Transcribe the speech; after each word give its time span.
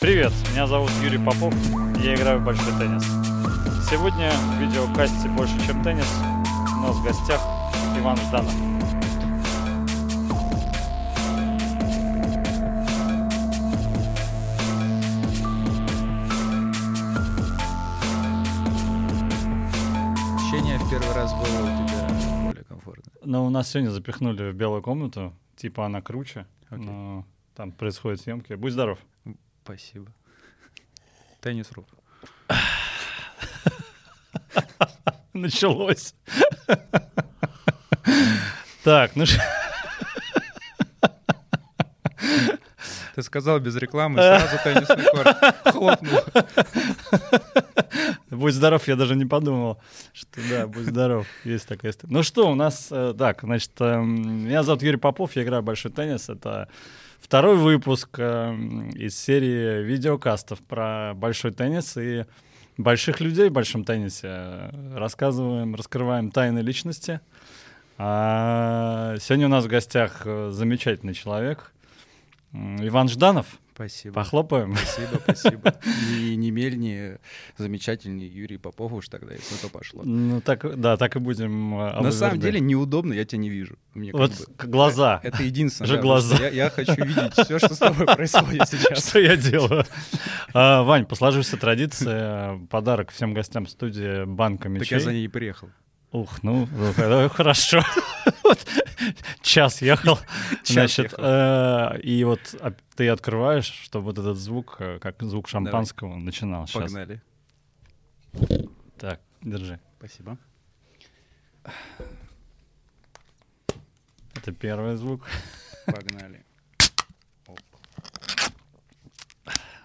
Привет, 0.00 0.32
меня 0.50 0.66
зовут 0.66 0.90
Юрий 1.04 1.18
Попов, 1.18 1.52
я 2.02 2.14
играю 2.14 2.40
в 2.40 2.44
большой 2.46 2.72
теннис. 2.78 3.04
Сегодня 3.90 4.30
в 4.30 4.58
видеокасте 4.58 5.28
«Больше, 5.28 5.54
чем 5.66 5.82
теннис» 5.82 6.10
у 6.78 6.80
нас 6.80 6.96
в 6.96 7.04
гостях 7.04 7.38
Иван 7.98 8.16
Жданов. 8.16 8.54
Ощущение 20.36 20.78
в 20.78 20.90
первый 20.90 21.14
раз 21.14 21.30
было 21.34 21.44
у 21.44 21.86
тебя 21.86 22.46
более 22.46 22.64
комфортно. 22.64 23.12
Но 23.22 23.44
у 23.44 23.50
нас 23.50 23.68
сегодня 23.68 23.90
запихнули 23.90 24.50
в 24.50 24.54
белую 24.54 24.80
комнату, 24.80 25.34
типа 25.56 25.84
она 25.84 26.00
круче, 26.00 26.46
Окей. 26.70 26.86
но 26.86 27.26
там 27.54 27.70
происходят 27.70 28.22
съемки. 28.22 28.54
Будь 28.54 28.72
здоров. 28.72 28.98
Спасибо. 29.64 30.12
Теннис.ру. 31.40 31.86
Началось. 35.32 36.14
Так, 38.84 39.16
ну 39.16 39.26
что... 39.26 39.40
Ты 43.14 43.22
сказал 43.22 43.58
без 43.60 43.76
рекламы, 43.76 44.16
сразу 44.16 44.56
теннисный 44.64 45.04
корт. 45.04 45.36
Хлопнул. 45.64 46.20
Будь 48.30 48.54
здоров, 48.54 48.88
я 48.88 48.96
даже 48.96 49.16
не 49.16 49.26
подумал, 49.26 49.78
что 50.14 50.40
да, 50.48 50.66
будь 50.66 50.86
здоров, 50.86 51.26
есть 51.44 51.66
такая 51.68 51.90
история. 51.90 52.14
Ну 52.14 52.22
что, 52.22 52.50
у 52.50 52.54
нас, 52.54 52.88
э, 52.90 53.12
так, 53.18 53.40
значит, 53.42 53.72
эм, 53.80 54.46
меня 54.46 54.62
зовут 54.62 54.82
Юрий 54.82 54.96
Попов, 54.96 55.36
я 55.36 55.42
играю 55.42 55.62
большой 55.62 55.90
теннис. 55.90 56.30
Это 56.30 56.68
второй 57.20 57.56
выпуск 57.56 58.18
эм, 58.18 58.90
из 58.90 59.18
серии 59.18 59.82
видеокастов 59.82 60.58
про 60.60 61.12
большой 61.14 61.52
теннис 61.52 61.96
и 61.96 62.24
больших 62.76 63.20
людей 63.20 63.48
в 63.48 63.52
большом 63.52 63.84
теннисе. 63.84 64.70
Рассказываем, 64.94 65.74
раскрываем 65.74 66.30
тайны 66.30 66.60
личности. 66.60 67.20
А 67.98 69.16
сегодня 69.20 69.46
у 69.46 69.50
нас 69.50 69.64
в 69.64 69.68
гостях 69.68 70.22
э, 70.24 70.50
замечательный 70.50 71.14
человек 71.14 71.72
Иван 72.52 73.08
Жданов. 73.08 73.46
Спасибо. 73.80 74.14
Похлопаем. 74.14 74.76
Спасибо, 74.76 75.20
спасибо. 75.22 75.74
И 76.18 76.36
не 76.36 76.50
мельнее 76.50 77.18
замечательный 77.56 78.28
Юрий 78.28 78.58
Попов 78.58 78.92
уж 78.92 79.08
тогда, 79.08 79.32
если 79.32 79.54
то 79.56 79.68
пошло. 79.70 80.02
Ну 80.04 80.42
так, 80.42 80.78
да, 80.78 80.98
так 80.98 81.16
и 81.16 81.18
будем. 81.18 81.74
э, 81.80 82.00
На 82.02 82.12
самом 82.12 82.38
деле 82.40 82.60
неудобно, 82.60 83.14
я 83.14 83.24
тебя 83.24 83.38
не 83.38 83.48
вижу. 83.48 83.78
Мне 83.94 84.12
Вот 84.12 84.32
бы- 84.32 84.66
глаза. 84.68 85.20
Это 85.22 85.42
единственное. 85.42 85.88
Же 85.88 85.96
да, 85.96 86.02
глаза. 86.02 86.36
Я, 86.36 86.48
я 86.50 86.70
хочу 86.70 86.94
видеть 87.04 87.32
все, 87.32 87.58
что 87.58 87.74
с 87.74 87.78
тобой 87.78 88.04
происходит 88.06 88.68
сейчас. 88.68 89.08
Что 89.08 89.18
я 89.18 89.36
делаю? 89.36 89.84
А, 90.52 90.82
Вань, 90.82 91.06
по 91.06 91.14
сложившейся 91.14 91.56
традиции, 91.56 92.06
э, 92.10 92.66
подарок 92.68 93.12
всем 93.12 93.32
гостям 93.32 93.66
студии 93.66 94.26
банка 94.26 94.64
Так 94.64 94.90
я 94.90 95.00
за 95.00 95.06
мечей. 95.06 95.20
ней 95.20 95.28
приехал. 95.30 95.70
Ух, 96.12 96.42
ну, 96.42 96.68
э, 96.96 97.28
хорошо. 97.32 97.82
Вот 98.42 98.66
Час 99.42 99.80
ехал. 99.80 100.16
Час 100.64 100.72
Значит, 100.72 101.12
ехал. 101.12 101.24
э, 101.24 102.00
и 102.02 102.24
вот 102.24 102.40
а, 102.60 102.72
ты 102.96 103.08
открываешь, 103.08 103.66
чтобы 103.66 104.06
вот 104.06 104.18
этот 104.18 104.36
звук, 104.36 104.76
э, 104.80 104.98
как 104.98 105.22
звук 105.22 105.48
шампанского, 105.48 106.16
начинал. 106.16 106.66
Сейчас. 106.66 106.82
Погнали. 106.82 107.22
Так, 108.98 109.20
держи. 109.42 109.78
Спасибо. 109.98 110.36
Это 114.34 114.52
первый 114.52 114.96
звук. 114.96 115.26
Погнали. 115.86 116.44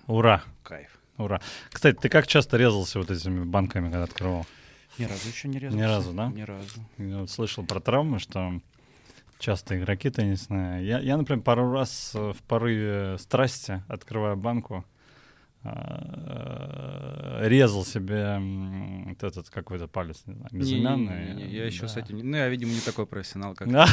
Ура, 0.08 0.44
Кайф. 0.64 1.00
ура. 1.18 1.42
Кстати, 1.72 1.97
ты 1.97 2.09
как 2.09 2.28
часто 2.28 2.57
резался 2.57 3.00
вот 3.00 3.09
этими 3.09 3.44
банками, 3.44 3.90
когда 3.90 4.03
открывал? 4.03 4.46
Ни 4.97 5.03
разу 5.06 5.28
еще 5.28 5.47
не 5.47 5.59
резался. 5.59 5.78
Ни 5.78 5.88
разу, 5.88 6.13
да? 6.13 6.28
Ни 6.29 6.41
разу. 6.41 6.79
Я 6.97 7.19
вот 7.19 7.29
слышал 7.29 7.66
про 7.66 7.79
травмы, 7.79 8.19
что 8.19 8.61
часто 9.39 9.78
игроки 9.78 10.09
теннисные. 10.09 10.85
Я, 10.85 11.00
я, 11.00 11.17
например, 11.17 11.44
пару 11.44 11.72
раз 11.72 12.11
в 12.13 12.38
порыве 12.47 13.17
страсти, 13.19 13.83
открывая 13.88 14.35
банку, 14.35 14.85
резал 17.42 17.86
себе 17.86 18.40
вот 19.08 19.24
этот 19.24 19.50
какой-то 19.50 19.88
палец, 19.88 20.24
не 20.26 20.34
знаю, 20.36 20.50
безымянный. 20.52 21.26
Не-не-не, 21.36 21.56
Я 21.56 21.66
еще 21.66 21.88
с 21.88 21.98
этим... 21.98 22.18
не- 22.18 22.24
Ну, 22.24 22.38
я, 22.38 22.50
видимо, 22.50 22.72
не 22.72 22.80
такой 22.80 23.06
профессионал, 23.06 23.53
как 23.56 23.68
ты. 23.68 23.74
Да. 23.74 23.88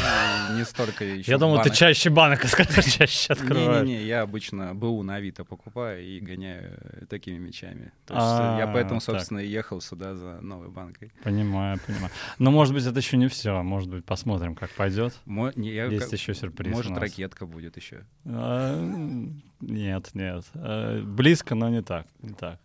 Не 0.57 0.63
столько 0.65 1.03
еще 1.05 1.31
Я 1.31 1.37
думал, 1.37 1.61
ты 1.61 1.69
чаще 1.69 2.09
банок, 2.09 2.41
чаще 2.45 3.33
открываешь. 3.33 3.85
Не-не-не, 3.87 4.05
я 4.05 4.21
обычно 4.21 4.73
БУ 4.73 5.03
на 5.03 5.15
Авито 5.15 5.43
покупаю 5.45 6.03
и 6.05 6.19
гоняю 6.19 6.77
э, 6.81 7.05
такими 7.05 7.37
мечами. 7.37 7.91
То 8.05 8.13
есть 8.15 8.25
э, 8.25 8.57
я 8.59 8.69
А, 8.69 8.73
поэтому, 8.73 8.99
так. 8.99 9.03
собственно, 9.05 9.39
и 9.39 9.47
ехал 9.47 9.81
сюда 9.81 10.15
за 10.15 10.41
новой 10.41 10.69
банкой. 10.69 11.11
Понимаю, 11.23 11.79
понимаю. 11.85 12.11
Но, 12.39 12.51
может 12.51 12.73
быть, 12.73 12.85
это 12.85 12.97
еще 12.99 13.17
не 13.17 13.27
все. 13.27 13.61
Может 13.61 13.89
быть, 13.89 14.05
посмотрим, 14.05 14.55
как 14.55 14.71
пойдет. 14.71 15.13
Мо- 15.25 15.51
не, 15.55 15.71
я 15.71 15.85
Есть 15.85 16.05
как- 16.05 16.13
еще 16.13 16.33
сюрприз. 16.33 16.73
Может, 16.73 16.97
ракетка 16.97 17.45
будет 17.45 17.77
еще. 17.77 18.03
А, 18.25 18.81
Нет, 19.67 20.09
нет. 20.13 20.45
Э, 20.55 21.01
Близко, 21.01 21.55
но 21.55 21.69
не 21.69 21.81
так. 21.81 22.05
Не 22.21 22.33
так. 22.33 22.59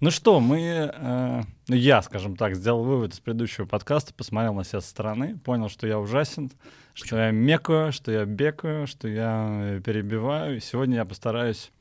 Ну 0.00 0.10
что, 0.10 0.38
мы, 0.40 0.60
э, 0.92 1.42
ну 1.68 1.74
я, 1.74 2.00
скажем 2.02 2.36
так, 2.36 2.54
сделал 2.54 2.84
вывод 2.84 3.12
из 3.12 3.20
предыдущего 3.20 3.66
подкаста, 3.66 4.14
посмотрел 4.14 4.54
на 4.54 4.64
себя 4.64 4.80
со 4.80 4.88
стороны, 4.88 5.38
понял, 5.38 5.68
что 5.68 5.86
я 5.86 5.98
ужасен, 5.98 6.52
что 6.94 7.16
я 7.18 7.30
мекаю, 7.32 7.92
что 7.92 8.12
я 8.12 8.24
бекаю, 8.24 8.86
что 8.86 9.08
я 9.08 9.80
перебиваю. 9.84 10.56
И 10.56 10.60
сегодня 10.60 10.96
я 10.96 11.04
постараюсь, 11.04 11.72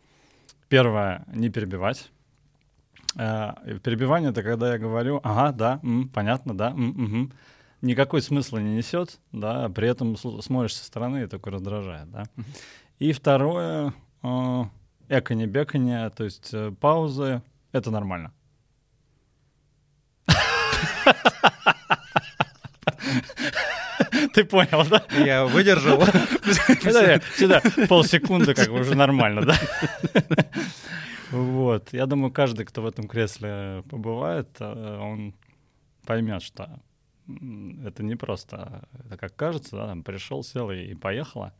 первое, 0.70 1.24
не 1.34 1.50
перебивать. 1.50 2.12
Э, 3.18 3.54
Перебивание— 3.84 4.30
это 4.32 4.42
когда 4.42 4.74
я 4.74 4.80
говорю, 4.80 5.20
ага, 5.24 5.52
да, 5.52 5.80
м, 5.84 6.10
понятно, 6.10 6.58
да, 6.58 6.70
м, 6.72 6.88
мгм». 6.88 7.32
никакой 7.82 8.22
смысла 8.22 8.60
не 8.60 8.76
несет, 8.76 9.20
да, 9.32 9.68
при 9.70 9.88
этом 9.88 10.16
смотришь 10.18 10.76
со 10.76 10.86
стороны 10.86 11.24
и 11.24 11.28
только 11.28 11.50
раздражает, 11.52 12.10
да. 12.12 12.24
И 13.00 13.12
второе, 13.12 13.94
э, 14.24 14.64
эко-не-беканье, 15.10 16.10
то 16.10 16.24
есть 16.24 16.54
э, 16.54 16.72
паузы, 16.80 17.42
это 17.72 17.92
нормально. 17.92 18.34
Ты 24.34 24.46
понял, 24.46 24.86
да? 24.90 25.04
Я 25.18 25.46
выдержал. 25.46 26.00
Да, 26.84 27.20
Сюда 27.36 27.62
полсекунды, 27.88 28.54
как 28.54 28.70
бы 28.70 28.80
уже 28.80 28.96
нормально, 28.96 29.46
да? 29.46 29.56
Вот. 31.32 31.94
Я 31.94 32.06
думаю, 32.08 32.32
каждый, 32.32 32.66
кто 32.66 32.82
в 32.82 32.86
этом 32.86 33.08
кресле 33.08 33.84
побывает, 33.90 34.50
э, 34.60 34.98
он 35.00 35.34
поймет, 36.06 36.42
что 36.42 36.82
это 37.86 38.04
не 38.04 38.16
просто, 38.16 38.88
это 39.06 39.18
как 39.18 39.36
кажется, 39.36 39.78
да, 39.78 39.88
там 39.88 40.04
пришел, 40.04 40.44
сел 40.44 40.72
и, 40.72 40.92
и 40.92 40.96
поехало. 40.96 41.54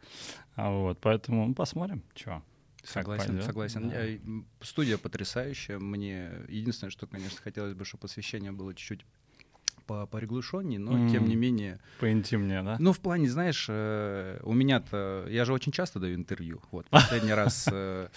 А 0.56 0.70
Вот, 0.72 1.00
поэтому 1.00 1.48
ну, 1.48 1.54
посмотрим, 1.54 2.04
что. 2.16 2.42
Согласен, 2.84 3.28
пойдет, 3.28 3.46
согласен. 3.46 3.90
да. 3.90 4.06
М, 4.06 4.48
Студия 4.62 4.98
потрясающая. 4.98 5.80
Мне 5.80 6.32
единственное, 6.48 6.92
что, 6.92 7.08
конечно, 7.08 7.40
хотелось 7.42 7.74
бы, 7.74 7.86
чтобы 7.86 8.06
освещение 8.06 8.52
было 8.52 8.74
чуть-чуть 8.74 9.06
по 9.86 10.06
приглушеннее, 10.06 10.80
но 10.80 11.10
тем 11.10 11.28
не 11.28 11.36
менее. 11.36 11.80
Поинтимнее, 12.00 12.64
да? 12.64 12.78
Ну, 12.80 12.94
в 12.94 13.00
плане, 13.00 13.30
знаешь, 13.30 13.66
э, 13.70 14.40
у 14.44 14.54
меня-то... 14.54 15.28
Я 15.30 15.46
же 15.46 15.54
очень 15.54 15.72
часто 15.72 16.00
даю 16.00 16.16
интервью. 16.16 16.62
Вот, 16.72 16.88
последний 16.90 17.34
раз 17.34 17.68
э, 17.72 18.08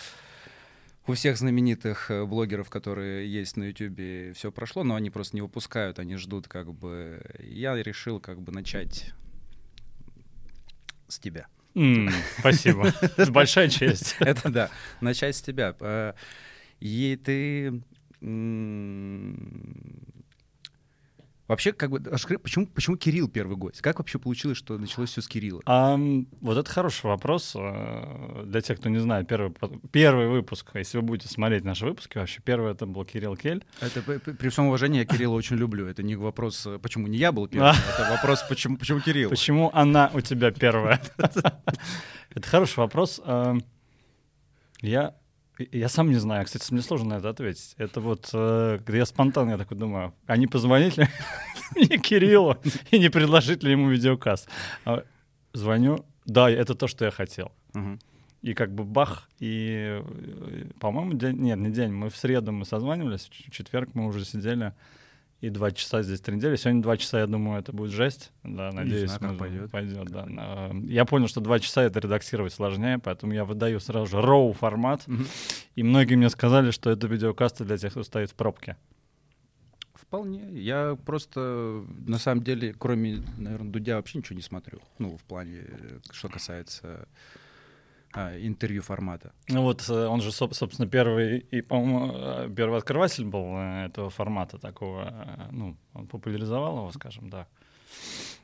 у 1.07 1.13
всех 1.15 1.37
знаменитых 1.37 2.11
э, 2.11 2.25
блогеров, 2.25 2.71
которые 2.71 3.31
есть 3.31 3.57
на 3.57 3.65
Ютубе, 3.65 4.33
все 4.35 4.53
прошло, 4.53 4.85
но 4.85 4.95
они 4.95 5.11
просто 5.11 5.37
не 5.37 5.43
выпускают, 5.43 5.99
они 5.99 6.17
ждут 6.17 6.49
как 6.49 6.73
бы... 6.73 7.23
Я 7.41 7.75
решил 7.83 8.21
как 8.21 8.41
бы 8.41 8.53
начать 8.53 9.13
с 11.09 11.19
тебя. 11.19 11.47
Спасибо. 12.39 12.93
Большая 13.31 13.69
честь. 13.69 14.17
Это 14.21 14.51
да, 14.51 14.71
начать 15.01 15.37
с 15.37 15.43
тебя. 15.43 15.75
Э, 15.81 16.13
И 16.81 17.17
ты... 17.17 17.83
Вообще, 21.47 21.73
как 21.73 21.91
бы, 21.91 22.01
почему, 22.01 22.67
почему 22.67 22.97
Кирилл 22.97 23.29
первый 23.29 23.57
гость? 23.59 23.83
Как 23.83 23.99
вообще 23.99 24.19
получилось, 24.19 24.57
что 24.57 24.79
началось 24.79 25.11
все 25.11 25.21
с 25.21 25.29
Кирилла? 25.29 25.61
Ам, 25.67 26.27
вот 26.41 26.57
это 26.57 26.71
хороший 26.71 27.05
вопрос. 27.07 27.53
э, 27.55 28.45
Для 28.47 28.63
тех, 28.63 28.79
кто 28.81 28.89
не 28.89 28.99
знает, 28.99 29.29
первый, 29.29 29.53
первый 29.93 30.29
выпуск, 30.29 30.71
если 30.73 30.97
вы 30.99 31.03
будете 31.03 31.29
смотреть 31.29 31.63
наши 31.65 31.85
выпуски, 31.85 32.17
вообще 32.17 32.41
первый 32.43 32.73
это 32.73 32.87
был 32.87 33.05
Кирилл 33.05 33.37
Кель. 33.37 33.63
Это 33.81 34.01
при, 34.03 34.49
всем 34.49 34.69
уважении 34.69 35.01
я 35.01 35.05
Кирилла 35.05 35.35
очень 35.35 35.57
люблю. 35.57 35.87
Это 35.87 36.03
не 36.03 36.17
вопрос, 36.17 36.67
э, 36.67 36.79
почему 36.79 37.09
не 37.09 37.19
я 37.19 37.31
был 37.31 37.47
первым, 37.47 37.75
это 37.95 38.11
вопрос, 38.11 38.43
почему, 38.49 38.79
почему 38.79 39.01
Кирилл. 39.01 39.29
Почему 39.29 39.71
она 39.75 40.11
у 40.15 40.21
тебя 40.23 40.51
первая? 40.51 41.01
Это 42.31 42.49
хороший 42.49 42.79
вопрос. 42.79 43.21
Ам, 43.25 43.63
Я 44.81 45.15
я 45.59 45.89
сам 45.89 46.11
не 46.11 46.17
знаю, 46.17 46.45
кстати, 46.45 46.73
мне 46.73 46.83
сложно 46.83 47.11
на 47.11 47.19
это 47.19 47.29
ответить. 47.29 47.75
Это 47.79 48.01
вот, 48.01 48.31
э, 48.33 48.79
когда 48.79 48.99
я 48.99 49.07
спонтанно 49.07 49.51
я 49.51 49.59
такой 49.59 49.77
думаю, 49.77 50.15
а 50.27 50.37
не 50.37 50.47
позвонить 50.47 50.97
ли 50.97 51.09
мне 51.77 51.99
Кириллу 51.99 52.57
и 52.91 52.99
не 52.99 53.09
предложить 53.09 53.63
ли 53.63 53.73
ему 53.73 53.89
видеокаст? 53.89 54.49
А, 54.85 55.05
Звоню, 55.53 56.05
да, 56.25 56.51
это 56.51 56.75
то, 56.75 56.89
что 56.89 57.05
я 57.05 57.11
хотел. 57.11 57.53
И 58.43 58.53
как 58.53 58.75
бы 58.75 58.85
бах, 58.85 59.31
и, 59.39 60.03
э, 60.03 60.65
по-моему, 60.79 61.15
день, 61.15 61.37
нет, 61.37 61.59
не 61.59 61.71
день, 61.71 61.93
мы 61.93 62.11
в 62.11 62.17
среду 62.17 62.53
мы 62.53 62.67
созванивались, 62.67 63.31
в 63.31 63.51
четверг 63.51 63.91
мы 63.95 64.07
уже 64.07 64.25
сидели, 64.25 64.75
и 65.45 65.51
два 65.51 65.73
часа 65.73 66.03
здесь 66.03 66.21
три 66.21 66.37
недели. 66.37 66.57
Сегодня 66.57 66.83
два 66.83 66.97
часа, 66.97 67.21
я 67.21 67.27
думаю, 67.27 67.61
это 67.61 67.73
будет 67.73 67.91
жесть. 67.91 68.33
Да, 68.43 68.73
надеюсь, 68.73 69.11
знаю, 69.11 69.33
как 69.33 69.39
пойдет. 69.39 69.71
Пойдет, 69.71 70.07
да. 70.07 70.71
Я 70.85 71.05
понял, 71.05 71.29
что 71.29 71.41
два 71.41 71.61
часа 71.61 71.83
это 71.83 72.01
редактировать 72.01 72.53
сложнее, 72.55 72.99
поэтому 72.99 73.35
я 73.35 73.45
выдаю 73.45 73.79
сразу 73.79 74.07
же 74.07 74.23
роу 74.23 74.55
формат. 74.55 75.07
Мгм. 75.07 75.27
И 75.75 75.83
многие 75.83 76.15
мне 76.15 76.31
сказали, 76.31 76.71
что 76.71 76.89
это 76.91 77.07
видеокасты 77.07 77.65
для 77.65 77.77
тех, 77.77 77.93
кто 77.93 78.03
стоит 78.05 78.31
в 78.31 78.35
пробке. 78.35 78.77
Вполне. 79.95 80.49
Я 80.53 80.97
просто, 81.05 81.85
на 82.07 82.19
самом 82.19 82.43
деле, 82.43 82.73
кроме, 82.73 83.23
наверное, 83.37 83.71
Дудя 83.71 83.97
вообще 83.97 84.19
ничего 84.19 84.37
не 84.37 84.43
смотрю. 84.43 84.81
Ну, 84.99 85.17
в 85.19 85.25
плане, 85.25 85.65
что 86.11 86.29
касается 86.29 86.81
а, 86.85 87.07
интервью 88.41 88.83
формата. 88.83 89.33
Ну 89.49 89.63
вот 89.63 89.89
э, 89.89 90.07
он 90.07 90.21
же, 90.21 90.31
соб- 90.31 90.55
собственно, 90.55 90.89
первый 90.89 91.39
и, 91.39 91.63
по-моему, 91.63 92.13
э, 92.15 92.51
первый 92.57 92.79
открыватель 92.79 93.25
был 93.25 93.45
э, 93.57 93.87
этого 93.87 94.11
формата 94.11 94.59
такого. 94.59 95.49
Ну, 95.51 95.77
он 95.95 96.07
популяризовал 96.07 96.79
его, 96.79 96.93
скажем, 96.93 97.31
да. 97.31 97.47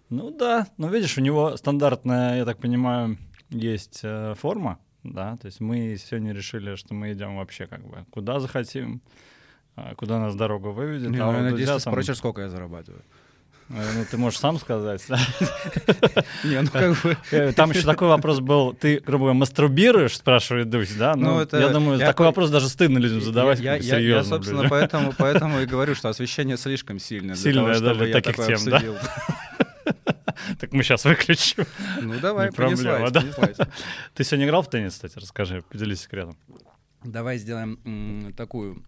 Ну 0.08 0.30
да, 0.30 0.66
но 0.76 0.88
видишь, 0.88 1.18
у 1.18 1.20
него 1.20 1.56
стандартная, 1.56 2.38
я 2.38 2.44
так 2.44 2.58
понимаю, 2.58 3.16
есть 3.50 4.04
форма, 4.36 4.78
да, 5.04 5.36
то 5.36 5.46
есть 5.46 5.60
мы 5.60 5.96
сегодня 5.96 6.32
решили, 6.32 6.74
что 6.74 6.94
мы 6.94 7.12
идем 7.12 7.36
вообще 7.36 7.66
как 7.66 7.86
бы 7.86 8.04
куда 8.10 8.40
захотим, 8.40 9.02
а, 9.76 9.94
куда 9.94 10.18
нас 10.18 10.34
дорога 10.34 10.68
выведет. 10.68 11.10
Не, 11.10 11.18
а 11.18 11.26
ну, 11.26 11.38
я 11.38 11.42
надеюсь, 11.42 11.68
там, 11.68 11.80
спросишь, 11.80 12.18
сколько 12.18 12.42
я 12.42 12.48
зарабатываю. 12.48 13.02
Ну, 13.70 14.04
ты 14.10 14.16
можешь 14.16 14.40
сам 14.40 14.58
сказать. 14.58 15.02
Не, 16.44 16.60
ну 16.62 16.68
как 16.68 17.02
бы... 17.02 17.16
Э, 17.30 17.52
Там 17.52 17.70
еще 17.70 17.82
такой 17.82 18.08
вопрос 18.08 18.40
был, 18.40 18.72
ты, 18.74 18.98
грубо 18.98 19.24
говоря, 19.26 19.38
мастурбируешь, 19.38 20.16
спрашивает 20.16 20.68
Дусь, 20.70 20.92
да? 20.92 21.14
Ну, 21.14 21.34
Ну, 21.34 21.40
это- 21.40 21.58
я 21.58 21.68
думаю, 21.68 21.98
такой 21.98 22.26
вопрос 22.26 22.50
даже 22.50 22.68
стыдно 22.68 22.98
людям 22.98 23.20
задавать, 23.20 23.60
Я, 23.60 23.76
я- 23.76 24.24
собственно, 24.24 24.68
поэтому, 24.68 25.14
поэтому 25.18 25.60
и 25.60 25.66
говорю, 25.66 25.94
что 25.94 26.08
освещение 26.08 26.56
слишком 26.56 26.98
сильное 26.98 27.36
Сильное, 27.36 27.78
того, 27.78 27.94
для 27.94 28.06
я 28.06 28.20
таких 28.20 28.36
тем, 28.44 28.58
да? 28.66 28.82
Так 30.58 30.72
мы 30.72 30.82
сейчас 30.82 31.04
выключим. 31.04 31.64
Ну 32.00 32.18
давай, 32.20 32.46
Не 32.46 32.52
проблема, 32.52 33.10
да? 33.10 33.22
Ты 34.14 34.24
сегодня 34.24 34.46
играл 34.46 34.62
в 34.62 34.70
теннис, 34.70 34.94
кстати? 34.94 35.16
Расскажи, 35.16 35.62
поделись 35.70 36.00
секретом. 36.02 36.36
Давай 37.04 37.38
сделаем 37.38 38.32
такую... 38.36 38.82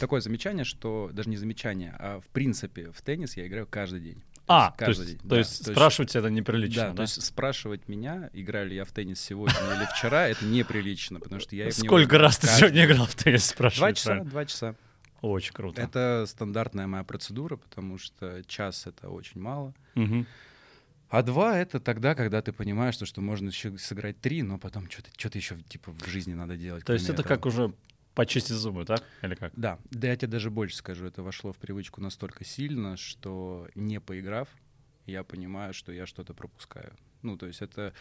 Такое 0.00 0.20
замечание, 0.20 0.64
что 0.64 1.10
даже 1.12 1.28
не 1.30 1.36
замечание, 1.36 1.94
а 1.98 2.20
в 2.20 2.26
принципе 2.28 2.90
в 2.92 3.00
теннис 3.02 3.36
я 3.36 3.46
играю 3.46 3.66
каждый 3.66 4.00
день. 4.00 4.22
А, 4.48 4.72
то 4.72 4.86
каждый 4.86 5.02
есть, 5.02 5.10
день, 5.12 5.20
то 5.20 5.28
да. 5.28 5.38
есть 5.38 5.66
спрашивать 5.66 6.10
тебя 6.10 6.20
это 6.20 6.30
неприлично, 6.30 6.82
Да, 6.82 6.90
да? 6.90 6.96
то 6.96 7.02
есть 7.02 7.22
спрашивать 7.22 7.88
меня, 7.88 8.28
играю 8.32 8.68
ли 8.68 8.76
я 8.76 8.84
в 8.84 8.90
теннис 8.90 9.20
сегодня 9.20 9.54
или 9.76 9.86
вчера, 9.94 10.26
это 10.26 10.44
неприлично, 10.44 11.20
потому 11.20 11.40
что 11.40 11.54
я 11.54 11.70
Сколько 11.70 12.18
раз 12.18 12.38
ты 12.38 12.48
сегодня 12.48 12.84
играл 12.84 13.06
в 13.06 13.14
теннис, 13.14 13.46
Два 13.48 13.54
спрашивают? 13.54 13.96
часа, 13.98 14.24
два 14.24 14.44
часа. 14.44 14.74
Очень 15.20 15.52
круто. 15.52 15.80
Это 15.80 16.24
стандартная 16.26 16.88
моя 16.88 17.04
процедура, 17.04 17.56
потому 17.56 17.96
что 17.98 18.42
час 18.44 18.86
это 18.88 19.08
очень 19.08 19.40
мало. 19.40 19.72
А 21.08 21.22
два 21.22 21.58
это 21.58 21.78
тогда, 21.78 22.14
когда 22.14 22.40
ты 22.40 22.52
понимаешь, 22.52 22.94
что, 22.94 23.04
что 23.04 23.20
можно 23.20 23.48
еще 23.48 23.76
сыграть 23.76 24.18
три, 24.20 24.42
но 24.42 24.58
потом 24.58 24.90
что-то 24.90 25.10
что 25.16 25.36
еще 25.36 25.56
типа 25.68 25.92
в 25.92 26.06
жизни 26.08 26.32
надо 26.32 26.56
делать. 26.56 26.84
То 26.86 26.94
есть 26.94 27.04
это 27.04 27.20
этого. 27.20 27.28
как 27.28 27.44
уже 27.46 27.74
почистить 28.14 28.54
зубы, 28.54 28.84
так? 28.84 29.02
Или 29.22 29.34
как? 29.34 29.52
Да, 29.56 29.78
да 29.90 30.08
я 30.08 30.16
тебе 30.16 30.28
даже 30.28 30.50
больше 30.50 30.76
скажу, 30.76 31.06
это 31.06 31.22
вошло 31.22 31.52
в 31.52 31.58
привычку 31.58 32.00
настолько 32.00 32.44
сильно, 32.44 32.96
что 32.96 33.68
не 33.74 34.00
поиграв, 34.00 34.48
я 35.06 35.24
понимаю, 35.24 35.74
что 35.74 35.92
я 35.92 36.06
что-то 36.06 36.34
пропускаю. 36.34 36.94
Ну, 37.22 37.36
то 37.36 37.46
есть 37.46 37.62
это, 37.62 37.92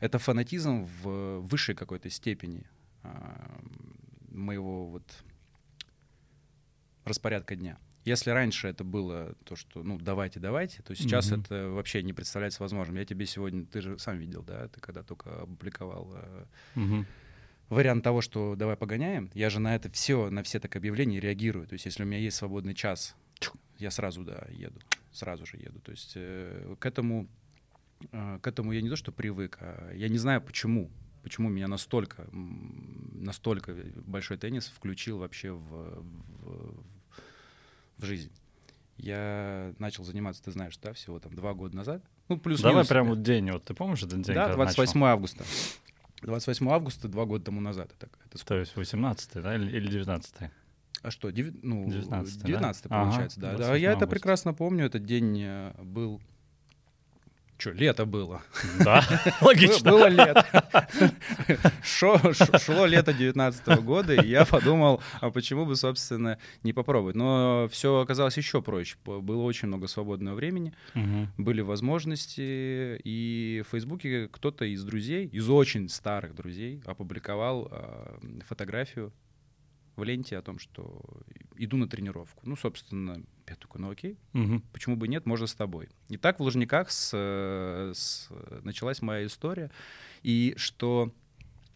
это 0.00 0.18
фанатизм 0.18 0.84
в 1.02 1.40
высшей 1.40 1.74
какой-то 1.74 2.10
степени 2.10 2.66
а, 3.02 3.60
моего 4.28 4.86
вот 4.86 5.04
распорядка 7.04 7.56
дня. 7.56 7.78
Если 8.04 8.30
раньше 8.30 8.68
это 8.68 8.84
было 8.84 9.34
то, 9.44 9.56
что, 9.56 9.82
ну, 9.82 9.98
давайте, 9.98 10.40
давайте, 10.40 10.82
то 10.82 10.94
сейчас 10.94 11.30
Мгм. 11.30 11.40
это 11.40 11.68
вообще 11.70 12.02
не 12.02 12.12
представляется 12.12 12.62
возможным. 12.62 12.96
Я 12.96 13.04
тебе 13.04 13.26
сегодня, 13.26 13.66
ты 13.66 13.80
же 13.80 13.98
сам 13.98 14.18
видел, 14.18 14.42
да, 14.42 14.68
ты 14.68 14.80
когда 14.80 15.02
только 15.02 15.42
опубликовал 15.42 16.12
э, 16.14 16.44
Мгм. 16.74 17.06
Вариант 17.68 18.04
того, 18.04 18.20
что 18.20 18.56
давай 18.56 18.76
погоняем, 18.76 19.30
я 19.34 19.50
же 19.50 19.60
на 19.60 19.74
это 19.74 19.90
все, 19.90 20.30
на 20.30 20.42
все 20.42 20.60
так 20.60 20.76
объявления 20.76 21.20
реагирую. 21.20 21.66
То 21.66 21.74
есть, 21.74 21.84
если 21.84 22.02
у 22.02 22.06
меня 22.06 22.18
есть 22.18 22.36
свободный 22.36 22.74
час, 22.74 23.14
я 23.78 23.90
сразу, 23.90 24.24
да, 24.24 24.46
еду, 24.50 24.80
сразу 25.12 25.46
же 25.46 25.56
еду. 25.56 25.80
То 25.80 25.90
есть, 25.92 26.12
э, 26.16 26.74
к 26.78 26.86
этому, 26.86 27.28
э, 28.12 28.38
к 28.42 28.46
этому 28.46 28.72
я 28.72 28.80
не 28.80 28.88
то, 28.88 28.96
что 28.96 29.12
привык, 29.12 29.58
а 29.60 29.92
я 29.94 30.08
не 30.08 30.18
знаю, 30.18 30.40
почему. 30.40 30.90
Почему 31.22 31.48
меня 31.48 31.68
настолько, 31.68 32.26
настолько 32.32 33.74
большой 34.06 34.38
теннис 34.38 34.68
включил 34.68 35.18
вообще 35.18 35.50
в, 35.50 36.04
в, 36.42 36.84
в 37.98 38.04
жизнь. 38.04 38.30
Я 38.96 39.74
начал 39.78 40.04
заниматься, 40.04 40.42
ты 40.42 40.52
знаешь, 40.52 40.76
да, 40.78 40.92
всего 40.92 41.18
там 41.20 41.34
два 41.34 41.54
года 41.54 41.76
назад. 41.76 42.02
Ну, 42.28 42.38
плюс 42.38 42.60
Давай 42.60 42.86
прям 42.86 43.08
вот 43.08 43.22
день, 43.22 43.50
вот 43.50 43.64
ты 43.64 43.74
помнишь 43.74 44.02
этот 44.02 44.22
день? 44.22 44.34
Да, 44.34 44.46
когда 44.46 44.64
28 44.64 44.94
начал? 44.94 45.06
августа. 45.06 45.44
28 46.22 46.68
августа, 46.70 47.08
два 47.08 47.24
года 47.24 47.44
тому 47.44 47.60
назад. 47.60 47.90
Это, 47.98 48.08
это 48.24 48.44
То 48.44 48.56
есть 48.56 48.76
18 48.76 49.42
да, 49.42 49.54
или 49.54 49.70
или 49.76 49.88
19 49.88 50.34
А 51.02 51.10
что, 51.10 51.30
деви- 51.30 51.58
ну, 51.62 51.86
19-й, 51.86 52.40
да? 52.40 52.46
19 52.46 52.86
Ага, 52.88 53.04
получается, 53.04 53.40
да. 53.40 53.50
Да, 53.52 53.56
28 53.56 53.82
я 53.82 53.90
это 53.90 53.96
августа. 53.98 54.10
прекрасно 54.10 54.54
помню. 54.54 54.86
Этот 54.86 55.04
день 55.04 55.40
э, 55.40 55.72
был... 55.82 56.20
Что, 57.58 57.72
лето 57.72 58.06
было. 58.06 58.42
Да, 58.84 59.04
логично. 59.40 59.90
Было 59.90 60.06
лето. 60.06 60.46
Шло 61.82 62.86
лето 62.86 63.12
19 63.12 63.82
года, 63.82 64.14
и 64.14 64.28
я 64.28 64.44
подумал, 64.44 65.02
а 65.20 65.30
почему 65.30 65.66
бы, 65.66 65.74
собственно, 65.74 66.38
не 66.62 66.72
попробовать. 66.72 67.16
Но 67.16 67.68
все 67.72 67.98
оказалось 67.98 68.36
еще 68.36 68.62
проще. 68.62 68.96
Было 69.04 69.42
очень 69.42 69.66
много 69.66 69.88
свободного 69.88 70.36
времени, 70.36 70.72
были 71.36 71.60
возможности, 71.60 73.00
и 73.02 73.64
в 73.66 73.70
Фейсбуке 73.72 74.28
кто-то 74.28 74.64
из 74.64 74.84
друзей, 74.84 75.26
из 75.26 75.50
очень 75.50 75.88
старых 75.88 76.34
друзей, 76.34 76.80
опубликовал 76.86 77.68
э, 77.70 78.40
фотографию 78.46 79.12
в 79.98 80.04
ленте 80.04 80.38
о 80.38 80.42
том, 80.42 80.58
что 80.58 81.02
иду 81.56 81.76
на 81.76 81.88
тренировку. 81.88 82.42
Ну, 82.46 82.56
собственно, 82.56 83.22
я 83.48 83.56
такой, 83.56 83.80
ну 83.80 83.90
окей, 83.90 84.16
Мгм. 84.32 84.62
почему 84.72 84.96
бы 84.96 85.08
нет, 85.08 85.26
можно 85.26 85.46
с 85.46 85.54
тобой. 85.54 85.88
И 86.08 86.16
так 86.16 86.38
в 86.38 86.42
Лужниках 86.42 86.90
с, 86.90 87.12
с- 87.94 88.28
началась 88.62 89.02
моя 89.02 89.26
история. 89.26 89.70
И 90.22 90.54
что 90.56 91.12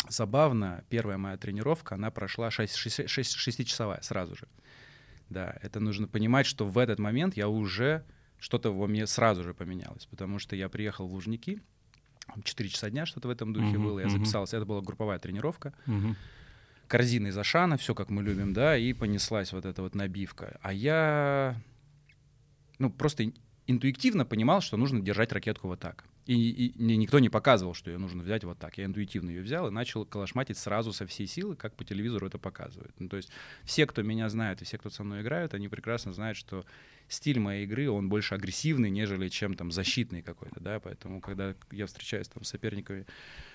забавно, 0.08 0.84
первая 0.88 1.18
моя 1.18 1.36
тренировка, 1.36 1.94
она 1.96 2.10
прошла 2.10 2.48
6-часовая 2.50 4.00
сразу 4.02 4.34
же. 4.36 4.48
Да, 5.28 5.56
это 5.62 5.80
нужно 5.80 6.06
понимать, 6.08 6.46
что 6.46 6.66
в 6.66 6.78
этот 6.78 6.98
момент 6.98 7.36
я 7.36 7.48
уже 7.48 8.04
что-то 8.38 8.72
во 8.72 8.86
мне 8.86 9.06
сразу 9.06 9.42
же 9.44 9.54
поменялось, 9.54 10.06
потому 10.06 10.38
что 10.38 10.56
я 10.56 10.68
приехал 10.68 11.06
в 11.08 11.12
Лужники, 11.12 11.60
4 12.44 12.68
часа 12.68 12.90
дня 12.90 13.06
что-то 13.06 13.28
в 13.28 13.30
этом 13.30 13.52
духе 13.52 13.78
Мгм, 13.78 13.82
было, 13.86 13.98
я 14.00 14.06
мгм. 14.06 14.18
записался, 14.18 14.56
это 14.56 14.66
была 14.66 14.80
групповая 14.80 15.18
тренировка, 15.18 15.72
Мгм. 15.86 16.16
Корзина 16.92 17.28
из 17.28 17.38
Ашана, 17.38 17.78
все 17.78 17.94
как 17.94 18.10
мы 18.10 18.22
любим, 18.22 18.52
да, 18.52 18.76
и 18.76 18.92
понеслась 18.92 19.54
вот 19.54 19.64
эта 19.64 19.80
вот 19.80 19.94
набивка. 19.94 20.58
А 20.60 20.74
я, 20.74 21.56
ну, 22.78 22.90
просто 22.90 23.24
ин- 23.24 23.34
интуитивно 23.66 24.26
понимал, 24.26 24.60
что 24.60 24.76
нужно 24.76 25.00
держать 25.00 25.32
ракетку 25.32 25.68
вот 25.68 25.80
так. 25.80 26.04
И, 26.26 26.34
и 26.34 26.82
мне 26.82 26.98
никто 26.98 27.18
не 27.18 27.30
показывал, 27.30 27.72
что 27.72 27.90
ее 27.90 27.96
нужно 27.96 28.22
взять 28.22 28.44
вот 28.44 28.58
так. 28.58 28.76
Я 28.76 28.84
интуитивно 28.84 29.30
ее 29.30 29.40
взял 29.40 29.68
и 29.68 29.70
начал 29.70 30.04
калашматить 30.04 30.58
сразу 30.58 30.92
со 30.92 31.06
всей 31.06 31.26
силы, 31.26 31.56
как 31.56 31.74
по 31.76 31.82
телевизору 31.82 32.26
это 32.26 32.36
показывают. 32.36 32.92
Ну, 32.98 33.08
то 33.08 33.16
есть 33.16 33.30
все, 33.64 33.86
кто 33.86 34.02
меня 34.02 34.28
знает 34.28 34.60
и 34.60 34.66
все, 34.66 34.76
кто 34.76 34.90
со 34.90 35.02
мной 35.02 35.22
играют, 35.22 35.54
они 35.54 35.68
прекрасно 35.68 36.12
знают, 36.12 36.36
что 36.36 36.66
стиль 37.12 37.38
моей 37.38 37.64
игры, 37.64 37.90
он 37.90 38.08
больше 38.08 38.34
агрессивный, 38.34 38.90
нежели 38.90 39.28
чем 39.28 39.54
там 39.54 39.70
защитный 39.70 40.22
какой-то, 40.22 40.60
да, 40.60 40.80
поэтому 40.80 41.20
когда 41.20 41.54
я 41.70 41.86
встречаюсь 41.86 42.28
там 42.28 42.44
с 42.44 42.48
соперниками, 42.48 43.06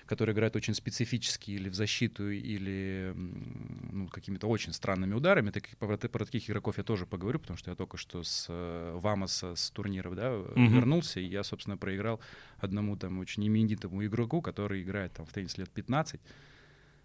которые 0.06 0.34
играют 0.34 0.56
очень 0.56 0.74
специфически 0.74 1.50
или 1.50 1.68
в 1.68 1.74
защиту, 1.74 2.30
или 2.30 3.12
ну, 3.14 4.08
какими-то 4.08 4.46
очень 4.46 4.72
странными 4.72 5.14
ударами, 5.14 5.50
таких, 5.50 5.76
про, 5.76 5.96
про 5.96 6.24
таких 6.24 6.48
игроков 6.48 6.78
я 6.78 6.84
тоже 6.84 7.06
поговорю, 7.06 7.38
потому 7.40 7.56
что 7.56 7.70
я 7.70 7.76
только 7.76 7.96
что 7.96 8.22
с 8.22 8.46
э, 8.48 8.98
Вамоса 8.98 9.54
с 9.54 9.70
турниров, 9.70 10.14
да, 10.14 10.30
Мгм. 10.30 10.74
вернулся, 10.74 11.20
и 11.20 11.24
я, 11.24 11.42
собственно, 11.42 11.76
проиграл 11.76 12.20
одному 12.58 12.96
там 12.96 13.18
очень 13.18 13.46
именитому 13.46 14.04
игроку, 14.04 14.40
который 14.40 14.82
играет 14.82 15.12
там 15.12 15.26
в 15.26 15.32
теннис 15.32 15.58
лет 15.58 15.70
15, 15.70 16.20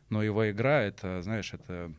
но 0.10 0.24
его 0.24 0.50
игра, 0.50 0.82
это, 0.82 1.22
знаешь, 1.22 1.54
это 1.54 1.94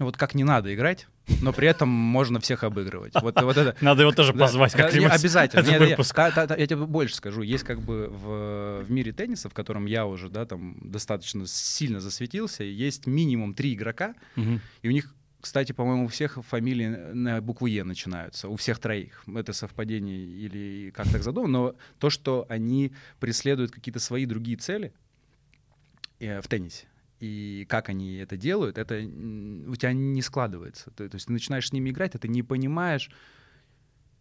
ну, 0.00 0.06
вот 0.06 0.16
как 0.16 0.34
не 0.34 0.44
надо 0.44 0.74
играть, 0.74 1.06
но 1.42 1.52
при 1.52 1.68
этом 1.68 1.90
можно 1.90 2.40
всех 2.40 2.64
обыгрывать. 2.64 3.12
Вот, 3.20 3.40
вот 3.42 3.56
это, 3.56 3.76
Надо 3.84 4.00
его 4.00 4.12
тоже 4.12 4.32
да, 4.32 4.46
позвать 4.46 4.72
да, 4.72 4.78
как-нибудь. 4.84 5.12
Обязательно. 5.12 5.60
не, 5.70 5.78
выпуск. 5.78 6.14
та- 6.14 6.30
та- 6.30 6.56
я 6.56 6.66
тебе 6.66 6.86
больше 6.86 7.14
скажу. 7.14 7.42
Есть 7.42 7.64
как 7.64 7.82
бы 7.82 8.08
в, 8.08 8.82
в 8.82 8.90
мире 8.90 9.12
тенниса, 9.12 9.50
в 9.50 9.52
котором 9.52 9.84
я 9.84 10.06
уже 10.06 10.30
да, 10.30 10.46
там 10.46 10.78
достаточно 10.80 11.46
сильно 11.46 12.00
засветился, 12.00 12.64
есть 12.64 13.06
минимум 13.06 13.52
три 13.52 13.74
игрока, 13.74 14.14
Мгм. 14.36 14.62
и 14.80 14.88
у 14.88 14.90
них 14.90 15.14
кстати, 15.42 15.72
по-моему, 15.72 16.04
у 16.04 16.08
всех 16.08 16.38
фамилии 16.46 16.86
на 16.86 17.40
букву 17.42 17.66
Е 17.66 17.84
начинаются, 17.84 18.48
у 18.48 18.56
всех 18.56 18.78
троих. 18.78 19.22
Это 19.26 19.52
совпадение 19.52 20.18
или 20.18 20.90
как 20.90 21.10
так 21.10 21.22
задумано, 21.22 21.52
но 21.52 21.74
то, 21.98 22.10
что 22.10 22.46
они 22.48 22.92
преследуют 23.20 23.70
какие-то 23.70 24.00
свои 24.00 24.26
другие 24.26 24.56
цели 24.58 24.92
э, 26.18 26.40
в 26.40 26.48
теннисе, 26.48 26.86
и 27.20 27.66
как 27.68 27.90
они 27.90 28.16
это 28.16 28.36
делают, 28.36 28.78
это 28.78 28.96
у 28.96 29.76
тебя 29.76 29.92
не 29.92 30.22
складывается. 30.22 30.90
То, 30.90 31.08
то 31.08 31.14
есть 31.14 31.26
ты 31.26 31.32
начинаешь 31.32 31.68
с 31.68 31.72
ними 31.72 31.90
играть, 31.90 32.14
а 32.14 32.18
ты 32.18 32.28
не 32.28 32.42
понимаешь, 32.42 33.10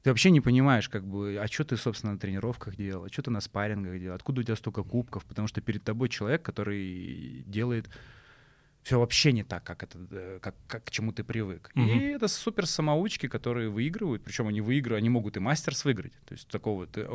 ты 0.04 0.12
вообще 0.12 0.32
не 0.32 0.42
понимаешь, 0.42 0.90
как 0.90 1.06
бы, 1.06 1.40
а 1.42 1.48
что 1.48 1.64
ты, 1.64 1.78
собственно, 1.78 2.14
на 2.14 2.20
тренировках 2.20 2.76
делал, 2.76 3.06
а 3.06 3.10
что 3.10 3.24
ты 3.24 3.32
на 3.32 3.42
спаррингах 3.42 4.00
делал, 4.00 4.16
откуда 4.16 4.42
у 4.42 4.44
тебя 4.44 4.56
столько 4.56 4.84
кубков, 4.84 5.26
потому 5.26 5.48
что 5.48 5.62
перед 5.62 5.84
тобой 5.84 6.10
человек, 6.10 6.42
который 6.42 7.44
делает 7.48 7.90
все 8.84 9.00
вообще 9.00 9.32
не 9.32 9.44
так, 9.44 9.64
как, 9.64 9.84
это, 9.84 9.98
э, 10.12 10.40
как, 10.42 10.56
как 10.68 10.86
к 10.86 10.92
чему 10.92 11.12
ты 11.12 11.24
привык. 11.24 11.72
Mm-hmm. 11.76 11.98
И 11.98 12.00
это 12.16 12.28
супер 12.28 12.66
самоучки, 12.66 13.28
которые 13.28 13.70
выигрывают, 13.70 14.24
причем 14.24 14.48
они 14.48 14.62
выигрывают, 14.62 15.02
они 15.02 15.10
могут 15.10 15.38
и 15.38 15.40
мастерс 15.40 15.86
выиграть. 15.86 16.14
То 16.26 16.34
есть 16.34 16.48
такого 16.48 16.88
ты, 16.88 17.08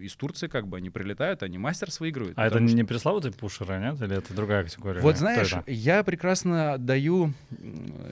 из 0.00 0.14
Турции 0.16 0.48
как 0.48 0.66
бы 0.66 0.78
они 0.78 0.90
прилетают, 0.90 1.42
они 1.42 1.58
мастерс 1.58 2.00
выигрывают. 2.00 2.38
А 2.38 2.46
это 2.46 2.56
что... 2.56 2.76
не 2.76 2.84
пресловутый 2.84 3.32
пушеры, 3.32 3.78
нет? 3.78 4.00
Или 4.00 4.16
это 4.16 4.34
другая 4.34 4.64
категория? 4.64 5.00
Вот 5.00 5.16
знаешь, 5.16 5.54
я 5.66 6.02
прекрасно 6.02 6.74
отдаю, 6.74 7.32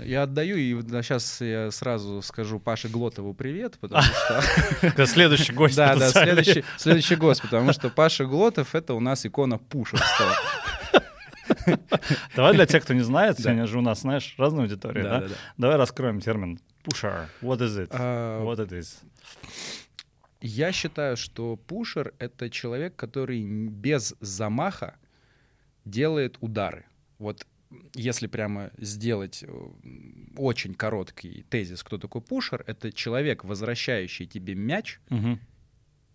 я 0.05 0.23
отдаю, 0.23 0.57
и 0.57 0.81
сейчас 1.03 1.41
я 1.41 1.71
сразу 1.71 2.23
скажу 2.23 2.61
Паше 2.61 2.89
Глотову 2.89 3.35
привет, 3.35 3.79
потому 3.81 4.03
что... 4.83 5.07
Следующий 5.07 5.53
гость. 5.53 5.77
Да, 5.77 5.97
да, 5.97 6.11
следующий 6.11 7.17
гость, 7.17 7.43
потому 7.43 7.73
что 7.73 7.91
Паша 7.91 8.27
Глотов— 8.27 8.75
это 8.77 8.95
у 8.95 9.01
нас 9.01 9.27
икона 9.27 9.59
пушерства. 9.59 10.37
Давай 12.37 12.55
для 12.55 12.67
тех, 12.67 12.83
кто 12.83 12.95
не 12.95 13.03
знает, 13.03 13.39
сегодня 13.39 13.67
же 13.67 13.79
у 13.79 13.83
нас, 13.83 14.01
знаешь, 14.01 14.35
разная 14.39 14.65
аудитория, 14.65 15.03
да? 15.03 15.29
Давай 15.57 15.77
раскроем 15.77 16.21
термин 16.21 16.59
pusher. 16.85 17.29
What 17.41 17.59
is 17.59 17.77
it? 17.79 17.89
А, 17.91 18.43
What 18.45 18.59
it 18.59 18.71
is? 18.71 18.99
Я 20.41 20.73
считаю, 20.73 21.17
что 21.17 21.57
пушер— 21.57 22.15
это 22.19 22.51
человек, 22.51 22.97
который 22.97 23.43
без 23.45 24.15
замаха 24.21 24.97
делает 25.85 26.37
удары. 26.41 26.85
Вот 27.19 27.47
если 27.95 28.27
прямо 28.27 28.71
сделать 28.77 29.45
э, 29.47 29.69
очень 30.37 30.75
короткий 30.75 31.45
тезис, 31.49 31.83
кто 31.83 31.99
такой 31.99 32.21
пушер, 32.21 32.65
это 32.67 32.93
человек, 32.93 33.45
возвращающий 33.45 34.27
тебе 34.27 34.55
мяч 34.55 35.01
угу. 35.11 35.39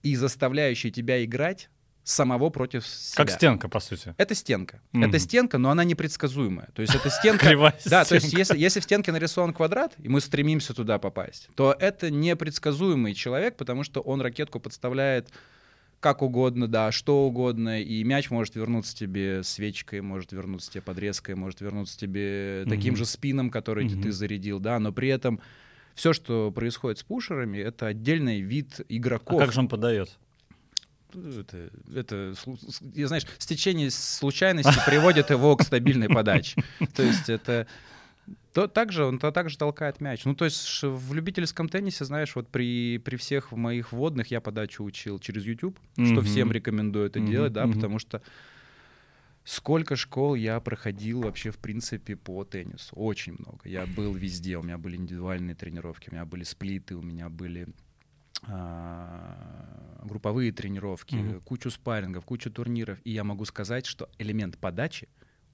и 0.03 0.15
заставляющий 0.15 0.91
тебя 0.91 1.23
играть 1.23 1.69
самого 2.07 2.49
против 2.49 2.87
себя. 2.87 3.25
Как 3.25 3.31
стенка, 3.31 3.67
по 3.67 3.79
сути. 3.79 4.15
Это 4.17 4.33
стенка. 4.33 4.79
Mm-hmm. 4.93 5.07
Это 5.07 5.19
стенка, 5.19 5.57
но 5.57 5.69
она 5.69 5.83
непредсказуемая. 5.83 6.69
То 6.73 6.81
есть 6.81 6.95
это 6.95 7.09
стенка... 7.19 7.73
Да, 7.85 8.05
то 8.05 8.15
есть 8.15 8.31
если, 8.33 8.57
если 8.57 8.79
в 8.79 8.83
стенке 8.83 9.11
нарисован 9.11 9.53
квадрат, 9.53 9.93
и 9.99 10.07
мы 10.07 10.21
стремимся 10.21 10.73
туда 10.73 10.99
попасть, 10.99 11.49
то 11.55 11.75
это 11.77 12.09
непредсказуемый 12.09 13.13
человек, 13.13 13.57
потому 13.57 13.83
что 13.83 13.99
он 14.01 14.21
ракетку 14.21 14.59
подставляет 14.59 15.29
как 15.99 16.21
угодно, 16.21 16.67
да, 16.67 16.91
что 16.91 17.25
угодно, 17.25 17.81
и 17.81 18.03
мяч 18.03 18.29
может 18.29 18.55
вернуться 18.55 18.95
тебе 18.95 19.43
свечкой, 19.43 20.01
может 20.01 20.31
вернуться 20.31 20.71
тебе 20.71 20.83
подрезкой, 20.83 21.35
может 21.35 21.59
вернуться 21.59 21.97
тебе 21.97 22.61
mm-hmm. 22.61 22.69
таким 22.69 22.95
же 22.95 23.05
спином, 23.05 23.49
который 23.49 23.85
mm-hmm. 23.85 24.03
ты 24.03 24.11
зарядил, 24.11 24.59
да, 24.59 24.79
но 24.79 24.93
при 24.93 25.09
этом 25.09 25.41
все, 25.95 26.13
что 26.13 26.51
происходит 26.51 26.99
с 26.99 27.03
пушерами, 27.03 27.57
это 27.57 27.87
отдельный 27.87 28.41
вид 28.41 28.79
игроков. 28.87 29.41
А 29.41 29.45
как 29.45 29.53
же 29.53 29.59
он 29.59 29.67
подает? 29.67 30.17
Это, 31.39 31.69
это, 31.93 32.33
знаешь, 32.95 33.25
стечение 33.37 33.91
случайности 33.91 34.73
приводит 34.85 35.29
его 35.29 35.55
к 35.55 35.63
стабильной 35.63 36.09
подаче. 36.09 36.61
То 36.95 37.03
есть 37.03 37.29
это 37.29 37.67
то 38.53 38.67
также 38.67 39.05
он 39.05 39.19
то 39.19 39.31
также 39.31 39.57
толкает 39.57 40.01
мяч. 40.01 40.25
Ну, 40.25 40.35
то 40.35 40.45
есть 40.45 40.81
в 40.81 41.13
любительском 41.13 41.69
теннисе, 41.69 42.05
знаешь, 42.05 42.35
вот 42.35 42.47
при, 42.49 42.97
при 42.97 43.15
всех 43.15 43.51
моих 43.51 43.91
водных 43.91 44.31
я 44.31 44.41
подачу 44.41 44.83
учил 44.83 45.19
через 45.19 45.45
YouTube, 45.45 45.79
mm-hmm. 45.95 46.11
что 46.11 46.21
всем 46.23 46.51
рекомендую 46.51 47.05
это 47.05 47.19
mm-hmm. 47.19 47.29
делать, 47.29 47.53
да, 47.53 47.65
mm-hmm. 47.65 47.73
потому 47.73 47.99
что 47.99 48.21
сколько 49.43 49.95
школ 49.95 50.35
я 50.35 50.59
проходил 50.59 51.21
вообще, 51.21 51.51
в 51.51 51.57
принципе, 51.57 52.15
по 52.15 52.43
теннису. 52.43 52.95
Очень 52.95 53.33
много. 53.37 53.59
Я 53.63 53.85
был 53.85 54.13
везде. 54.13 54.57
У 54.57 54.63
меня 54.63 54.77
были 54.77 54.95
индивидуальные 54.95 55.55
тренировки, 55.55 56.09
у 56.09 56.13
меня 56.13 56.25
были 56.25 56.43
сплиты, 56.43 56.95
у 56.95 57.01
меня 57.01 57.29
были 57.29 57.67
групповые 60.03 60.51
тренировки, 60.51 61.15
mm-hmm. 61.15 61.41
кучу 61.41 61.69
спаррингов, 61.69 62.25
кучу 62.25 62.51
турниров, 62.51 62.99
и 63.03 63.11
я 63.11 63.23
могу 63.23 63.45
сказать, 63.45 63.85
что 63.85 64.09
элемент 64.17 64.57
подачи 64.57 65.09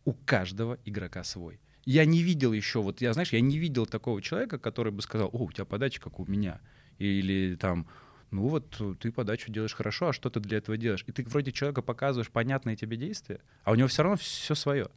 у 0.06 0.14
каждого 0.14 0.78
игрока 0.86 1.24
свой. 1.24 1.60
Я 1.86 2.06
не 2.06 2.24
видел 2.24 2.54
еще, 2.54 2.82
вот 2.82 3.02
я, 3.02 3.14
знаешь, 3.14 3.34
я 3.34 3.42
не 3.42 3.58
видел 3.58 3.86
такого 3.86 4.22
человека, 4.22 4.58
который 4.58 4.92
бы 4.92 5.02
сказал, 5.02 5.30
о, 5.34 5.44
у 5.44 5.52
тебя 5.52 5.66
подача 5.66 6.00
как 6.02 6.20
у 6.20 6.26
меня, 6.26 6.62
или 6.98 7.56
там, 7.56 7.88
ну 8.32 8.48
вот 8.48 8.82
ты 9.00 9.12
подачу 9.12 9.52
делаешь 9.52 9.74
хорошо, 9.74 10.10
а 10.10 10.14
что 10.14 10.30
ты 10.30 10.40
для 10.40 10.60
этого 10.60 10.78
делаешь? 10.78 11.04
И 11.08 11.12
ты 11.12 11.24
вроде 11.24 11.52
человека 11.52 11.82
показываешь 11.82 12.30
понятные 12.30 12.76
тебе 12.76 12.96
действия, 12.96 13.42
а 13.64 13.72
у 13.72 13.76
него 13.76 13.88
все 13.88 14.04
равно 14.04 14.18
все 14.18 14.56
свое. 14.56 14.90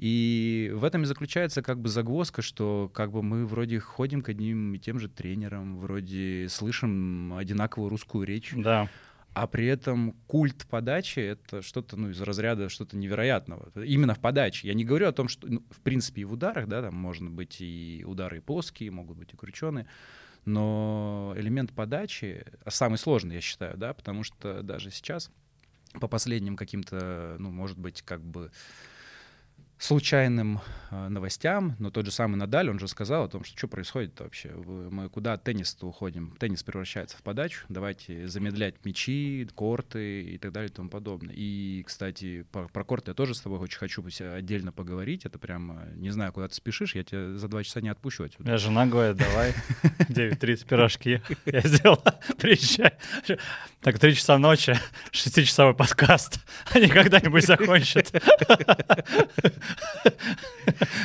И 0.00 0.72
в 0.72 0.84
этом 0.84 1.02
и 1.02 1.04
заключается 1.04 1.60
как 1.60 1.78
бы 1.78 1.90
загвоздка, 1.90 2.40
что 2.40 2.90
как 2.94 3.12
бы 3.12 3.22
мы 3.22 3.44
вроде 3.44 3.78
ходим 3.80 4.22
к 4.22 4.30
одним 4.30 4.72
и 4.72 4.78
тем 4.78 4.98
же 4.98 5.10
тренерам, 5.10 5.78
вроде 5.78 6.46
слышим 6.48 7.34
одинаковую 7.34 7.90
русскую 7.90 8.26
речь. 8.26 8.54
Да. 8.56 8.88
А 9.34 9.46
при 9.46 9.66
этом 9.66 10.12
культ 10.26 10.66
подачи— 10.70 11.18
это 11.20 11.60
что-то 11.60 11.98
ну, 11.98 12.08
из 12.08 12.20
разряда 12.22 12.70
что-то 12.70 12.96
невероятного. 12.96 13.70
Именно 13.84 14.14
в 14.14 14.20
подаче. 14.20 14.68
Я 14.68 14.72
не 14.72 14.86
говорю 14.86 15.06
о 15.06 15.12
том, 15.12 15.28
что, 15.28 15.46
ну, 15.46 15.62
в 15.70 15.82
принципе, 15.82 16.22
и 16.22 16.24
в 16.24 16.32
ударах, 16.32 16.66
да, 16.66 16.80
там 16.80 16.94
можно 16.94 17.28
быть 17.28 17.60
и 17.60 18.02
удары 18.06 18.38
и 18.38 18.40
плоские, 18.40 18.90
могут 18.90 19.18
быть 19.18 19.34
и 19.34 19.36
крученые, 19.36 19.86
но 20.46 21.34
элемент 21.36 21.74
подачи 21.74 22.46
самый 22.66 22.96
сложный, 22.96 23.34
я 23.34 23.40
считаю, 23.42 23.76
да, 23.76 23.92
потому 23.92 24.24
что 24.24 24.62
даже 24.62 24.90
сейчас 24.90 25.30
по 26.00 26.08
последним 26.08 26.56
каким-то, 26.56 27.36
ну, 27.38 27.50
может 27.50 27.76
быть, 27.76 28.00
как 28.00 28.24
бы 28.24 28.50
случайным 29.80 30.60
э, 30.90 31.08
новостям, 31.08 31.74
но 31.78 31.90
тот 31.90 32.04
же 32.04 32.12
самый 32.12 32.36
Надаль, 32.36 32.68
он 32.68 32.78
же 32.78 32.86
сказал 32.86 33.24
о 33.24 33.28
том, 33.28 33.44
что 33.44 33.56
что 33.56 33.66
происходит 33.66 34.20
вообще, 34.20 34.50
мы 34.50 35.08
куда 35.08 35.32
от 35.32 35.42
тенниса 35.42 35.74
уходим, 35.86 36.36
теннис 36.38 36.62
превращается 36.62 37.16
в 37.16 37.22
подачу, 37.22 37.64
давайте 37.70 38.28
замедлять 38.28 38.74
мячи, 38.84 39.48
корты 39.54 40.22
и 40.22 40.38
так 40.38 40.52
далее 40.52 40.70
и 40.70 40.72
тому 40.72 40.90
подобное. 40.90 41.34
И, 41.34 41.82
кстати, 41.86 42.46
про, 42.52 42.68
про 42.68 42.84
корты 42.84 43.12
я 43.12 43.14
тоже 43.14 43.34
с 43.34 43.40
тобой 43.40 43.58
очень 43.58 43.78
хочу 43.78 44.04
отдельно 44.34 44.70
поговорить, 44.70 45.24
это 45.24 45.38
прям, 45.38 45.80
не 45.96 46.10
знаю, 46.10 46.32
куда 46.34 46.48
ты 46.48 46.54
спешишь, 46.54 46.94
я 46.94 47.02
тебя 47.02 47.38
за 47.38 47.48
два 47.48 47.64
часа 47.64 47.80
не 47.80 47.88
отпущу 47.88 48.24
отсюда. 48.24 48.50
Я 48.50 48.58
жена 48.58 48.84
говорит, 48.86 49.16
давай, 49.16 49.54
9.30 50.10 50.68
пирожки, 50.68 51.22
я 51.46 51.60
сделал, 51.62 52.02
приезжай. 52.38 52.92
Так, 53.80 53.98
три 53.98 54.14
часа 54.14 54.36
ночи, 54.36 54.78
шестичасовой 55.10 55.72
подкаст, 55.72 56.38
они 56.72 56.88
когда-нибудь 56.88 57.46
закончат. 57.46 58.12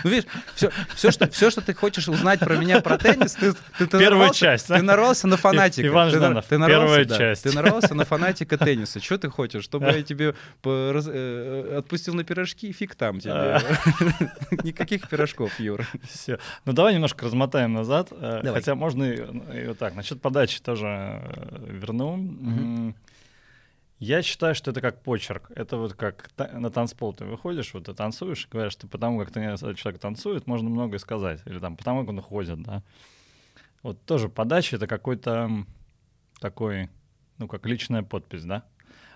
Ну, 0.04 0.10
видишь, 0.10 0.26
все, 0.54 0.70
все, 0.96 1.12
что, 1.12 1.30
все, 1.30 1.50
что 1.50 1.62
ты 1.62 1.74
хочешь 1.74 2.08
узнать 2.08 2.40
про 2.40 2.58
меня, 2.58 2.82
про 2.82 2.98
теннис, 2.98 3.34
ты, 3.34 3.54
ты, 3.54 3.88
ты 3.88 3.88
Первая 3.88 4.10
нарвался, 4.10 4.40
часть. 4.40 4.68
Ты 4.68 4.82
нарвался 4.82 5.28
на 5.28 5.38
фанатика. 5.38 5.88
Иван 5.88 6.10
Жданов, 6.10 6.46
ты, 6.46 6.58
нарвался, 6.58 6.86
первая 6.86 7.06
да, 7.06 7.18
часть. 7.18 7.44
Ты 7.44 7.54
нарвался 7.54 7.96
на 7.96 8.06
фанатика 8.06 8.58
тенниса. 8.58 9.00
Что 9.00 9.18
ты 9.18 9.30
хочешь? 9.30 9.64
Чтобы 9.64 9.88
я 9.88 10.04
тебе 10.04 10.36
по, 10.62 10.92
раз, 10.94 11.06
э, 11.08 11.78
отпустил 11.78 12.14
на 12.14 12.24
пирожки? 12.24 12.72
Фиг 12.72 12.96
там 12.96 13.20
тебе. 13.20 13.34
А. 13.34 13.62
Никаких 14.64 15.08
пирожков, 15.10 15.60
Юра. 15.60 15.86
Все. 16.10 16.40
Ну, 16.66 16.74
давай 16.74 16.94
немножко 16.94 17.26
размотаем 17.26 17.74
назад. 17.74 18.10
Э, 18.12 18.42
давай. 18.44 18.62
Хотя 18.62 18.76
можно 18.76 19.04
и, 19.04 19.18
и 19.18 19.68
вот 19.68 19.78
так. 19.78 19.96
Насчет 19.96 20.22
подачи 20.22 20.62
тоже 20.62 20.88
э, 20.88 21.68
верну. 21.70 22.14
Угу. 22.14 22.96
Я 24.00 24.22
считаю, 24.22 24.56
что 24.56 24.72
это 24.72 24.82
как 24.82 25.02
почерк. 25.02 25.52
Это 25.56 25.78
вот 25.78 25.94
как 25.94 26.30
на 26.38 26.70
танцпол 26.70 27.14
ты 27.14 27.26
выходишь, 27.26 27.74
вот 27.74 27.86
ты 27.86 27.94
танцуешь, 27.94 28.48
говоришь, 28.52 28.74
что 28.74 28.88
потому 28.88 29.20
как 29.20 29.32
ты, 29.32 29.42
человек 29.76 30.02
танцует, 30.02 30.48
можно 30.48 30.70
многое 30.70 31.00
сказать. 31.00 31.42
Или 31.46 31.60
там 31.60 31.78
потому 31.78 32.02
как 32.02 32.10
он 32.10 32.22
ходит, 32.22 32.62
да. 32.62 32.84
Вот 33.84 34.04
тоже 34.06 34.30
подача— 34.30 34.76
это 34.78 34.88
какой-то 34.88 35.66
такой, 36.40 36.90
ну, 37.38 37.48
как 37.48 37.66
личная 37.66 38.04
подпись, 38.04 38.44
да. 38.44 38.64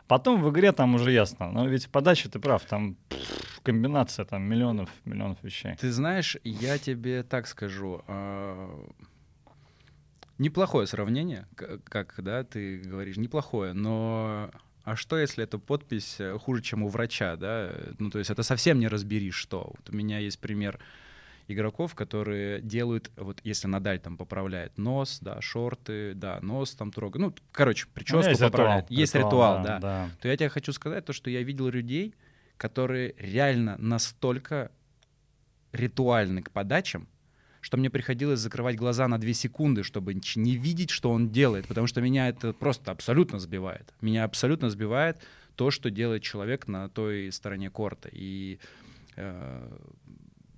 Потом 0.08 0.42
в 0.42 0.50
игре 0.50 0.72
там 0.72 0.96
уже 0.96 1.12
ясно. 1.12 1.52
Но 1.52 1.68
ведь 1.68 1.90
подача, 1.90 2.30
ты 2.30 2.40
прав, 2.40 2.64
там 2.64 2.96
комбинация 3.64 4.26
там 4.26 4.44
миллионов, 4.44 4.90
миллионов 5.06 5.44
вещей. 5.44 5.76
Ты 5.76 5.92
знаешь, 5.92 6.38
я 6.44 6.78
тебе 6.78 7.24
так 7.24 7.48
скажу. 7.48 8.02
Э 8.08 8.88
Неплохое 10.40 10.88
сравнение, 10.88 11.48
как, 11.84 12.16
да, 12.24 12.46
ты 12.46 12.80
говоришь, 12.80 13.18
неплохое, 13.18 13.74
но 13.74 14.50
а 14.84 14.96
что, 14.96 15.18
если 15.18 15.44
эта 15.44 15.58
подпись 15.58 16.16
э, 16.20 16.38
хуже, 16.38 16.62
чем 16.62 16.84
у 16.84 16.88
врача, 16.88 17.36
да? 17.36 17.72
Ну, 18.00 18.10
то 18.10 18.20
есть 18.20 18.32
это 18.32 18.44
совсем 18.44 18.80
не 18.80 18.88
разберишь, 18.88 19.36
что. 19.36 19.74
Вот 19.78 19.90
у 19.90 19.96
меня 19.96 20.20
есть 20.20 20.40
пример 20.40 20.80
игроков, 21.48 21.96
которые 21.96 22.62
делают, 22.62 23.12
вот 23.16 23.40
если 23.44 23.68
Надаль 23.68 24.00
там 24.00 24.18
поправляет 24.18 24.78
нос, 24.78 25.18
да, 25.22 25.42
шорты, 25.42 26.14
да, 26.14 26.40
нос 26.42 26.76
там 26.76 26.92
трогает, 26.92 27.26
ну, 27.26 27.36
короче, 27.52 27.88
прическу 27.88 28.24
ну, 28.24 28.30
есть 28.30 28.42
поправляет, 28.42 28.86
ритуал, 28.86 29.00
есть 29.00 29.16
ритуал, 29.16 29.32
ритуал 29.32 29.64
да, 29.64 29.80
да, 29.80 30.10
то 30.22 30.28
я 30.28 30.38
тебе 30.38 30.50
хочу 30.50 30.72
сказать 30.74 31.06
то, 31.06 31.14
что 31.14 31.30
я 31.30 31.42
видел 31.42 31.68
людей, 31.70 32.14
которые 32.58 33.16
реально 33.18 33.78
настолько 33.80 34.72
ритуальны 35.72 36.44
к 36.44 36.52
подачам, 36.52 37.08
что 37.62 37.78
мне 37.78 37.90
приходилось 37.90 38.40
закрывать 38.40 38.76
глаза 38.76 39.08
на 39.08 39.20
2 39.20 39.34
секунды, 39.34 39.84
чтобы 39.84 40.14
не 40.14 40.56
видеть, 40.56 40.90
что 40.90 41.12
он 41.12 41.30
делает, 41.30 41.68
потому 41.68 41.88
что 41.88 42.02
меня 42.02 42.30
это 42.30 42.54
просто 42.54 42.92
абсолютно 42.92 43.40
сбивает. 43.40 43.94
Меня 44.02 44.24
абсолютно 44.24 44.70
сбивает 44.70 45.18
то, 45.56 45.72
что 45.72 45.90
делает 45.90 46.24
человек 46.24 46.68
на 46.68 46.90
той 46.90 47.32
стороне 47.32 47.70
корта. 47.70 48.10
И 48.12 48.60
э, 49.16 49.78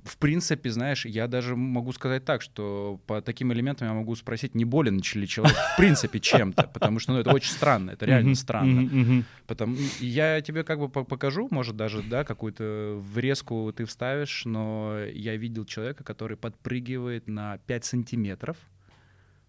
в 0.03 0.17
принципе, 0.17 0.71
знаешь, 0.71 1.05
я 1.05 1.27
даже 1.27 1.55
могу 1.55 1.91
сказать 1.93 2.25
так, 2.25 2.41
что 2.41 2.99
по 3.05 3.21
таким 3.21 3.53
элементам 3.53 3.87
я 3.87 3.93
могу 3.93 4.15
спросить, 4.15 4.55
не 4.55 4.65
болен 4.65 4.97
ли 4.97 5.27
человек 5.27 5.55
в 5.73 5.77
принципе 5.77 6.19
чем-то, 6.19 6.63
потому 6.73 6.99
что 6.99 7.13
ну, 7.13 7.19
это 7.19 7.31
очень 7.31 7.51
странно, 7.51 7.91
это 7.91 8.05
реально 8.05 8.35
странно. 8.35 9.23
Потому, 9.47 9.75
я 9.99 10.41
тебе 10.41 10.63
как 10.63 10.79
бы 10.79 10.89
покажу, 10.89 11.47
может 11.51 11.75
даже, 11.75 12.01
да, 12.01 12.23
какую-то 12.23 12.99
врезку 13.13 13.71
ты 13.75 13.85
вставишь, 13.85 14.45
но 14.45 14.99
я 15.13 15.35
видел 15.35 15.65
человека, 15.65 16.03
который 16.03 16.37
подпрыгивает 16.37 17.27
на 17.27 17.57
5 17.59 17.85
сантиметров, 17.85 18.57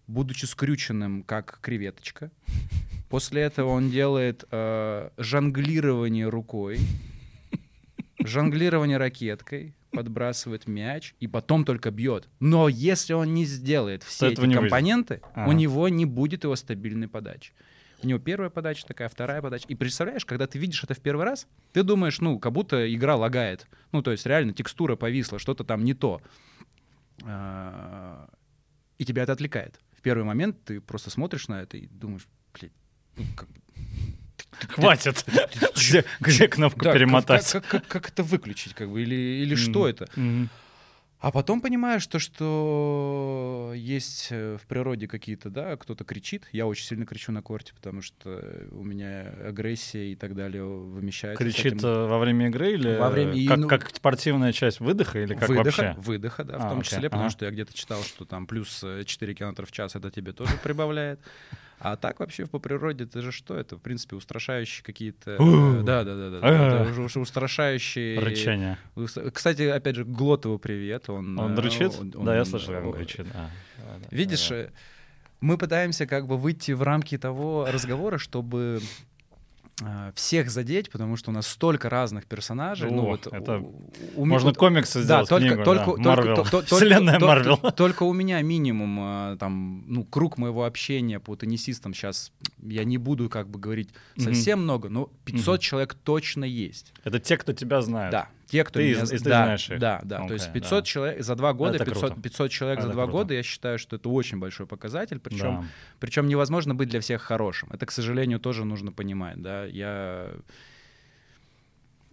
будучи 0.07 0.45
скрюченным, 0.45 1.23
как 1.23 1.59
креветочка. 1.61 2.31
После 3.09 3.43
этого 3.43 3.69
он 3.69 3.89
делает 3.89 4.43
э, 4.51 5.09
жонглирование 5.17 6.27
рукой, 6.27 6.79
жонглирование 8.19 8.97
ракеткой, 8.97 9.75
подбрасывает 9.93 10.67
мяч 10.67 11.15
и 11.19 11.27
потом 11.27 11.65
только 11.65 11.91
бьет. 11.91 12.27
Но 12.39 12.67
если 12.67 13.13
он 13.13 13.33
не 13.33 13.45
сделает 13.45 14.03
все 14.03 14.29
эти 14.29 14.53
компоненты, 14.53 15.21
ага. 15.33 15.49
у 15.49 15.53
него 15.53 15.87
не 15.89 16.05
будет 16.05 16.43
его 16.43 16.55
стабильной 16.55 17.07
подачи. 17.07 17.53
У 18.03 18.07
него 18.07 18.19
первая 18.19 18.49
подача 18.49 18.85
такая, 18.85 19.07
вторая 19.07 19.41
подача. 19.41 19.65
И 19.69 19.75
представляешь, 19.75 20.25
когда 20.25 20.45
ты 20.45 20.59
видишь 20.59 20.83
это 20.83 20.93
в 20.93 20.99
первый 20.99 21.25
раз, 21.25 21.47
ты 21.71 21.83
думаешь, 21.83 22.19
ну, 22.19 22.37
как 22.37 22.51
будто 22.51 22.93
игра 22.93 23.15
лагает. 23.15 23.67
Ну, 23.93 24.01
то 24.01 24.11
есть 24.11 24.25
реально 24.25 24.51
текстура 24.51 24.97
повисла, 24.97 25.39
что-то 25.39 25.63
там 25.63 25.85
не 25.85 25.93
то. 25.93 26.21
А, 27.23 28.27
и 28.97 29.05
тебя 29.05 29.23
это 29.23 29.31
отвлекает. 29.31 29.79
В 29.97 30.01
первый 30.01 30.25
момент 30.25 30.57
ты 30.65 30.81
просто 30.81 31.09
смотришь 31.11 31.47
на 31.47 31.61
это 31.61 31.77
и 31.77 31.87
думаешь, 31.87 32.27
блядь, 32.53 32.73
ну, 33.15 33.23
как, 33.37 33.47
Хватит. 34.69 35.25
Где, 35.75 36.05
где 36.19 36.47
кнопку 36.47 36.85
да, 36.85 36.93
перемотать? 36.93 37.51
Как, 37.51 37.63
как, 37.63 37.81
как, 37.83 37.87
как 37.87 38.09
это 38.09 38.23
выключить, 38.23 38.73
как 38.73 38.89
бы, 38.89 39.01
или, 39.01 39.15
или 39.15 39.55
mm-hmm. 39.55 39.71
что 39.71 39.87
это? 39.87 40.05
Mm-hmm. 40.15 40.47
А 41.23 41.31
потом 41.31 41.61
понимаешь 41.61 42.05
то, 42.05 42.19
что 42.19 43.71
есть 43.73 44.27
э, 44.31 44.57
в 44.61 44.67
природе 44.67 45.07
какие-то, 45.07 45.49
да, 45.49 45.77
кто-то 45.77 46.03
кричит. 46.03 46.49
Я 46.51 46.67
очень 46.67 46.85
сильно 46.85 47.05
кричу 47.05 47.31
на 47.31 47.41
корте, 47.41 47.71
потому 47.73 48.01
что 48.01 48.43
у 48.71 48.83
меня 48.83 49.33
агрессия 49.47 50.11
и 50.11 50.15
так 50.15 50.35
далее 50.35 50.65
вымещается. 50.65 51.41
Кричит 51.41 51.75
этим... 51.75 51.87
Э, 51.87 52.07
во 52.07 52.19
время 52.19 52.47
игры 52.47 52.73
или 52.73 52.97
во 52.97 53.09
время... 53.09 53.47
как, 53.47 53.57
ну... 53.57 53.67
как 53.69 53.95
спортивная 53.95 54.51
часть 54.51 54.81
выдоха 54.81 55.17
или 55.17 55.33
как 55.33 55.47
выдоха, 55.47 55.63
вообще? 55.63 55.95
Выдоха, 55.97 56.43
да, 56.43 56.57
в 56.57 56.65
а, 56.65 56.69
том 56.71 56.79
окей. 56.79 56.89
числе, 56.89 57.03
потому 57.03 57.23
ага. 57.23 57.31
что 57.31 57.45
я 57.45 57.51
где-то 57.51 57.73
читал, 57.73 58.03
что 58.03 58.25
там 58.25 58.45
плюс 58.45 58.83
4 59.05 59.31
э, 59.31 59.33
км 59.33 59.65
в 59.65 59.71
час 59.71 59.95
это 59.95 60.11
тебе 60.11 60.33
тоже 60.33 60.57
прибавляет. 60.61 61.21
А 61.83 61.97
так 61.97 62.19
вообще 62.21 62.45
по 62.45 62.59
природе 62.59 63.03
это 63.03 63.21
же 63.21 63.33
что? 63.33 63.55
Это, 63.57 63.75
в 63.75 63.81
принципе, 63.81 64.15
устрашающие 64.15 64.83
какие-то... 64.83 65.37
Да, 65.83 66.03
да, 66.03 66.15
да, 66.15 66.39
да. 66.39 66.83
Это 66.83 66.89
уже 66.89 67.19
устрашающие... 67.19 68.19
Рычание. 68.19 68.77
Кстати, 69.33 69.63
опять 69.63 69.97
же, 69.97 70.05
Глотову 70.05 70.59
привет. 70.59 71.09
Он, 71.09 71.37
он 71.37 71.59
рычит? 71.59 71.93
Да, 72.01 72.35
я 72.35 72.45
слышал, 72.45 72.73
как 72.73 72.85
он 72.85 72.93
рычит. 72.95 73.27
Видишь, 74.11 74.49
мы 75.41 75.57
пытаемся 75.57 76.07
как 76.07 76.25
бы 76.25 76.37
выйти 76.37 76.71
в 76.71 76.81
рамки 76.83 77.17
того 77.17 77.67
разговора, 77.69 78.17
чтобы 78.17 78.79
Э, 78.79 78.79
всех 80.15 80.49
задеть, 80.49 80.89
потому 80.89 81.17
что 81.17 81.31
у 81.31 81.33
нас 81.33 81.47
столько 81.47 81.89
разных 81.89 82.25
персонажей. 82.25 82.89
Ну 82.89 82.97
О, 82.97 83.01
ну, 83.01 83.07
вот, 83.09 83.27
это 83.27 83.59
у, 83.59 84.21
у, 84.21 84.25
можно 84.25 84.49
вот, 84.49 84.57
комиксы 84.57 85.01
сделать, 85.01 85.29
да, 85.29 85.37
только, 85.37 85.47
книгу, 85.47 85.63
только, 85.63 85.97
да. 85.97 86.15
только, 86.15 86.51
то, 86.51 86.61
то, 86.61 86.75
Вселенная 86.75 87.19
Марвел. 87.19 87.57
Только, 87.57 87.71
только 87.77 88.03
у 88.03 88.13
меня 88.13 88.41
минимум, 88.41 88.99
э, 89.33 89.37
там, 89.37 89.83
ну, 89.87 90.03
круг 90.03 90.37
моего 90.37 90.65
общения 90.65 91.19
по 91.19 91.35
теннисистам 91.35 91.93
сейчас, 91.93 92.31
я 92.61 92.83
не 92.83 92.97
буду 92.97 93.29
как 93.29 93.49
бы 93.49 93.59
говорить 93.59 93.89
совсем 94.17 94.59
mm-hmm. 94.59 94.63
много, 94.63 94.89
но 94.89 95.09
500 95.25 95.59
mm-hmm. 95.59 95.61
человек 95.61 95.93
точно 95.95 96.45
есть. 96.45 96.93
Это 97.03 97.19
те, 97.19 97.37
кто 97.37 97.53
тебя 97.53 97.81
знает. 97.81 98.11
Да, 98.11 98.29
те, 98.53 98.63
кто 98.63 98.79
ты, 98.79 98.91
меня... 98.91 99.03
Ты 99.03 99.17
да, 99.17 99.45
знаешь 99.45 99.69
их. 99.71 99.79
Да, 99.79 99.99
да. 100.03 100.19
Okay, 100.19 100.27
то 100.27 100.33
есть 100.35 100.53
500 100.53 100.69
да. 100.69 100.81
человек 100.85 101.23
за 101.23 101.35
два 101.35 101.53
года, 101.53 101.83
500, 101.83 102.21
500 102.21 102.51
человек 102.51 102.79
это 102.79 102.87
за 102.87 102.93
два 102.93 103.05
круто. 103.05 103.17
года, 103.17 103.33
я 103.33 103.41
считаю, 103.41 103.79
что 103.79 103.95
это 103.95 104.09
очень 104.09 104.37
большой 104.37 104.67
показатель. 104.67 105.19
Причем, 105.19 105.61
да. 105.61 105.67
причем 105.99 106.27
невозможно 106.27 106.75
быть 106.75 106.87
для 106.87 106.99
всех 106.99 107.23
хорошим. 107.23 107.69
Это, 107.71 107.87
к 107.87 107.91
сожалению, 107.91 108.39
тоже 108.39 108.63
нужно 108.63 108.91
понимать. 108.91 109.41
Да? 109.41 109.65
Я, 109.65 110.33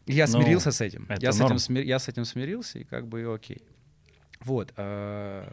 я 0.06 0.26
ну, 0.28 0.40
смирился 0.40 0.72
с 0.72 0.80
этим. 0.80 1.06
Я 1.20 1.32
с 1.32 1.40
этим, 1.42 1.58
смир... 1.58 1.84
я 1.84 1.98
с 1.98 2.08
этим 2.08 2.24
смирился, 2.24 2.78
и 2.78 2.84
как 2.84 3.06
бы 3.06 3.34
окей. 3.34 3.60
Вот. 4.40 4.72
А... 4.78 5.46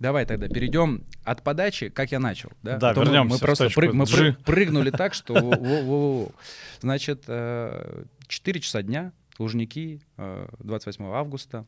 Давай 0.00 0.26
тогда 0.26 0.48
перейдем 0.48 1.04
от 1.22 1.44
подачи, 1.44 1.88
как 1.88 2.10
я 2.10 2.18
начал. 2.18 2.50
Да, 2.64 2.78
да 2.78 2.92
вернемся 2.94 3.22
мы, 3.22 3.30
мы 3.30 3.38
просто 3.38 3.70
прыг, 3.70 3.92
мы 3.92 4.06
прыгнули 4.44 4.90
так, 4.90 5.14
что... 5.14 6.32
Значит, 6.80 7.26
4 7.26 8.08
э, 8.18 8.60
часа 8.60 8.82
дня, 8.82 9.12
Лужники, 9.38 10.00
28 10.16 11.04
э, 11.04 11.08
августа. 11.12 11.66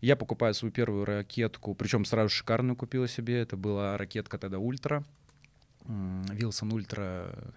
Я 0.00 0.16
покупаю 0.16 0.54
свою 0.54 0.72
первую 0.72 1.04
ракетку, 1.04 1.74
причем 1.74 2.04
сразу 2.04 2.28
шикарную 2.28 2.76
купила 2.76 3.08
себе. 3.08 3.40
Это 3.40 3.56
была 3.56 3.96
ракетка 3.96 4.38
тогда 4.38 4.58
Ultra. 4.58 5.04
Wilson 5.86 6.72
Ultra, 6.72 7.54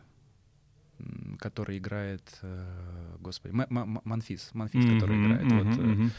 который 1.40 1.78
играет, 1.80 2.22
э, 2.42 3.16
господи, 3.20 3.54
Монфис, 3.54 4.52
Монфис, 4.54 4.86
который 4.86 5.18
играет. 5.18 5.52
вот, 5.52 6.12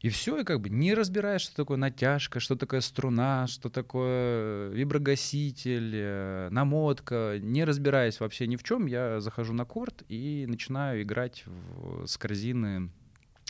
и 0.00 0.08
все, 0.10 0.40
и 0.40 0.44
как 0.44 0.60
бы 0.60 0.68
не 0.68 0.94
разбираешь, 0.94 1.40
что 1.40 1.56
такое 1.56 1.78
натяжка, 1.78 2.38
что 2.38 2.54
такое 2.54 2.80
струна, 2.80 3.46
что 3.46 3.70
такое 3.70 4.68
виброгаситель, 4.68 5.92
э, 5.94 6.48
намотка. 6.50 7.38
Не 7.40 7.64
разбираясь 7.64 8.20
вообще 8.20 8.46
ни 8.46 8.56
в 8.56 8.62
чем, 8.62 8.86
я 8.86 9.20
захожу 9.20 9.54
на 9.54 9.64
корт 9.64 10.02
и 10.08 10.44
начинаю 10.48 11.02
играть 11.02 11.44
в, 11.46 12.06
с 12.06 12.18
корзины 12.18 12.90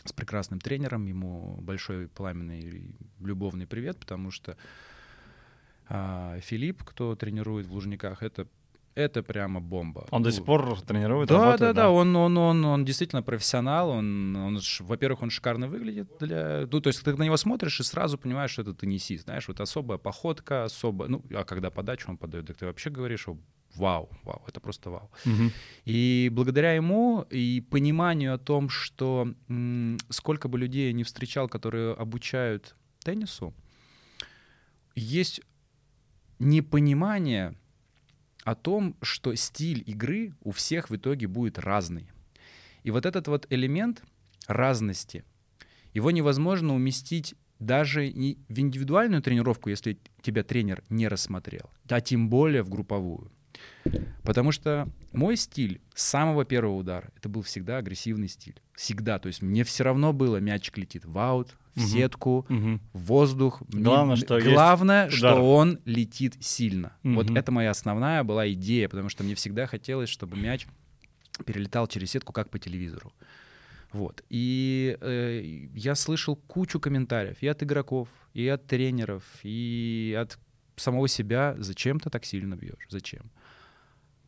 с 0.05 0.13
прекрасным 0.13 0.61
тренером. 0.61 1.05
Ему 1.05 1.57
большой 1.59 2.07
пламенный 2.07 2.95
любовный 3.19 3.67
привет, 3.67 3.99
потому 3.99 4.31
что 4.31 4.55
а, 5.89 6.39
Филипп, 6.39 6.83
кто 6.83 7.15
тренирует 7.15 7.67
в 7.67 7.73
Лужниках, 7.73 8.23
это 8.23 8.47
это 8.97 9.21
прямо 9.21 9.59
бомба. 9.59 10.07
Он 10.09 10.23
до 10.23 10.31
сих 10.31 10.43
пор 10.43 10.81
тренирует, 10.81 11.29
да, 11.29 11.35
работает? 11.35 11.59
Да, 11.59 11.67
да, 11.67 11.73
да, 11.73 11.89
он, 11.91 12.15
он, 12.15 12.37
он, 12.37 12.65
он 12.65 12.85
действительно 12.85 13.21
профессионал, 13.21 13.89
он, 13.89 14.35
он 14.35 14.59
во-первых, 14.79 15.21
он 15.21 15.29
шикарно 15.29 15.67
выглядит 15.67 16.09
для... 16.19 16.67
Ну, 16.71 16.81
то 16.81 16.87
есть 16.87 17.03
ты 17.03 17.15
на 17.15 17.23
него 17.23 17.37
смотришь 17.37 17.79
и 17.79 17.83
сразу 17.83 18.17
понимаешь, 18.17 18.51
что 18.51 18.63
это 18.63 18.73
теннисист, 18.73 19.25
знаешь, 19.25 19.47
вот 19.47 19.61
особая 19.61 19.99
походка, 19.99 20.63
особая... 20.63 21.09
Ну, 21.09 21.23
а 21.31 21.43
когда 21.43 21.69
подачу 21.69 22.09
он 22.09 22.17
подает, 22.17 22.47
так 22.47 22.57
ты 22.57 22.65
вообще 22.65 22.89
говоришь, 22.89 23.27
вау, 23.75 24.09
вау, 24.23 24.43
это 24.47 24.59
просто 24.59 24.89
вау. 24.89 25.11
Угу. 25.25 25.51
И 25.85 26.29
благодаря 26.33 26.73
ему 26.73 27.25
и 27.29 27.61
пониманию 27.69 28.33
о 28.33 28.37
том, 28.39 28.69
что 28.69 29.27
м- 29.47 29.97
сколько 30.09 30.47
бы 30.47 30.57
людей 30.57 30.87
я 30.87 30.93
не 30.93 31.03
встречал, 31.03 31.47
которые 31.47 31.93
обучают 31.93 32.75
теннису, 33.03 33.53
есть 34.95 35.41
непонимание 36.39 37.55
о 38.47 38.55
том, 38.55 38.95
что 39.01 39.35
стиль 39.35 39.83
игры 39.85 40.33
у 40.41 40.51
всех 40.51 40.89
в 40.89 40.95
итоге 40.95 41.27
будет 41.27 41.59
разный. 41.59 42.07
И 42.83 42.91
вот 42.91 43.05
этот 43.05 43.27
вот 43.27 43.45
элемент 43.49 44.01
разности, 44.47 45.25
его 45.93 46.11
невозможно 46.11 46.73
уместить 46.73 47.35
даже 47.59 48.09
не 48.13 48.37
в 48.47 48.57
индивидуальную 48.57 49.21
тренировку, 49.21 49.69
если 49.69 49.99
тебя 50.21 50.43
тренер 50.43 50.81
не 50.87 51.09
рассмотрел, 51.09 51.69
а 51.89 51.99
тем 51.99 52.29
более 52.29 52.63
в 52.63 52.69
групповую. 52.69 53.33
Потому 54.23 54.53
что 54.53 54.87
мой 55.11 55.35
стиль 55.35 55.81
с 55.93 56.03
самого 56.03 56.45
первого 56.45 56.77
удара, 56.77 57.11
это 57.17 57.27
был 57.27 57.41
всегда 57.41 57.79
агрессивный 57.79 58.29
стиль. 58.29 58.61
Всегда. 58.73 59.19
То 59.19 59.27
есть 59.27 59.41
мне 59.41 59.65
все 59.65 59.83
равно 59.83 60.13
было, 60.13 60.37
мячик 60.37 60.77
летит 60.77 61.03
в 61.03 61.17
аут, 61.17 61.57
в 61.77 61.81
угу. 61.81 61.87
сетку, 61.87 62.45
угу. 62.49 62.79
в 62.93 62.99
воздух. 62.99 63.61
Главное, 63.67 64.15
мне, 64.15 64.25
что, 64.25 64.41
главное 64.41 65.09
что 65.09 65.35
он 65.35 65.79
летит 65.85 66.35
сильно. 66.39 66.97
Угу. 67.03 67.13
Вот 67.13 67.29
это 67.29 67.51
моя 67.51 67.71
основная 67.71 68.23
была 68.23 68.51
идея, 68.51 68.89
потому 68.89 69.09
что 69.09 69.23
мне 69.23 69.35
всегда 69.35 69.67
хотелось, 69.67 70.09
чтобы 70.09 70.37
мяч 70.37 70.67
перелетал 71.45 71.87
через 71.87 72.11
сетку, 72.11 72.33
как 72.33 72.49
по 72.49 72.57
телевизору. 72.57 73.13
Вот. 73.91 74.23
И 74.29 74.97
э, 74.99 75.41
я 75.75 75.95
слышал 75.95 76.35
кучу 76.35 76.79
комментариев 76.79 77.37
и 77.41 77.47
от 77.47 77.63
игроков, 77.63 78.09
и 78.33 78.47
от 78.47 78.65
тренеров, 78.65 79.23
и 79.43 80.17
от 80.19 80.37
самого 80.75 81.07
себя. 81.07 81.55
Зачем 81.59 81.99
ты 81.99 82.09
так 82.09 82.25
сильно 82.25 82.55
бьешь? 82.55 82.87
Зачем? 82.89 83.31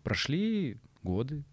Прошли 0.04 0.78
годы, 1.04 1.44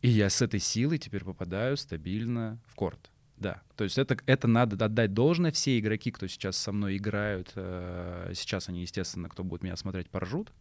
и 0.00 0.08
я 0.08 0.28
с 0.28 0.42
этой 0.42 0.60
силой 0.60 0.98
теперь 0.98 1.24
попадаю 1.24 1.76
стабильно 1.76 2.58
в 2.66 2.74
корт. 2.74 3.11
Да, 3.42 3.60
то 3.74 3.82
есть 3.82 3.98
это, 3.98 4.16
это 4.26 4.46
надо 4.46 4.84
отдать 4.84 5.12
должное. 5.14 5.50
Все 5.50 5.76
игроки, 5.80 6.12
кто 6.12 6.28
сейчас 6.28 6.56
со 6.56 6.70
мной 6.70 6.96
играют, 6.96 7.50
э, 7.56 8.32
сейчас 8.36 8.68
они, 8.68 8.82
естественно, 8.82 9.28
кто 9.28 9.42
будет 9.42 9.64
меня 9.64 9.74
смотреть, 9.74 10.08
поржут. 10.08 10.52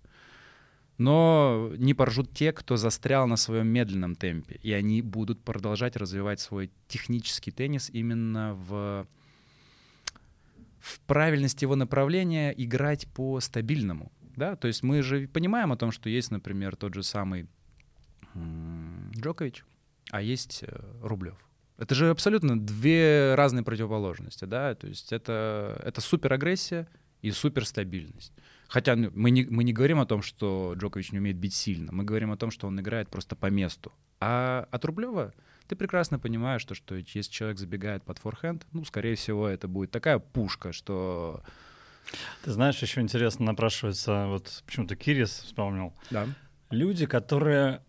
Но 0.97 1.71
не 1.77 1.93
поржут 1.93 2.31
те, 2.31 2.51
кто 2.51 2.77
застрял 2.77 3.27
на 3.27 3.37
своем 3.37 3.67
медленном 3.67 4.15
темпе. 4.15 4.59
И 4.63 4.71
они 4.71 5.03
будут 5.03 5.43
продолжать 5.43 5.95
развивать 5.95 6.39
свой 6.39 6.71
технический 6.87 7.51
теннис 7.51 7.91
именно 7.91 8.55
в 8.55 9.07
в 10.79 10.99
правильность 11.01 11.61
его 11.61 11.75
направления 11.75 12.51
играть 12.57 13.07
по 13.09 13.39
стабильному. 13.39 14.11
Да? 14.35 14.55
То 14.55 14.67
есть 14.67 14.81
мы 14.81 15.03
же 15.03 15.27
понимаем 15.27 15.71
о 15.71 15.77
том, 15.77 15.91
что 15.91 16.09
есть, 16.09 16.31
например, 16.31 16.75
тот 16.75 16.95
же 16.95 17.03
самый 17.03 17.47
Джокович, 19.15 19.63
а 20.09 20.23
есть 20.23 20.63
э, 20.63 20.81
Рублев. 21.03 21.37
Это 21.81 21.95
же 21.95 22.11
абсолютно 22.11 22.59
две 22.59 23.33
разные 23.33 23.63
противоположности, 23.63 24.45
да, 24.45 24.75
то 24.75 24.85
есть 24.85 25.11
это, 25.11 25.81
это 25.83 25.99
суперагрессия 25.99 26.87
и 27.23 27.31
суперстабильность. 27.31 28.33
Хотя 28.67 28.95
мы 28.95 29.31
не, 29.31 29.45
мы 29.45 29.63
не 29.63 29.73
говорим 29.73 29.99
о 29.99 30.05
том, 30.05 30.21
что 30.21 30.75
Джокович 30.77 31.11
не 31.11 31.17
умеет 31.17 31.37
бить 31.37 31.55
сильно, 31.55 31.91
мы 31.91 32.03
говорим 32.03 32.31
о 32.31 32.37
том, 32.37 32.51
что 32.51 32.67
он 32.67 32.79
играет 32.79 33.09
просто 33.09 33.35
по 33.35 33.47
месту. 33.47 33.91
А 34.19 34.67
от 34.69 34.85
Рублева 34.85 35.33
ты 35.65 35.75
прекрасно 35.75 36.19
понимаешь, 36.19 36.61
что, 36.61 36.75
что 36.75 36.93
если 36.93 37.31
человек 37.31 37.57
забегает 37.57 38.03
под 38.03 38.19
форхенд, 38.19 38.63
ну, 38.73 38.85
скорее 38.85 39.15
всего, 39.15 39.47
это 39.47 39.67
будет 39.67 39.89
такая 39.89 40.19
пушка, 40.19 40.73
что... 40.73 41.41
Ты 42.43 42.51
знаешь, 42.51 42.79
еще 42.79 43.01
интересно 43.01 43.45
напрашивается, 43.45 44.27
вот 44.27 44.61
почему-то 44.67 44.95
Кирис 44.95 45.31
вспомнил. 45.31 45.95
Да. 46.11 46.27
Люди, 46.69 47.07
которые... 47.07 47.81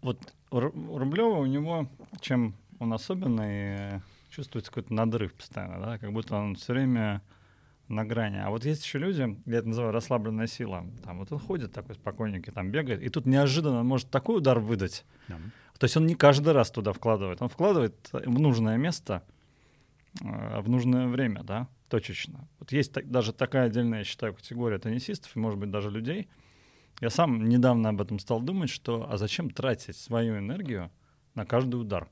Вот 0.00 0.18
Рублева 0.50 1.38
у 1.38 1.46
него, 1.46 1.90
чем 2.20 2.56
он 2.78 2.92
особенный, 2.92 4.00
чувствуется 4.30 4.70
какой-то 4.70 4.92
надрыв 4.92 5.34
постоянно, 5.34 5.80
да, 5.84 5.98
как 5.98 6.12
будто 6.12 6.36
он 6.36 6.56
все 6.56 6.72
время 6.72 7.22
на 7.88 8.04
грани. 8.04 8.38
А 8.38 8.50
вот 8.50 8.64
есть 8.64 8.84
еще 8.84 8.98
люди, 8.98 9.36
я 9.46 9.58
это 9.58 9.68
называю 9.68 9.92
расслабленная 9.92 10.46
сила. 10.46 10.84
Там 11.04 11.18
вот 11.18 11.30
он 11.32 11.38
ходит 11.38 11.72
такой 11.72 11.94
спокойненький, 11.94 12.52
там 12.52 12.70
бегает, 12.70 13.02
и 13.02 13.08
тут 13.08 13.26
неожиданно 13.26 13.80
он 13.80 13.86
может 13.86 14.10
такой 14.10 14.38
удар 14.38 14.58
выдать. 14.58 15.04
Да. 15.28 15.36
То 15.78 15.84
есть 15.84 15.96
он 15.96 16.06
не 16.06 16.14
каждый 16.14 16.52
раз 16.52 16.70
туда 16.70 16.92
вкладывает. 16.92 17.42
Он 17.42 17.48
вкладывает 17.48 17.94
в 18.12 18.38
нужное 18.38 18.76
место, 18.76 19.22
э, 20.22 20.60
в 20.60 20.68
нужное 20.68 21.06
время, 21.06 21.42
да, 21.42 21.68
точечно. 21.88 22.48
Вот 22.58 22.72
есть 22.72 22.92
так, 22.92 23.10
даже 23.10 23.32
такая 23.32 23.66
отдельная, 23.66 23.98
я 23.98 24.04
считаю, 24.04 24.34
категория 24.34 24.78
теннисистов, 24.78 25.36
и, 25.36 25.38
может 25.38 25.58
быть, 25.58 25.70
даже 25.70 25.90
людей. 25.90 26.28
Я 27.00 27.10
сам 27.10 27.44
недавно 27.44 27.90
об 27.90 28.00
этом 28.00 28.18
стал 28.18 28.40
думать, 28.40 28.70
что 28.70 29.06
а 29.10 29.18
зачем 29.18 29.50
тратить 29.50 29.96
свою 29.96 30.38
энергию 30.38 30.90
на 31.34 31.44
каждый 31.44 31.76
удар? 31.76 32.08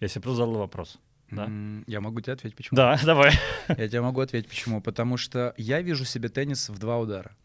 Я 0.00 0.08
себе 0.08 0.22
просто 0.22 0.38
задал 0.38 0.58
вопрос. 0.58 0.98
Да? 1.30 1.48
Я 1.86 2.00
могу 2.00 2.20
тебе 2.20 2.32
ответить, 2.32 2.56
почему. 2.56 2.76
Да, 2.76 2.98
давай. 3.04 3.32
Я 3.68 3.88
тебе 3.88 4.00
могу 4.00 4.20
ответить, 4.20 4.48
почему. 4.48 4.80
Потому 4.80 5.16
что 5.16 5.54
я 5.56 5.80
вижу 5.82 6.04
себе 6.04 6.28
теннис 6.28 6.68
в 6.68 6.78
два 6.78 6.98
удара. 6.98 7.36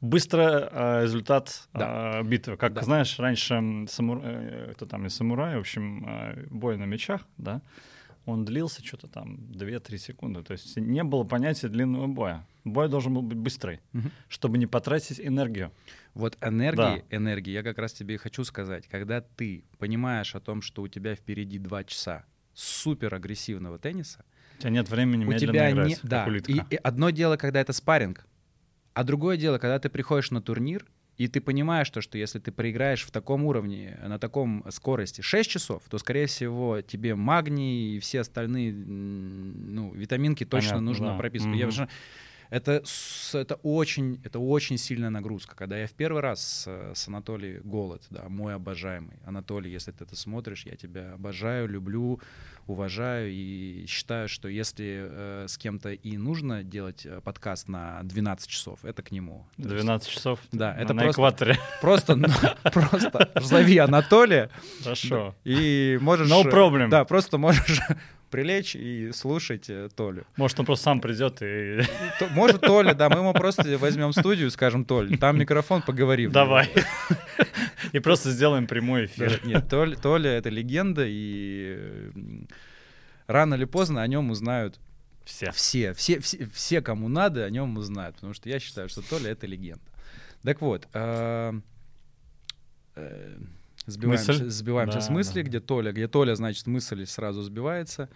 Быстро 0.00 0.70
э, 0.72 1.02
результат 1.02 1.68
да. 1.74 2.20
э, 2.20 2.22
битвы. 2.22 2.56
Как 2.56 2.72
да. 2.72 2.82
знаешь, 2.82 3.18
раньше 3.18 3.86
самур... 3.88 4.20
э, 4.24 4.72
кто 4.74 4.86
там 4.86 5.06
из 5.06 5.14
самурая, 5.14 5.58
в 5.58 5.60
общем, 5.60 6.06
э, 6.08 6.46
бой 6.50 6.78
на 6.78 6.84
мечах, 6.84 7.20
да, 7.36 7.60
он 8.26 8.44
длился 8.44 8.84
что-то 8.84 9.08
там 9.08 9.36
2-3 9.52 9.98
секунды. 9.98 10.42
То 10.42 10.52
есть 10.52 10.76
не 10.76 11.02
было 11.02 11.24
понятия 11.24 11.68
длинного 11.68 12.06
боя. 12.06 12.46
Бой 12.64 12.88
должен 12.88 13.14
был 13.14 13.22
быть 13.22 13.38
быстрый, 13.38 13.80
угу. 13.92 14.10
чтобы 14.28 14.58
не 14.58 14.66
потратить 14.66 15.20
энергию. 15.20 15.72
Вот 16.14 16.36
энергии, 16.42 16.76
да. 17.10 17.16
энергии, 17.16 17.50
я 17.50 17.62
как 17.62 17.78
раз 17.78 17.92
тебе 17.92 18.16
и 18.16 18.18
хочу 18.18 18.44
сказать. 18.44 18.86
Когда 18.88 19.20
ты 19.20 19.64
понимаешь 19.78 20.34
о 20.34 20.40
том, 20.40 20.60
что 20.62 20.82
у 20.82 20.88
тебя 20.88 21.14
впереди 21.14 21.58
2 21.58 21.84
часа, 21.84 22.24
супер 22.52 23.14
агрессивного 23.14 23.78
тенниса. 23.78 24.24
У 24.58 24.60
тебя 24.60 24.70
нет 24.70 24.90
времени 24.90 25.24
у 25.24 25.32
тебя 25.32 25.70
играть, 25.70 25.88
не, 25.88 25.96
да. 26.02 26.26
И, 26.46 26.60
и 26.74 26.76
одно 26.76 27.10
дело, 27.10 27.36
когда 27.36 27.60
это 27.60 27.72
спарринг, 27.72 28.26
а 28.92 29.04
другое 29.04 29.36
дело, 29.36 29.58
когда 29.58 29.78
ты 29.78 29.88
приходишь 29.88 30.30
на 30.30 30.42
турнир, 30.42 30.84
и 31.20 31.28
ты 31.28 31.42
понимаешь 31.42 31.90
то, 31.90 32.00
что 32.00 32.16
если 32.16 32.38
ты 32.38 32.50
проиграешь 32.50 33.04
в 33.04 33.10
таком 33.10 33.44
уровне, 33.44 33.98
на 34.02 34.18
таком 34.18 34.64
скорости 34.70 35.20
6 35.20 35.50
часов, 35.50 35.82
то, 35.90 35.98
скорее 35.98 36.24
всего, 36.24 36.80
тебе 36.80 37.14
магний 37.14 37.96
и 37.96 37.98
все 37.98 38.20
остальные 38.20 38.72
ну, 38.72 39.92
витаминки 39.92 40.44
точно 40.44 40.70
Понятно, 40.70 40.86
нужно 40.86 41.06
да. 41.08 41.18
прописывать. 41.18 41.60
Mm-hmm. 41.60 41.80
Я, 41.80 41.88
это, 42.50 42.82
это, 43.32 43.54
очень, 43.62 44.20
это 44.24 44.38
очень 44.38 44.76
сильная 44.76 45.10
нагрузка. 45.10 45.54
Когда 45.54 45.78
я 45.78 45.86
в 45.86 45.92
первый 45.92 46.20
раз 46.20 46.40
с, 46.42 46.94
с 46.94 47.08
Анатолием 47.08 47.62
Голод, 47.62 48.02
да, 48.10 48.28
мой 48.28 48.54
обожаемый. 48.54 49.16
Анатолий, 49.24 49.70
если 49.70 49.92
ты 49.92 50.04
это 50.04 50.16
смотришь, 50.16 50.66
я 50.66 50.76
тебя 50.76 51.14
обожаю, 51.14 51.68
люблю, 51.68 52.20
уважаю 52.66 53.30
и 53.30 53.84
считаю, 53.86 54.28
что 54.28 54.48
если 54.48 55.08
э, 55.08 55.46
с 55.48 55.56
кем-то 55.58 55.92
и 55.92 56.16
нужно 56.16 56.62
делать 56.62 57.06
э, 57.06 57.20
подкаст 57.20 57.68
на 57.68 58.02
12 58.02 58.48
часов, 58.48 58.84
это 58.84 59.02
к 59.02 59.12
нему. 59.12 59.46
12 59.58 60.06
есть, 60.06 60.16
часов? 60.16 60.40
Да, 60.52 60.74
это 60.76 60.92
на 60.92 61.02
просто, 61.02 61.20
экваторе. 61.20 61.58
Просто, 61.80 62.16
ну, 62.16 62.28
просто 62.72 63.30
зови 63.40 63.78
Анатолия. 63.78 64.50
Хорошо. 64.82 65.34
И 65.44 65.98
можешь... 66.00 66.28
No 66.28 66.44
problem. 66.44 66.88
Да, 66.88 67.04
просто 67.04 67.38
можешь 67.38 67.80
прилечь 68.30 68.74
и 68.76 69.12
слушать 69.12 69.68
э, 69.68 69.88
Толю. 69.94 70.24
Может, 70.36 70.60
он 70.60 70.66
просто 70.66 70.84
сам 70.84 71.00
придет 71.00 71.42
и... 71.42 71.82
Может, 72.30 72.60
Толя, 72.62 72.94
да, 72.94 73.08
мы 73.08 73.18
ему 73.18 73.32
просто 73.34 73.76
возьмем 73.78 74.12
студию 74.12 74.48
и 74.48 74.50
скажем, 74.50 74.84
Толь, 74.84 75.18
там 75.18 75.38
микрофон, 75.38 75.82
поговори. 75.82 76.28
Давай. 76.28 76.70
И 77.92 77.98
просто 77.98 78.30
сделаем 78.30 78.66
прямой 78.66 79.06
эфир. 79.06 79.40
Нет, 79.44 79.68
Толя, 79.68 80.30
это 80.30 80.48
легенда, 80.48 81.04
и 81.06 82.10
рано 83.26 83.54
или 83.54 83.64
поздно 83.64 84.02
о 84.02 84.06
нем 84.06 84.30
узнают 84.30 84.78
все. 85.24 85.50
Все, 85.52 85.92
все, 85.94 86.20
все, 86.20 86.48
все, 86.52 86.80
кому 86.80 87.08
надо, 87.08 87.44
о 87.44 87.50
нем 87.50 87.76
узнают, 87.76 88.16
потому 88.16 88.34
что 88.34 88.48
я 88.48 88.58
считаю, 88.58 88.88
что 88.88 89.02
Толя— 89.02 89.30
это 89.32 89.46
легенда. 89.46 89.82
Так 90.42 90.60
вот, 90.60 90.88
а, 90.92 91.54
э, 92.96 93.36
Сбиваемся, 93.86 94.32
мысль? 94.32 94.50
сбиваемся 94.50 94.98
да, 94.98 95.04
с 95.04 95.10
мысли, 95.10 95.42
да. 95.42 95.48
где 95.48 95.60
Толя, 95.60 95.92
где 95.92 96.06
Толя, 96.06 96.34
значит, 96.34 96.66
мысль 96.66 97.06
сразу 97.06 97.42
сбивается. 97.42 98.08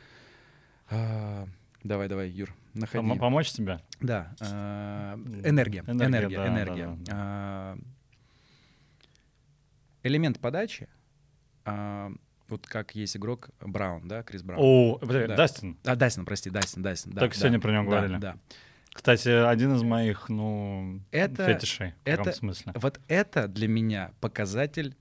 А, 0.91 1.47
давай, 1.83 2.09
давай, 2.09 2.29
Юр, 2.29 2.55
находи. 2.75 3.05
Пом- 3.05 3.19
помочь 3.19 3.51
тебе? 3.51 3.81
Да. 4.01 4.35
А, 4.41 5.15
энергия, 5.45 5.83
энергия, 5.87 6.07
энергия. 6.07 6.37
Да, 6.37 6.49
энергия. 6.49 6.87
Да, 6.87 6.97
да, 6.97 7.13
а, 7.13 7.79
элемент 10.03 10.39
подачи, 10.39 10.89
а, 11.65 12.13
вот 12.49 12.67
как 12.67 12.95
есть 12.95 13.17
игрок 13.17 13.51
Браун, 13.61 14.07
да, 14.07 14.23
Крис 14.23 14.43
Браун. 14.43 14.61
О, 14.63 14.99
да. 15.01 15.35
Дастин. 15.35 15.79
А, 15.85 15.97
Дастин, 15.97 16.25
прости, 16.25 16.51
Дастин, 16.51 16.83
Дастин. 16.83 17.13
Да, 17.13 17.21
Только 17.21 17.35
да, 17.37 17.41
сегодня 17.41 17.61
про 17.61 17.73
него 17.73 17.85
да, 17.85 17.91
говорили. 17.91 18.19
Да. 18.19 18.37
Кстати, 18.93 19.29
один 19.29 19.75
из 19.75 19.83
моих, 19.83 20.29
ну, 20.29 21.01
это, 21.11 21.47
фетишей 21.47 21.95
это, 22.05 22.31
в 22.31 22.37
смысле. 22.37 22.73
Вот 22.77 23.01
это 23.09 23.49
для 23.49 23.67
меня 23.67 24.13
показатель 24.21 24.95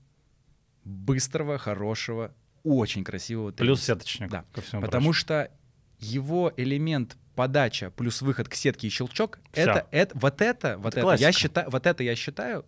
быстрого, 0.84 1.58
хорошего, 1.58 2.32
очень 2.62 3.04
красивого 3.04 3.52
тенниса. 3.52 3.64
Плюс 3.64 3.82
сеточник. 3.82 4.30
Да. 4.30 4.44
Потому 4.52 5.06
проще. 5.06 5.20
что 5.20 5.50
его 5.98 6.52
элемент 6.56 7.16
подача 7.34 7.90
плюс 7.90 8.22
выход 8.22 8.48
к 8.48 8.54
сетке 8.54 8.86
и 8.86 8.90
щелчок, 8.90 9.38
это, 9.52 9.86
это, 9.90 10.18
вот 10.18 10.40
это, 10.40 10.78
вот 10.78 10.94
это, 10.94 11.08
это 11.08 11.20
я 11.20 11.32
считаю, 11.32 11.70
вот 11.70 11.86
это 11.86 12.02
я 12.02 12.14
считаю 12.14 12.64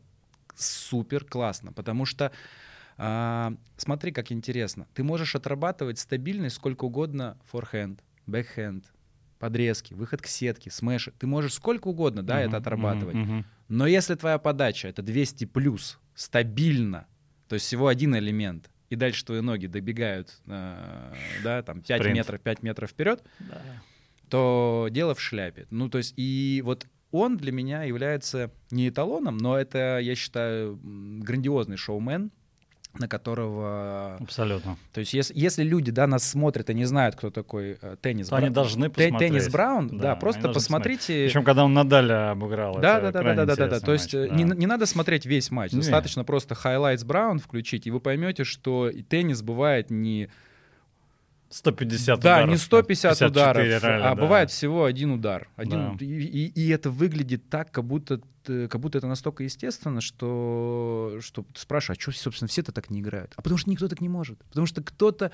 супер 0.57 1.25
классно, 1.25 1.73
потому 1.73 2.05
что 2.05 2.33
а, 2.99 3.55
смотри, 3.77 4.11
как 4.11 4.33
интересно. 4.33 4.87
Ты 4.95 5.05
можешь 5.05 5.35
отрабатывать 5.35 5.99
стабильность 5.99 6.57
сколько 6.57 6.85
угодно 6.85 7.37
форхенд, 7.45 8.03
бэкхенд, 8.27 8.85
подрезки, 9.39 9.95
выход 9.95 10.23
к 10.23 10.27
сетке, 10.27 10.71
смеши. 10.71 11.13
Ты 11.19 11.27
можешь 11.27 11.55
сколько 11.55 11.89
угодно, 11.89 12.23
да, 12.23 12.41
uh-huh, 12.41 12.49
это 12.49 12.57
отрабатывать. 12.57 13.17
Uh-huh, 13.17 13.41
uh-huh. 13.41 13.45
Но 13.69 13.87
если 13.87 14.15
твоя 14.15 14.39
подача 14.39 14.89
это 14.89 15.03
200 15.03 15.45
плюс, 15.45 15.99
стабильно, 16.15 17.07
то 17.49 17.55
есть 17.55 17.67
всего 17.67 17.89
один 17.89 18.17
элемент, 18.17 18.71
и 18.91 18.97
дальше 18.97 19.25
твои 19.25 19.41
ноги 19.41 19.67
добегают, 19.67 20.41
э, 20.47 21.13
да, 21.43 21.63
там 21.63 21.83
5 21.83 22.01
Спринт. 22.01 22.17
метров, 22.17 22.41
5 22.41 22.63
метров 22.63 22.91
вперед, 22.91 23.23
да. 23.39 23.63
то 24.29 24.89
дело 24.91 25.15
в 25.15 25.21
шляпе. 25.21 25.67
Ну, 25.71 25.89
то 25.89 25.99
есть, 25.99 26.15
и 26.17 26.63
вот 26.65 26.87
он 27.11 27.37
для 27.37 27.53
меня 27.53 27.85
является 27.85 28.51
не 28.71 28.89
эталоном, 28.89 29.39
но 29.39 29.57
это, 29.57 29.99
я 29.99 30.15
считаю, 30.15 30.79
грандиозный 30.83 31.77
шоумен, 31.77 32.31
на 32.99 33.09
которого... 33.09 34.17
Абсолютно. 34.21 34.77
То 34.93 35.01
есть 35.01 35.13
если, 35.13 35.39
если 35.39 35.63
люди 35.63 35.91
да, 35.91 36.07
нас 36.07 36.29
смотрят 36.29 36.71
и 36.71 36.75
не 36.75 36.85
знают, 36.85 37.17
кто 37.17 37.31
такой 37.31 37.79
э, 37.81 37.97
Теннис 38.01 38.29
Браун... 38.29 38.45
Они 38.45 38.53
должны 38.53 38.91
посмотреть. 38.91 39.19
Теннис 39.19 39.49
Браун, 39.49 39.89
да, 39.89 39.99
да 39.99 40.17
просто 40.17 40.49
посмотрите... 40.49 41.27
Причем, 41.27 41.45
когда 41.45 41.65
он 41.65 41.75
Надаля 41.75 42.31
обыграл, 42.31 42.75
да, 42.75 43.01
да, 43.01 43.13
да, 43.13 43.23
да, 43.23 43.45
да, 43.45 43.57
да, 43.57 43.67
да. 43.69 43.81
То 43.81 43.93
есть 43.93 44.15
э, 44.15 44.29
да. 44.29 44.35
Не, 44.35 44.45
не 44.45 44.67
надо 44.67 44.87
смотреть 44.87 45.27
весь 45.27 45.51
матч, 45.51 45.73
не. 45.73 45.79
достаточно 45.79 46.25
просто 46.25 46.55
highlights 46.55 47.05
Браун 47.05 47.39
включить, 47.39 47.87
и 47.87 47.91
вы 47.91 48.01
поймете, 48.01 48.45
что 48.45 48.91
теннис 49.09 49.43
бывает 49.43 49.91
не 49.91 50.29
150 51.51 52.07
да, 52.21 52.37
ударов. 52.37 52.51
не 52.51 52.57
150 52.57 53.23
ударов, 53.23 53.65
реально, 53.65 54.11
а 54.11 54.15
да. 54.15 54.21
бывает 54.21 54.51
всего 54.51 54.85
один 54.85 55.13
удар. 55.13 55.49
Один, 55.57 55.97
да. 55.97 56.05
и, 56.05 56.09
и, 56.09 56.47
и 56.49 56.69
это 56.71 56.91
выглядит 56.91 57.49
так, 57.49 57.71
как 57.71 57.85
будто, 57.85 58.21
как 58.45 58.81
будто 58.81 58.99
это 58.99 59.07
настолько 59.07 59.45
естественно, 59.45 60.01
что, 60.01 61.19
что 61.21 61.43
ты 61.43 61.61
спрашиваешь, 61.61 61.99
а 61.99 62.01
что, 62.01 62.13
собственно, 62.13 62.49
все-то 62.49 62.73
так 62.73 62.91
не 62.91 63.01
играют? 63.01 63.33
А 63.37 63.43
потому 63.43 63.59
что 63.59 63.71
никто 63.71 63.89
так 63.89 64.01
не 64.01 64.09
может. 64.09 64.43
Потому 64.45 64.67
что 64.67 64.83
кто-то 64.83 65.31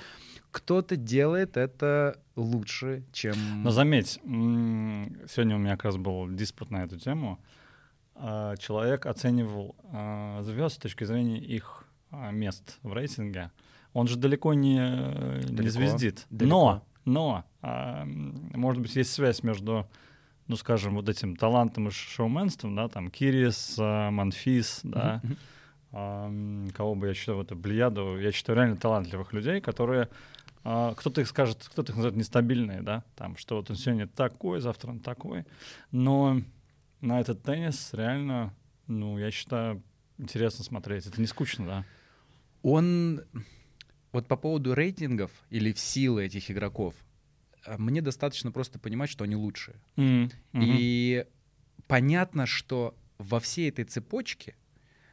кто 0.50 0.82
делает 0.82 1.56
это 1.56 2.20
лучше, 2.36 3.04
чем... 3.12 3.62
Но 3.62 3.70
заметь, 3.70 4.20
сегодня 4.22 5.56
у 5.56 5.58
меня 5.58 5.76
как 5.76 5.84
раз 5.86 5.96
был 5.96 6.28
диспут 6.28 6.70
на 6.70 6.84
эту 6.84 6.98
тему. 6.98 7.40
А, 8.14 8.56
человек 8.56 9.06
оценивал 9.06 9.74
а, 9.84 10.42
звезд 10.42 10.76
с 10.76 10.78
точки 10.78 11.04
зрения 11.04 11.38
их 11.38 11.84
а, 12.10 12.30
мест 12.30 12.78
в 12.82 12.92
рейтинге. 12.92 13.50
Он 13.92 14.06
же 14.06 14.16
далеко 14.16 14.54
не, 14.54 14.78
далеко, 15.42 15.62
не 15.62 15.68
звездит. 15.68 16.26
Далеко. 16.30 16.54
Но 16.54 16.82
Но, 17.04 17.44
а, 17.62 18.04
может 18.06 18.80
быть, 18.80 18.94
есть 18.96 19.12
связь 19.12 19.42
между, 19.42 19.88
ну, 20.46 20.56
скажем, 20.56 20.94
вот 20.94 21.08
этим 21.08 21.36
талантом 21.36 21.88
и 21.88 21.90
шоуменством, 21.90 22.76
да, 22.76 22.88
там, 22.88 23.10
Кирис, 23.10 23.76
а, 23.78 24.10
Манфис, 24.10 24.80
да, 24.82 25.20
а, 25.90 26.32
кого 26.74 26.94
бы 26.94 27.08
я 27.08 27.14
считал, 27.14 27.42
это 27.42 27.54
Блияду, 27.54 28.18
я 28.18 28.32
считаю 28.32 28.56
реально 28.56 28.76
талантливых 28.76 29.32
людей, 29.32 29.60
которые 29.60 30.08
а, 30.64 30.94
кто-то 30.94 31.20
их 31.20 31.28
скажет, 31.28 31.68
кто-то 31.70 31.90
их 31.90 31.96
называет 31.96 32.16
нестабильные, 32.16 32.82
да, 32.82 33.02
там, 33.16 33.36
что 33.36 33.56
вот 33.56 33.68
он 33.70 33.76
сегодня 33.76 34.06
такой, 34.06 34.60
завтра 34.60 34.90
он 34.90 35.00
такой, 35.00 35.44
но 35.90 36.40
на 37.00 37.20
этот 37.20 37.42
теннис 37.42 37.90
реально, 37.92 38.54
ну, 38.86 39.18
я 39.18 39.30
считаю, 39.32 39.82
интересно 40.18 40.64
смотреть, 40.64 41.06
это 41.06 41.20
не 41.20 41.26
скучно, 41.26 41.66
да. 41.66 41.84
Он, 42.62 43.22
вот 44.12 44.28
по 44.28 44.36
поводу 44.36 44.74
рейтингов 44.74 45.30
или 45.50 45.72
в 45.72 45.78
силы 45.78 46.24
этих 46.24 46.50
игроков, 46.50 46.94
а, 47.64 47.78
мне 47.78 48.00
достаточно 48.00 48.52
просто 48.52 48.78
понимать, 48.78 49.10
что 49.10 49.24
они 49.24 49.36
лучшие. 49.36 49.76
Mm-hmm. 49.96 50.30
И 50.54 51.26
понятно, 51.86 52.46
что 52.46 52.94
во 53.18 53.40
всей 53.40 53.68
этой 53.68 53.84
цепочке 53.84 54.54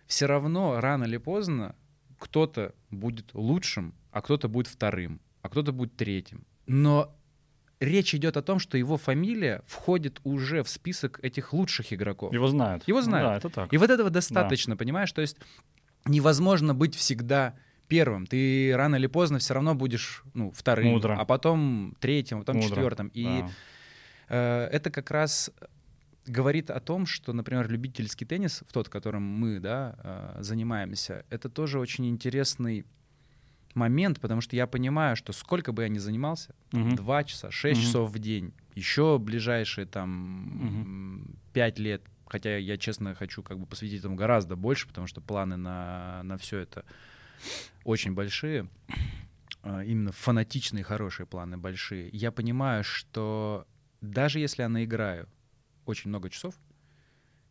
все 0.05 0.25
равно 0.25 0.79
рано 0.79 1.05
или 1.05 1.17
поздно 1.17 1.75
кто-то 2.17 2.75
будет 2.91 3.33
лучшим, 3.33 3.93
а 4.11 4.21
кто-то 4.21 4.47
будет 4.47 4.67
вторым 4.67 5.21
а 5.41 5.49
кто-то 5.49 5.71
будет 5.71 5.95
третьим. 5.95 6.45
Но 6.67 7.15
речь 7.79 8.13
идет 8.13 8.37
о 8.37 8.41
том, 8.41 8.59
что 8.59 8.77
его 8.77 8.97
фамилия 8.97 9.63
входит 9.65 10.19
уже 10.23 10.63
в 10.63 10.69
список 10.69 11.19
этих 11.23 11.53
лучших 11.53 11.93
игроков. 11.93 12.33
Его 12.33 12.47
знают. 12.47 12.87
Его 12.87 13.01
знают. 13.01 13.25
Ну, 13.25 13.31
да, 13.31 13.37
это 13.37 13.49
так. 13.49 13.73
И 13.73 13.77
вот 13.77 13.89
этого 13.89 14.09
достаточно, 14.09 14.75
да. 14.75 14.77
понимаешь? 14.77 15.11
То 15.11 15.21
есть 15.21 15.37
невозможно 16.05 16.73
быть 16.73 16.95
всегда 16.95 17.55
первым. 17.89 18.25
Ты 18.25 18.71
рано 18.75 18.95
или 18.95 19.07
поздно 19.07 19.39
все 19.39 19.53
равно 19.53 19.75
будешь 19.75 20.23
ну, 20.33 20.51
вторым, 20.51 20.93
Мудро. 20.93 21.15
а 21.19 21.25
потом 21.25 21.95
третьим, 21.99 22.37
а 22.37 22.39
потом 22.41 22.55
Мудро. 22.57 22.69
четвертым. 22.69 23.11
И 23.13 23.41
Да. 23.41 23.49
э, 24.29 24.69
это 24.71 24.91
как 24.91 25.11
раз 25.11 25.51
говорит 26.25 26.69
о 26.69 26.79
том, 26.79 27.05
что, 27.05 27.33
например, 27.33 27.69
любительский 27.69 28.25
теннис, 28.25 28.63
в 28.67 28.71
тот, 28.71 28.87
которым 28.87 29.23
мы 29.23 29.59
да, 29.59 29.95
э, 30.37 30.43
занимаемся, 30.43 31.25
это 31.29 31.49
тоже 31.49 31.79
очень 31.79 32.07
интересный 32.07 32.85
момент, 33.73 34.19
потому 34.19 34.41
что 34.41 34.55
я 34.55 34.67
понимаю, 34.67 35.15
что 35.15 35.33
сколько 35.33 35.71
бы 35.71 35.83
я 35.83 35.89
ни 35.89 35.97
занимался, 35.99 36.53
два 36.71 37.23
часа, 37.23 37.51
шесть 37.51 37.79
Мгм. 37.81 37.87
часов 37.87 38.11
в 38.11 38.19
день, 38.19 38.53
еще 38.75 39.17
ближайшие 39.19 39.85
там 39.85 41.35
пять 41.53 41.79
лет, 41.79 42.03
хотя 42.27 42.57
я, 42.57 42.77
честно, 42.77 43.15
хочу 43.15 43.41
как 43.43 43.59
бы 43.59 43.65
посвятить 43.65 43.99
этому 43.99 44.15
гораздо 44.15 44.55
больше, 44.55 44.87
потому 44.87 45.07
что 45.07 45.21
планы 45.21 45.57
на, 45.57 46.21
на 46.23 46.37
все 46.37 46.59
это 46.59 46.85
очень 47.83 48.13
большие, 48.13 48.67
А, 49.61 49.83
именно 49.83 50.11
фанатичные, 50.11 50.83
хорошие 50.83 51.25
планы 51.25 51.57
большие. 51.57 52.09
Я 52.13 52.31
понимаю, 52.31 52.83
что 52.83 53.67
даже 54.01 54.39
если 54.39 54.61
я 54.61 54.69
наиграю 54.69 55.27
очень 55.85 56.09
много 56.09 56.29
часов, 56.29 56.55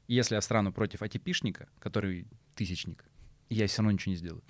если 0.06 0.34
я 0.34 0.40
страну 0.40 0.72
против 0.72 1.02
атипишника, 1.02 1.68
который 1.78 2.26
тысячник, 2.54 3.04
я 3.50 3.66
все 3.66 3.82
равно 3.82 3.92
ничего 3.92 4.12
не 4.12 4.16
сделаю. 4.16 4.42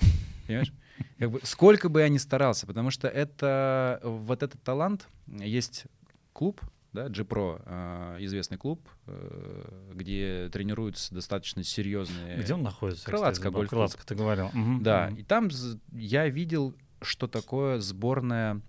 Понимаешь? 0.47 0.73
Как 1.19 1.31
бы, 1.31 1.41
сколько 1.43 1.89
бы 1.89 2.01
я 2.01 2.09
ни 2.09 2.19
старался, 2.19 2.67
потому 2.67 2.91
что 2.91 3.09
это 3.09 4.01
вот 4.05 4.43
этот 4.43 4.63
талант, 4.63 5.09
есть 5.27 5.87
клуб, 6.33 6.61
да, 6.93 7.09
G-Pro, 7.09 7.63
э, 7.65 8.17
известный 8.25 8.57
клуб, 8.59 8.89
э, 9.07 9.91
где 9.95 10.49
тренируются 10.53 11.15
достаточно 11.15 11.63
серьезные... 11.63 12.39
Где 12.39 12.55
он 12.55 12.63
находится? 12.63 13.05
Крылатская 13.05 13.51
гольф-клуб. 13.51 13.71
Крылатская, 13.71 14.05
ты 14.07 14.15
говорил. 14.15 14.51
Мгм, 14.53 14.83
Да, 14.83 15.11
и 15.17 15.23
там 15.23 15.49
я 15.93 16.29
видел, 16.29 16.75
что 17.03 17.27
такое 17.27 17.79
сборная 17.81 18.61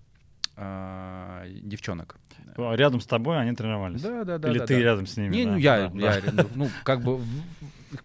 а, 0.62 1.46
девчонок. 1.48 2.18
А 2.58 2.76
Рядом 2.76 3.00
с 3.00 3.06
тобой 3.08 3.40
они 3.40 3.56
тренировались? 3.56 4.02
Да, 4.02 4.26
да, 4.26 4.38
да. 4.38 4.50
Или 4.50 4.60
да, 4.60 4.66
ты 4.66 4.76
да. 4.76 4.82
рядом 4.82 5.08
с 5.08 5.16
ними? 5.16 5.34
Не, 5.36 5.46
да? 5.46 5.52
ну 5.52 5.58
я, 5.58 5.90
Да, 5.90 6.16
я, 6.16 6.22
да. 6.32 6.46
ну 6.56 6.70
как 6.84 7.02
бы 7.02 7.22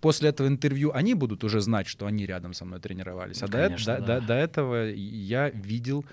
после 0.01 0.29
этого 0.29 0.47
интервью 0.47 0.93
они 0.95 1.15
будут 1.15 1.43
уже 1.43 1.61
знать, 1.61 1.89
что 1.89 2.07
они 2.07 2.25
рядом 2.25 2.53
со 2.53 2.65
мной 2.65 2.79
тренировались. 2.79 3.43
А 3.43 3.49
Конечно, 3.49 3.97
до- 3.97 4.01
да. 4.07 4.21
до- 4.21 4.27
до 4.29 4.35
этого 4.35 4.85
я 4.93 5.51
видел, 5.51 6.05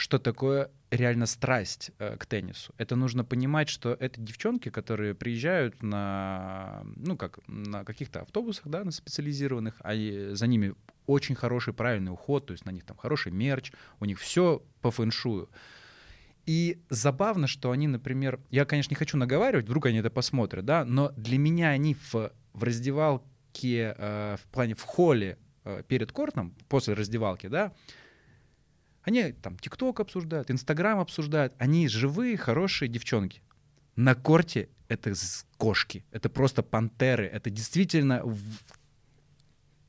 что 0.00 0.18
такое 0.18 0.70
реально 0.90 1.26
страсть 1.26 1.90
э, 1.98 2.16
к 2.16 2.24
теннису. 2.24 2.72
Это 2.78 2.96
нужно 2.96 3.22
понимать, 3.22 3.68
что 3.68 3.92
это 4.00 4.18
девчонки, 4.18 4.70
которые 4.70 5.14
приезжают 5.14 5.82
на, 5.82 6.82
ну 6.96 7.18
как, 7.18 7.38
на 7.46 7.84
каких-то 7.84 8.22
автобусах, 8.22 8.66
да, 8.68 8.82
на 8.82 8.92
специализированных, 8.92 9.74
а 9.80 9.92
за 10.34 10.46
ними 10.46 10.74
очень 11.06 11.34
хороший 11.34 11.74
правильный 11.74 12.10
уход, 12.10 12.46
то 12.46 12.52
есть 12.52 12.64
на 12.64 12.70
них 12.70 12.84
там 12.84 12.96
хороший 12.96 13.30
мерч, 13.30 13.72
у 14.00 14.06
них 14.06 14.18
все 14.18 14.62
по 14.80 14.90
фэншую. 14.90 15.50
И 16.46 16.80
забавно, 16.88 17.46
что 17.46 17.70
они, 17.70 17.86
например, 17.86 18.40
я, 18.48 18.64
конечно, 18.64 18.92
не 18.92 18.96
хочу 18.96 19.18
наговаривать, 19.18 19.66
вдруг 19.66 19.84
они 19.84 19.98
это 19.98 20.08
посмотрят, 20.08 20.64
да, 20.64 20.86
но 20.86 21.10
для 21.10 21.36
меня 21.36 21.68
они 21.68 21.94
в, 21.94 22.32
в 22.54 22.64
раздевалке, 22.64 23.94
э, 23.98 24.36
в 24.42 24.48
плане 24.50 24.74
в 24.74 24.82
холле 24.82 25.36
э, 25.64 25.82
перед 25.86 26.10
кортом, 26.10 26.54
после 26.70 26.94
раздевалки, 26.94 27.48
да, 27.48 27.74
они 29.02 29.32
там 29.32 29.58
ТикТок 29.58 30.00
обсуждают, 30.00 30.50
Инстаграм 30.50 30.98
обсуждают, 30.98 31.54
они 31.58 31.88
живые, 31.88 32.36
хорошие 32.36 32.88
девчонки. 32.88 33.42
На 33.96 34.14
корте 34.14 34.68
это 34.88 35.12
кошки, 35.56 36.04
это 36.10 36.28
просто 36.28 36.62
пантеры, 36.62 37.26
это 37.26 37.50
действительно... 37.50 38.22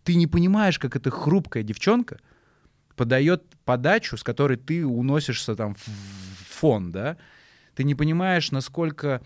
Ты 0.04 0.16
не 0.16 0.28
понимаешь, 0.28 0.80
как 0.80 0.96
эта 0.96 1.12
хрупкая 1.12 1.64
девчонка 1.64 2.20
подает 2.96 3.44
подачу, 3.66 4.18
с 4.18 4.24
которой 4.24 4.58
ты 4.58 4.86
уносишься 4.86 5.56
там 5.56 5.76
в 5.76 5.86
фон, 6.50 6.92
да? 6.92 7.18
Ты 7.76 7.84
не 7.84 7.96
понимаешь, 7.96 8.52
насколько... 8.52 9.22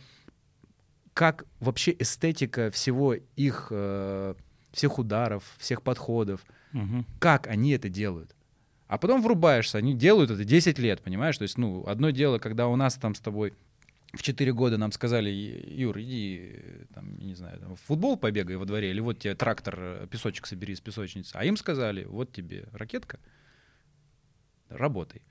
Как 1.14 1.46
вообще 1.62 1.96
эстетика 1.98 2.70
всего 2.72 3.14
их... 3.14 3.68
э, 3.70 4.36
всех 4.74 5.00
ударов, 5.00 5.44
всех 5.58 5.82
подходов, 5.82 6.42
Мгм. 6.74 7.06
как 7.20 7.48
они 7.48 7.72
это 7.72 7.88
делают. 7.88 8.35
А 8.88 8.98
потом 8.98 9.22
врубаешься, 9.22 9.80
они 9.80 9.96
делают 9.96 10.30
это 10.30 10.44
10 10.44 10.78
лет, 10.80 11.02
понимаешь? 11.02 11.38
То 11.38 11.44
есть, 11.44 11.58
ну, 11.58 11.86
одно 11.88 12.12
дело, 12.12 12.38
когда 12.38 12.68
у 12.68 12.76
нас 12.76 12.96
там 12.96 13.16
с 13.16 13.20
тобой 13.20 13.54
в 14.14 14.22
4 14.22 14.54
года 14.54 14.78
нам 14.78 14.92
сказали, 14.92 15.30
Юр, 15.30 16.00
иди, 16.00 16.62
там, 16.94 17.18
не 17.18 17.34
знаю, 17.34 17.60
там, 17.60 17.76
в 17.76 17.82
футбол 17.82 18.18
побегай 18.18 18.56
во 18.56 18.66
дворе, 18.66 18.92
или 18.92 19.00
вот 19.00 19.20
тебе 19.20 19.36
трактор, 19.36 19.76
э, 19.78 20.08
песочек 20.10 20.46
собери 20.46 20.74
из 20.74 20.82
песочницы. 20.82 21.32
А 21.34 21.44
им 21.44 21.58
сказали, 21.58 22.06
вот 22.06 22.32
тебе 22.32 22.68
ракетка, 22.72 23.20
работай. 24.70 25.22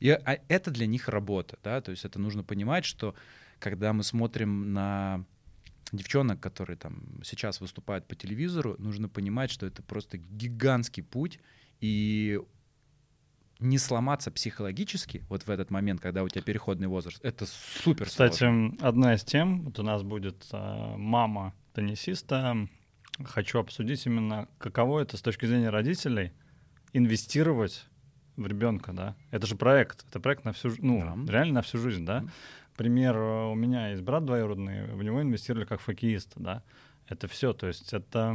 И 0.00 0.10
а, 0.10 0.38
это 0.48 0.70
для 0.70 0.86
них 0.86 1.08
работа, 1.08 1.58
да, 1.62 1.80
то 1.80 1.90
есть 1.92 2.04
это 2.04 2.18
нужно 2.18 2.42
понимать, 2.42 2.84
что 2.84 3.14
когда 3.60 3.92
мы 3.92 4.02
смотрим 4.02 4.72
на 4.72 5.24
девчонок, 5.92 6.40
которые 6.40 6.76
там 6.76 7.22
сейчас 7.22 7.60
выступают 7.60 8.08
по 8.08 8.16
телевизору, 8.16 8.74
нужно 8.78 9.08
понимать, 9.08 9.50
что 9.50 9.66
это 9.66 9.82
просто 9.82 10.18
гигантский 10.18 11.04
путь, 11.04 11.38
и 11.80 12.40
не 13.62 13.78
сломаться 13.78 14.30
психологически 14.30 15.22
вот 15.28 15.42
в 15.44 15.50
этот 15.50 15.70
момент, 15.70 16.00
когда 16.00 16.22
у 16.22 16.28
тебя 16.28 16.42
переходный 16.42 16.88
возраст, 16.88 17.18
это 17.24 17.46
супер 17.46 18.06
Кстати, 18.06 18.38
сложно. 18.38 18.74
одна 18.80 19.14
из 19.14 19.24
тем, 19.24 19.62
вот 19.62 19.78
у 19.78 19.82
нас 19.82 20.02
будет 20.02 20.46
а, 20.52 20.96
мама 20.96 21.54
теннисиста. 21.74 22.68
Хочу 23.24 23.58
обсудить 23.58 24.04
именно, 24.06 24.48
каково 24.58 25.00
это 25.00 25.16
с 25.16 25.22
точки 25.22 25.46
зрения 25.46 25.70
родителей 25.70 26.32
инвестировать 26.92 27.86
в 28.36 28.46
ребенка, 28.46 28.92
да? 28.92 29.14
Это 29.30 29.46
же 29.46 29.56
проект, 29.56 30.04
это 30.08 30.20
проект 30.20 30.44
на 30.44 30.52
всю, 30.52 30.72
ну, 30.78 31.00
Да. 31.26 31.32
реально 31.32 31.54
на 31.54 31.62
всю 31.62 31.78
жизнь, 31.78 32.04
да? 32.04 32.24
Пример, 32.76 33.16
э, 33.16 33.50
у 33.50 33.54
меня 33.54 33.88
есть 33.90 34.02
брат 34.02 34.24
двоюродный, 34.24 34.86
в 34.94 35.02
него 35.02 35.20
инвестировали 35.20 35.64
как 35.66 35.80
хоккеиста, 35.82 36.40
да? 36.40 36.62
Это 37.06 37.28
все, 37.28 37.52
то 37.52 37.66
есть 37.66 37.92
это 37.92 38.34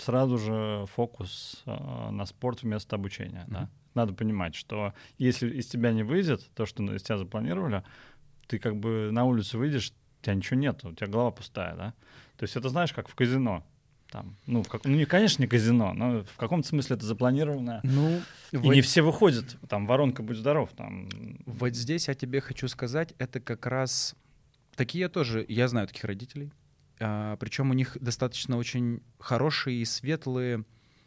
сразу 0.00 0.38
же 0.38 0.84
фокус 0.94 1.62
э, 1.66 2.10
на 2.10 2.24
спорт 2.26 2.62
вместо 2.62 2.94
обучения, 2.96 3.44
да? 3.48 3.68
Надо 3.94 4.12
понимать, 4.14 4.54
что 4.54 4.94
если 5.18 5.50
из 5.50 5.66
тебя 5.66 5.92
не 5.92 6.02
выйдет 6.02 6.48
то, 6.54 6.66
что 6.66 6.82
из 6.94 7.02
тебя 7.02 7.18
запланировали, 7.18 7.82
ты 8.46 8.58
как 8.58 8.76
бы 8.76 9.10
на 9.12 9.24
улицу 9.24 9.58
выйдешь, 9.58 9.92
у 10.20 10.24
тебя 10.24 10.34
ничего 10.34 10.58
нет, 10.58 10.84
у 10.84 10.92
тебя 10.92 11.06
голова 11.08 11.30
пустая, 11.30 11.74
да? 11.76 11.94
То 12.36 12.44
есть 12.44 12.56
это 12.56 12.68
знаешь, 12.68 12.92
как 12.92 13.08
в 13.08 13.14
казино. 13.14 13.64
Там, 14.10 14.36
ну, 14.46 14.62
в 14.62 14.68
как- 14.68 14.84
ну, 14.84 14.94
не, 14.94 15.06
конечно, 15.06 15.42
не 15.42 15.48
казино, 15.48 15.94
но 15.94 16.22
в 16.22 16.36
каком-то 16.36 16.68
смысле 16.68 16.96
это 16.96 17.06
запланировано. 17.06 17.80
Ну, 17.82 18.20
И 18.50 18.56
вот, 18.58 18.74
не 18.74 18.82
все 18.82 19.00
выходят, 19.00 19.56
там, 19.68 19.86
воронка, 19.86 20.22
будь 20.22 20.36
здоров, 20.36 20.70
там. 20.76 21.08
вот 21.46 21.74
здесь 21.74 22.08
я 22.08 22.14
тебе 22.14 22.42
хочу 22.42 22.68
сказать, 22.68 23.14
это 23.18 23.40
как 23.40 23.64
раз 23.66 24.14
такие 24.76 25.02
я 25.02 25.08
тоже, 25.08 25.46
я 25.48 25.66
знаю 25.68 25.86
таких 25.86 26.04
родителей, 26.04 26.52
причем 26.98 27.70
у 27.70 27.74
них 27.74 27.96
достаточно 28.00 28.58
очень 28.58 29.02
хорошие 29.18 29.78
и 29.80 29.84
светлые 29.86 30.64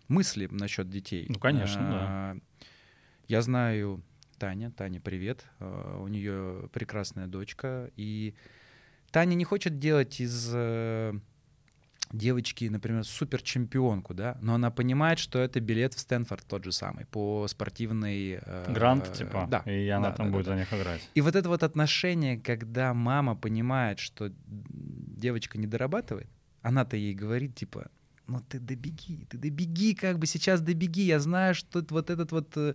мысли 0.07 0.47
насчет 0.51 0.89
детей. 0.89 1.27
Ну, 1.29 1.39
конечно, 1.39 1.89
да. 1.89 2.37
Я 3.27 3.41
знаю 3.41 4.03
Таня, 4.37 4.71
Таня, 4.71 5.01
привет, 5.01 5.45
а, 5.59 5.99
у 5.99 6.07
нее 6.07 6.69
прекрасная 6.71 7.27
дочка, 7.27 7.89
и 7.95 8.35
Таня 9.11 9.35
не 9.35 9.45
хочет 9.45 9.79
делать 9.79 10.19
из 10.19 10.51
э, 10.53 11.13
девочки, 12.11 12.65
например, 12.65 13.03
супер 13.03 13.41
чемпионку, 13.41 14.13
да, 14.13 14.37
но 14.41 14.55
она 14.55 14.69
понимает, 14.71 15.19
что 15.19 15.39
это 15.39 15.59
билет 15.59 15.93
в 15.93 15.99
Стэнфорд 15.99 16.45
тот 16.45 16.65
же 16.65 16.71
самый 16.71 17.05
по 17.05 17.47
спортивной 17.47 18.39
э, 18.41 18.71
грант 18.71 19.13
типа, 19.13 19.47
да, 19.49 19.59
и 19.59 19.87
она 19.89 20.09
да, 20.09 20.15
там 20.17 20.27
да, 20.27 20.31
будет 20.33 20.45
да, 20.45 20.51
за 20.51 20.57
них 20.59 20.73
играть. 20.73 21.09
И 21.15 21.21
вот 21.21 21.35
это 21.35 21.49
вот 21.49 21.63
отношение, 21.63 22.37
когда 22.37 22.93
мама 22.93 23.35
понимает, 23.35 23.99
что 23.99 24.31
девочка 24.47 25.57
не 25.57 25.65
дорабатывает, 25.65 26.27
она-то 26.61 26.97
ей 26.97 27.13
говорит 27.15 27.55
типа, 27.55 27.89
ну 28.27 28.41
ты 28.41 28.59
добеги, 28.59 29.25
ты 29.29 29.37
добеги, 29.37 29.93
как 29.93 30.19
бы 30.19 30.25
сейчас 30.27 30.61
добеги, 30.61 31.01
я 31.01 31.19
знаю, 31.19 31.55
что 31.55 31.85
вот 31.89 32.09
этот 32.09 32.31
вот 32.31 32.55
э, 32.57 32.73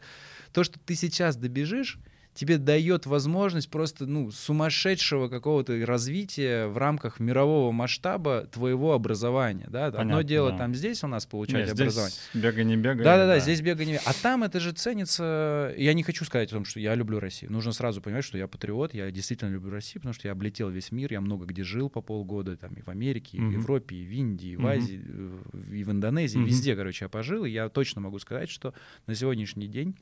то, 0.53 0.65
что 0.65 0.79
ты 0.79 0.95
сейчас 0.95 1.37
добежишь 1.37 1.99
тебе 2.41 2.57
дает 2.57 3.05
возможность 3.05 3.69
просто 3.69 4.07
ну, 4.07 4.31
сумасшедшего 4.31 5.29
какого-то 5.29 5.85
развития 5.85 6.69
в 6.69 6.79
рамках 6.79 7.21
мирового 7.21 7.71
масштаба 7.71 8.47
твоего 8.51 8.95
образования. 8.95 9.67
Да? 9.69 9.87
Одно 9.87 9.99
Понятно, 9.99 10.25
дело 10.25 10.51
да. 10.53 10.57
там 10.57 10.75
здесь 10.75 11.05
у 11.05 11.07
нас 11.07 11.27
получать 11.27 11.67
Нет, 11.67 11.73
образование. 11.73 12.17
здесь 12.33 12.43
бега 12.43 12.65
не 12.65 12.77
бега. 12.79 13.05
Да-да-да, 13.05 13.41
здесь 13.41 13.61
бега 13.61 13.85
не 13.85 13.97
А 13.99 14.15
там 14.23 14.43
это 14.43 14.59
же 14.59 14.73
ценится... 14.73 15.75
Я 15.77 15.93
не 15.93 16.03
хочу 16.03 16.25
сказать 16.25 16.49
о 16.51 16.55
том, 16.55 16.65
что 16.65 16.81
я 16.81 16.95
люблю 16.95 17.21
Россию. 17.21 17.53
Нужно 17.53 17.75
сразу 17.75 18.01
понимать, 18.01 18.25
что 18.25 18.39
я 18.39 18.49
патриот, 18.49 18.95
я 18.95 19.11
действительно 19.11 19.51
люблю 19.51 19.71
Россию, 19.71 20.01
потому 20.01 20.15
что 20.15 20.27
я 20.27 20.33
облетел 20.33 20.71
весь 20.71 20.93
мир, 20.93 21.13
я 21.13 21.21
много 21.21 21.45
где 21.45 21.63
жил 21.63 21.91
по 21.91 22.01
полгода, 22.01 22.57
там 22.57 22.73
и 22.73 22.81
в 22.81 22.89
Америке, 22.89 23.37
и 23.37 23.41
в 23.41 23.43
Мгм. 23.43 23.53
Европе, 23.61 23.97
и 23.97 24.07
в 24.07 24.11
Индии, 24.13 24.53
и 24.53 24.57
в. 24.57 24.67
Азии, 24.67 25.03
э, 25.07 25.75
и 25.75 25.85
в 25.85 25.91
Индонезии, 25.91 26.39
Мгм. 26.39 26.47
везде, 26.47 26.75
короче, 26.75 27.05
я 27.05 27.09
пожил, 27.11 27.45
и 27.45 27.51
я 27.51 27.69
точно 27.69 28.01
могу 28.01 28.19
сказать, 28.19 28.49
что 28.49 28.73
на 29.07 29.15
сегодняшний 29.15 29.67
день 29.67 29.95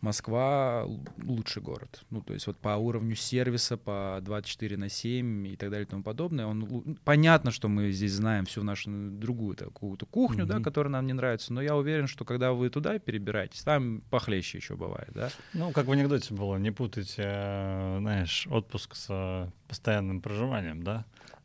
Москва 0.00 0.86
лучший 1.24 1.62
город. 1.62 2.02
Ну, 2.10 2.20
то 2.22 2.32
есть 2.34 2.46
вот 2.46 2.56
по 2.58 2.70
уровню 2.76 3.16
сервиса, 3.16 3.76
по 3.76 4.18
24 4.22 4.76
на 4.76 4.88
7 4.88 5.46
и 5.48 5.56
так 5.56 5.70
далее 5.70 5.86
и 5.86 5.88
тому 5.88 6.02
подобное. 6.02 6.46
Он, 6.46 6.60
ну, 6.60 6.96
понятно, 7.04 7.50
что 7.50 7.68
мы 7.68 7.90
здесь 7.90 8.12
знаем 8.12 8.46
всю 8.46 8.62
нашу 8.62 8.90
другую 9.10 9.56
какую-то 9.56 10.06
кухню, 10.06 10.46
да, 10.46 10.56
Мгм. 10.56 10.64
которая 10.64 10.92
нам 10.92 11.06
не 11.06 11.12
нравится, 11.12 11.52
но 11.52 11.60
я 11.62 11.76
уверен, 11.76 12.06
что 12.06 12.24
когда 12.24 12.52
вы 12.52 12.70
туда 12.70 12.98
перебираетесь, 12.98 13.62
там 13.62 14.02
похлеще 14.10 14.58
еще 14.58 14.76
бывает, 14.76 15.10
да. 15.12 15.30
Ну, 15.52 15.72
как 15.72 15.86
в 15.86 15.92
анекдоте 15.92 16.32
было, 16.34 16.56
не 16.56 16.70
путайте, 16.70 17.22
э, 17.24 17.96
знаешь, 18.00 18.46
отпуск 18.50 18.94
с 18.94 19.06
э, 19.08 19.48
постоянным 19.66 20.20
проживанием, 20.20 20.82
да? 20.82 21.04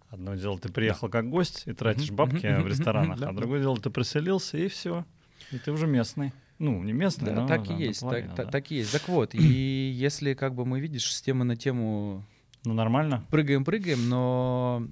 Одно 0.09 0.35
дело, 0.35 0.59
ты 0.59 0.69
приехал 0.71 1.09
как 1.09 1.27
гость 1.27 1.63
и 1.65 1.73
тратишь 1.73 2.11
бабки 2.11 2.45
в 2.61 2.67
ресторанах, 2.67 3.17
да, 3.19 3.29
а 3.29 3.31
да. 3.31 3.37
другое 3.37 3.61
дело, 3.61 3.77
ты 3.77 3.89
проселился, 3.89 4.57
и 4.59 4.67
все. 4.67 5.05
И 5.51 5.57
ты 5.57 5.71
уже 5.71 5.87
местный. 5.87 6.31
Ну, 6.63 6.81
не 6.81 6.93
местный, 6.93 7.33
Да, 7.33 7.41
но 7.41 7.47
так 7.47 7.67
да, 7.67 7.75
и 7.75 7.87
есть, 7.87 7.99
так, 7.99 8.35
да. 8.35 8.45
так 8.45 8.71
и 8.71 8.75
есть. 8.75 8.91
Так 8.93 9.09
вот, 9.09 9.35
и 9.35 9.37
если 10.07 10.33
как 10.33 10.55
бы 10.55 10.65
мы, 10.65 10.79
видишь, 10.79 11.13
с 11.13 11.21
темы 11.21 11.43
на 11.43 11.57
тему 11.57 12.23
Ну, 12.63 12.73
нормально. 12.73 13.25
прыгаем-прыгаем, 13.31 14.07
но 14.07 14.87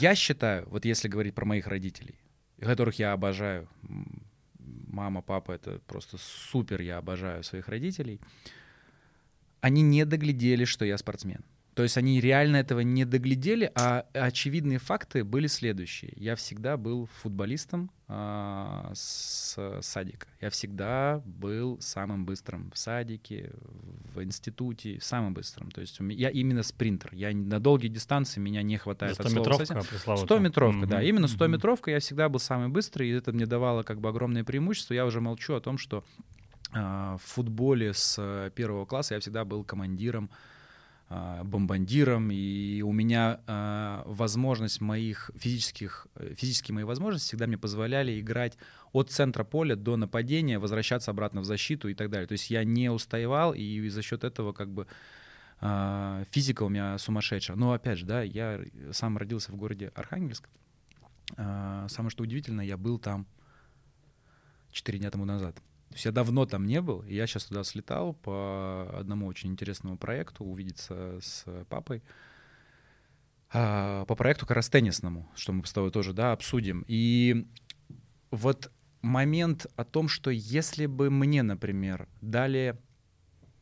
я 0.00 0.16
считаю, 0.16 0.68
вот 0.68 0.84
если 0.84 1.06
говорить 1.06 1.34
про 1.36 1.44
моих 1.44 1.68
родителей, 1.68 2.16
которых 2.60 2.98
я 2.98 3.12
обожаю, 3.12 3.68
мама, 4.58 5.22
папа, 5.22 5.52
это 5.52 5.78
просто 5.86 6.16
супер, 6.18 6.80
я 6.80 6.98
обожаю 6.98 7.44
своих 7.44 7.68
родителей, 7.68 8.20
они 9.60 9.82
не 9.82 10.04
доглядели, 10.04 10.64
что 10.64 10.84
я 10.84 10.98
спортсмен. 10.98 11.44
То 11.78 11.84
есть 11.84 11.96
они 11.96 12.20
реально 12.20 12.56
этого 12.56 12.80
не 12.80 13.04
доглядели, 13.04 13.70
а 13.76 14.04
очевидные 14.12 14.80
факты 14.80 15.22
были 15.22 15.46
следующие. 15.46 16.12
Я 16.16 16.34
всегда 16.34 16.76
был 16.76 17.08
футболистом 17.22 17.92
а, 18.08 18.90
с 18.94 19.56
садика. 19.82 20.26
Я 20.40 20.50
всегда 20.50 21.22
был 21.24 21.80
самым 21.80 22.26
быстрым 22.26 22.72
в 22.74 22.78
садике, 22.78 23.52
в 24.12 24.20
институте, 24.24 24.98
самым 25.00 25.34
быстрым. 25.34 25.70
То 25.70 25.80
есть 25.80 26.00
я 26.00 26.30
именно 26.30 26.64
спринтер. 26.64 27.10
Я 27.14 27.30
на 27.32 27.60
долгие 27.60 27.86
дистанции 27.86 28.40
меня 28.40 28.64
не 28.64 28.76
хватает 28.76 29.12
от 29.20 29.30
слова 29.30 29.52
совсем. 29.58 29.76
100-метровка 29.76 29.88
пресловутая. 29.88 30.26
100 30.26 30.38
метровка, 30.40 30.86
да. 30.86 31.00
Именно 31.00 31.28
мгм. 31.28 31.36
100 31.36 31.46
метровка 31.46 31.90
я 31.92 32.00
всегда 32.00 32.28
был 32.28 32.40
самый 32.40 32.70
быстрый, 32.70 33.08
и 33.08 33.12
это 33.12 33.32
мне 33.32 33.46
давало 33.46 33.84
как 33.84 34.00
бы 34.00 34.08
огромное 34.08 34.42
преимущество. 34.42 34.94
Я 34.94 35.06
уже 35.06 35.20
молчу 35.20 35.54
о 35.54 35.60
том, 35.60 35.78
что 35.78 36.02
а, 36.72 37.18
в 37.18 37.22
футболе 37.22 37.94
с 37.94 38.16
э, 38.18 38.50
первого 38.52 38.84
класса 38.84 39.14
я 39.14 39.20
всегда 39.20 39.44
был 39.44 39.62
командиром, 39.62 40.28
бомбандиром, 41.08 42.30
и 42.30 42.82
у 42.82 42.92
меня 42.92 43.40
а, 43.46 44.02
возможность 44.04 44.82
моих 44.82 45.30
физических, 45.36 46.06
э, 46.16 46.34
физические 46.36 46.74
мои 46.74 46.84
возможности 46.84 47.28
всегда 47.28 47.46
мне 47.46 47.56
позволяли 47.56 48.20
играть 48.20 48.58
от 48.92 49.10
центра 49.10 49.42
поля 49.42 49.74
до 49.74 49.96
нападения, 49.96 50.58
возвращаться 50.58 51.10
обратно 51.10 51.40
в 51.40 51.44
защиту 51.44 51.88
и 51.88 51.94
так 51.94 52.10
далее. 52.10 52.26
То 52.26 52.32
есть 52.32 52.50
я 52.50 52.62
не 52.62 52.90
устаивал, 52.90 53.54
и 53.54 53.88
за 53.88 54.02
счет 54.02 54.22
этого 54.22 54.52
как 54.52 54.70
бы 54.70 54.86
а, 55.60 56.24
физика 56.30 56.62
у 56.64 56.68
меня 56.68 56.98
сумасшедшая. 56.98 57.56
Но 57.56 57.72
опять 57.72 57.98
же, 57.98 58.04
да, 58.04 58.22
я 58.22 58.60
сам 58.92 59.16
родился 59.16 59.50
в 59.50 59.56
городе 59.56 59.90
Архангельск. 59.94 60.46
А, 61.38 61.86
Самое 61.88 62.10
что 62.10 62.22
удивительно, 62.22 62.60
я 62.60 62.76
был 62.76 62.98
там 62.98 63.26
4 64.72 64.98
дня 64.98 65.10
тому 65.10 65.24
назад. 65.24 65.56
То 65.88 65.94
есть 65.94 66.04
я 66.04 66.12
давно 66.12 66.44
там 66.46 66.66
не 66.66 66.80
был, 66.80 67.00
и 67.02 67.14
я 67.14 67.26
сейчас 67.26 67.46
туда 67.46 67.64
слетал 67.64 68.12
по 68.12 68.90
одному 68.94 69.26
очень 69.26 69.50
интересному 69.50 69.96
проекту, 69.96 70.44
увидеться 70.44 71.18
с 71.20 71.44
папой. 71.68 72.02
А, 73.50 74.04
По 74.04 74.14
проекту 74.14 74.46
как 74.46 74.56
раз 74.56 74.68
теннисному, 74.68 75.30
что 75.34 75.52
мы 75.52 75.64
с 75.64 75.72
тобой 75.72 75.90
тоже, 75.90 76.12
да, 76.12 76.32
обсудим. 76.32 76.84
И 76.86 77.46
вот 78.30 78.70
момент 79.00 79.66
о 79.76 79.84
том, 79.84 80.08
что 80.08 80.30
если 80.30 80.86
бы 80.86 81.10
мне, 81.10 81.42
например, 81.42 82.08
дали 82.20 82.76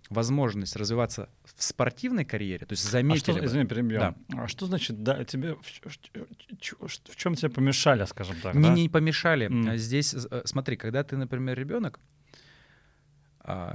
возможность 0.09 0.77
развиваться 0.77 1.29
в 1.45 1.63
спортивной 1.63 2.25
карьере, 2.25 2.67
то 2.67 2.73
есть 2.73 2.87
А 2.87 2.91
заметили 2.91 3.33
что, 3.33 3.41
бы... 3.41 3.45
извини, 3.45 3.67
перебью. 3.67 4.01
А 4.01 4.49
что 4.49 4.67
значит, 4.67 5.03
да, 5.03 5.25
тебе 5.25 5.55
в, 5.55 5.61
в 7.11 7.17
чем 7.17 7.35
тебе 7.35 7.51
помешали, 7.51 8.05
скажем 8.05 8.37
так, 8.43 8.55
Мне 8.55 8.69
да? 8.69 8.75
не 8.75 8.89
помешали. 8.89 9.69
А 9.69 9.77
Здесь, 9.77 10.15
э, 10.15 10.43
смотри, 10.45 10.77
когда 10.77 11.03
ты, 11.03 11.17
например, 11.17 11.59
ребенок, 11.59 11.99
а, 11.99 12.16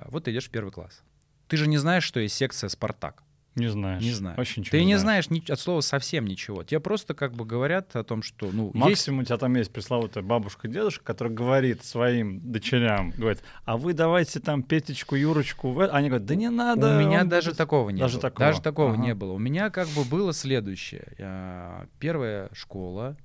вот 0.10 0.26
ты 0.26 0.32
идешь 0.32 0.48
в 0.48 0.52
первый 0.52 0.72
класс. 0.72 1.02
Ты 1.48 1.58
же 1.58 1.68
не 1.68 1.78
знаешь, 1.78 2.04
что 2.04 2.20
есть 2.20 2.36
секция 2.36 2.70
«Спартак». 2.70 3.24
Не 3.56 3.68
знаешь. 3.68 4.02
Не 4.02 4.12
знаешь. 4.12 4.38
Вообще 4.38 4.62
ничего 4.62 4.72
Ты 4.78 4.86
не 4.86 4.96
знаешь 4.96 5.30
ни- 5.30 5.52
от 5.52 5.60
слова 5.60 5.82
совсем 5.82 6.26
ничего. 6.26 6.64
Тебе 6.64 6.80
просто 6.80 7.14
как 7.14 7.34
бы 7.34 7.44
говорят 7.44 7.94
о 7.98 8.04
том, 8.06 8.24
что, 8.24 8.50
ну, 8.50 8.68
есть... 8.68 8.76
Максимум 8.76 9.20
у 9.20 9.24
тебя 9.26 9.38
там 9.38 9.54
есть 9.56 9.74
пресловутая 9.74 10.24
бабушка, 10.24 10.70
дедушка, 10.70 11.04
который 11.04 11.34
говорит 11.34 11.84
своим 11.84 12.40
дочерям, 12.50 13.10
говорит, 13.12 13.44
а 13.66 13.76
вы 13.76 13.92
давайте 13.92 14.40
там 14.40 14.64
Петечку, 14.64 15.16
Юрочку. 15.16 15.78
это». 15.82 15.94
Они 15.94 16.08
говорят, 16.08 16.26
да 16.26 16.36
не 16.36 16.50
надо. 16.50 16.96
У 16.96 17.00
меня 17.02 17.26
даже 17.26 17.50
будет». 17.50 17.58
такого 17.58 17.90
не 17.90 18.00
Даже 18.00 18.14
было. 18.14 18.22
такого? 18.22 18.48
Даже 18.48 18.62
такого 18.62 18.94
Ага. 18.94 19.02
не 19.02 19.14
было. 19.16 19.34
У 19.34 19.38
меня 19.38 19.70
как 19.70 19.90
бы 19.90 20.06
было 20.06 20.32
следующее. 20.32 21.12
Я- 21.18 21.88
Первая 22.00 22.50
школа, 22.54 23.18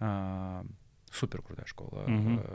а, 0.00 0.64
супер 1.12 1.42
крутая 1.42 1.66
школа 1.66 2.06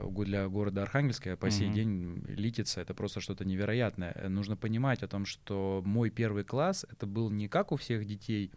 го- 0.10 0.26
для 0.26 0.48
города 0.48 0.82
Архангельска. 0.82 1.38
По 1.38 1.50
сей 1.52 1.68
Мгм. 1.68 1.74
день 1.76 2.24
литится, 2.28 2.82
это 2.82 2.94
просто 2.94 3.22
что-то 3.22 3.46
невероятное. 3.46 4.28
Нужно 4.30 4.58
понимать 4.58 5.04
о 5.04 5.08
том, 5.08 5.26
что 5.26 5.82
мой 5.86 6.10
первый 6.10 6.44
класс, 6.44 6.86
это 6.90 7.06
был 7.06 7.30
не 7.30 7.48
как 7.48 7.72
у 7.72 7.76
всех 7.76 8.06
детей, 8.06 8.52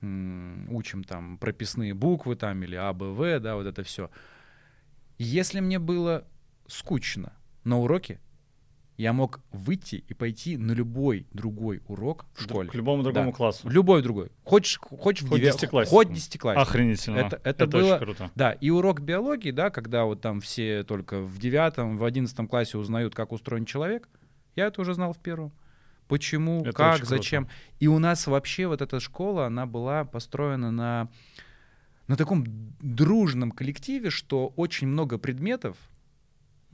учим 0.00 1.02
там 1.04 1.38
прописные 1.38 1.94
буквы 1.94 2.36
там 2.36 2.62
или 2.62 2.76
А, 2.76 2.92
Б, 2.92 3.06
В, 3.10 3.40
да, 3.40 3.56
вот 3.56 3.66
это 3.66 3.82
все. 3.82 4.10
Если 5.18 5.60
мне 5.60 5.78
было 5.78 6.26
скучно 6.66 7.32
на 7.64 7.78
уроке, 7.78 8.20
я 8.96 9.12
мог 9.12 9.40
выйти 9.50 10.04
и 10.06 10.14
пойти 10.14 10.56
на 10.56 10.72
любой 10.72 11.26
другой 11.32 11.82
урок 11.88 12.26
в 12.34 12.42
школе. 12.42 12.68
К 12.70 12.74
любому 12.74 13.02
другому 13.02 13.30
Да. 13.32 13.36
классу. 13.36 13.68
Любой 13.68 14.02
другой. 14.02 14.30
Хочешь, 14.44 14.78
хочешь 14.78 15.24
в 15.24 15.28
Хоть 15.30 15.40
девя- 15.40 15.46
десятиклассникам. 15.52 15.96
Хоть 15.98 16.12
десятиклассникам. 16.12 16.68
Охренительно. 16.68 17.16
Это- 17.18 17.40
это 17.42 17.66
было- 17.66 17.94
очень 17.96 18.04
круто. 18.04 18.30
Да, 18.34 18.52
и 18.52 18.70
урок 18.70 19.00
биологии, 19.00 19.50
да, 19.50 19.70
когда 19.70 20.04
вот 20.04 20.20
там 20.20 20.40
все 20.40 20.84
только 20.84 21.20
в 21.20 21.38
девятом, 21.38 21.96
в 21.98 22.04
одиннадцатом 22.04 22.46
классе 22.46 22.78
узнают, 22.78 23.14
как 23.14 23.32
устроен 23.32 23.64
человек, 23.64 24.08
я 24.54 24.66
это 24.66 24.80
уже 24.80 24.94
знал 24.94 25.12
в 25.12 25.18
первом. 25.18 25.52
Почему, 26.06 26.60
Это 26.60 26.72
как, 26.72 27.04
зачем. 27.06 27.48
И 27.80 27.88
у 27.88 27.98
нас 27.98 28.26
вообще 28.26 28.66
вот 28.66 28.82
эта 28.82 29.00
школа, 29.00 29.46
она 29.46 29.64
была 29.66 30.04
построена 30.04 30.70
на, 30.70 31.08
на 32.08 32.16
таком 32.16 32.44
дружном 32.80 33.50
коллективе, 33.50 34.10
что 34.10 34.48
очень 34.56 34.86
много 34.86 35.16
предметов, 35.18 35.76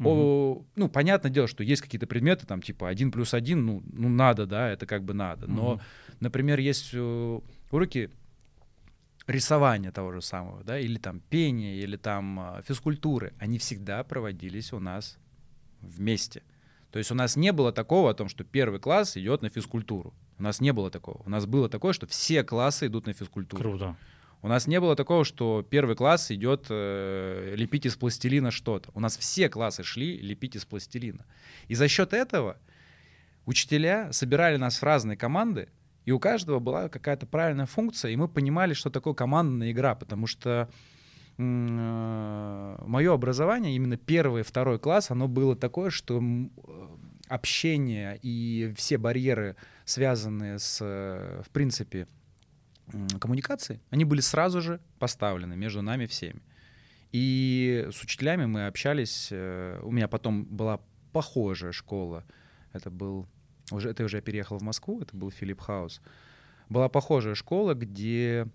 О, 0.09 0.65
ну, 0.77 0.89
понятное 0.89 1.31
дело, 1.31 1.47
что 1.47 1.63
есть 1.63 1.83
какие-то 1.83 2.07
предметы, 2.07 2.47
там, 2.47 2.63
типа, 2.63 2.89
один 2.89 3.11
плюс 3.13 3.35
один, 3.35 3.67
ну, 3.67 3.83
ну, 3.93 4.09
надо, 4.09 4.47
да, 4.47 4.71
это 4.71 4.87
как 4.87 5.05
бы 5.05 5.15
надо. 5.15 5.47
Но, 5.47 5.75
Мгм. 5.75 5.81
например, 6.21 6.59
есть 6.59 6.91
э, 6.93 7.41
уроки 7.71 8.11
рисования 9.27 9.93
того 9.93 10.13
же 10.13 10.23
самого, 10.23 10.65
да, 10.65 10.79
или 10.79 10.99
там 10.99 11.21
пения, 11.21 11.77
или 11.77 11.97
там 11.97 12.41
э, 12.41 12.63
физкультуры. 12.67 13.33
Они 13.39 13.59
всегда 13.59 14.03
проводились 14.05 14.73
у 14.73 14.81
нас 14.81 15.19
вместе. 15.81 16.43
То 16.91 16.99
есть 16.99 17.11
у 17.11 17.15
нас 17.15 17.37
не 17.37 17.53
было 17.53 17.73
такого 17.73 18.11
о 18.11 18.15
том, 18.15 18.29
что 18.29 18.43
первый 18.45 18.81
класс 18.81 19.17
идет 19.17 19.43
на 19.43 19.49
физкультуру. 19.49 20.13
У 20.39 20.43
нас 20.43 20.61
не 20.61 20.73
было 20.73 20.91
такого. 20.91 21.23
У 21.25 21.31
нас 21.31 21.47
было 21.47 21.69
такое, 21.69 21.93
что 21.93 22.07
все 22.07 22.43
классы 22.43 22.87
идут 22.87 23.07
на 23.07 23.13
физкультуру. 23.13 23.63
Круто. 23.63 23.97
У 24.43 24.49
нас 24.49 24.67
не 24.67 24.81
было 24.81 24.97
такого, 24.97 25.25
что 25.25 25.67
первый 25.69 25.97
класс 25.97 26.31
идет 26.31 26.67
э, 26.71 27.55
лепить 27.57 27.85
из 27.87 27.97
пластилина 27.97 28.51
что-то. 28.51 28.91
У 28.95 29.01
нас 29.01 29.19
все 29.19 29.49
классы 29.49 29.83
шли 29.83 30.19
лепить 30.19 30.57
из 30.57 30.65
пластилина. 30.65 31.27
И 31.69 31.75
за 31.75 31.89
счет 31.89 32.15
этого 32.15 32.57
учителя 33.45 34.13
собирали 34.13 34.57
нас 34.57 34.79
в 34.79 34.83
разные 34.83 35.17
команды 35.17 35.69
И 36.07 36.13
у 36.13 36.19
каждого 36.19 36.59
была 36.59 36.89
какая-то 36.89 37.27
правильная 37.27 37.67
функция, 37.67 38.13
и 38.13 38.17
мы 38.17 38.29
понимали, 38.29 38.73
что 38.73 38.89
такое 38.89 39.13
командная 39.13 39.73
игра, 39.73 39.95
потому 39.95 40.27
что 40.27 40.71
э, 41.37 41.43
мое 42.87 43.13
образование, 43.13 43.77
именно 43.77 43.99
первый, 43.99 44.43
второй 44.43 44.79
класс, 44.79 45.11
оно 45.11 45.29
было 45.29 45.55
такое, 45.55 45.91
что 45.91 46.23
общение 47.29 48.19
и 48.23 48.73
все 48.77 48.97
барьеры, 48.97 49.57
связанные 49.85 50.59
с, 50.59 50.79
э, 50.81 51.43
в 51.47 51.51
принципе, 51.51 52.09
коммуникацией, 53.21 53.81
они 53.91 54.05
были 54.05 54.21
сразу 54.21 54.61
же 54.61 54.81
поставлены 54.99 55.57
между 55.57 55.83
нами 55.83 56.07
всеми. 56.07 56.43
И 57.13 57.89
с 57.91 58.03
учителями 58.03 58.47
мы 58.47 58.67
общались. 58.67 59.29
Э, 59.31 59.81
у 59.83 59.91
меня 59.91 60.09
потом 60.09 60.45
была 60.45 60.81
похожая 61.13 61.73
школа. 61.73 62.25
Это 62.73 62.91
был 62.91 63.27
уже 63.73 63.91
это 63.91 64.05
уже 64.05 64.19
я 64.19 64.23
переехал 64.23 64.59
в 64.59 64.63
Москву. 64.63 65.01
Это 65.01 65.17
был 65.17 65.31
Филипп 65.31 65.61
Хаус. 65.61 66.01
Была 66.69 66.89
похожая 66.89 67.35
школа, 67.35 67.75
где 67.75 68.47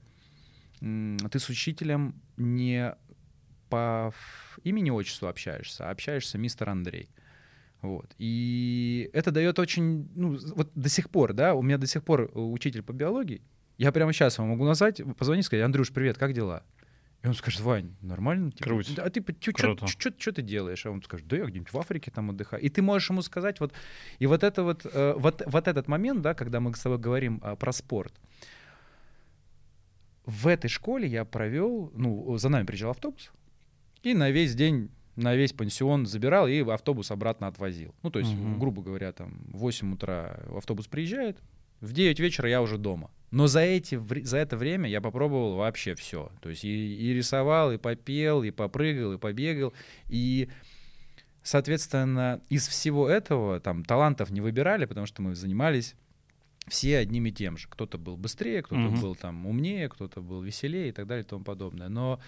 ты 0.79 1.39
с 1.39 1.49
учителем 1.49 2.21
не 2.37 2.95
по 3.69 4.13
имени 4.63 4.89
отчеству 4.89 5.27
общаешься, 5.27 5.87
а 5.87 5.91
общаешься 5.91 6.37
мистер 6.37 6.69
Андрей. 6.69 7.09
Вот. 7.81 8.13
И 8.17 9.09
это 9.13 9.31
дает 9.31 9.59
очень, 9.59 10.09
ну, 10.15 10.37
вот 10.55 10.71
до 10.75 10.89
сих 10.89 11.09
пор, 11.09 11.33
да, 11.33 11.53
у 11.53 11.61
меня 11.61 11.77
до 11.77 11.87
сих 11.87 12.03
пор 12.03 12.31
учитель 12.33 12.83
по 12.83 12.93
биологии, 12.93 13.41
я 13.77 13.91
прямо 13.91 14.13
сейчас 14.13 14.37
вам 14.37 14.49
могу 14.49 14.65
назвать, 14.65 15.01
позвонить, 15.17 15.45
сказать, 15.45 15.65
Андрюш, 15.65 15.91
привет, 15.91 16.17
как 16.17 16.33
дела? 16.33 16.63
И 17.23 17.27
он 17.27 17.33
скажет, 17.33 17.61
Вань, 17.61 17.95
нормально? 18.01 18.51
Типа, 18.51 18.63
Круть. 18.65 18.99
А 18.99 19.09
ты 19.09 19.21
что 20.19 20.31
ты 20.31 20.41
делаешь? 20.43 20.85
А 20.85 20.91
он 20.91 21.01
скажет, 21.01 21.27
да 21.27 21.37
я 21.37 21.45
где-нибудь 21.45 21.73
в 21.73 21.77
Африке 21.79 22.11
там 22.11 22.29
отдыхаю. 22.29 22.61
И 22.61 22.69
ты 22.69 22.83
можешь 22.83 23.09
ему 23.09 23.23
сказать 23.23 23.59
вот... 23.59 23.73
И 24.19 24.27
вот, 24.27 24.43
это 24.43 24.61
вот, 24.61 24.85
э, 24.85 25.15
вот, 25.17 25.41
вот 25.45 25.67
этот 25.67 25.87
момент, 25.87 26.21
да, 26.21 26.35
когда 26.35 26.59
мы 26.59 26.75
с 26.75 26.79
тобой 26.79 26.99
говорим 26.99 27.41
э, 27.43 27.55
про 27.55 27.71
спорт, 27.71 28.13
в 30.25 30.47
этой 30.47 30.67
школе 30.67 31.07
я 31.07 31.25
провел, 31.25 31.91
ну, 31.95 32.37
за 32.37 32.49
нами 32.49 32.65
приезжал 32.65 32.91
автобус, 32.91 33.31
и 34.03 34.13
на 34.13 34.29
весь 34.29 34.53
день 34.53 34.91
на 35.15 35.35
весь 35.35 35.53
пансион 35.53 36.05
забирал 36.05 36.47
и 36.47 36.61
автобус 36.61 37.09
обратно 37.09 37.47
отвозил. 37.47 37.95
Ну, 38.03 38.11
то 38.11 38.19
есть, 38.19 38.33
угу. 38.33 38.59
грубо 38.59 38.81
говоря, 38.81 39.11
там 39.13 39.45
в 39.47 39.59
8 39.59 39.93
утра 39.93 40.39
автобус 40.55 40.87
приезжает, 40.87 41.39
в 41.81 41.93
9 41.93 42.19
вечера 42.19 42.49
я 42.49 42.61
уже 42.61 42.77
дома. 42.77 43.11
Но 43.31 43.47
за, 43.47 43.61
эти, 43.61 43.99
за 44.23 44.37
это 44.37 44.55
время 44.55 44.89
я 44.89 45.01
попробовал 45.01 45.55
вообще 45.55 45.93
все. 45.95 46.31
То 46.41 46.49
есть 46.49 46.63
и, 46.63 46.95
и 46.95 47.13
рисовал, 47.13 47.71
и 47.71 47.77
попел, 47.77 48.43
и 48.43 48.51
попрыгал, 48.51 49.13
и 49.13 49.17
побегал. 49.17 49.73
И, 50.07 50.49
соответственно, 51.43 52.41
из 52.49 52.67
всего 52.67 53.09
этого 53.09 53.59
там 53.59 53.83
талантов 53.83 54.29
не 54.29 54.41
выбирали, 54.41 54.85
потому 54.85 55.05
что 55.05 55.21
мы 55.21 55.35
занимались 55.35 55.95
все 56.67 56.97
одним 56.97 57.25
и 57.25 57.31
тем 57.31 57.57
же. 57.57 57.67
Кто-то 57.69 57.97
был 57.97 58.15
быстрее, 58.15 58.61
кто-то 58.61 58.87
угу. 58.87 59.01
был 59.01 59.15
там 59.15 59.45
умнее, 59.45 59.89
кто-то 59.89 60.21
был 60.21 60.41
веселее 60.41 60.89
и 60.89 60.91
так 60.91 61.05
далее 61.05 61.23
и 61.23 61.27
тому 61.27 61.43
подобное. 61.43 61.89
Но 61.89 62.19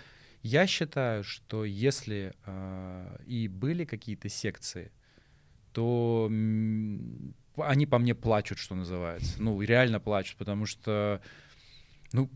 я 0.44 0.68
считаю, 0.68 1.24
что 1.24 1.66
если 1.66 2.34
э, 2.46 3.18
и 3.26 3.48
были 3.48 3.86
какие-то 3.86 4.30
секции, 4.30 4.92
то 5.74 6.30
они 7.58 7.86
по 7.86 7.98
мне 8.00 8.16
плачут, 8.16 8.58
что 8.60 8.76
называется. 8.76 9.42
Ну, 9.42 9.62
реально 9.62 10.00
плачут, 10.00 10.38
потому 10.38 10.66
что, 10.66 11.22
ну, 12.14 12.30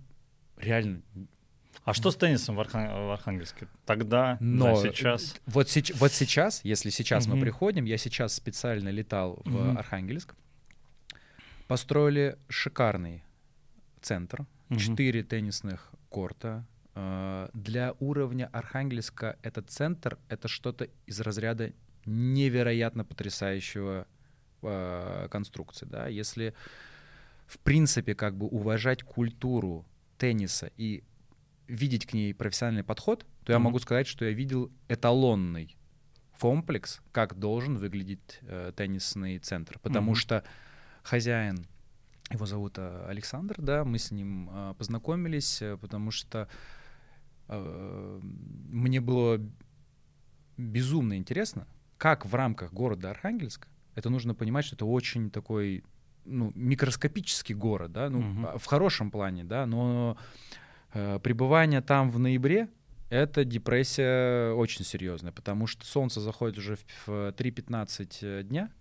реально. 0.58 1.02
А 1.84 1.94
что 1.94 2.12
с 2.12 2.16
теннисом 2.16 2.56
в, 2.56 2.60
Архан... 2.60 2.88
в 2.88 3.12
Архангельске? 3.12 3.68
Тогда, 3.86 4.38
Но 4.40 4.76
да, 4.76 4.90
сейчас? 4.90 5.36
Вот, 5.48 5.70
сеч... 5.70 5.92
вот 5.96 6.12
сейчас, 6.12 6.64
если 6.64 6.90
сейчас 6.90 7.28
мы 7.28 7.40
приходим, 7.40 7.86
я 7.86 7.98
сейчас 7.98 8.34
специально 8.34 8.90
летал 8.90 9.42
в. 9.46 9.78
Архангельск, 9.78 10.36
построили 11.68 12.38
шикарный 12.50 13.24
центр, 14.02 14.46
четыре 14.78 15.24
теннисных 15.24 15.92
корта, 16.10 16.66
Э, 16.94 17.50
для 17.54 17.96
уровня 18.00 18.50
Архангельска 18.52 19.38
этот 19.44 19.70
центр— 19.70 20.18
это 20.30 20.48
что-то 20.48 20.88
из 21.06 21.20
разряда 21.22 21.72
невероятно 22.06 23.06
потрясающего 23.06 24.08
э, 24.62 25.28
конструкции. 25.30 25.86
Да? 25.86 26.08
Если 26.08 26.54
в 27.48 27.60
принципе 27.60 28.16
как 28.16 28.36
бы 28.38 28.48
уважать 28.48 29.04
культуру 29.04 29.86
тенниса 30.18 30.72
и 30.78 31.04
видеть 31.68 32.06
к 32.06 32.14
ней 32.14 32.34
профессиональный 32.34 32.84
подход, 32.84 33.26
то 33.44 33.52
mm-hmm. 33.52 33.56
я 33.56 33.60
могу 33.60 33.80
сказать, 33.80 34.08
что 34.08 34.26
я 34.26 34.32
видел 34.32 34.72
эталонный 34.88 35.76
комплекс, 36.40 37.02
как 37.12 37.38
должен 37.38 37.78
выглядеть 37.78 38.40
э, 38.42 38.72
теннисный 38.76 39.38
центр. 39.40 39.78
Потому 39.80 40.14
mm-hmm. 40.14 40.16
что 40.16 40.44
хозяин, 41.04 41.68
его 42.32 42.46
зовут 42.46 42.76
э, 42.78 43.06
Александр, 43.08 43.56
да, 43.60 43.86
мы 43.86 44.00
с 44.00 44.12
ним 44.12 44.50
э, 44.52 44.74
познакомились, 44.78 45.62
э, 45.62 45.78
потому 45.78 46.12
что 46.12 46.48
Э, 47.52 48.20
мне 48.22 49.02
было 49.02 49.40
безумно 50.58 51.18
интересно, 51.18 51.68
как 51.98 52.26
в 52.26 52.34
рамках 52.34 52.74
города 52.74 53.12
Архангельска, 53.12 53.68
это 53.96 54.10
нужно 54.10 54.34
понимать, 54.34 54.66
что 54.66 54.76
это 54.76 54.86
очень 54.86 55.30
такой 55.30 55.84
ну, 56.26 56.52
микроскопический 56.56 57.56
город, 57.56 57.92
да, 57.92 58.10
ну, 58.10 58.20
угу. 58.20 58.60
в 58.60 58.66
хорошем 58.66 59.12
плане, 59.12 59.44
да, 59.44 59.66
но 59.66 60.18
э, 60.94 61.20
пребывание 61.22 61.82
там 61.82 62.10
в 62.10 62.20
ноябре 62.20 62.70
это 63.10 63.44
депрессия 63.44 64.54
очень 64.54 64.86
серьезная, 64.86 65.32
потому 65.34 65.68
что 65.68 65.86
солнце 65.86 66.22
заходит 66.22 66.58
уже 66.58 66.78
в 67.06 67.10
3.15 67.10 68.18
э, 68.22 68.44
дня, 68.44 68.72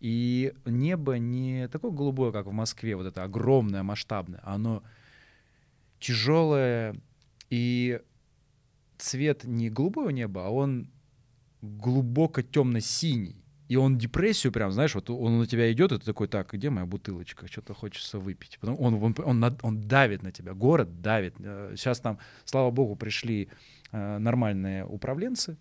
и 0.00 0.52
небо 0.66 1.14
не 1.14 1.68
такое 1.68 1.92
голубое, 1.92 2.32
как 2.32 2.46
в 2.46 2.52
Москве, 2.52 2.96
вот 2.96 3.06
это 3.06 3.22
огромное, 3.22 3.82
масштабное, 3.82 4.40
оно 4.42 4.82
тяжелое, 6.00 6.96
и 7.48 8.00
цвет 8.98 9.44
не 9.44 9.70
голубого 9.70 10.10
неба, 10.10 10.46
а 10.46 10.50
он 10.50 10.90
глубоко 11.60 12.42
темно-синий. 12.42 13.41
И 13.72 13.76
он 13.76 13.96
депрессию 13.96 14.52
прям, 14.52 14.70
знаешь, 14.70 14.94
вот 14.94 15.08
он 15.08 15.38
на 15.38 15.46
тебя 15.46 15.72
идет, 15.72 15.92
и 15.92 15.98
ты 15.98 16.04
такой, 16.04 16.28
так, 16.28 16.52
где 16.52 16.68
моя 16.68 16.84
бутылочка? 16.84 17.46
Что-то 17.50 17.72
хочется 17.72 18.18
выпить. 18.18 18.58
Потом 18.60 18.78
он, 18.78 19.02
он, 19.02 19.14
он, 19.24 19.58
он 19.62 19.80
давит 19.80 20.22
на 20.22 20.30
тебя, 20.30 20.52
город 20.52 21.00
давит. 21.00 21.36
Сейчас 21.38 21.98
там, 22.00 22.18
слава 22.44 22.70
богу, 22.70 22.96
пришли 22.96 23.48
э, 23.90 24.18
нормальные 24.18 24.84
управленцы, 24.84 25.56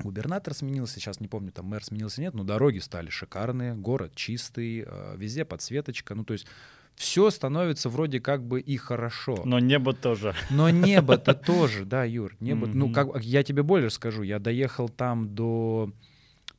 губернатор 0.00 0.52
сменился, 0.52 0.94
сейчас 0.94 1.20
не 1.20 1.28
помню, 1.28 1.52
там 1.52 1.66
мэр 1.66 1.84
сменился, 1.84 2.20
нет, 2.20 2.34
но 2.34 2.42
дороги 2.42 2.80
стали 2.80 3.08
шикарные, 3.08 3.76
город 3.76 4.16
чистый, 4.16 4.82
э, 4.84 5.14
везде 5.16 5.44
подсветочка, 5.44 6.16
ну 6.16 6.24
то 6.24 6.32
есть 6.32 6.48
все 6.96 7.30
становится 7.30 7.88
вроде 7.88 8.18
как 8.18 8.42
бы 8.42 8.60
и 8.60 8.76
хорошо. 8.76 9.42
Но 9.44 9.60
небо 9.60 9.92
тоже. 9.92 10.34
Но 10.50 10.70
небо-то 10.70 11.34
тоже, 11.46 11.84
да, 11.84 12.02
Юр. 12.02 12.34
Небо, 12.40 12.66
ну, 12.66 12.92
как, 12.92 13.22
я 13.22 13.44
тебе 13.44 13.62
более 13.62 13.90
скажу, 13.90 14.24
я 14.24 14.40
доехал 14.40 14.88
там 14.88 15.32
до 15.36 15.92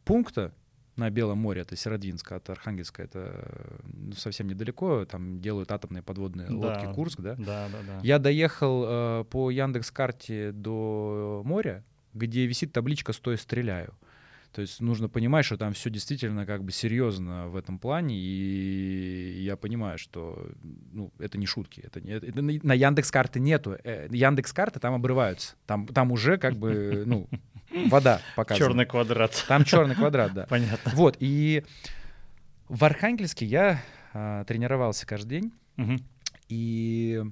пункта 0.05 0.53
на 0.99 1.09
Белом 1.09 1.39
море, 1.39 1.61
это 1.61 1.75
Северодвинск, 1.75 2.31
от 2.31 2.49
Архангельска, 2.49 3.03
это 3.03 3.79
ну, 3.93 4.13
совсем 4.13 4.47
недалеко, 4.47 5.05
там 5.05 5.41
делают 5.41 5.71
атомные 5.71 6.03
подводные 6.03 6.47
да. 6.47 6.55
лодки 6.55 6.93
Курск, 6.93 7.19
да? 7.21 7.35
Да, 7.35 7.69
да, 7.69 7.77
да. 7.87 7.99
Я 8.03 8.19
доехал 8.19 8.83
э, 8.85 9.23
по 9.29 9.49
Яндекс-карте 9.49 10.51
до 10.51 11.41
моря, 11.45 11.83
где 12.13 12.45
висит 12.45 12.73
табличка 12.73 13.13
«Стой, 13.13 13.37
стреляю». 13.37 13.95
То 14.51 14.61
есть 14.61 14.81
нужно 14.81 15.09
понимать, 15.09 15.45
что 15.45 15.57
там 15.57 15.73
все 15.73 15.91
действительно 15.91 16.45
как 16.45 16.63
бы 16.63 16.71
серьезно 16.71 17.49
в 17.49 17.55
этом 17.55 17.77
плане, 17.77 18.15
и 18.17 19.41
я 19.43 19.55
понимаю, 19.55 19.99
что 19.99 20.49
ну, 20.91 21.11
это 21.19 21.37
не 21.37 21.45
шутки. 21.45 21.81
Это, 21.81 22.01
не, 22.01 22.13
это 22.13 22.41
на 22.41 22.73
Яндекс 22.73 23.11
карты 23.11 23.39
нету. 23.39 23.77
Э, 23.83 24.07
Яндекс 24.09 24.51
карты 24.51 24.79
там 24.79 24.95
обрываются. 24.95 25.55
Там, 25.67 25.85
там 25.87 26.11
уже 26.11 26.37
как 26.37 26.55
бы 26.55 27.03
ну, 27.05 27.29
вода 27.71 28.21
показывает. 28.35 28.69
Черный 28.69 28.85
квадрат. 28.85 29.45
Там 29.47 29.63
черный 29.63 29.95
квадрат, 29.95 30.33
да. 30.33 30.45
Понятно. 30.49 30.91
Вот, 30.93 31.17
и 31.19 31.63
в 32.67 32.83
Архангельске 32.83 33.45
я 33.45 33.81
а, 34.13 34.43
тренировался 34.45 35.05
каждый 35.05 35.41
день, 35.41 35.53
угу. 35.77 35.97
и 36.47 37.23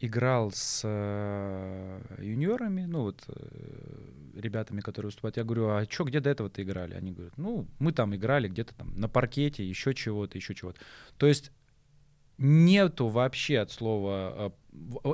играл 0.00 0.50
с 0.50 0.80
э, 0.82 2.00
юниорами, 2.18 2.86
ну 2.86 3.02
вот 3.02 3.22
э, 3.28 4.40
ребятами, 4.40 4.80
которые 4.80 5.08
выступают. 5.08 5.36
Я 5.36 5.44
говорю, 5.44 5.68
а 5.68 5.84
что, 5.88 6.04
где 6.04 6.20
до 6.20 6.30
этого 6.30 6.48
ты 6.48 6.62
играли? 6.62 6.94
Они 6.94 7.12
говорят, 7.12 7.36
ну, 7.36 7.66
мы 7.78 7.92
там 7.92 8.16
играли 8.16 8.48
где-то 8.48 8.74
там 8.74 8.94
на 8.96 9.08
паркете, 9.08 9.62
еще 9.62 9.94
чего-то, 9.94 10.38
еще 10.38 10.54
чего-то. 10.54 10.80
То 11.18 11.26
есть 11.26 11.52
нету 12.38 13.08
вообще 13.08 13.58
от 13.58 13.70
слова 13.70 14.32
э, 14.34 14.50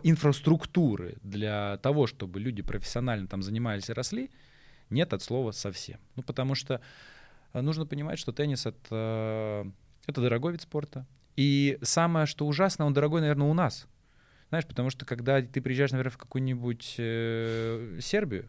инфраструктуры 0.02 1.16
для 1.22 1.78
того, 1.78 2.06
чтобы 2.06 2.40
люди 2.40 2.62
профессионально 2.62 3.26
там 3.26 3.42
занимались 3.42 3.88
и 3.88 3.92
росли, 3.92 4.30
нет 4.90 5.12
от 5.12 5.22
слова 5.22 5.52
совсем. 5.52 5.98
Ну, 6.14 6.22
потому 6.22 6.54
что 6.54 6.80
э, 7.52 7.60
нужно 7.60 7.86
понимать, 7.86 8.18
что 8.18 8.32
теннис 8.32 8.66
это, 8.66 8.78
э, 8.90 9.64
это 10.06 10.20
дорогой 10.20 10.52
вид 10.52 10.62
спорта. 10.62 11.06
И 11.36 11.78
самое, 11.82 12.26
что 12.26 12.46
ужасно, 12.46 12.86
он 12.86 12.94
дорогой, 12.94 13.20
наверное, 13.20 13.48
у 13.48 13.54
нас. 13.54 13.86
Знаешь, 14.48 14.66
потому 14.66 14.90
что 14.90 15.04
когда 15.04 15.42
ты 15.42 15.60
приезжаешь, 15.60 15.90
наверное, 15.90 16.12
в 16.12 16.18
какую-нибудь 16.18 16.94
э, 16.98 17.98
Сербию, 18.00 18.48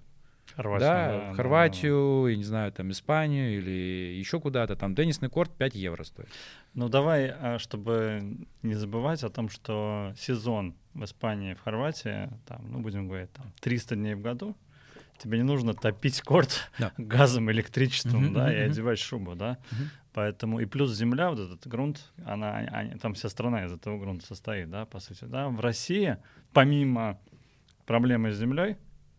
Хорватию, 0.56 0.90
да, 0.90 1.12
да, 1.12 1.32
в 1.32 1.36
Хорватию, 1.36 2.28
я 2.28 2.36
не 2.36 2.44
знаю, 2.44 2.72
там 2.72 2.92
Испанию 2.92 3.58
или 3.58 4.16
еще 4.18 4.40
куда-то, 4.40 4.76
там 4.76 4.96
теннисный 4.96 5.30
корт 5.30 5.52
5 5.56 5.76
евро 5.76 6.04
стоит. 6.04 6.30
Ну 6.78 6.90
давай, 6.90 7.32
а, 7.32 7.58
чтобы 7.58 8.38
не 8.62 8.76
забывать 8.76 9.24
о 9.24 9.30
том, 9.32 9.50
что 9.50 10.14
сезон 10.16 10.76
в 10.94 11.04
Испании, 11.06 11.56
в 11.56 11.62
Хорватии, 11.62 12.30
там, 12.46 12.68
ну 12.70 12.82
будем 12.82 13.08
говорить, 13.08 13.32
там 13.34 13.52
300 13.62 13.96
дней 13.96 14.14
в 14.14 14.22
году, 14.22 14.56
тебе 15.18 15.40
не 15.40 15.44
нужно 15.44 15.74
топить 15.74 16.22
корт 16.22 16.70
Да. 16.78 16.92
газом, 17.00 17.50
электричеством, 17.50 18.26
Мгм, 18.26 18.34
да, 18.34 18.44
мгм, 18.44 18.52
и 18.52 18.60
одевать 18.60 19.00
шубу, 19.00 19.34
да. 19.34 19.58
Мгм. 19.72 19.90
Поэтому 20.14 20.60
и 20.60 20.66
плюс 20.66 20.94
земля, 20.94 21.32
вот 21.32 21.40
этот 21.40 21.66
грунт, 21.66 22.12
она, 22.24 22.58
они- 22.58 23.00
там 23.00 23.16
вся 23.16 23.30
страна 23.30 23.66
из 23.66 23.74
этого 23.74 23.98
грунта 23.98 24.28
состоит, 24.28 24.70
да, 24.70 24.86
по 24.86 25.00
сути, 25.00 25.24
да. 25.26 25.50
В 25.50 25.60
России, 25.60 26.18
помимо 26.54 27.20
проблемы 27.88 28.32
с 28.32 28.38
землей, 28.38 28.78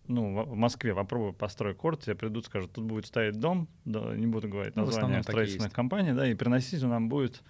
ну, 0.09 0.42
в 0.44 0.56
Москве 0.56 0.94
попробуй 0.94 1.32
построй 1.32 1.74
корт, 1.74 2.02
тебе 2.04 2.16
придут, 2.16 2.46
скажут, 2.46 2.72
тут 2.72 2.84
будет 2.84 3.06
стоять 3.06 3.38
дом, 3.38 3.68
да, 3.84 4.14
не 4.16 4.26
буду 4.26 4.48
говорить 4.48 4.74
Ну, 4.76 4.84
название 4.84 5.22
строительных 5.22 5.72
компаний, 5.72 6.12
да, 6.12 6.26
и 6.28 6.34
приносить 6.34 6.82
он 6.82 6.90
нам 6.90 7.09
будет, 7.09 7.42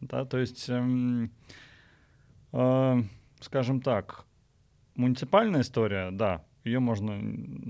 да, 0.00 0.24
то 0.24 0.38
есть, 0.38 0.68
эм, 0.68 1.30
э, 2.52 3.02
скажем 3.40 3.80
так, 3.80 4.24
муниципальная 4.94 5.62
история, 5.62 6.10
да, 6.10 6.44
ее 6.64 6.80
можно, 6.80 7.20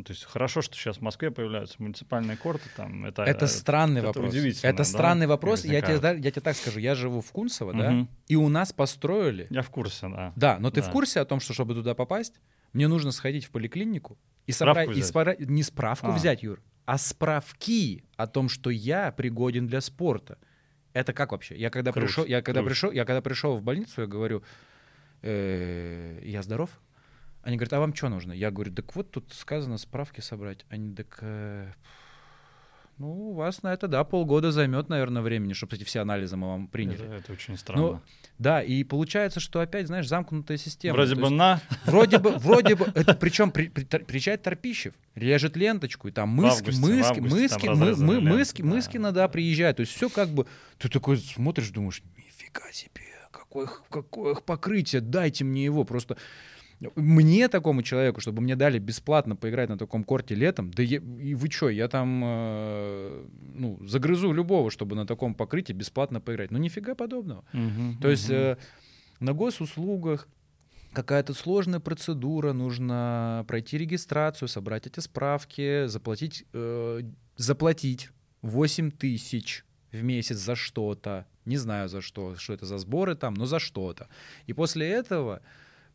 то 0.05 0.13
есть 0.13 0.23
хорошо, 0.25 0.63
что 0.63 0.77
сейчас 0.77 0.99
в 0.99 1.01
Москве 1.01 1.33
появляются 1.33 1.83
муниципальные 1.83 2.37
корты, 2.37 2.69
там, 2.77 3.05
это... 3.05 3.25
Это 3.25 3.47
э, 3.47 3.49
странный 3.49 3.99
это 3.99 4.09
вопрос. 4.09 4.33
удивительно, 4.33 4.69
Это 4.71 4.79
да, 4.79 4.85
странный 4.85 5.27
вопрос. 5.27 5.65
Я 5.65 5.81
тебе, 5.81 5.99
да- 5.99 6.13
я 6.13 6.31
тебе 6.31 6.41
так 6.43 6.55
скажу. 6.55 6.79
Я 6.79 6.95
живу 6.95 7.21
в 7.21 7.33
Кунцево, 7.33 7.73
да, 7.73 7.91
Мгм. 7.91 8.09
и 8.29 8.37
у 8.37 8.49
нас 8.49 8.73
построили. 8.73 9.49
Я 9.51 9.63
в 9.63 9.71
курсе, 9.71 10.09
да. 10.09 10.33
Да, 10.37 10.59
но 10.61 10.71
ты 10.71 10.81
Да. 10.81 10.89
в 10.89 10.93
курсе 10.93 11.19
о 11.19 11.25
том, 11.25 11.41
что 11.41 11.53
чтобы 11.55 11.75
туда 11.75 11.95
попасть, 11.97 12.41
мне 12.75 12.87
нужно 12.89 13.11
сходить 13.13 13.47
в 13.47 13.51
поликлинику 13.51 14.19
и 14.47 14.53
Справку 14.53 14.81
собрать, 14.83 14.97
и 14.99 15.01
взять. 15.01 15.09
спора- 15.11 15.37
не 15.39 15.63
справку 15.63 16.09
А. 16.09 16.13
взять, 16.13 16.43
Юр, 16.43 16.61
а 16.85 16.99
справки 16.99 18.05
о 18.17 18.27
том, 18.27 18.49
что 18.51 18.69
я 18.71 19.11
пригоден 19.13 19.67
для 19.67 19.81
спорта. 19.81 20.37
Это 20.93 21.13
как 21.15 21.33
вообще? 21.33 21.57
Я 21.57 21.71
когда 21.71 21.91
Круто, 21.93 22.07
пришел, 22.07 22.25
я 22.27 22.43
когда 22.43 22.61
круто. 22.61 22.71
пришел, 22.71 22.91
я 22.93 23.05
когда 23.07 23.23
пришел 23.23 23.57
в 23.57 23.63
больницу, 23.63 24.03
я 24.03 24.07
говорю, 24.07 24.43
«Э, 25.23 26.21
я 26.23 26.43
здоров. 26.43 26.71
Они 27.43 27.57
говорят, 27.57 27.73
а 27.75 27.81
вам 27.81 27.95
что 27.95 28.09
нужно? 28.09 28.33
Я 28.33 28.51
говорю, 28.51 28.73
так 28.75 28.95
вот 28.95 29.11
тут 29.11 29.33
сказано 29.33 29.79
справки 29.79 30.21
собрать. 30.21 30.65
Они 30.69 30.95
так, 30.95 31.19
«Э, 31.23 31.73
ну 32.99 33.31
у 33.31 33.35
вас 33.35 33.63
на 33.63 33.73
это 33.73 33.89
да 33.89 34.05
полгода 34.05 34.53
займет, 34.53 34.89
наверное, 34.89 35.23
времени, 35.23 35.53
чтобы 35.53 35.77
эти 35.77 35.85
все 35.85 36.01
анализы 36.01 36.37
мы 36.37 36.49
вам 36.49 36.69
приняли. 36.69 37.05
Это, 37.05 37.15
это 37.15 37.33
очень 37.33 37.57
странно. 37.57 38.01
Да, 38.39 38.63
и 38.63 38.83
получается, 38.85 39.41
что 39.41 39.61
опять, 39.61 39.87
знаешь, 39.87 40.09
замкнутая 40.09 40.57
система. 40.57 40.95
Вроде 40.95 41.15
То 41.15 41.21
бы 41.21 41.27
есть 41.27 41.37
на, 41.37 41.61
Вроде 41.87 42.19
бы, 42.19 42.31
вроде 42.39 42.75
бы, 42.75 42.87
это 42.95 43.15
причем 43.15 43.51
при- 43.51 43.69
при- 43.69 43.85
приезжает 43.85 44.43
Торпищев, 44.43 44.95
режет 45.15 45.57
ленточку, 45.57 46.09
и 46.09 46.11
там 46.11 46.29
мыски, 46.31 46.71
мыски, 46.71 47.21
мыски, 47.21 47.67
мы, 47.67 47.73
разрезали 47.73 48.07
мы- 48.07 48.15
ленту, 48.15 48.29
мыски, 48.35 48.63
да. 48.63 49.29
приезжает. 49.29 49.77
То 49.77 49.81
есть 49.81 49.93
все 49.93 50.09
как 50.09 50.29
бы, 50.31 50.47
ты 50.79 50.89
такой 50.89 51.19
смотришь, 51.19 51.71
думаешь, 51.71 52.03
нифига 52.17 52.71
себе, 52.73 53.03
какое, 53.31 53.69
какое 53.91 54.35
покрытие, 54.35 55.01
дайте 55.01 55.45
мне 55.45 55.65
его. 55.65 55.85
Просто 55.85 56.17
мне, 56.97 57.49
такому 57.49 57.83
человеку, 57.83 58.21
чтобы 58.21 58.43
мне 58.43 58.57
дали 58.57 58.79
бесплатно 58.79 59.37
поиграть 59.37 59.69
на 59.69 59.77
таком 59.79 60.05
корте 60.05 60.35
летом, 60.35 60.71
да 60.71 60.83
я- 60.83 61.01
и 61.23 61.35
вы 61.35 61.51
что, 61.51 61.69
я 61.71 61.89
там, 61.89 62.23
э, 62.25 63.27
ну, 63.55 63.79
загрызу 63.87 64.33
любого, 64.33 64.71
чтобы 64.71 64.97
на 64.97 65.07
таком 65.07 65.35
покрытии 65.35 65.73
бесплатно 65.73 66.21
поиграть. 66.21 66.51
Ну, 66.51 66.59
нифига 66.59 66.95
подобного. 66.95 67.45
Мгм, 67.53 67.99
То 68.01 68.11
есть 68.11 68.29
мгм. 68.29 68.37
э, 68.39 68.57
на 69.21 69.33
госуслугах 69.33 70.29
какая-то 70.93 71.35
сложная 71.35 71.81
процедура, 71.81 72.53
нужно 72.53 73.45
пройти 73.49 73.79
регистрацию, 73.79 74.49
собрать 74.49 74.87
эти 74.87 75.01
справки, 75.01 75.87
заплатить, 75.87 76.45
э, 76.53 77.01
заплатить 77.37 78.11
8 78.43 78.91
тысяч 78.91 79.65
в 79.93 80.03
месяц 80.03 80.37
за 80.37 80.55
что-то. 80.55 81.27
Не 81.45 81.57
знаю 81.57 81.89
за 81.89 82.01
что, 82.01 82.37
что 82.37 82.53
это 82.55 82.65
за 82.67 82.79
сборы 82.79 83.15
там, 83.17 83.35
но 83.35 83.47
за 83.47 83.59
что-то. 83.59 84.09
И 84.47 84.53
после 84.53 84.89
этого 84.89 85.41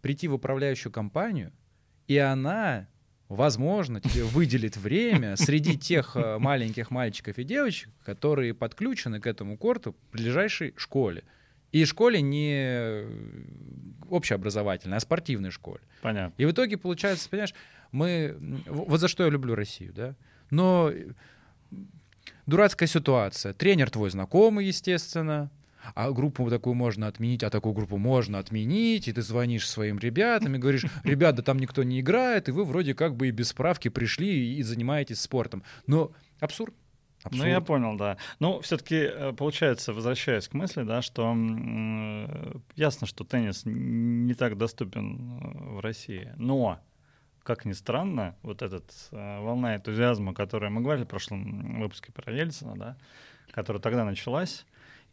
прийти 0.01 0.27
в 0.27 0.33
управляющую 0.33 0.91
компанию, 0.91 1.51
и 2.07 2.17
она, 2.17 2.87
возможно, 3.27 4.01
тебе 4.01 4.23
выделит 4.23 4.77
время 4.77 5.35
среди 5.35 5.77
тех 5.77 6.15
э, 6.15 6.37
маленьких 6.39 6.91
мальчиков 6.91 7.37
и 7.37 7.43
девочек, 7.43 7.89
которые 8.03 8.53
подключены 8.53 9.19
к 9.19 9.27
этому 9.27 9.57
корту 9.57 9.93
в 9.93 10.11
ближайшей 10.13 10.73
школе. 10.75 11.23
И 11.71 11.85
школе 11.85 12.21
не 12.21 12.53
э, 12.55 13.11
общеобразовательной, 14.09 14.97
а 14.97 14.99
спортивной 14.99 15.51
школе. 15.51 15.81
Понятно. 16.01 16.33
И 16.41 16.45
в 16.45 16.51
итоге 16.51 16.77
получается, 16.77 17.29
понимаешь, 17.29 17.53
мы... 17.91 18.35
Вот 18.67 18.99
за 18.99 19.07
что 19.07 19.23
я 19.23 19.29
люблю 19.29 19.53
Россию, 19.53 19.93
да? 19.93 20.15
Но 20.49 20.89
э, 20.91 21.09
дурацкая 22.47 22.87
ситуация. 22.87 23.53
Тренер 23.53 23.91
твой 23.91 24.09
знакомый, 24.09 24.65
естественно, 24.65 25.51
а 25.95 26.11
группу 26.11 26.49
такую 26.49 26.75
можно 26.75 27.07
отменить, 27.07 27.43
а 27.43 27.49
такую 27.49 27.73
группу 27.73 27.97
можно 27.97 28.39
отменить, 28.39 29.07
и 29.07 29.13
ты 29.13 29.21
звонишь 29.21 29.69
своим 29.69 29.99
ребятам 29.99 30.55
и 30.55 30.59
говоришь, 30.59 30.85
ребята, 31.03 31.43
там 31.43 31.59
никто 31.59 31.83
не 31.83 31.99
играет, 31.99 32.49
и 32.49 32.51
вы 32.51 32.65
вроде 32.65 32.93
как 32.93 33.15
бы 33.15 33.27
и 33.27 33.31
без 33.31 33.49
справки 33.49 33.89
пришли 33.89 34.55
и 34.55 34.63
занимаетесь 34.63 35.21
спортом. 35.21 35.63
Но 35.87 36.11
абсурд. 36.39 36.73
Ну, 37.31 37.45
я 37.45 37.57
Абсурд. 37.57 37.67
понял, 37.67 37.97
да. 37.97 38.17
Ну, 38.39 38.61
все-таки, 38.61 39.33
получается, 39.35 39.93
возвращаясь 39.93 40.47
к 40.47 40.53
мысли, 40.53 40.83
да, 40.83 41.01
что 41.01 41.35
э, 41.35 42.53
ясно, 42.75 43.07
что 43.07 43.25
теннис 43.25 43.63
не 43.65 44.33
так 44.35 44.57
доступен 44.57 45.37
э, 45.41 45.75
в 45.75 45.79
России. 45.81 46.31
Но, 46.37 46.79
как 47.43 47.65
ни 47.65 47.73
странно, 47.73 48.37
вот 48.41 48.61
эта 48.61 48.81
волна 49.11 49.75
энтузиазма, 49.75 50.33
которую 50.33 50.71
мы 50.71 50.81
говорили 50.81 51.03
в 51.03 51.09
прошлом 51.09 51.81
выпуске 51.81 52.13
про 52.13 52.31
Ельцина, 52.31 52.75
да, 52.77 52.97
которая 53.51 53.81
тогда 53.81 54.05
началась, 54.05 54.65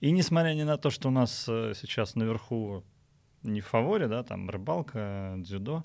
и 0.07 0.12
несмотря 0.12 0.54
ни 0.54 0.62
на 0.62 0.76
то, 0.76 0.90
что 0.90 1.09
у 1.09 1.11
нас 1.11 1.46
э, 1.48 1.72
сейчас 1.74 2.14
наверху 2.14 2.84
не 3.42 3.61
в 3.61 3.66
фаворе, 3.66 4.07
да, 4.07 4.22
там 4.22 4.48
рыбалка, 4.48 5.34
дзюдо, 5.38 5.84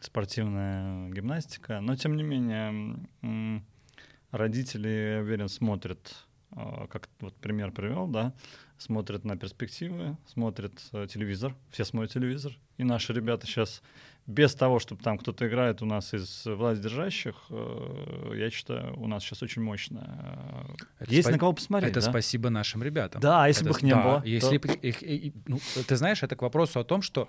спортивная 0.00 1.10
гимнастика, 1.10 1.80
но 1.82 1.94
тем 1.94 2.16
не 2.16 2.22
менее 2.22 2.96
родители, 4.30 4.88
я 5.16 5.20
уверен, 5.20 5.50
смотрят, 5.50 6.26
э, 6.52 6.86
как 6.88 7.10
вот 7.20 7.34
пример 7.36 7.72
привел, 7.72 8.06
да, 8.06 8.32
смотрят 8.78 9.24
на 9.24 9.36
перспективы, 9.36 10.16
смотрят 10.26 10.72
э, 10.94 11.06
телевизор, 11.06 11.54
все 11.68 11.84
смотрят 11.84 12.10
телевизор, 12.10 12.56
и 12.78 12.84
наши 12.84 13.12
ребята 13.12 13.46
сейчас 13.46 13.82
без 14.26 14.54
того, 14.54 14.78
чтобы 14.78 15.02
там 15.02 15.18
кто-то 15.18 15.46
играет 15.48 15.82
у 15.82 15.86
нас 15.86 16.14
из 16.14 16.46
властьдержащих, 16.46 17.34
э, 17.50 18.32
я 18.36 18.50
считаю, 18.50 18.98
у 19.00 19.06
нас 19.08 19.22
сейчас 19.24 19.42
очень 19.42 19.62
мощно. 19.62 20.76
э, 20.98 21.04
Это 21.04 21.12
Есть 21.12 21.28
спа- 21.28 21.32
на 21.32 21.38
кого 21.38 21.52
посмотреть, 21.52 21.90
Это 21.90 22.00
да? 22.00 22.10
спасибо 22.10 22.48
нашим 22.50 22.82
ребятам. 22.82 23.20
Да, 23.20 23.44
а 23.44 23.48
если 23.48 23.64
Это 23.64 23.72
бы 23.72 23.76
их 23.78 23.82
не 23.82 23.90
да, 23.92 24.02
было, 24.02 24.22
Если 24.24 24.58
то- 24.58 24.68
б 24.68 24.74
их- 24.74 25.02
и- 25.02 25.32
ну, 25.46 25.58
ты 25.88 25.96
знаешь, 25.96 26.22
это 26.22 26.36
к 26.36 26.42
вопросу 26.42 26.78
о 26.80 26.84
том, 26.84 27.02
что 27.02 27.28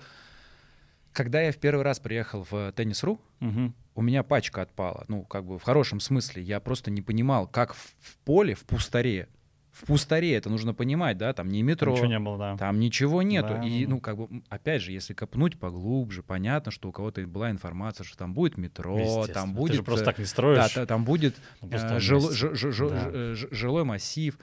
когда 1.12 1.42
я 1.42 1.52
в 1.52 1.58
первый 1.58 1.84
раз 1.84 2.00
приехал 2.00 2.46
в 2.50 2.72
Теннис.ру, 2.74 3.20
Мгм. 3.40 3.74
у 3.96 4.02
меня 4.02 4.24
пачка 4.24 4.62
отпала. 4.62 5.06
Ну, 5.08 5.24
как 5.24 5.46
бы 5.46 5.58
в 5.60 5.64
хорошем 5.64 6.00
смысле. 6.00 6.42
Я 6.44 6.60
просто 6.60 6.90
не 6.92 7.02
понимал, 7.02 7.48
как 7.48 7.74
в, 7.74 7.94
в 8.00 8.18
поле, 8.26 8.56
в 8.56 8.66
пустаре. 8.66 9.28
В 9.74 9.86
пустаре 9.88 10.36
это 10.36 10.50
нужно 10.52 10.76
понимать, 10.76 11.18
да, 11.18 11.34
там 11.34 11.50
не 11.50 11.64
метро, 11.64 11.94
Ничего 11.94 12.06
не 12.06 12.20
было, 12.20 12.38
да. 12.38 12.58
там 12.58 12.80
ничего 12.80 13.24
нету. 13.24 13.56
Да. 13.56 13.64
И, 13.68 13.88
ну, 13.88 14.00
как 14.00 14.18
бы, 14.18 14.44
опять 14.48 14.84
же, 14.84 14.92
если 14.92 15.16
копнуть 15.16 15.60
поглубже, 15.60 16.22
понятно, 16.22 16.72
что 16.72 16.90
у 16.90 16.92
кого-то 16.92 17.26
была 17.26 17.50
информация, 17.50 18.04
что 18.06 18.16
там 18.16 18.36
будет 18.36 18.56
метро, 18.58 19.26
там 19.34 19.50
Ты 19.50 19.56
будет... 19.58 19.76
же 19.78 19.84
просто 19.84 20.04
э, 20.04 20.06
так 20.06 20.20
не 20.20 20.26
строишь. 20.26 20.60
да, 20.60 20.70
та- 20.70 20.86
там 20.86 21.04
будет 21.06 21.36
на 21.64 21.96
э, 21.96 22.00
жил- 22.00 22.22
месте. 22.22 22.36
ж- 22.36 22.56
ж- 22.56 22.72
ж- 22.72 22.90
Да. 22.90 23.10
э, 23.12 23.36
жилой 23.36 23.84
массив. 23.84 24.38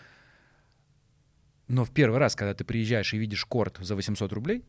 Но 1.68 1.84
в 1.84 1.92
первый 1.92 2.18
раз, 2.18 2.34
когда 2.34 2.52
ты 2.52 2.64
приезжаешь 2.64 3.14
и 3.14 3.18
видишь 3.18 3.44
корт 3.44 3.76
за 3.80 3.94
800 3.94 4.32
рублей, 4.32 4.64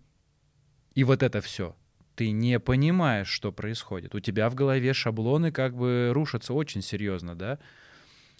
и 0.93 1.03
вот 1.03 1.23
это 1.23 1.41
все, 1.41 1.75
ты 2.15 2.29
не 2.29 2.59
понимаешь, 2.59 3.29
что 3.29 3.51
происходит. 3.51 4.13
У 4.13 4.19
тебя 4.19 4.47
в 4.49 4.53
голове 4.53 4.93
шаблоны 4.93 5.51
как 5.51 5.75
бы 5.75 6.11
рушатся 6.13 6.53
очень 6.53 6.83
серьезно, 6.83 7.33
да? 7.33 7.57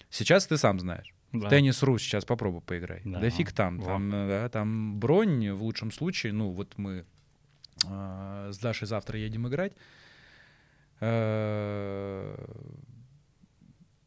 Сейчас 0.08 0.46
ты 0.46 0.56
сам 0.56 0.78
знаешь. 0.78 1.12
Да. 1.32 1.48
Теннис 1.48 1.82
Ру 1.82 1.98
сейчас 1.98 2.24
попробуй 2.24 2.60
поиграй. 2.60 3.00
Да. 3.04 3.20
Да, 3.20 3.30
фиг 3.30 3.52
там. 3.52 3.78
Во. 3.78 3.86
Там, 3.86 4.14
э, 4.14 4.28
да, 4.28 4.48
там 4.48 4.98
бронь 4.98 5.50
в 5.50 5.62
лучшем 5.62 5.90
случае. 5.90 6.32
Ну, 6.32 6.50
вот 6.50 6.74
мы 6.76 7.04
э, 7.86 8.50
с 8.52 8.58
Дашей 8.58 8.86
завтра 8.86 9.18
едем 9.18 9.48
играть. 9.48 9.72
Э, 11.00 12.36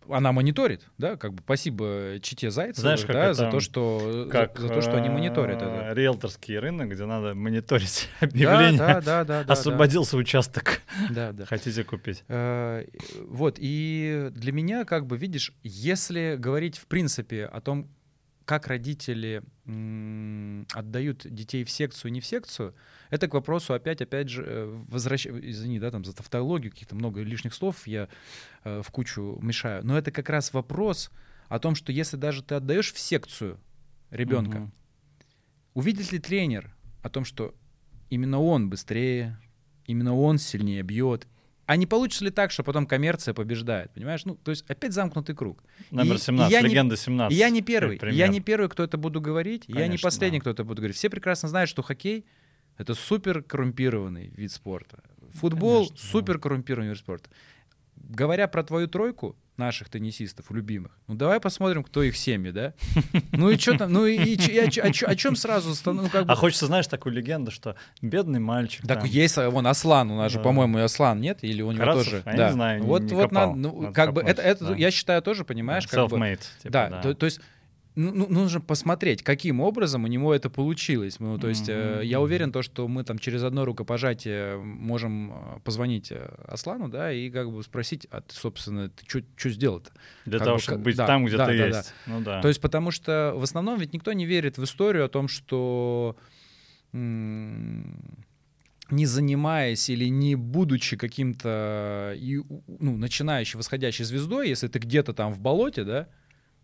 она 0.09 0.31
мониторит, 0.31 0.81
да, 0.97 1.15
как 1.17 1.33
бы 1.33 1.41
спасибо 1.43 2.19
Чите 2.21 2.51
Зайцеву, 2.51 2.81
Знаешь, 2.81 3.03
да, 3.03 3.25
это- 3.25 3.33
за 3.33 3.51
то, 3.51 3.59
что 3.59 4.27
Как 4.31 4.57
за, 4.59 4.67
за 4.67 4.73
то, 4.73 4.81
что 4.81 4.97
они 4.97 5.09
мониторят 5.09 5.61
э, 5.61 5.65
это. 5.65 5.93
Риэлторский 5.93 6.57
рынок, 6.59 6.89
где 6.89 7.05
надо 7.05 7.33
мониторить 7.35 8.09
Да, 8.21 8.27
объявление. 8.27 8.77
да, 8.77 9.01
да, 9.01 9.23
да, 9.23 9.43
да, 9.43 9.53
Освободился 9.53 10.17
участок. 10.17 10.81
да, 11.09 11.31
да. 11.31 11.45
Хотите 11.49 11.83
купить? 11.83 12.23
Э, 12.27 12.85
Вот, 13.27 13.57
и 13.59 14.29
для 14.31 14.51
меня, 14.51 14.85
как 14.85 15.05
бы, 15.07 15.17
видишь, 15.17 15.53
если 15.63 16.35
говорить 16.37 16.77
в 16.77 16.85
принципе 16.87 17.45
о 17.45 17.61
том, 17.61 17.87
как 18.45 18.67
родители 18.67 19.41
м, 19.65 20.67
отдают 20.73 21.25
детей 21.25 21.63
в 21.63 21.69
секцию, 21.69 22.11
не 22.11 22.21
в 22.21 22.25
секцию, 22.25 22.75
это 23.09 23.27
к 23.27 23.33
вопросу 23.33 23.73
опять, 23.73 24.01
опять 24.01 24.29
же, 24.29 24.43
э, 24.45 24.65
возвращ... 24.89 25.25
извини, 25.27 25.79
да, 25.79 25.91
там 25.91 26.03
за 26.05 26.13
тавтологию, 26.13 26.71
каких-то 26.71 26.95
много 26.95 27.21
лишних 27.21 27.53
слов 27.53 27.87
я 27.87 28.07
э, 28.63 28.81
в 28.83 28.89
кучу 28.91 29.37
мешаю, 29.41 29.85
но 29.85 29.97
это 29.97 30.11
как 30.11 30.29
раз 30.29 30.53
вопрос 30.53 31.11
о 31.49 31.59
том, 31.59 31.75
что 31.75 31.91
если 31.91 32.17
даже 32.17 32.41
ты 32.43 32.55
отдаешь 32.55 32.91
в 32.93 32.99
секцию 32.99 33.59
ребенка, 34.11 34.57
Мгм. 34.59 34.73
увидит 35.73 36.11
ли 36.11 36.19
тренер 36.19 36.73
о 37.01 37.09
том, 37.09 37.25
что 37.25 37.53
именно 38.09 38.39
он 38.41 38.69
быстрее, 38.69 39.37
именно 39.85 40.15
он 40.15 40.37
сильнее 40.37 40.81
бьет, 40.83 41.27
а 41.67 41.77
не 41.77 41.87
получится 41.87 42.23
ли 42.25 42.29
так, 42.31 42.51
что 42.51 42.63
потом 42.63 42.85
коммерция 42.85 43.33
побеждает, 43.33 43.91
понимаешь? 43.91 44.23
Ну, 44.25 44.35
то 44.35 44.51
есть 44.51 44.63
опять 44.69 44.93
замкнутый 44.93 45.35
круг. 45.35 45.63
Номер 45.89 46.13
И- 46.13 46.17
и 46.17 46.19
17, 46.19 46.51
я 46.51 46.61
не- 46.61 46.67
легенда 46.69 46.95
17. 46.95 47.35
И 47.35 47.39
я 47.39 47.49
не 47.49 47.61
первый. 47.63 47.99
Я 48.13 48.27
не 48.27 48.39
первый, 48.39 48.69
кто 48.69 48.83
это 48.83 48.97
буду 48.97 49.19
говорить. 49.19 49.63
я 49.67 49.73
не 49.75 49.81
Конечно, 49.81 50.05
последний, 50.07 50.37
да. 50.37 50.41
кто 50.41 50.49
это 50.51 50.63
будет 50.63 50.77
говорить. 50.77 50.95
Все 50.95 51.09
прекрасно 51.09 51.49
знают, 51.49 51.67
что 51.69 51.81
хоккей 51.81 52.25
это 52.77 52.93
супер 52.93 53.41
коррумпированный 53.41 54.31
вид 54.35 54.51
спорта. 54.51 54.99
Футбол 55.33 55.87
Конечно, 55.87 55.95
да. 55.95 56.11
супер 56.11 56.39
коррумпированный 56.39 56.89
вид 56.89 56.97
спорта. 56.99 57.29
Говоря 57.95 58.47
про 58.47 58.63
твою 58.63 58.87
тройку 58.87 59.35
наших 59.57 59.87
теннисистов 59.87 60.51
любимых, 60.51 60.91
ну 61.07 61.15
давай 61.15 61.39
посмотрим, 61.39 61.81
кто 61.83 62.03
их 62.03 62.17
семьи, 62.17 62.51
да? 62.51 62.73
Ну 63.31 63.49
и 63.49 63.57
что 63.57 63.77
там, 63.77 63.93
ну 63.93 64.05
и, 64.05 64.15
и 64.17 64.35
и 64.35 64.59
о, 64.59 64.65
о 64.65 65.11
о 65.11 65.15
чем 65.15 65.37
сразу, 65.37 65.73
ну 65.93 66.09
как 66.09 66.25
бы... 66.25 66.31
А 66.33 66.35
хочется, 66.35 66.65
знаешь, 66.65 66.87
такую 66.87 67.13
легенду, 67.13 67.51
что 67.51 67.77
бедный 68.01 68.41
мальчик. 68.41 68.85
Так 68.85 68.99
там, 68.99 69.07
есть, 69.09 69.37
а, 69.37 69.49
вон 69.49 69.65
Аслан, 69.67 70.11
у 70.11 70.17
нас 70.17 70.31
же, 70.33 70.39
Да. 70.39 70.43
по-моему, 70.43 70.79
и 70.79 70.81
Аслан, 70.81 71.21
нет? 71.21 71.39
Или 71.41 71.61
у 71.61 71.71
него 71.71 71.85
Карацев? 71.85 72.03
тоже? 72.03 72.23
Я 72.25 72.47
не 72.47 72.51
знаю, 72.51 72.83
Вот, 72.83 73.03
не 73.03 73.13
вот 73.13 73.29
копал. 73.29 73.47
надо, 73.47 73.59
ну, 73.59 73.81
Надо 73.81 73.93
как 73.93 74.13
бы, 74.13 74.21
копнуть, 74.21 74.39
это, 74.39 74.41
это, 74.41 74.65
да. 74.65 74.75
я 74.75 74.91
считаю, 74.91 75.21
тоже, 75.21 75.45
понимаешь, 75.45 75.87
как 75.87 76.09
бы... 76.09 76.17
self-made, 76.17 76.41
типа, 76.61 76.71
да, 76.73 76.89
да. 76.89 77.01
То, 77.01 77.13
то 77.13 77.25
есть 77.25 77.39
ну, 77.95 78.11
ну, 78.13 78.27
нужно 78.27 78.59
посмотреть, 78.59 79.23
каким 79.23 79.61
образом 79.61 80.03
у 80.03 80.07
него 80.07 80.33
это 80.33 80.49
получилось. 80.49 81.19
Ну, 81.19 81.37
то 81.37 81.47
есть 81.47 81.69
э, 81.69 82.01
я 82.03 82.19
уверен, 82.19 82.51
то, 82.51 82.61
что 82.61 82.87
мы 82.87 83.03
там 83.03 83.19
через 83.19 83.43
одно 83.43 83.63
рукопожатие 83.65 84.57
можем 84.57 85.31
э, 85.31 85.59
позвонить 85.63 86.11
э, 86.11 86.29
Аслану, 86.45 86.89
да, 86.89 87.11
и 87.11 87.29
как 87.29 87.51
бы 87.51 87.63
спросить, 87.63 88.05
а 88.11 88.21
ты, 88.21 88.35
собственно, 88.35 88.89
ты 88.89 89.05
что 89.07 89.49
сделал-то? 89.49 89.91
Для 90.25 90.39
как 90.39 90.45
того, 90.45 90.57
бы 90.57 90.61
чтобы 90.61 90.83
быть 90.83 90.97
да, 90.97 91.07
там, 91.07 91.25
где 91.25 91.37
да, 91.37 91.45
ты 91.47 91.57
да, 91.57 91.69
да. 91.69 91.77
есть. 91.77 91.93
Ну 92.05 92.21
да. 92.21 92.41
То 92.41 92.47
есть 92.49 92.59
потому 92.59 92.91
что 92.91 93.33
в 93.35 93.43
основном 93.43 93.79
ведь 93.79 93.93
никто 93.93 94.11
не 94.13 94.25
верит 94.25 94.57
в 94.57 94.63
историю 94.63 95.05
о 95.05 95.09
том, 95.09 95.27
что 95.27 96.17
не 98.89 99.05
занимаясь 99.05 99.89
или 99.89 100.05
не 100.05 100.35
будучи 100.35 100.95
каким-то 100.97 102.15
у- 102.49 102.61
ну, 102.79 102.97
начинающей 102.97 103.57
восходящей 103.57 104.05
звездой, 104.05 104.49
если 104.49 104.67
ты 104.67 104.79
где-то 104.79 105.13
там 105.13 105.33
в 105.33 105.39
болоте, 105.39 105.83
да, 105.83 106.07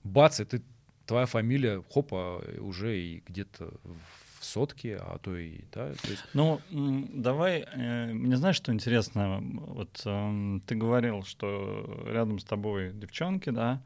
бац, 0.03 0.39
и 0.39 0.45
ты, 0.45 0.61
твоя 1.05 1.25
фамилия, 1.25 1.83
хопа, 1.89 2.43
уже 2.59 2.97
и 2.99 3.23
где-то 3.27 3.73
в 3.83 4.45
сотке, 4.45 4.97
а 4.97 5.17
то 5.19 5.35
и, 5.37 5.61
да, 5.71 5.93
то 5.93 6.09
есть, 6.09 6.23
Ну, 6.33 6.59
давай, 6.71 7.65
э, 7.73 8.11
мне 8.13 8.37
знаешь, 8.37 8.55
что 8.55 8.73
интересно? 8.73 9.39
Вот 9.41 10.01
эм, 10.05 10.61
ты 10.65 10.75
говорил, 10.75 11.23
что 11.23 12.03
рядом 12.07 12.39
с 12.39 12.43
тобой 12.43 12.91
девчонки, 12.91 13.51
да, 13.51 13.81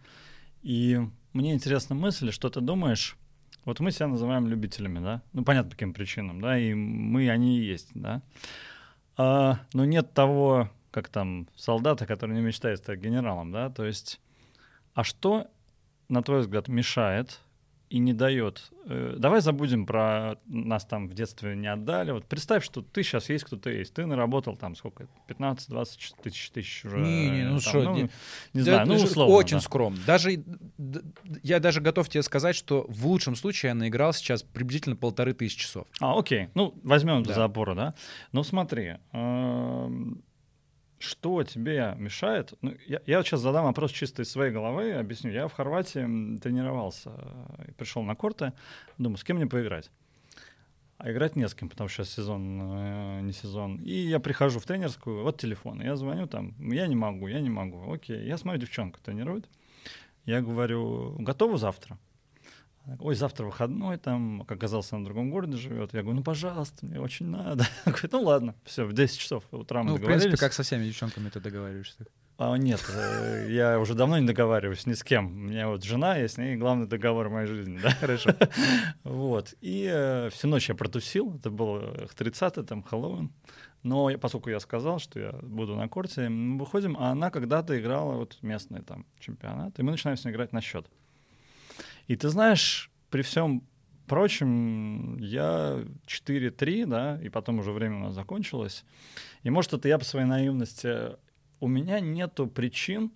и 0.63 0.99
мне 1.34 1.53
интересна 1.53 1.95
мысль, 1.95 2.32
что 2.32 2.49
ты 2.49 2.61
думаешь, 2.61 3.18
вот 3.66 3.80
мы 3.80 3.91
себя 3.91 4.07
называем 4.07 4.47
любителями, 4.47 4.99
да, 4.99 5.22
ну, 5.34 5.43
понятно, 5.43 5.72
по 5.72 5.76
каким 5.76 5.93
причинам, 5.93 6.39
да, 6.39 6.57
и 6.57 6.74
мы, 6.74 7.30
они 7.30 7.59
и 7.59 7.63
есть, 7.63 7.89
да, 7.93 8.22
А, 9.18 9.59
но 9.74 9.86
нет 9.86 10.13
того, 10.13 10.70
как 10.91 11.09
там, 11.09 11.47
солдата, 11.55 12.05
который 12.05 12.36
не 12.36 12.41
мечтает 12.41 12.80
стать 12.80 12.99
генералом, 12.99 13.51
да, 13.51 13.70
то 13.70 13.84
есть, 13.86 14.22
а 14.93 15.03
что, 15.03 15.47
на 16.10 16.22
твой 16.24 16.41
взгляд, 16.41 16.68
мешает 16.68 17.39
и 17.91 17.99
не 17.99 18.14
дает. 18.14 18.72
Э, 18.88 19.16
Давай 19.18 19.41
забудем 19.41 19.86
про 19.86 20.38
нас 20.47 20.86
там 20.86 21.08
в 21.08 21.14
детстве 21.14 21.56
не 21.56 21.68
отдали. 21.68 22.12
Вот 22.12 22.26
представь, 22.26 22.64
что 22.66 22.82
ты 22.82 23.03
сейчас 23.03 23.30
есть, 23.30 23.43
кто 23.45 23.58
ты 23.58 23.70
есть. 23.74 23.93
Ты 23.93 24.08
наработал 24.08 24.58
там 24.58 24.76
сколько? 24.76 25.08
15-20 25.30 25.86
тысяч, 26.24 26.49
тысяч 26.49 26.84
уже. 26.84 26.97
Не-не, 26.97 27.43
ну 27.43 27.60
там, 27.60 27.72
шо, 27.72 27.84
ну, 27.84 27.95
не- 27.95 28.10
не 28.53 28.62
знаю, 28.62 28.88
ну 28.88 28.95
условно. 28.95 29.36
Очень 29.36 29.58
да. 29.58 29.62
скромно. 29.62 29.99
Даже 30.08 30.43
я 31.43 31.60
даже 31.60 31.80
готов 31.80 32.10
тебе 32.10 32.24
сказать, 32.24 32.56
что 32.56 32.86
в 32.89 33.06
лучшем 33.06 33.36
случае 33.36 33.70
я 33.70 33.76
наиграл 33.76 34.14
сейчас 34.14 34.41
приблизительно 34.41 34.95
полторы 34.95 35.34
тысячи 35.34 35.60
часов. 35.60 35.86
А, 36.01 36.18
окей. 36.18 36.49
Ну, 36.56 36.74
возьмем 36.84 37.22
Да. 37.22 37.34
за 37.36 37.43
опору, 37.43 37.76
да? 37.76 37.93
Ну, 38.32 38.43
смотри, 38.43 38.95
эм, 39.12 40.24
что 41.06 41.43
тебе 41.43 41.95
мешает? 41.97 42.53
Ну, 42.62 42.76
я, 42.88 43.01
я 43.06 43.24
сейчас 43.24 43.41
задам 43.41 43.66
вопрос 43.66 43.91
чисто 43.91 44.24
из 44.24 44.32
своей 44.32 44.51
головы, 44.51 44.93
объясню. 44.93 45.32
Я 45.32 45.47
в 45.47 45.53
Хорватии 45.53 46.38
тренировался, 46.38 47.12
э, 47.60 47.72
пришел 47.78 48.03
на 48.03 48.16
корты, 48.16 48.53
думаю, 48.97 49.18
с 49.18 49.24
кем 49.24 49.38
мне 49.38 49.47
поиграть? 49.47 49.89
А 50.97 51.12
играть 51.12 51.36
не 51.36 51.47
с 51.47 51.53
кем, 51.53 51.70
потому 51.70 51.89
что 51.89 52.03
сейчас 52.03 52.16
сезон, 52.16 52.60
э, 52.62 53.22
не 53.22 53.34
сезон. 53.34 53.78
И 53.78 53.93
я 53.93 54.20
прихожу 54.20 54.60
в 54.60 54.66
тренерскую, 54.66 55.24
вот 55.24 55.38
телефон, 55.38 55.82
я 55.82 55.95
звоню 55.95 56.28
там, 56.28 56.53
я 56.60 56.88
не 56.88 56.95
могу, 56.95 57.28
я 57.28 57.39
не 57.39 57.49
могу. 57.49 57.91
Окей, 57.91 58.26
я 58.26 58.38
смотрю, 58.38 58.62
девчонка 58.62 58.99
тренирует. 59.01 59.47
Я 60.26 60.41
говорю, 60.41 61.16
готова 61.20 61.58
завтра? 61.58 61.99
Ой, 63.00 63.16
завтра 63.16 63.46
выходной, 63.46 63.98
там, 63.98 64.44
как 64.48 64.58
оказался, 64.58 64.98
на 64.98 65.06
другом 65.06 65.32
городе 65.32 65.58
живет. 65.58 65.94
Я 65.94 66.02
говорю, 66.02 66.18
ну, 66.18 66.24
пожалуйста, 66.24 66.86
мне 66.86 67.00
очень 67.00 67.28
надо. 67.28 67.66
Она 67.86 67.94
говорит, 67.94 68.12
ну, 68.12 68.22
ладно, 68.22 68.56
все, 68.64 68.86
в 68.86 68.94
10 68.94 69.18
часов 69.18 69.44
утра 69.52 69.84
мы 69.84 69.92
Ну, 69.92 69.98
в 69.98 70.02
принципе, 70.02 70.38
как 70.38 70.54
со 70.54 70.64
всеми 70.64 70.86
девчонками 70.86 71.30
ты 71.30 71.40
договариваешься. 71.40 72.06
А, 72.38 72.56
нет, 72.58 72.84
э, 72.94 73.48
я 73.50 73.80
уже 73.80 73.94
давно 73.94 74.20
не 74.20 74.28
договариваюсь 74.28 74.86
ни 74.86 74.94
с 74.94 75.04
кем. 75.04 75.28
У 75.28 75.30
меня 75.30 75.70
вот 75.70 75.84
жена, 75.84 76.18
я 76.18 76.28
с 76.28 76.38
ней 76.38 76.58
главный 76.58 76.86
договор 76.86 77.30
в 77.30 77.32
моей 77.32 77.48
жизни, 77.48 77.80
да. 77.82 77.92
Хорошо. 77.92 78.32
Вот. 79.04 79.54
И 79.62 79.90
э, 79.90 80.30
всю 80.32 80.50
ночь 80.50 80.68
я 80.68 80.76
протусил. 80.76 81.36
Это 81.36 81.50
было 81.50 82.08
30 82.16 82.66
там, 82.68 82.84
Хэллоуин. 82.84 83.32
Но 83.84 84.10
я, 84.10 84.18
поскольку 84.18 84.50
я 84.50 84.60
сказал, 84.60 85.00
что 85.00 85.20
я 85.20 85.32
буду 85.44 85.76
на 85.76 85.88
корте, 85.88 86.28
мы 86.28 86.60
выходим, 86.60 86.98
а 87.00 87.12
она 87.12 87.30
когда-то 87.30 87.80
играла 87.80 88.16
вот 88.16 88.38
местный 88.42 88.82
там 88.82 89.06
чемпионат, 89.20 89.80
и 89.80 89.84
мы 89.84 89.92
начинаем 89.92 90.18
с 90.18 90.26
ней 90.26 90.32
играть 90.32 90.52
на 90.54 90.60
счет. 90.60 90.88
И 92.08 92.16
ты 92.16 92.30
знаешь, 92.30 92.91
при 93.10 93.22
всем 93.22 93.64
прочем, 94.08 95.18
я 95.18 95.84
4-3, 96.06 96.86
да, 96.86 97.20
и 97.22 97.30
потом 97.30 97.60
уже 97.60 97.72
время 97.72 97.97
у 97.97 97.99
нас 98.01 98.14
закончилось. 98.14 98.86
И 99.43 99.49
может, 99.49 99.74
это 99.74 99.88
я 99.88 99.97
по 99.97 100.06
своей 100.06 100.26
наивности... 100.26 101.18
У 101.60 101.68
меня 101.68 101.99
нету 101.99 102.47
причин 102.47 103.12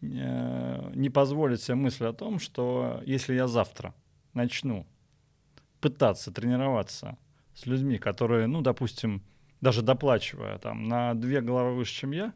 э, 0.00 0.90
не 0.94 1.10
позволить 1.10 1.60
себе 1.60 1.74
мысль 1.74 2.06
о 2.06 2.12
том, 2.12 2.38
что 2.38 3.02
если 3.04 3.34
я 3.34 3.48
завтра 3.48 3.94
начну 4.32 4.86
пытаться 5.80 6.30
тренироваться 6.32 7.18
с 7.54 7.66
людьми, 7.66 7.98
которые, 7.98 8.46
ну, 8.46 8.62
допустим, 8.62 9.22
даже 9.60 9.82
доплачивая 9.82 10.58
там 10.58 10.88
на 10.88 11.14
две 11.14 11.40
головы 11.40 11.74
выше, 11.74 11.92
чем 11.92 12.12
я, 12.12 12.32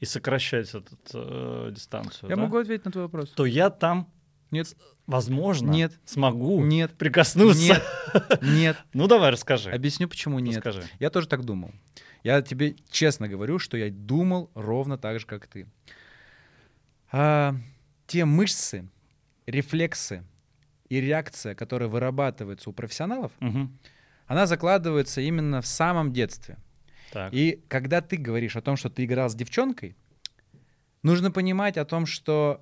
и 0.00 0.04
сокращать 0.04 0.74
эту 0.74 0.96
э, 1.14 1.70
дистанцию, 1.72 2.30
Я 2.30 2.36
да, 2.36 2.42
могу 2.42 2.58
ответить 2.58 2.84
на 2.84 2.90
твой 2.90 3.04
вопрос. 3.04 3.30
то 3.30 3.46
я 3.46 3.70
там, 3.70 4.10
Нет. 4.50 4.76
возможно, 5.06 5.70
Нет. 5.70 5.92
смогу 6.04 6.62
Нет. 6.64 6.92
прикоснуться. 6.96 7.60
Нет. 7.60 7.82
Нет. 8.42 8.76
Ну, 8.92 9.06
давай, 9.08 9.30
расскажи. 9.30 9.70
Объясню, 9.70 10.08
почему 10.08 10.38
нет. 10.38 10.56
Расскажи. 10.56 10.84
Я 10.98 11.10
тоже 11.10 11.26
так 11.28 11.44
думал. 11.44 11.72
Я 12.22 12.42
тебе 12.42 12.76
честно 12.90 13.28
говорю, 13.28 13.58
что 13.58 13.76
я 13.76 13.90
думал 13.90 14.50
ровно 14.54 14.98
так 14.98 15.20
же, 15.20 15.26
как 15.26 15.46
ты. 15.46 15.66
А, 17.12 17.54
те 18.06 18.24
мышцы, 18.24 18.88
рефлексы 19.46 20.24
и 20.88 21.00
реакция, 21.00 21.54
которая 21.54 21.88
вырабатывается 21.88 22.70
у 22.70 22.72
профессионалов, 22.72 23.32
Мгм. 23.40 23.78
она 24.26 24.46
закладывается 24.46 25.20
именно 25.20 25.60
в 25.60 25.66
самом 25.66 26.12
детстве. 26.12 26.56
Так. 27.12 27.32
И 27.32 27.62
когда 27.68 28.00
ты 28.00 28.16
говоришь 28.16 28.56
о 28.56 28.60
том, 28.62 28.76
что 28.76 28.90
ты 28.90 29.04
играл 29.04 29.28
с 29.30 29.34
девчонкой, 29.34 29.96
нужно 31.02 31.30
понимать 31.30 31.76
о 31.76 31.84
том, 31.84 32.06
что 32.06 32.60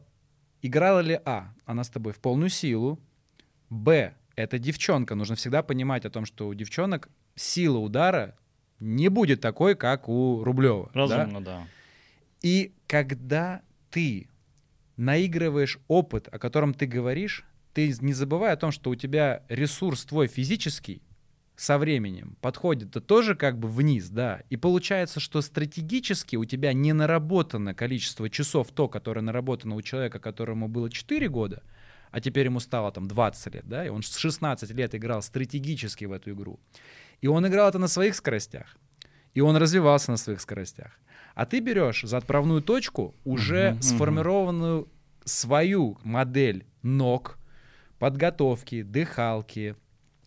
играла 0.67 1.01
ли 1.01 1.21
А, 1.27 1.53
она 1.67 1.85
с 1.85 1.91
тобой 1.91 2.15
в 2.15 2.21
полную 2.21 2.49
силу, 2.49 2.99
Б, 3.69 4.15
это 4.35 4.59
девчонка. 4.59 5.15
Нужно 5.15 5.37
всегда 5.37 5.63
понимать 5.63 6.07
о 6.07 6.11
том, 6.11 6.25
что 6.25 6.49
у 6.49 6.55
девчонок 6.55 7.11
сила 7.35 7.77
удара 7.79 8.35
не 8.81 9.09
будет 9.09 9.43
такой, 9.43 9.75
как 9.75 10.09
у 10.09 10.43
Рублева. 10.43 10.91
да? 10.95 11.19
Разумно, 11.19 11.45
да. 11.45 11.67
И 12.41 12.73
когда 12.87 13.61
ты 13.91 14.29
наигрываешь 14.97 15.79
опыт, 15.87 16.29
о 16.33 16.39
котором 16.39 16.73
ты 16.73 16.87
говоришь, 16.87 17.45
ты 17.75 17.95
не 18.01 18.15
забывай 18.15 18.53
о 18.53 18.57
том, 18.57 18.71
что 18.71 18.91
у 18.91 18.95
тебя 18.95 19.43
ресурс 19.49 20.05
твой 20.05 20.29
физический 20.29 21.03
со 21.57 21.79
временем 21.79 22.37
подходит 22.41 22.97
-то 22.97 23.01
тоже 23.01 23.35
как 23.35 23.59
бы 23.59 23.69
вниз, 23.69 24.09
да. 24.09 24.43
И 24.51 24.57
получается, 24.57 25.21
что 25.21 25.41
стратегически 25.41 26.37
у 26.37 26.45
тебя 26.45 26.73
не 26.73 26.93
наработано 26.93 27.75
количество 27.75 28.29
часов 28.29 28.71
то, 28.73 28.89
которое 28.89 29.21
наработано 29.21 29.77
у 29.77 29.83
человека, 29.83 30.19
которому 30.19 30.69
было 30.69 30.91
4 30.91 31.29
года, 31.29 31.63
а 32.11 32.21
теперь 32.21 32.47
ему 32.47 32.61
стало 32.61 32.93
там 32.93 33.09
20 33.09 33.55
лет, 33.55 33.65
да, 33.67 33.87
и 33.87 33.89
он 33.89 34.03
с 34.03 34.17
16 34.17 34.71
лет 34.71 34.95
играл 34.95 35.23
стратегически 35.23 36.05
в 36.07 36.13
эту 36.13 36.33
игру. 36.33 36.61
И 37.21 37.29
он 37.29 37.47
играл 37.47 37.69
это 37.69 37.79
на 37.79 37.89
своих 37.89 38.15
скоростях. 38.15 38.77
И 39.35 39.41
он 39.41 39.57
развивался 39.57 40.11
на 40.11 40.17
своих 40.17 40.41
скоростях. 40.41 40.99
А 41.35 41.47
ты 41.47 41.61
берешь 41.61 42.03
за 42.03 42.19
отправную 42.19 42.63
точку 42.63 43.15
уже 43.25 43.73
мгм. 43.73 43.83
сформированную 43.83 44.89
свою 45.25 45.99
модель 46.05 46.67
ног, 46.83 47.39
подготовки, 47.99 48.83
дыхалки, 48.83 49.75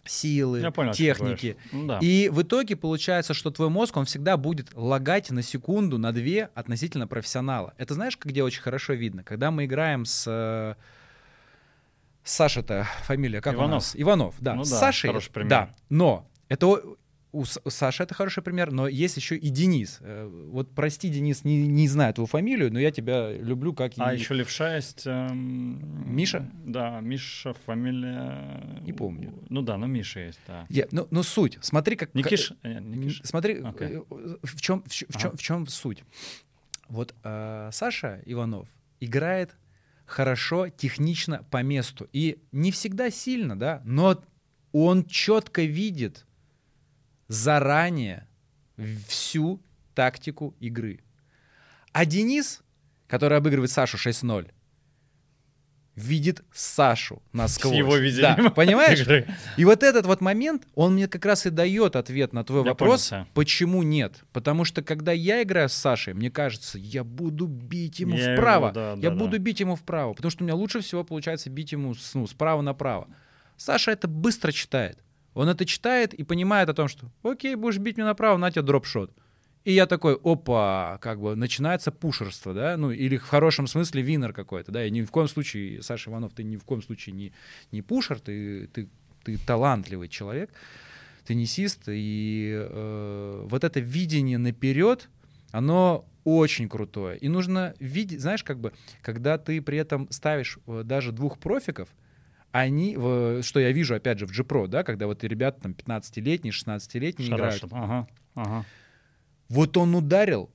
силы, 0.08 0.60
Я 0.60 0.72
понял, 0.72 0.94
техники. 0.94 1.58
Ну 1.72 1.88
да. 1.88 2.00
И 2.02 2.30
в 2.30 2.42
итоге 2.42 2.76
получается, 2.76 3.34
что 3.34 3.52
твой 3.52 3.70
мозг, 3.70 3.98
он 3.98 4.06
всегда 4.06 4.38
будет 4.38 4.70
лагать 4.74 5.30
на 5.32 5.42
секунду, 5.42 5.98
на 5.98 6.12
две 6.12 6.50
относительно 6.56 7.08
профессионала. 7.08 7.74
Это 7.78 7.94
знаешь, 7.94 8.18
где 8.22 8.44
очень 8.44 8.62
хорошо 8.62 8.94
видно? 8.94 9.24
Когда 9.24 9.52
мы 9.52 9.66
играем 9.66 10.06
с... 10.06 10.26
э, 10.28 10.76
Саша-то 12.24 12.86
фамилия, 13.04 13.40
как 13.40 13.54
у 13.54 13.58
Иванов. 13.58 13.72
нас? 13.72 13.92
Иванов, 13.96 14.36
да. 14.40 14.54
Ну 14.56 14.66
с 14.66 14.70
да, 14.70 14.80
Сашей, 14.80 15.14
да. 15.46 15.74
Но 15.90 16.28
это 16.50 16.82
у 17.34 17.44
Саши 17.46 18.04
это 18.04 18.14
хороший 18.14 18.42
пример, 18.42 18.72
но 18.72 18.88
есть 18.88 19.18
еще 19.18 19.36
и 19.36 19.50
Денис. 19.50 19.98
Э, 20.02 20.28
Вот 20.52 20.72
прости, 20.74 21.10
Денис, 21.10 21.44
не, 21.44 21.68
не 21.68 21.88
знаю 21.88 22.14
твою 22.14 22.26
фамилию, 22.28 22.72
но 22.72 22.80
я 22.80 22.90
тебя 22.92 23.32
люблю 23.34 23.74
как 23.74 23.92
А 23.98 24.14
и... 24.14 24.18
еще 24.18 24.34
левша 24.34 24.76
есть... 24.76 25.04
эм, 25.06 26.16
Миша? 26.16 26.50
Да, 26.66 27.00
Миша, 27.02 27.54
фамилия... 27.66 28.80
Не 28.82 28.94
помню. 28.94 29.34
Ну 29.50 29.62
да, 29.62 29.78
ну 29.78 29.88
Миша 29.88 30.22
есть, 30.22 30.40
да. 30.48 30.66
Я- 30.70 30.88
ну, 30.92 31.08
ну, 31.12 31.24
суть. 31.24 31.58
Смотри, 31.62 31.96
как... 31.96 32.14
Никиш? 32.16 32.54
Н- 32.64 32.92
Никиш. 32.92 33.22
Смотри, 33.24 33.62
Окей. 33.62 33.98
э, 34.10 34.36
в 34.44 34.62
чем, 34.62 34.84
в, 34.86 34.90
чё- 34.92 35.06
в 35.10 35.18
чём, 35.18 35.30
Ага. 35.30 35.38
в 35.38 35.42
чём 35.42 35.68
суть. 35.68 36.04
Вот 36.90 37.14
э, 37.24 37.70
Саша 37.74 38.22
Иванов 38.26 38.70
играет 39.02 39.56
хорошо, 40.06 40.70
технично, 40.70 41.44
по 41.52 41.62
месту. 41.62 42.08
И 42.14 42.38
не 42.54 42.72
всегда 42.72 43.10
сильно, 43.12 43.60
да, 43.60 43.82
но 43.84 44.24
он 44.72 45.04
четко 45.06 45.64
видит 45.64 46.26
заранее 47.28 48.28
всю 49.08 49.62
тактику 49.96 50.56
игры. 50.60 51.00
А 51.92 52.06
Денис, 52.06 52.62
который 53.08 53.38
обыгрывает 53.38 53.72
Сашу 53.72 53.98
6-0, 53.98 54.52
видит 55.96 56.44
Сашу 56.54 57.24
насквозь. 57.34 57.74
С 57.74 57.76
его 57.76 57.98
видением 57.98 58.44
Да, 58.46 58.50
понимаешь? 58.52 59.02
игры. 59.02 59.28
И 59.58 59.66
вот 59.66 59.82
этот 59.82 60.06
вот 60.06 60.22
момент, 60.22 60.68
он 60.76 60.94
мне 60.94 61.08
как 61.08 61.26
раз 61.26 61.48
и 61.48 61.50
дает 61.50 61.96
ответ 61.96 62.34
на 62.34 62.44
твой 62.44 62.62
Я 62.64 62.70
вопрос, 62.70 63.10
понял 63.10 63.26
почему 63.34 63.82
нет. 63.82 64.24
Потому 64.32 64.64
что 64.64 64.84
когда 64.84 65.12
я 65.12 65.42
играю 65.42 65.70
с 65.70 65.74
Сашей, 65.74 66.14
мне 66.14 66.30
кажется, 66.30 66.78
я 66.78 67.04
буду 67.04 67.48
бить 67.48 68.00
ему 68.00 68.16
Я 68.16 68.36
вправо. 68.36 68.66
его, 68.66 68.74
да, 68.74 68.92
я 68.94 69.10
да, 69.10 69.16
буду 69.16 69.32
да. 69.32 69.38
бить 69.40 69.60
ему 69.60 69.76
вправо, 69.76 70.14
потому 70.14 70.30
что 70.30 70.44
у 70.44 70.46
меня 70.46 70.56
лучше 70.56 70.82
всего 70.82 71.04
получается 71.04 71.50
бить 71.50 71.72
ему 71.72 71.96
ну, 72.14 72.28
справа 72.28 72.62
направо. 72.62 73.08
Саша 73.58 73.90
это 73.90 74.08
быстро 74.08 74.52
читает. 74.52 75.00
Он 75.38 75.50
это 75.50 75.66
читает 75.66 76.16
и 76.16 76.24
понимает 76.24 76.68
о 76.68 76.74
том, 76.74 76.88
что 76.88 77.12
окей, 77.22 77.54
будешь 77.54 77.78
бить 77.78 77.96
меня 77.96 78.08
направо, 78.08 78.38
на 78.38 78.50
тебе 78.50 78.64
дропшот. 78.64 79.12
И 79.66 79.72
я 79.72 79.86
такой, 79.86 80.16
опа, 80.24 80.98
как 81.00 81.20
бы 81.20 81.36
начинается 81.36 81.92
пушерство, 81.92 82.56
да, 82.56 82.76
ну 82.76 82.90
или 82.90 83.18
в 83.18 83.24
хорошем 83.24 83.68
смысле 83.68 84.02
винер 84.02 84.34
какой-то, 84.34 84.72
да, 84.72 84.84
и 84.84 84.90
ни 84.90 85.04
в 85.04 85.12
коем 85.12 85.28
случае, 85.28 85.84
Саша 85.84 86.10
Иванов, 86.10 86.34
ты 86.34 86.44
ни 86.44 86.58
в 86.58 86.64
коем 86.64 86.82
случае 86.82 87.14
не, 87.14 87.34
не 87.72 87.84
пушер, 87.84 88.20
ты, 88.20 88.68
ты, 88.68 88.90
ты 89.24 89.38
талантливый 89.38 90.08
человек, 90.08 90.50
теннисист, 91.28 91.84
и 91.88 92.54
э, 92.58 93.46
вот 93.48 93.64
это 93.64 93.80
видение 93.80 94.40
наперед, 94.40 95.08
оно 95.52 96.08
очень 96.24 96.68
крутое. 96.68 97.18
И 97.20 97.28
нужно 97.28 97.76
видеть, 97.80 98.22
знаешь, 98.22 98.44
как 98.44 98.60
бы, 98.60 98.74
когда 99.04 99.38
ты 99.38 99.62
при 99.62 99.78
этом 99.78 100.08
ставишь 100.10 100.58
э, 100.66 100.82
даже 100.84 101.12
двух 101.12 101.38
профиков, 101.38 101.90
они, 102.62 102.96
в- 102.98 103.44
что 103.44 103.60
я 103.60 103.72
вижу, 103.72 103.96
опять 103.96 104.20
же, 104.20 104.26
в 104.26 104.32
G-Pro, 104.32 104.68
да, 104.68 104.84
когда 104.84 105.08
вот 105.08 105.24
ребята 105.24 105.62
там 105.62 105.72
15-летние, 105.74 106.52
16-летние 106.52 107.30
играют. 107.30 107.64
Ага, 107.72 108.08
ага. 108.36 108.66
вот 109.50 109.78
он 109.78 109.96
ударил, 109.96 110.50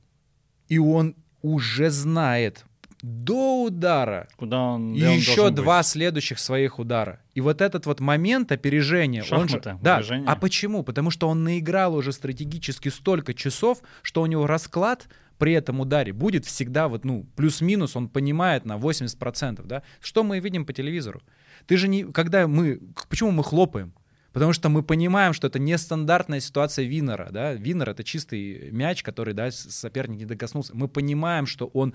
и 0.69 0.79
он 0.79 1.15
уже 1.43 1.91
знает 1.91 2.65
до 3.03 3.65
удара 3.65 4.29
Куда 4.37 4.61
он, 4.61 4.93
он 4.93 4.95
еще 4.95 5.35
должен 5.37 5.55
два 5.57 5.79
быть? 5.79 5.87
следующих 5.87 6.39
своих 6.39 6.79
удара. 6.79 7.19
И 7.35 7.41
вот 7.41 7.61
этот 7.61 7.85
вот 7.87 7.99
момент 7.99 8.53
опережения, 8.53 9.25
он 9.33 9.49
же, 9.49 9.61
Шахматы, 9.61 9.79
да. 9.83 10.03
А 10.27 10.37
почему? 10.37 10.85
Потому 10.85 11.11
что 11.11 11.29
он 11.29 11.43
наиграл 11.43 11.97
уже 11.97 12.13
стратегически 12.13 12.91
столько 12.91 13.35
часов, 13.35 13.79
что 14.03 14.23
у 14.23 14.27
него 14.27 14.47
расклад 14.47 15.09
при 15.39 15.53
этом 15.55 15.81
ударе 15.81 16.13
будет 16.13 16.47
всегда 16.47 16.87
вот 16.87 17.05
ну 17.05 17.27
плюс-минус, 17.35 17.97
он 17.97 18.09
понимает 18.09 18.65
на 18.65 18.77
80%, 18.77 19.67
да? 19.67 19.83
Что 20.01 20.23
мы 20.23 20.39
видим 20.39 20.65
по 20.65 20.73
телевизору? 20.73 21.21
Ты 21.67 21.77
же 21.77 21.89
не, 21.89 22.05
когда 22.05 22.47
мы, 22.47 22.81
почему 23.09 23.31
мы 23.31 23.43
хлопаем? 23.45 23.93
Потому 24.33 24.55
что 24.55 24.71
мы 24.71 24.83
понимаем, 24.83 25.35
что 25.35 25.47
это 25.47 25.59
нестандартная 25.59 26.41
ситуация 26.41 26.87
Винера, 26.87 27.29
да? 27.31 27.53
Винер— 27.53 27.91
это 27.91 28.03
чистый 28.03 28.71
мяч, 28.71 29.03
который, 29.03 29.35
да, 29.35 29.51
соперник 29.51 30.21
не 30.21 30.25
докоснулся. 30.25 30.75
Мы 30.75 30.89
понимаем, 30.89 31.45
что 31.47 31.67
он 31.67 31.95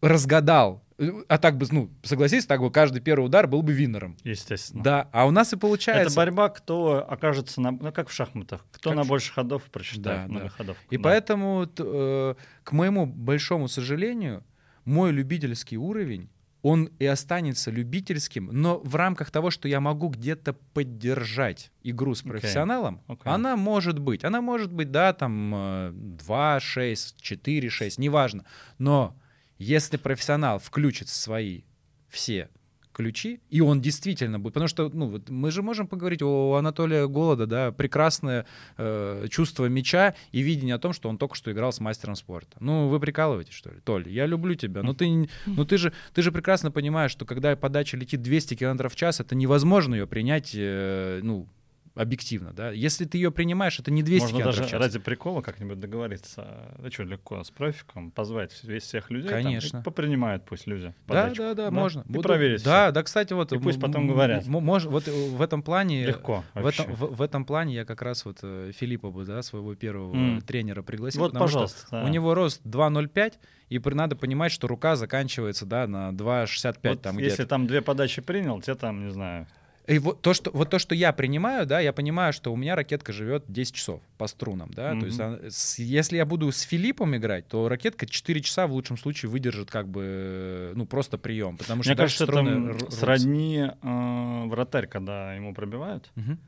разгадал. 0.00 0.82
А 1.28 1.38
так 1.38 1.56
бы, 1.56 1.66
ну, 1.70 1.90
согласись, 2.02 2.46
так 2.46 2.60
бы 2.60 2.70
каждый 2.70 3.00
первый 3.00 3.24
удар 3.26 3.46
был 3.48 3.62
бы 3.62 3.72
Винером. 3.72 4.16
Естественно. 4.24 4.82
Да, 4.82 5.08
а 5.12 5.26
у 5.26 5.30
нас 5.30 5.52
и 5.52 5.56
получается. 5.56 6.06
Это 6.08 6.14
борьба, 6.16 6.48
кто 6.48 7.04
окажется 7.08 7.60
на, 7.60 7.72
ну 7.72 7.92
как 7.92 8.08
в 8.08 8.12
шахматах, 8.12 8.64
кто 8.72 8.90
Как 8.90 8.96
на 8.96 9.04
больше 9.04 9.32
ходов 9.32 9.64
прочитает, 9.64 10.22
Да, 10.22 10.28
много 10.28 10.44
да. 10.44 10.50
ходов. 10.50 10.76
И 10.90 10.96
Да. 10.96 11.02
поэтому, 11.02 11.68
э, 11.76 12.34
к 12.62 12.72
моему 12.72 13.06
большому 13.06 13.68
сожалению, 13.68 14.44
мой 14.84 15.10
любительский 15.12 15.76
уровень, 15.76 16.28
он 16.62 16.90
и 17.00 17.06
останется 17.06 17.70
любительским, 17.70 18.48
но 18.52 18.78
в 18.78 18.94
рамках 18.94 19.30
того, 19.30 19.50
что 19.50 19.68
я 19.68 19.80
могу 19.80 20.08
где-то 20.08 20.52
поддержать 20.52 21.72
игру 21.82 22.14
с 22.14 22.22
профессионалом, 22.22 23.02
Окей. 23.08 23.32
она 23.32 23.56
может 23.56 23.98
быть. 23.98 24.24
Она 24.24 24.40
может 24.40 24.72
быть, 24.72 24.90
да, 24.92 25.12
там 25.12 25.52
э, 25.54 25.90
2-6, 25.92 27.14
4-6, 27.20 27.94
неважно. 27.98 28.44
Но 28.78 29.16
если 29.58 29.96
профессионал 29.96 30.60
включит 30.60 31.08
свои 31.08 31.62
все 32.08 32.48
ключи, 32.92 33.40
и 33.50 33.60
он 33.60 33.80
действительно 33.80 34.38
будет, 34.38 34.54
потому 34.54 34.68
что 34.68 34.90
ну, 34.92 35.06
вот 35.06 35.28
мы 35.30 35.50
же 35.50 35.62
можем 35.62 35.86
поговорить 35.86 36.22
о 36.22 36.54
Анатолия 36.54 37.06
Голода, 37.08 37.46
да, 37.46 37.72
прекрасное 37.72 38.46
э, 38.76 39.26
чувство 39.30 39.66
мяча 39.66 40.14
и 40.30 40.40
видение 40.42 40.74
о 40.74 40.78
том, 40.78 40.92
что 40.92 41.08
он 41.08 41.18
только 41.18 41.34
что 41.34 41.50
играл 41.52 41.72
с 41.72 41.80
мастером 41.80 42.16
спорта. 42.16 42.56
Ну, 42.60 42.88
вы 42.88 43.00
прикалываетесь, 43.00 43.54
что 43.54 43.70
ли? 43.70 43.80
Толь, 43.84 44.08
я 44.08 44.26
люблю 44.26 44.54
тебя, 44.54 44.82
но 44.82 44.94
ты, 44.94 45.06
н- 45.06 45.28
ну, 45.46 45.64
ты, 45.64 45.78
же, 45.78 45.92
ты 46.14 46.22
же 46.22 46.32
прекрасно 46.32 46.70
понимаешь, 46.70 47.10
что 47.10 47.24
когда 47.24 47.56
подача 47.56 47.96
летит 47.96 48.22
200 48.22 48.54
км 48.54 48.88
в 48.88 48.96
час, 48.96 49.20
это 49.20 49.34
невозможно 49.34 49.94
ее 49.94 50.06
принять, 50.06 50.52
э, 50.54 51.20
ну, 51.22 51.48
объективно, 51.94 52.52
да. 52.52 52.70
Если 52.70 53.04
ты 53.04 53.18
ее 53.18 53.30
принимаешь, 53.30 53.78
это 53.78 53.90
не 53.90 54.02
200 54.02 54.24
Можно 54.32 54.44
даже 54.44 54.64
в 54.64 54.72
ради 54.72 54.98
прикола 54.98 55.42
как-нибудь 55.42 55.78
договориться. 55.78 56.74
Да 56.78 56.90
что, 56.90 57.02
легко, 57.04 57.44
с 57.44 57.50
профиком, 57.50 58.10
позвать 58.10 58.58
весь 58.64 58.84
всех 58.84 59.10
людей. 59.10 59.28
там, 59.28 59.42
Конечно. 59.42 59.82
попринимают 59.82 60.44
пусть 60.44 60.66
люди. 60.66 60.94
Да, 61.06 61.14
подачку, 61.24 61.42
да, 61.42 61.54
да, 61.54 61.70
можно. 61.70 62.00
И 62.08 62.12
Буду- 62.12 62.28
проверить 62.28 62.64
Да, 62.64 62.86
всё. 62.86 62.92
да, 62.94 63.02
кстати, 63.02 63.32
вот. 63.34 63.52
И 63.52 63.58
пусть 63.58 63.80
потом 63.80 64.06
говорят. 64.06 64.44
мож- 64.46 64.88
вот 64.88 65.06
э, 65.08 65.28
в 65.30 65.42
этом 65.42 65.62
плане. 65.62 66.06
Легко 66.06 66.44
В 66.54 66.62
вообще. 66.62 66.82
этом, 66.84 66.94
в, 66.94 67.16
в 67.16 67.22
этом 67.22 67.44
плане 67.44 67.74
я 67.74 67.84
как 67.84 68.00
раз 68.02 68.24
вот 68.24 68.38
э, 68.42 68.70
Филиппа 68.74 69.10
бы, 69.10 69.24
да, 69.24 69.42
своего 69.42 69.74
первого 69.74 70.14
э, 70.38 70.40
тренера 70.40 70.82
пригласил, 70.82 71.20
Вот, 71.22 71.32
потому 71.32 71.44
пожалуйста. 71.46 71.86
что 71.86 71.90
да. 72.00 72.04
у 72.04 72.08
него 72.08 72.34
рост 72.34 72.62
2,05, 72.64 73.34
и 73.68 73.78
при- 73.78 73.94
надо 73.94 74.16
понимать, 74.16 74.52
что 74.52 74.66
рука 74.66 74.96
заканчивается, 74.96 75.66
да, 75.66 75.86
на 75.86 76.12
2,65 76.12 76.88
Вот 76.94 77.02
там 77.02 77.18
если 77.18 77.34
где-то. 77.34 77.48
там 77.48 77.66
две 77.66 77.82
подачи 77.82 78.22
принял, 78.22 78.60
тебе 78.60 78.74
там, 78.76 79.04
не 79.06 79.10
знаю, 79.12 79.46
И 79.88 79.98
вот 79.98 80.22
то, 80.22 80.32
что, 80.32 80.50
вот 80.52 80.70
то, 80.70 80.78
что 80.78 80.94
я 80.94 81.12
принимаю, 81.12 81.66
да, 81.66 81.80
я 81.80 81.92
понимаю, 81.92 82.32
что 82.32 82.52
у 82.52 82.56
меня 82.56 82.76
ракетка 82.76 83.12
живет 83.12 83.44
10 83.48 83.74
часов 83.74 84.00
по 84.16 84.28
струнам, 84.28 84.70
да, 84.72 84.94
то 84.98 85.06
есть 85.06 85.18
Мгм. 85.18 85.26
она- 85.26 85.50
с- 85.50 85.78
если 85.80 86.16
я 86.18 86.24
буду 86.24 86.52
с 86.52 86.60
Филиппом 86.60 87.16
играть, 87.16 87.48
то 87.48 87.68
ракетка 87.68 88.06
4 88.06 88.40
часа 88.42 88.68
в 88.68 88.72
лучшем 88.72 88.96
случае 88.96 89.30
выдержит 89.30 89.70
как 89.72 89.88
бы, 89.88 90.02
э, 90.04 90.72
ну, 90.76 90.86
просто 90.86 91.18
прием, 91.18 91.56
потому 91.58 91.82
что 91.82 91.90
Мне 91.90 91.96
кажется, 91.96 92.24
это 92.24 92.32
струны 92.32 92.68
рвутся. 92.72 92.96
сродни 92.96 93.70
э, 93.82 94.44
вратарь, 94.46 94.86
когда 94.86 95.34
ему 95.34 95.52
пробивают 95.52 96.10
Мгм. 96.14 96.38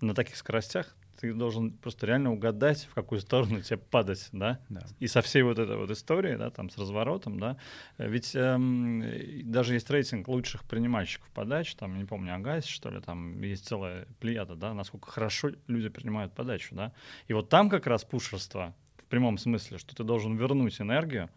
на 0.00 0.14
таких 0.14 0.36
скоростях, 0.36 0.96
ты 1.22 1.32
должен 1.32 1.70
просто 1.70 2.06
реально 2.06 2.32
угадать, 2.32 2.88
в 2.90 2.94
какую 2.94 3.20
сторону 3.20 3.60
тебе 3.62 3.76
падать, 3.76 4.28
да? 4.32 4.58
Да. 4.68 4.80
И 4.98 5.06
со 5.06 5.22
всей 5.22 5.42
вот 5.42 5.56
этой 5.56 5.76
вот 5.76 5.88
историей, 5.90 6.36
да, 6.36 6.50
там 6.50 6.68
с 6.68 6.76
разворотом, 6.76 7.38
да, 7.38 7.56
ведь 7.96 8.34
эм, 8.34 9.04
даже 9.44 9.74
есть 9.74 9.88
рейтинг 9.88 10.26
лучших 10.26 10.64
принимальщиков 10.64 11.30
подач, 11.30 11.76
там, 11.76 11.96
не 11.96 12.04
помню, 12.04 12.34
Агасси, 12.34 12.64
что 12.64 12.90
ли, 12.90 13.00
там 13.00 13.40
есть 13.40 13.68
целая 13.68 14.06
плеяда, 14.18 14.56
да, 14.56 14.74
насколько 14.74 15.12
хорошо 15.12 15.50
люди 15.68 15.88
принимают 15.88 16.34
подачу, 16.34 16.74
да. 16.74 16.92
И 17.28 17.34
вот 17.34 17.48
там 17.48 17.70
как 17.70 17.86
раз 17.86 18.02
пушерство 18.02 18.74
в 18.96 19.04
прямом 19.04 19.38
смысле, 19.38 19.78
что 19.78 19.94
ты 19.94 20.02
должен 20.02 20.34
вернуть 20.36 20.80
энергию, 20.80 21.30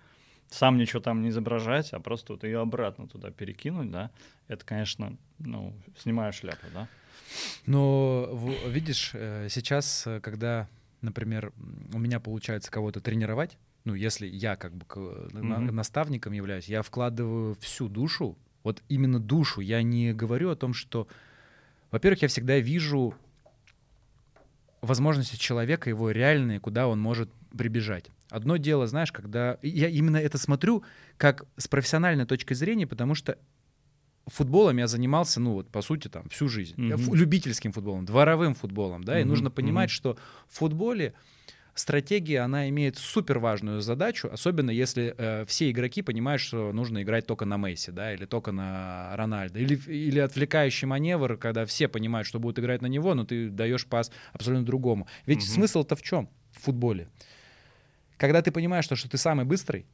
сам 0.50 0.78
ничего 0.78 1.00
там 1.00 1.22
не 1.22 1.30
изображать, 1.30 1.94
а 1.94 2.00
просто 2.00 2.34
вот 2.34 2.44
ее 2.44 2.60
обратно 2.60 3.08
туда 3.08 3.30
перекинуть, 3.30 3.92
да, 3.92 4.10
это, 4.48 4.66
конечно, 4.66 5.16
ну, 5.38 5.76
снимаю 5.96 6.34
шляпу, 6.34 6.66
да. 6.74 6.88
Но 7.66 8.30
видишь, 8.68 9.12
э, 9.14 9.48
сейчас, 9.50 10.06
э, 10.08 10.20
когда, 10.20 10.68
например, 11.02 11.52
у 11.94 11.98
меня 11.98 12.20
получается 12.20 12.72
кого-то 12.72 13.00
тренировать, 13.02 13.58
ну, 13.84 13.94
если 13.94 14.28
я 14.28 14.56
как 14.56 14.74
бы 14.74 14.86
Мгм. 15.32 15.76
наставником 15.76 16.34
являюсь, 16.34 16.68
я 16.68 16.82
вкладываю 16.82 17.56
всю 17.62 17.88
душу, 17.88 18.38
вот 18.64 18.82
именно 18.90 19.20
душу. 19.20 19.62
Я 19.62 19.84
не 19.84 20.12
говорю 20.12 20.50
о 20.50 20.56
том, 20.56 20.74
что, 20.74 21.08
во-первых, 21.92 22.24
я 22.24 22.28
всегда 22.28 22.58
вижу 22.58 23.14
возможности 24.82 25.36
человека, 25.36 25.90
его 25.90 26.12
реальные, 26.12 26.60
куда 26.60 26.88
он 26.88 27.00
может 27.00 27.30
прибежать. 27.56 28.10
Одно 28.30 28.58
дело, 28.58 28.88
знаешь, 28.88 29.12
когда... 29.12 29.60
Я 29.62 29.88
именно 29.88 30.18
это 30.18 30.38
смотрю 30.38 30.84
как 31.18 31.46
с 31.58 31.68
профессиональной 31.68 32.26
точки 32.26 32.54
зрения, 32.54 32.88
потому 32.88 33.14
что 33.16 33.38
футболом 34.28 34.78
я 34.78 34.88
занимался, 34.88 35.40
ну 35.40 35.54
вот, 35.54 35.70
по 35.70 35.82
сути, 35.82 36.08
там, 36.08 36.28
всю 36.30 36.48
жизнь. 36.48 36.76
Мгм. 36.78 37.14
Любительским 37.14 37.72
футболом, 37.72 38.06
дворовым 38.06 38.56
футболом, 38.56 39.04
да, 39.04 39.20
и 39.20 39.24
Мгм, 39.24 39.30
нужно 39.30 39.52
понимать, 39.52 39.90
мгм. 39.90 39.96
что 39.96 40.18
в 40.48 40.58
футболе 40.58 41.14
стратегия, 41.76 42.40
она 42.40 42.70
имеет 42.70 42.98
супер 42.98 43.40
важную 43.40 43.82
задачу, 43.82 44.30
особенно 44.32 44.72
если 44.72 45.14
э, 45.18 45.46
все 45.46 45.70
игроки 45.70 46.02
понимают, 46.02 46.42
что 46.42 46.72
нужно 46.72 47.04
играть 47.04 47.28
только 47.28 47.46
на 47.46 47.58
Месси, 47.58 47.92
да, 47.92 48.14
или 48.14 48.26
только 48.26 48.52
на 48.52 49.16
Рональдо, 49.16 49.60
или, 49.60 49.76
или 49.76 50.20
отвлекающий 50.20 50.88
маневр, 50.88 51.38
когда 51.38 51.66
все 51.66 51.88
понимают, 51.88 52.28
что 52.28 52.40
будут 52.40 52.60
играть 52.60 52.82
на 52.82 52.88
него, 52.88 53.14
но 53.14 53.26
ты 53.26 53.50
даешь 53.50 53.86
пас 53.86 54.10
абсолютно 54.32 54.66
другому. 54.66 55.08
Ведь 55.26 55.42
Мгм. 55.42 55.54
смысл-то 55.54 55.96
в 55.96 56.02
чем 56.02 56.30
в 56.52 56.62
футболе? 56.62 57.10
Когда 58.18 58.42
ты 58.42 58.52
понимаешь, 58.52 58.86
что, 58.86 58.96
что 58.96 59.10
ты 59.10 59.18
самый 59.18 59.46
быстрый, 59.46 59.86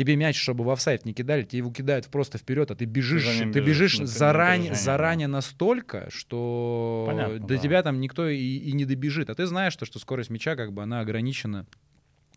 тебе 0.00 0.16
мяч, 0.16 0.40
чтобы 0.40 0.64
в 0.64 0.70
офсайд 0.70 1.04
не 1.04 1.12
кидали, 1.12 1.42
тебе 1.42 1.58
его 1.58 1.70
кидают 1.70 2.06
просто 2.06 2.38
вперед, 2.38 2.70
а 2.70 2.74
ты 2.74 2.86
бежишь, 2.86 3.26
ты 3.26 3.44
бежишь 3.44 3.66
бежишь 3.66 3.98
на- 3.98 4.04
на 4.04 4.06
заранее, 4.06 4.70
опережение, 4.70 4.74
заранее 4.82 5.26
настолько, 5.28 6.08
что 6.10 7.04
Понятно, 7.06 7.38
до 7.40 7.46
да. 7.54 7.58
тебя 7.58 7.82
там 7.82 8.00
никто 8.00 8.26
и, 8.26 8.38
и 8.38 8.72
не 8.72 8.86
добежит. 8.86 9.28
А 9.28 9.34
ты 9.34 9.44
знаешь, 9.44 9.74
что, 9.74 9.84
что 9.84 9.98
скорость 9.98 10.30
мяча, 10.30 10.56
как 10.56 10.72
бы, 10.72 10.82
она 10.82 11.00
ограничена 11.00 11.66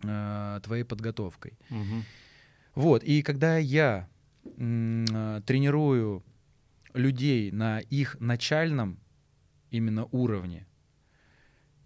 э, 0.03 0.59
твоей 0.61 0.84
подготовкой. 0.84 1.53
Мгм. 1.70 2.03
Вот, 2.76 3.01
и 3.05 3.22
когда 3.22 3.57
я 3.57 4.09
э, 4.43 5.41
тренирую 5.45 6.22
людей 6.93 7.49
на 7.51 7.80
их 7.80 8.18
начальном 8.20 8.99
именно 9.72 10.03
уровне, 10.11 10.68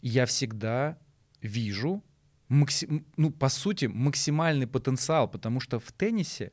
я 0.02 0.26
всегда 0.26 0.98
вижу, 1.40 2.04
макси- 2.50 2.88
м, 2.88 3.06
ну, 3.18 3.32
по 3.32 3.50
сути, 3.50 3.86
максимальный 3.86 4.68
потенциал, 4.68 5.28
потому 5.28 5.60
что 5.60 5.80
в 5.80 5.92
теннисе, 5.92 6.52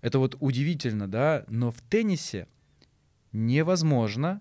это 0.00 0.18
вот 0.18 0.36
удивительно, 0.40 1.08
да, 1.08 1.44
но 1.48 1.70
в 1.70 1.80
теннисе 1.82 2.46
невозможно 3.32 4.40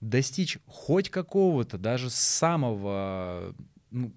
достичь 0.00 0.58
хоть 0.66 1.10
какого-то, 1.10 1.78
даже 1.78 2.10
самого, 2.10 3.54
ну, 3.90 4.12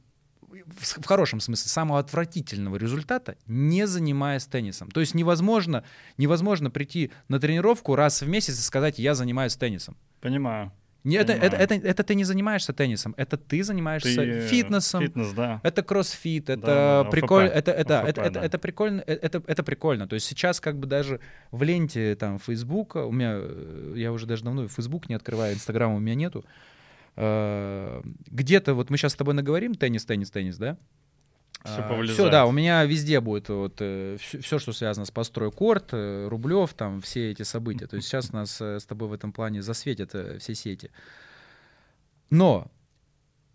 в 0.65 1.01
в 1.01 1.05
хорошем 1.05 1.39
смысле, 1.39 1.67
самого 1.69 1.99
отвратительного 1.99 2.75
результата, 2.75 3.35
не 3.47 3.87
занимаясь 3.87 4.45
теннисом. 4.45 4.91
То 4.91 4.99
есть 4.99 5.15
невозможно, 5.15 5.83
невозможно 6.17 6.69
прийти 6.69 7.11
на 7.27 7.39
тренировку 7.39 7.95
раз 7.95 8.21
в 8.21 8.27
месяц 8.27 8.59
и 8.59 8.61
сказать, 8.61 8.99
я 8.99 9.15
занимаюсь 9.15 9.55
теннисом. 9.55 9.97
Понимаю. 10.21 10.71
Не, 11.03 11.17
это, 11.17 11.33
это, 11.33 11.57
это, 11.57 11.75
это 11.75 12.03
ты 12.03 12.15
не 12.15 12.23
занимаешься 12.23 12.71
теннисом, 12.71 13.13
это 13.17 13.35
ты 13.35 13.61
занимаешься 13.63 14.15
Ты, 14.15 14.21
э, 14.21 14.47
фитнесом, 14.47 15.01
Фитнес, 15.01 15.33
да. 15.33 15.59
это 15.61 15.83
кроссфит, 15.83 16.49
это 16.49 16.65
да, 16.65 17.03
прикольно, 17.11 17.49
это, 17.49 17.71
это, 17.71 18.03
это, 18.07 18.21
это, 18.21 18.31
да. 18.31 18.45
это 18.45 18.57
прикольно, 18.57 19.01
это, 19.01 19.43
это 19.45 19.63
прикольно. 19.63 20.07
То 20.07 20.15
есть 20.15 20.25
сейчас 20.27 20.61
как 20.61 20.79
бы 20.79 20.87
даже 20.87 21.19
в 21.51 21.61
ленте 21.63 22.15
там 22.15 22.39
Фейсбука, 22.39 23.05
у 23.05 23.11
меня, 23.11 23.33
э, 23.35 23.93
я 23.97 24.13
уже 24.13 24.25
даже 24.25 24.45
давно 24.45 24.67
Фейсбук 24.69 25.09
не 25.09 25.15
открываю, 25.15 25.53
Инстаграма 25.53 25.95
у 25.95 25.99
меня 25.99 26.15
нету. 26.15 26.45
Э, 27.17 28.01
Где-то 28.27 28.73
вот 28.73 28.89
мы 28.89 28.97
сейчас 28.97 29.11
с 29.11 29.15
тобой 29.15 29.33
наговорим 29.33 29.75
теннис, 29.75 30.05
теннис, 30.05 30.31
теннис, 30.31 30.57
да? 30.57 30.77
Все, 31.63 31.81
повылезает. 31.87 32.31
да, 32.31 32.45
у 32.45 32.51
меня 32.51 32.83
везде 32.83 33.21
будет 33.21 33.47
вот 33.49 33.75
все, 33.75 34.59
что 34.59 34.73
связано 34.73 35.05
с 35.05 35.11
постройкорт, 35.11 35.89
э, 35.93 36.27
Рублев, 36.27 36.73
там 36.73 36.99
все 37.01 37.31
эти 37.31 37.43
события. 37.43 37.87
То 37.87 37.95
есть 37.95 38.07
сейчас 38.07 38.33
нас 38.33 38.59
э, 38.59 38.79
с 38.79 38.85
тобой 38.85 39.07
в 39.07 39.13
этом 39.13 39.31
плане 39.31 39.61
засветят 39.61 40.13
э, 40.13 40.39
все 40.39 40.55
сети. 40.55 40.91
Но 42.29 42.69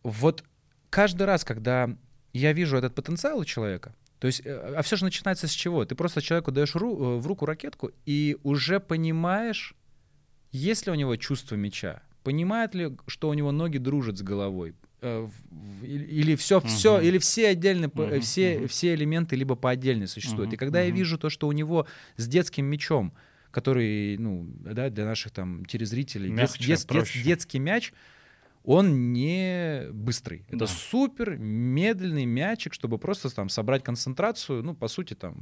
вот 0.03 0.43
каждый 0.91 1.25
раз, 1.25 1.45
когда 1.45 1.91
я 2.33 2.53
вижу 2.53 2.77
этот 2.79 2.95
потенциал 2.95 3.39
у 3.39 3.45
человека, 3.45 3.95
то 4.21 4.27
есть, 4.27 4.43
э, 4.45 4.75
а 4.77 4.83
все 4.83 4.97
же 4.97 5.05
начинается 5.05 5.47
с 5.47 5.53
чего? 5.53 5.85
Ты 5.85 5.95
просто 5.95 6.23
человеку 6.23 6.51
даешь 6.51 6.75
ру- 6.75 7.17
э, 7.17 7.19
в 7.19 7.27
руку 7.27 7.47
ракетку 7.47 7.91
и 8.07 8.37
уже 8.43 8.81
понимаешь, 8.81 9.75
есть 10.51 10.87
ли 10.87 10.93
у 10.93 10.95
него 10.95 11.17
чувство 11.17 11.57
мяча, 11.57 12.03
понимает 12.25 12.75
ли, 12.75 12.97
что 13.07 13.29
у 13.29 13.35
него 13.35 13.53
ноги 13.53 13.79
дружат 13.79 14.19
с 14.19 14.23
головой, 14.23 14.71
э, 14.71 14.88
или- 15.01 16.05
или 16.05 16.35
все, 16.37 16.61
все, 16.61 16.97
Мгм. 16.97 17.05
или 17.07 17.19
все 17.19 17.49
отдельно, 17.49 17.87
э, 17.87 17.89
Мгм, 18.11 18.21
все, 18.21 18.59
мгм. 18.59 18.69
все 18.69 18.95
элементы 18.95 19.37
либо 19.37 19.55
по 19.55 19.71
отдельности 19.71 20.15
существуют. 20.15 20.49
Мгм, 20.49 20.55
И 20.55 20.57
когда 20.59 20.83
я 20.83 20.89
мгм. 20.89 20.97
вижу 20.97 21.19
то, 21.19 21.31
что 21.31 21.47
у 21.49 21.53
него 21.53 21.87
с 22.17 22.27
детским 22.27 22.67
мячом, 22.67 23.13
который, 23.51 24.17
ну, 24.19 24.47
да, 24.61 24.91
для 24.91 25.05
наших 25.05 25.33
там 25.33 25.65
телезрителей, 25.65 26.31
Мягче, 26.31 26.65
дет- 26.65 26.87
дет- 26.87 27.23
детский 27.25 27.59
мяч, 27.59 27.93
он 28.65 29.13
не 29.13 29.87
быстрый. 29.93 30.45
Это 30.49 30.59
Да. 30.59 30.67
супер 30.67 31.39
медленный 31.39 32.27
мячик, 32.27 32.75
чтобы 32.75 32.99
просто 32.99 33.35
там 33.35 33.49
собрать 33.49 33.83
концентрацию, 33.83 34.63
ну, 34.63 34.75
по 34.75 34.89
сути, 34.89 35.15
там, 35.15 35.37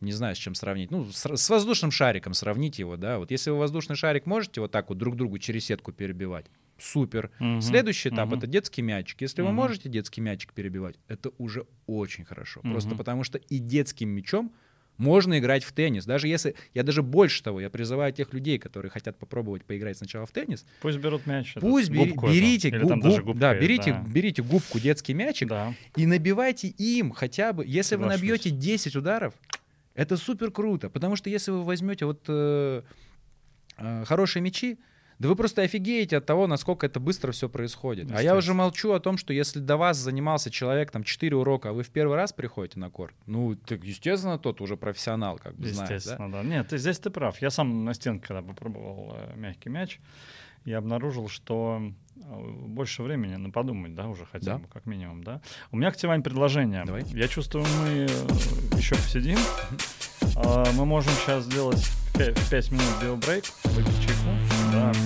не 0.00 0.12
знаю, 0.12 0.34
с 0.34 0.38
чем 0.38 0.54
сравнить. 0.54 0.90
Ну, 0.90 1.10
с, 1.12 1.26
с 1.26 1.50
воздушным 1.50 1.90
шариком 1.90 2.32
сравнить 2.32 2.78
его, 2.78 2.96
да. 2.96 3.18
Вот 3.18 3.30
если 3.30 3.50
вы 3.50 3.58
воздушный 3.58 3.96
шарик 3.96 4.24
можете 4.26 4.60
вот 4.60 4.70
так 4.70 4.88
вот 4.88 4.96
друг 4.96 5.16
другу 5.16 5.38
через 5.38 5.66
сетку 5.66 5.92
перебивать, 5.92 6.46
супер. 6.78 7.30
Мгм, 7.40 7.60
Следующий 7.60 8.08
этап 8.08 8.28
мгм. 8.28 8.38
это 8.38 8.46
детский 8.46 8.82
мячик. 8.82 9.20
Если 9.20 9.42
вы 9.42 9.48
Мгм. 9.48 9.56
можете 9.56 9.88
детский 9.88 10.20
мячик 10.20 10.52
перебивать, 10.52 10.96
это 11.08 11.30
уже 11.38 11.66
очень 11.86 12.24
хорошо. 12.24 12.60
Просто 12.62 12.90
Мгм. 12.90 12.98
потому 12.98 13.24
что 13.24 13.38
и 13.38 13.58
детским 13.58 14.08
мячом 14.10 14.52
можно 14.96 15.38
играть 15.38 15.62
в 15.62 15.70
теннис. 15.72 16.04
Даже 16.06 16.26
если, 16.26 16.54
я 16.74 16.82
даже 16.82 17.02
больше 17.02 17.42
того, 17.42 17.60
я 17.60 17.70
призываю 17.70 18.12
тех 18.12 18.32
людей, 18.32 18.58
которые 18.58 18.90
хотят 18.90 19.16
попробовать 19.18 19.64
поиграть 19.64 19.96
сначала 19.96 20.26
в 20.26 20.32
теннис, 20.32 20.64
Пусть 20.80 20.98
берут 20.98 21.24
мяч. 21.26 21.54
пусть 21.60 21.88
бери- 21.90 22.14
берите, 22.20 22.68
Или 22.68 22.78
гу- 22.78 22.88
там 22.88 23.00
даже 23.00 23.18
губ- 23.18 23.26
губка 23.26 23.40
да, 23.40 23.54
берите, 23.54 23.92
да. 23.92 24.04
берите 24.08 24.42
губку 24.42 24.80
детский 24.80 25.14
мячик 25.14 25.48
Да. 25.48 25.74
и 25.96 26.04
набивайте 26.06 26.66
им 26.68 27.12
хотя 27.12 27.52
бы, 27.52 27.64
если 27.64 27.94
вы 27.96 28.02
Соглашусь. 28.04 28.20
набьете 28.22 28.50
10 28.50 28.96
ударов, 28.96 29.34
это 29.94 30.16
супер 30.16 30.50
круто, 30.50 30.90
потому 30.90 31.14
что 31.14 31.30
если 31.30 31.52
вы 31.52 31.62
возьмете 31.62 32.04
вот 32.04 32.24
э, 32.28 32.82
э, 33.78 34.04
хорошие 34.04 34.42
мячи, 34.42 34.78
да 35.18 35.28
вы 35.28 35.36
просто 35.36 35.62
офигеете 35.62 36.16
от 36.18 36.26
того, 36.26 36.46
насколько 36.46 36.86
это 36.86 37.00
быстро 37.00 37.32
все 37.32 37.48
происходит. 37.48 38.10
А 38.12 38.22
я 38.22 38.36
уже 38.36 38.54
молчу 38.54 38.92
о 38.92 39.00
том, 39.00 39.18
что 39.18 39.32
если 39.32 39.58
до 39.58 39.76
вас 39.76 39.96
занимался 39.96 40.50
человек 40.50 40.90
там 40.90 41.02
4 41.04 41.34
урока, 41.36 41.70
а 41.70 41.72
вы 41.72 41.82
в 41.82 41.90
первый 41.90 42.16
раз 42.16 42.32
приходите 42.32 42.78
на 42.78 42.90
корт, 42.90 43.14
ну, 43.26 43.56
так, 43.56 43.84
естественно, 43.84 44.38
тот 44.38 44.60
уже 44.60 44.76
профессионал, 44.76 45.38
как 45.38 45.56
бы 45.56 45.68
знает, 45.68 45.88
да? 45.88 45.94
Естественно, 45.96 46.30
да. 46.32 46.42
Нет, 46.42 46.68
ты, 46.68 46.78
здесь 46.78 46.98
ты 46.98 47.10
прав. 47.10 47.40
Я 47.42 47.50
сам 47.50 47.84
на 47.84 47.94
стенке, 47.94 48.26
когда 48.28 48.42
попробовал 48.42 49.14
э, 49.16 49.36
мягкий 49.36 49.70
мяч, 49.70 50.00
я 50.64 50.78
обнаружил, 50.78 51.28
что 51.28 51.80
э, 52.16 52.20
больше 52.66 53.02
времени 53.02 53.36
на 53.36 53.50
подумать, 53.50 53.94
да, 53.94 54.06
уже 54.08 54.24
хотя 54.26 54.52
Да. 54.52 54.58
бы, 54.58 54.66
как 54.68 54.86
минимум, 54.86 55.24
да. 55.24 55.40
У 55.72 55.76
меня 55.76 55.90
к 55.90 55.96
тебе, 55.96 56.10
Вань, 56.10 56.22
предложение. 56.22 56.84
Давай. 56.84 57.04
Я 57.08 57.26
чувствую, 57.28 57.64
мы 57.80 57.88
э, 57.88 58.06
еще 58.76 58.94
посидим. 58.96 59.38
А, 60.36 60.70
Мы 60.72 60.84
можем 60.84 61.12
сейчас 61.12 61.44
сделать 61.44 61.84
5 62.14 62.70
минут 62.72 62.84
биобрейк, 63.02 63.44
выпить 63.64 64.00
чайку, 64.04 64.57
да, 64.78 64.92
э, 64.92 65.02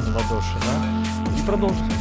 в 0.00 0.16
ладоши, 0.16 0.56
да, 0.60 0.74
и 1.38 1.46
продолжить. 1.46 1.78
да. 1.88 1.94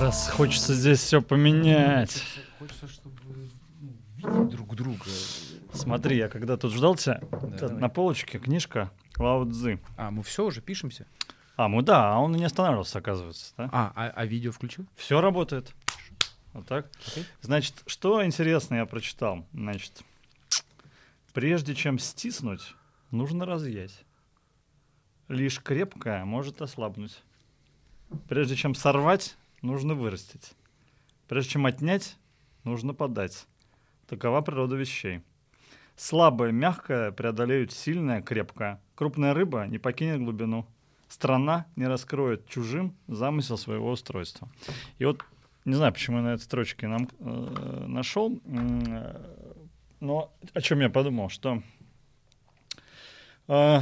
Раз 0.00 0.28
хочется 0.30 0.74
здесь 0.74 0.98
все 0.98 1.22
поменять. 1.22 2.24
Хочется, 2.58 2.88
чтобы 2.88 3.14
видеть 4.16 4.50
друг 4.50 4.74
друга. 4.74 5.04
Смотри, 5.72 6.16
я 6.16 6.28
когда 6.28 6.56
тут 6.56 6.72
ждал 6.72 6.96
тебя, 6.96 7.20
давай. 7.30 7.76
на 7.78 7.88
полочке 7.88 8.38
книжка 8.38 8.90
Лао 9.22 9.44
Цзы. 9.48 9.80
А, 9.96 10.10
мы 10.10 10.22
все 10.22 10.44
уже 10.44 10.60
пишемся? 10.60 11.06
А, 11.56 11.68
мы 11.68 11.82
да, 11.82 12.14
а 12.14 12.18
он 12.18 12.32
не 12.32 12.44
останавливался, 12.44 12.98
оказывается, 12.98 13.54
да? 13.56 13.68
А, 13.72 13.92
а, 13.94 14.08
а 14.08 14.26
видео 14.26 14.52
включил? 14.52 14.86
Все 14.96 15.20
работает. 15.20 15.72
Вот 16.52 16.66
так. 16.66 16.90
Окей. 17.06 17.24
Значит, 17.40 17.82
что 17.86 18.24
интересно 18.24 18.76
я 18.76 18.86
прочитал. 18.86 19.46
Значит, 19.52 20.02
прежде 21.32 21.74
чем 21.74 21.98
стиснуть, 21.98 22.74
нужно 23.10 23.46
разъять. 23.46 24.04
Лишь 25.28 25.60
крепкое 25.60 26.24
может 26.24 26.60
ослабнуть. 26.60 27.22
Прежде 28.28 28.56
чем 28.56 28.74
сорвать, 28.74 29.36
нужно 29.62 29.94
вырастить. 29.94 30.52
Прежде 31.28 31.52
чем 31.52 31.66
отнять, 31.66 32.16
нужно 32.64 32.92
подать. 32.92 33.46
Такова 34.06 34.42
природа 34.42 34.76
вещей. 34.76 35.22
Слабое, 35.96 36.52
мягкое 36.52 37.12
преодолеют 37.12 37.72
сильное, 37.72 38.22
крепкое. 38.22 38.80
Крупная 38.94 39.34
рыба 39.34 39.66
не 39.66 39.78
покинет 39.78 40.20
глубину. 40.20 40.66
Страна 41.08 41.66
не 41.76 41.86
раскроет 41.86 42.48
чужим 42.48 42.96
замысел 43.06 43.58
своего 43.58 43.90
устройства. 43.90 44.48
И 44.98 45.04
вот 45.04 45.22
не 45.64 45.74
знаю, 45.74 45.92
почему 45.92 46.18
я 46.18 46.22
на 46.22 46.34
этой 46.34 46.42
строчке 46.42 46.88
нам 46.88 47.08
э, 47.20 47.84
нашел, 47.86 48.40
э, 48.44 49.46
но 50.00 50.34
о 50.54 50.60
чем 50.60 50.80
я 50.80 50.90
подумал, 50.90 51.28
что 51.28 51.62
э, 53.46 53.80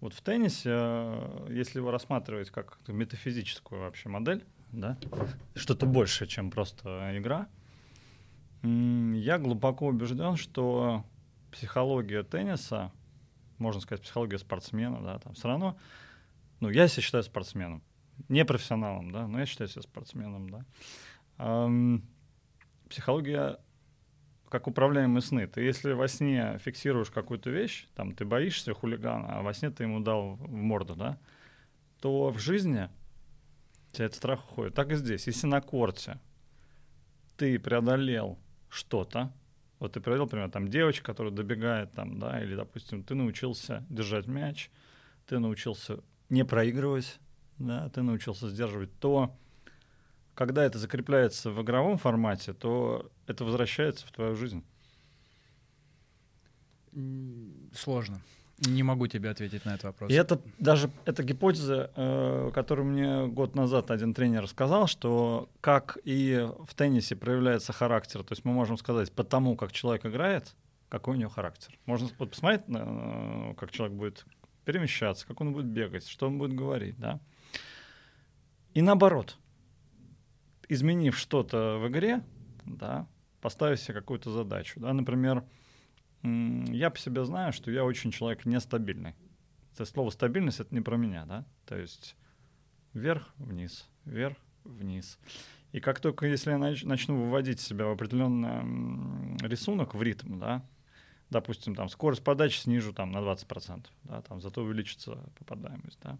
вот 0.00 0.14
в 0.14 0.22
теннисе, 0.22 0.70
э, 0.72 1.46
если 1.50 1.78
его 1.78 1.90
рассматривать 1.90 2.50
как 2.50 2.78
метафизическую 2.86 3.80
вообще 3.80 4.08
модель, 4.08 4.44
да, 4.70 4.96
что-то 5.56 5.86
большее, 5.86 6.28
чем 6.28 6.52
просто 6.52 7.18
игра, 7.18 7.48
я 8.62 9.38
глубоко 9.38 9.86
убежден, 9.86 10.36
что 10.36 11.04
психология 11.50 12.22
тенниса, 12.22 12.92
можно 13.58 13.80
сказать, 13.80 14.02
психология 14.02 14.38
спортсмена, 14.38 15.00
да, 15.02 15.18
там 15.18 15.34
все 15.34 15.48
равно, 15.48 15.76
ну, 16.60 16.68
я 16.68 16.88
себя 16.88 17.02
считаю 17.02 17.24
спортсменом, 17.24 17.82
не 18.28 18.44
профессионалом, 18.44 19.12
да, 19.12 19.26
но 19.26 19.40
я 19.40 19.46
считаю 19.46 19.68
себя 19.68 19.82
спортсменом, 19.82 20.50
да. 20.50 20.64
Эм, 21.38 22.04
психология 22.88 23.58
как 24.50 24.66
управляемые 24.66 25.22
сны. 25.22 25.46
Ты 25.46 25.62
если 25.62 25.92
во 25.92 26.08
сне 26.08 26.58
фиксируешь 26.58 27.10
какую-то 27.10 27.50
вещь, 27.50 27.86
там 27.94 28.14
ты 28.14 28.24
боишься 28.24 28.74
хулигана, 28.74 29.38
а 29.38 29.42
во 29.42 29.54
сне 29.54 29.70
ты 29.70 29.84
ему 29.84 30.00
дал 30.00 30.34
в 30.34 30.52
морду, 30.52 30.96
да, 30.96 31.18
то 32.00 32.30
в 32.30 32.38
жизни 32.38 32.90
тебя 33.92 34.06
этот 34.06 34.16
страх 34.16 34.44
уходит. 34.50 34.74
Так 34.74 34.90
и 34.90 34.96
здесь. 34.96 35.26
Если 35.28 35.46
на 35.46 35.60
корте 35.60 36.18
ты 37.36 37.58
преодолел 37.58 38.38
что-то, 38.70 39.32
вот 39.78 39.92
ты 39.92 40.00
преодолел, 40.00 40.24
например, 40.24 40.50
там 40.50 40.68
девочка, 40.68 41.04
которая 41.04 41.32
добегает 41.32 41.92
там, 41.92 42.18
да, 42.18 42.42
или, 42.42 42.54
допустим, 42.54 43.02
ты 43.02 43.14
научился 43.14 43.84
держать 43.90 44.26
мяч, 44.26 44.70
ты 45.26 45.38
научился 45.38 46.00
не 46.28 46.44
проигрывать, 46.44 47.18
да, 47.58 47.88
ты 47.90 48.02
научился 48.02 48.48
сдерживать, 48.48 48.90
то 49.00 49.36
когда 50.34 50.64
это 50.64 50.78
закрепляется 50.78 51.50
в 51.50 51.60
игровом 51.62 51.98
формате, 51.98 52.54
то 52.54 53.10
это 53.26 53.44
возвращается 53.44 54.06
в 54.06 54.12
твою 54.12 54.36
жизнь. 54.36 54.64
Сложно. 57.74 58.20
Не 58.66 58.82
могу 58.82 59.06
тебе 59.06 59.30
ответить 59.30 59.64
на 59.64 59.70
этот 59.70 59.84
вопрос. 59.84 60.10
И 60.10 60.14
это 60.14 60.40
даже 60.58 60.90
эта 61.06 61.22
гипотеза, 61.22 61.90
э, 61.96 62.50
которую 62.54 62.88
мне 62.88 63.26
год 63.26 63.54
назад 63.54 63.90
один 63.90 64.12
тренер 64.12 64.46
сказал, 64.48 64.86
что 64.86 65.48
как 65.62 65.96
и 66.04 66.46
в 66.66 66.74
теннисе 66.74 67.16
проявляется 67.16 67.72
характер, 67.72 68.22
то 68.22 68.32
есть 68.32 68.44
мы 68.44 68.52
можем 68.52 68.76
сказать 68.76 69.12
по 69.12 69.24
тому, 69.24 69.56
как 69.56 69.72
человек 69.72 70.04
играет, 70.04 70.54
какой 70.90 71.16
у 71.16 71.18
него 71.18 71.30
характер. 71.30 71.78
Можно 71.86 72.10
вот 72.18 72.30
посмотреть, 72.30 72.62
э, 72.68 73.54
как 73.56 73.70
человек 73.70 73.96
будет 73.96 74.26
перемещаться, 74.66 75.26
как 75.26 75.40
он 75.40 75.52
будет 75.52 75.66
бегать, 75.66 76.06
что 76.06 76.26
он 76.26 76.36
будет 76.36 76.52
говорить, 76.52 76.98
да. 76.98 77.18
И 78.74 78.82
наоборот, 78.82 79.38
изменив 80.68 81.16
что-то 81.16 81.78
в 81.78 81.88
игре, 81.88 82.22
да, 82.66 83.06
поставив 83.40 83.80
себе 83.80 83.94
какую-то 83.94 84.30
задачу, 84.30 84.80
да, 84.80 84.92
например, 84.92 85.44
я 86.22 86.90
по 86.90 86.98
себе 86.98 87.24
знаю, 87.24 87.52
что 87.52 87.70
я 87.70 87.84
очень 87.84 88.10
человек 88.10 88.44
нестабильный. 88.44 89.14
Это 89.74 89.84
слово 89.84 90.10
стабильность 90.10 90.60
это 90.60 90.74
не 90.74 90.80
про 90.80 90.96
меня, 90.96 91.24
да? 91.24 91.44
То 91.64 91.76
есть 91.76 92.16
вверх, 92.92 93.32
вниз, 93.38 93.88
вверх, 94.04 94.36
вниз. 94.64 95.18
И 95.72 95.80
как 95.80 96.00
только 96.00 96.26
если 96.26 96.50
я 96.50 96.56
нач- 96.56 96.86
начну 96.86 97.16
выводить 97.16 97.60
себя 97.60 97.86
в 97.86 97.90
определенный 97.90 99.38
рисунок, 99.46 99.94
в 99.94 100.02
ритм, 100.02 100.38
да, 100.38 100.62
допустим, 101.30 101.74
там 101.74 101.88
скорость 101.88 102.24
подачи 102.24 102.58
снижу 102.58 102.92
там 102.92 103.12
на 103.12 103.18
20%, 103.18 103.86
да, 104.04 104.20
там 104.22 104.40
зато 104.40 104.62
увеличится 104.62 105.18
попадаемость, 105.38 105.98
да, 106.02 106.18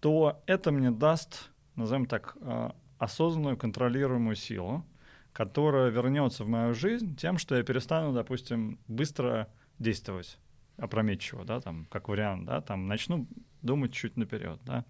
то 0.00 0.42
это 0.46 0.72
мне 0.72 0.90
даст, 0.90 1.50
назовем 1.76 2.06
так, 2.06 2.36
а, 2.40 2.74
осознанную 2.98 3.56
контролируемую 3.56 4.34
силу, 4.34 4.84
которая 5.32 5.90
вернется 5.90 6.44
в 6.44 6.48
мою 6.48 6.74
жизнь 6.74 7.16
тем, 7.16 7.38
что 7.38 7.56
я 7.56 7.62
перестану, 7.62 8.12
допустим, 8.12 8.78
быстро 8.88 9.48
действовать 9.78 10.38
опрометчиво, 10.76 11.44
да, 11.44 11.60
там, 11.60 11.86
как 11.90 12.08
вариант, 12.08 12.44
да, 12.44 12.60
там, 12.60 12.86
начну 12.86 13.26
думать 13.62 13.92
чуть 13.92 14.16
наперед, 14.16 14.60
да. 14.64 14.84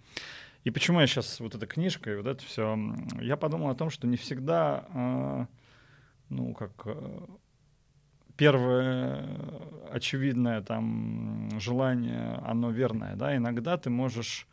И 0.65 0.71
почему 0.71 1.01
я 1.01 1.07
сейчас 1.07 1.41
вот 1.41 1.55
эта 1.55 1.67
книжка 1.67 2.13
и 2.13 2.17
вот 2.17 2.27
это 2.27 2.45
все, 2.45 2.79
я 3.21 3.37
подумал 3.37 3.71
о 3.71 3.75
том, 3.75 3.91
что 3.91 4.07
не 4.07 4.17
всегда, 4.17 4.87
э, 4.95 5.47
ну, 6.29 6.55
как 6.55 6.71
э, 6.85 7.27
первое 8.37 9.29
очевидное 9.91 10.63
там 10.63 11.51
желание, 11.59 12.41
оно 12.45 12.71
верное, 12.71 13.17
да, 13.17 13.37
иногда 13.37 13.77
ты 13.77 13.91
можешь 13.91 14.47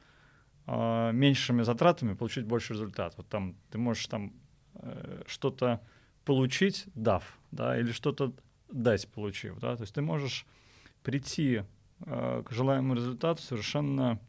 э, 0.66 1.12
меньшими 1.14 1.62
затратами 1.62 2.14
получить 2.14 2.46
больше 2.46 2.74
результат. 2.74 3.14
Вот 3.18 3.28
там 3.30 3.56
ты 3.70 3.78
можешь 3.78 4.08
там 4.08 4.34
Э, 4.82 5.24
что-то 5.28 5.82
получить, 6.26 6.86
дав, 6.96 7.24
да, 7.52 7.78
или 7.78 7.92
что-то 7.92 8.34
дать, 8.72 9.08
получив, 9.10 9.60
да, 9.60 9.76
то 9.76 9.82
есть 9.82 9.94
ты 9.94 10.02
можешь 10.02 10.46
прийти 11.04 11.64
э, 12.06 12.44
к 12.46 12.52
желаемому 12.52 12.94
результату 12.94 13.42
совершенно 13.42 14.20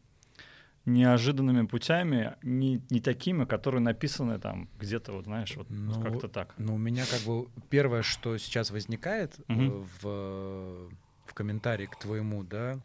неожиданными 0.85 1.67
путями, 1.67 2.35
не, 2.41 2.81
не 2.89 2.99
такими, 2.99 3.45
которые 3.45 3.81
написаны 3.81 4.39
там 4.39 4.67
где-то, 4.79 5.13
вот 5.13 5.25
знаешь, 5.25 5.55
вот, 5.55 5.69
ну, 5.69 5.93
вот 5.93 6.03
как-то 6.03 6.27
так. 6.27 6.53
Ну, 6.57 6.75
у 6.75 6.77
меня 6.77 7.05
как 7.05 7.21
бы 7.21 7.47
первое, 7.69 8.01
что 8.01 8.37
сейчас 8.37 8.71
возникает 8.71 9.39
угу. 9.47 9.85
в, 10.01 10.89
в 11.25 11.33
комментарии 11.33 11.85
к 11.85 11.97
твоему, 11.97 12.43
да, 12.43 12.79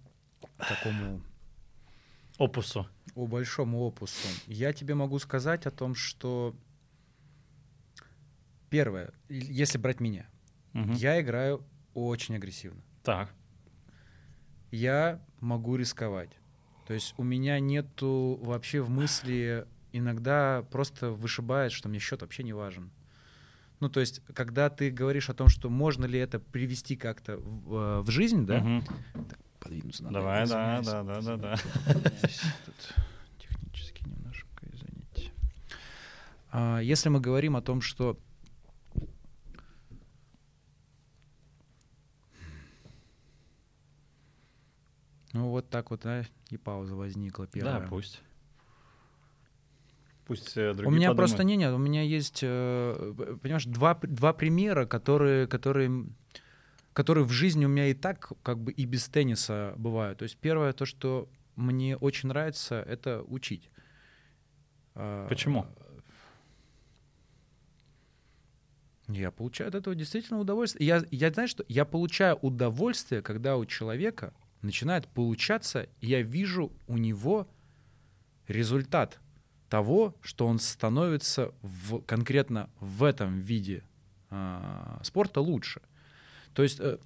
такому... 0.59 1.21
Опусу. 2.39 2.87
О 3.15 3.27
большому 3.27 3.87
опусу. 3.87 4.29
Я 4.47 4.75
тебе 4.75 4.95
могу 4.95 5.19
сказать 5.19 5.65
о 5.65 5.71
том, 5.71 5.95
что 5.95 6.55
Первое, 8.77 9.11
если 9.31 9.79
брать 9.79 10.01
меня, 10.01 10.29
угу. 10.75 10.93
я 10.93 11.19
играю 11.19 11.65
очень 11.95 12.37
агрессивно. 12.37 12.83
Так. 13.03 13.33
Я 14.71 15.25
могу 15.41 15.77
рисковать. 15.77 16.39
То 16.87 16.93
есть 16.93 17.15
у 17.17 17.23
меня 17.23 17.59
нету 17.59 18.39
вообще 18.43 18.83
в 18.83 18.91
мысли 18.91 19.67
иногда 19.93 20.63
просто 20.71 21.09
вышибает, 21.09 21.73
что 21.73 21.89
мне 21.89 21.99
счет 21.99 22.21
вообще 22.21 22.43
не 22.43 22.53
важен. 22.53 22.91
Ну, 23.81 23.89
то 23.89 24.01
есть, 24.01 24.21
когда 24.35 24.69
ты 24.69 24.91
говоришь 24.91 25.31
о 25.31 25.35
том, 25.35 25.49
что 25.49 25.71
можно 25.71 26.05
ли 26.05 26.19
это 26.19 26.39
привести 26.39 26.97
как-то 26.97 27.39
в, 27.39 27.75
э, 27.75 28.01
в 28.03 28.11
жизнь, 28.11 28.45
да? 28.45 28.59
Угу. 28.59 29.25
Так, 29.27 29.39
подвинуться 29.59 30.03
надо. 30.03 30.19
Давай, 30.19 30.47
да, 30.47 30.83
да, 30.83 31.03
да, 31.03 31.21
да, 31.23 31.37
да. 31.39 31.57
Технически 33.39 34.07
немножко, 34.07 34.67
извините. 34.71 35.33
А, 36.51 36.81
если 36.81 37.09
мы 37.09 37.21
говорим 37.21 37.57
о 37.57 37.63
том, 37.63 37.81
что 37.81 38.21
Ну 45.37 45.51
вот 45.51 45.69
так 45.69 45.91
вот, 45.91 46.07
а, 46.07 46.25
и 46.49 46.57
пауза 46.57 46.95
возникла 46.95 47.47
первая. 47.47 47.81
Да, 47.81 47.87
пусть. 47.87 48.23
Пусть 50.27 50.57
э, 50.57 50.73
другие 50.73 50.89
У 50.89 50.91
меня 50.91 51.09
подумают. 51.11 51.17
просто 51.17 51.45
не 51.45 51.57
нет, 51.57 51.73
у 51.75 51.79
меня 51.79 52.03
есть, 52.03 52.41
э, 52.43 53.15
понимаешь, 53.43 53.67
два, 53.67 53.95
два 54.03 54.33
примера, 54.33 54.87
которые, 54.87 55.47
которые, 55.47 56.07
которые 56.95 57.25
в 57.25 57.33
жизни 57.33 57.67
у 57.67 57.69
меня 57.69 57.89
и 57.89 57.95
так 57.95 58.33
как 58.43 58.59
бы 58.59 58.73
и 58.73 58.87
без 58.87 59.09
тенниса 59.09 59.75
бывают. 59.77 60.19
То 60.19 60.23
есть 60.23 60.39
первое, 60.39 60.73
то, 60.73 60.87
что 60.87 61.29
мне 61.55 61.99
очень 61.99 62.31
нравится, 62.31 62.81
это 62.81 63.23
учить. 63.29 63.71
А, 64.95 65.29
Почему? 65.29 65.67
Я 69.07 69.31
получаю 69.31 69.69
от 69.69 69.75
этого 69.75 69.95
действительно 69.95 70.41
удовольствие. 70.41 70.87
Я, 70.87 71.05
я 71.11 71.31
знаю, 71.31 71.49
что 71.49 71.65
я 71.69 71.85
получаю 71.85 72.37
удовольствие, 72.37 73.21
когда 73.21 73.59
у 73.59 73.67
человека 73.67 74.33
начинает 74.63 75.07
получаться, 75.09 75.89
я 76.01 76.23
вижу 76.23 76.73
у 76.87 76.97
него 76.97 77.49
результат 78.49 79.19
того, 79.69 80.15
что 80.21 80.47
он 80.47 80.59
становится 80.59 81.53
в, 81.63 82.01
конкретно 82.03 82.71
в 82.81 83.03
этом 83.03 83.41
виде 83.41 83.83
э, 84.31 84.99
спорта 85.03 85.41
лучше. 85.41 85.81
То 86.55 86.63
есть 86.63 86.79
э, 86.81 86.99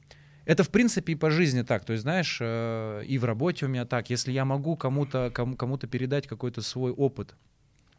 это 0.44 0.64
в 0.64 0.70
принципе 0.70 1.12
и 1.12 1.16
по 1.16 1.30
жизни 1.30 1.62
так. 1.62 1.84
То 1.84 1.92
есть 1.92 2.02
знаешь, 2.02 2.38
э, 2.40 3.04
и 3.06 3.18
в 3.18 3.24
работе 3.24 3.66
у 3.66 3.68
меня 3.68 3.86
так. 3.86 4.10
Если 4.10 4.32
я 4.32 4.44
могу 4.44 4.76
кому-то 4.76 5.30
кому, 5.32 5.56
кому-то 5.56 5.86
передать 5.86 6.26
какой-то 6.26 6.62
свой 6.62 6.92
опыт 6.92 7.34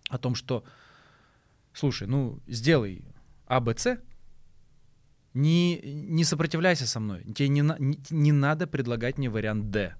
о 0.10 0.18
том, 0.18 0.36
что, 0.36 0.64
слушай, 1.74 2.08
ну 2.08 2.40
сделай 2.48 3.04
А, 3.48 3.60
Б, 3.60 3.74
С, 3.76 3.98
не, 5.34 5.80
не 5.82 6.24
сопротивляйся 6.24 6.88
со 6.88 7.00
мной. 7.00 7.24
Тебе 7.24 7.48
не, 7.50 7.62
не, 7.62 8.00
не 8.10 8.32
надо 8.32 8.68
предлагать 8.68 9.18
мне 9.18 9.30
вариант 9.30 9.72
D. 9.72 9.96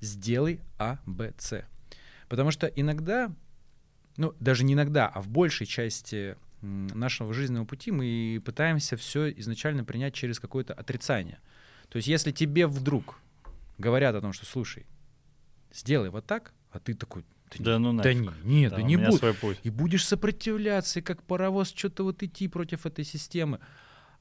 Сделай 0.00 0.60
А, 0.78 0.98
Б, 1.06 1.32
С. 1.38 1.64
Потому 2.28 2.50
что 2.50 2.66
иногда, 2.66 3.34
ну, 4.16 4.34
даже 4.40 4.64
не 4.64 4.74
иногда, 4.74 5.06
а 5.06 5.20
в 5.20 5.28
большей 5.28 5.66
части 5.66 6.36
нашего 6.62 7.34
жизненного 7.34 7.66
пути 7.66 7.90
мы 7.90 8.40
пытаемся 8.44 8.96
все 8.96 9.30
изначально 9.32 9.84
принять 9.84 10.14
через 10.14 10.40
какое-то 10.40 10.72
отрицание. 10.74 11.40
То 11.88 11.96
есть 11.96 12.08
если 12.08 12.30
тебе 12.30 12.66
вдруг 12.66 13.18
говорят 13.78 14.14
о 14.14 14.20
том, 14.20 14.32
что, 14.32 14.46
слушай, 14.46 14.86
сделай 15.72 16.08
вот 16.08 16.24
так, 16.24 16.54
а 16.70 16.78
ты 16.78 16.94
такой, 16.94 17.24
да, 17.58 17.64
да 17.64 17.78
ну 17.78 17.92
нафиг. 17.92 18.24
Да 18.24 18.32
не, 18.44 18.60
нет, 18.60 18.70
да, 18.70 18.76
да 18.76 18.82
не 18.82 18.96
буду. 18.96 19.34
И 19.62 19.70
будешь 19.70 20.06
сопротивляться, 20.06 21.00
и 21.00 21.02
как 21.02 21.22
паровоз 21.24 21.72
что-то 21.74 22.04
вот 22.04 22.22
идти 22.22 22.48
против 22.48 22.86
этой 22.86 23.04
системы 23.04 23.60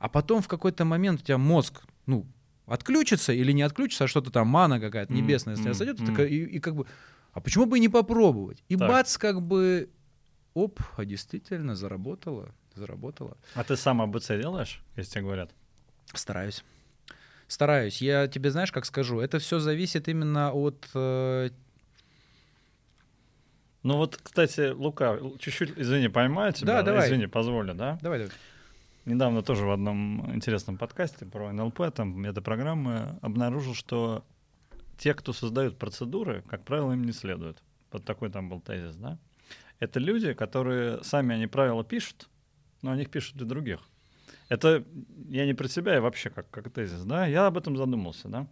а 0.02 0.10
потом 0.10 0.42
в 0.42 0.48
какой-то 0.48 0.84
момент 0.84 1.22
у 1.22 1.24
тебя 1.24 1.38
мозг, 1.38 1.84
ну, 2.08 2.26
отключится 2.66 3.34
или 3.34 3.52
не 3.52 3.62
отключится, 3.62 4.06
а 4.06 4.08
что-то 4.08 4.32
там 4.32 4.48
мана 4.48 4.80
какая-то 4.80 5.14
небесная 5.14 5.56
mm-hmm. 5.56 5.74
сойдет, 5.76 6.00
mm-hmm. 6.00 6.28
и, 6.28 6.44
и 6.56 6.60
как 6.60 6.76
бы, 6.76 6.88
а 7.34 7.40
почему 7.40 7.68
бы 7.68 7.78
и 7.78 7.80
не 7.80 7.88
попробовать? 7.88 8.64
И 8.68 8.76
так. 8.76 8.90
бац, 8.90 9.18
как 9.18 9.44
бы, 9.44 9.92
оп, 10.56 10.80
а 10.98 11.06
действительно 11.06 11.76
заработало, 11.76 12.50
заработало. 12.74 13.38
А 13.54 13.64
ты 13.64 13.78
сам 13.78 14.02
АБЦ 14.02 14.30
делаешь, 14.30 14.82
если 14.96 15.12
тебе 15.12 15.22
говорят? 15.26 15.52
Стараюсь. 16.16 16.64
Стараюсь. 17.48 18.02
Я 18.02 18.28
тебе, 18.28 18.50
знаешь, 18.50 18.72
как 18.72 18.86
скажу, 18.86 19.20
это 19.20 19.38
все 19.38 19.60
зависит 19.60 20.08
именно 20.08 20.52
от... 20.52 20.90
э, 20.96 21.52
Ну 23.84 23.98
вот, 23.98 24.18
кстати, 24.24 24.72
Лука, 24.72 25.20
чуть-чуть, 25.38 25.74
извини, 25.78 26.08
поймаю 26.08 26.54
тебя. 26.54 26.78
Да, 26.78 26.82
давай. 26.82 27.08
Извини, 27.08 27.28
позволю, 27.28 27.76
да? 27.76 28.00
Давай, 28.02 28.18
давай. 28.18 28.34
Недавно 29.06 29.42
тоже 29.42 29.66
в 29.66 29.72
одном 29.72 30.34
интересном 30.36 30.78
подкасте 30.78 31.26
про 31.26 31.52
НЛП, 31.52 31.92
там, 31.94 32.22
метапрограммы, 32.22 33.18
обнаружил, 33.22 33.74
что 33.74 34.24
те, 34.98 35.16
кто 35.16 35.34
создают 35.34 35.80
процедуры, 35.80 36.44
как 36.48 36.64
правило, 36.64 36.92
им 36.94 37.04
не 37.04 37.12
следует. 37.12 37.64
Вот 37.92 38.06
такой 38.06 38.30
там 38.30 38.48
был 38.48 38.62
тезис, 38.62 38.96
да? 38.96 39.18
Это 39.80 40.00
люди, 40.00 40.34
которые 40.34 41.04
сами 41.04 41.34
они 41.34 41.48
правила 41.48 41.84
пишут, 41.84 42.30
но 42.84 42.92
они 42.92 43.02
их 43.02 43.10
пишут 43.10 43.38
для 43.38 43.48
других. 43.48 43.80
Это 44.50 44.86
я 45.30 45.48
не 45.48 45.56
про 45.56 45.68
себя, 45.68 45.96
я 45.96 46.02
вообще 46.02 46.30
как, 46.30 46.48
как 46.52 46.72
тезис, 46.72 47.04
да? 47.04 47.26
Я 47.26 47.48
об 47.48 47.58
этом 47.58 47.76
задумался, 47.78 48.28
да? 48.28 48.48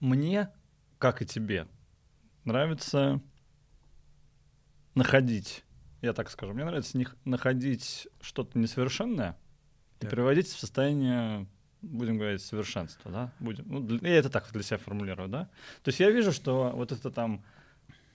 Мне, 0.00 0.48
как 0.98 1.20
и 1.20 1.26
тебе, 1.26 1.68
нравится 2.44 3.20
находить, 4.94 5.65
я 6.02 6.12
так 6.12 6.30
скажу, 6.30 6.52
мне 6.52 6.64
нравится 6.64 6.98
находить 7.24 8.08
что-то 8.20 8.58
несовершенное 8.58 9.36
и 9.98 10.02
Так. 10.02 10.10
приводить 10.10 10.48
в 10.48 10.58
состояние, 10.58 11.46
будем 11.82 12.18
говорить, 12.18 12.42
совершенства, 12.42 13.10
да? 13.10 13.32
Будем, 13.38 13.64
ну, 13.68 13.80
для- 13.80 14.10
я 14.10 14.16
это 14.18 14.30
так 14.30 14.50
для 14.52 14.62
себя 14.62 14.78
формулирую, 14.78 15.28
да? 15.28 15.44
То 15.82 15.88
есть 15.88 16.00
я 16.00 16.10
вижу, 16.10 16.32
что 16.32 16.70
вот 16.74 16.92
это 16.92 17.10
там 17.10 17.44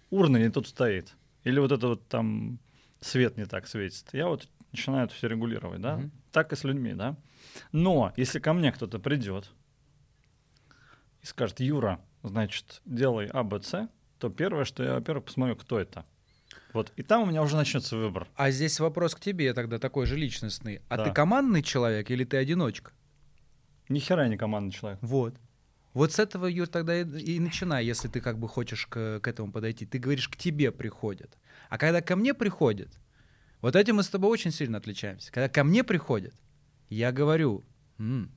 урна 0.09 0.38
не 0.38 0.49
тут 0.49 0.67
стоит, 0.67 1.15
или 1.43 1.59
вот 1.59 1.71
это 1.71 1.88
вот 1.88 2.07
там 2.07 2.59
свет 2.99 3.38
не 3.38 3.45
так 3.45 3.67
светит. 3.67 4.09
Я 4.13 4.27
вот 4.27 4.47
начинаю 4.71 5.05
это 5.05 5.15
все 5.15 5.27
регулировать, 5.27 5.82
да? 5.82 5.97
Мгм. 5.97 6.11
Так 6.32 6.53
и 6.53 6.55
с 6.55 6.63
людьми, 6.63 6.93
да? 6.93 7.17
Но 7.71 8.13
если 8.15 8.39
ко 8.39 8.53
мне 8.53 8.71
кто-то 8.71 8.99
придет 8.99 9.51
и 11.21 11.25
скажет, 11.25 11.59
Юра, 11.59 11.99
значит, 12.23 12.82
делай 12.86 13.27
А, 13.27 13.43
Б, 13.43 13.61
С, 13.61 13.89
то 14.19 14.29
первое, 14.29 14.65
что 14.65 14.84
я, 14.84 14.93
во-первых, 14.93 15.25
посмотрю, 15.25 15.55
кто 15.55 15.79
это. 15.79 16.05
Вот, 16.74 16.91
и 16.95 17.03
там 17.03 17.24
у 17.24 17.26
меня 17.26 17.41
уже 17.41 17.55
начнется 17.55 17.97
выбор. 17.97 18.28
А 18.36 18.51
здесь 18.51 18.80
вопрос 18.80 19.15
к 19.15 19.19
тебе 19.19 19.53
тогда 19.53 19.78
такой 19.78 20.05
же 20.05 20.15
личностный. 20.17 20.82
А 20.89 20.97
Да. 20.97 21.03
ты 21.05 21.11
командный 21.11 21.61
человек 21.63 22.09
или 22.11 22.24
ты 22.24 22.38
одиночка? 22.38 22.91
Ни 23.89 23.99
хера 23.99 24.28
не 24.28 24.38
командный 24.38 24.72
человек. 24.72 24.99
Вот. 25.01 25.36
Вот 25.93 26.13
с 26.13 26.19
этого, 26.19 26.45
Юр, 26.45 26.67
тогда 26.67 27.01
и, 27.01 27.03
и 27.03 27.39
начинай, 27.39 27.86
если 27.86 28.07
ты 28.07 28.22
как 28.22 28.39
бы 28.39 28.47
хочешь 28.47 28.88
к, 28.88 29.19
к 29.19 29.28
этому 29.28 29.51
подойти. 29.51 29.86
Ты 29.86 29.99
говоришь, 29.99 30.30
к 30.30 30.38
тебе 30.38 30.72
приходят. 30.72 31.38
А 31.69 31.78
когда 31.78 32.01
ко 32.01 32.15
мне 32.15 32.34
приходят, 32.34 32.89
вот 33.59 33.76
этим 33.76 33.97
мы 33.97 34.03
с 34.03 34.07
тобой 34.09 34.30
очень 34.30 34.51
сильно 34.51 34.78
отличаемся. 34.78 35.32
Когда 35.32 35.49
ко 35.49 35.65
мне 35.65 35.84
приходят, 35.84 36.34
я 36.89 37.11
говорю, 37.11 37.65
«М, 37.99 38.32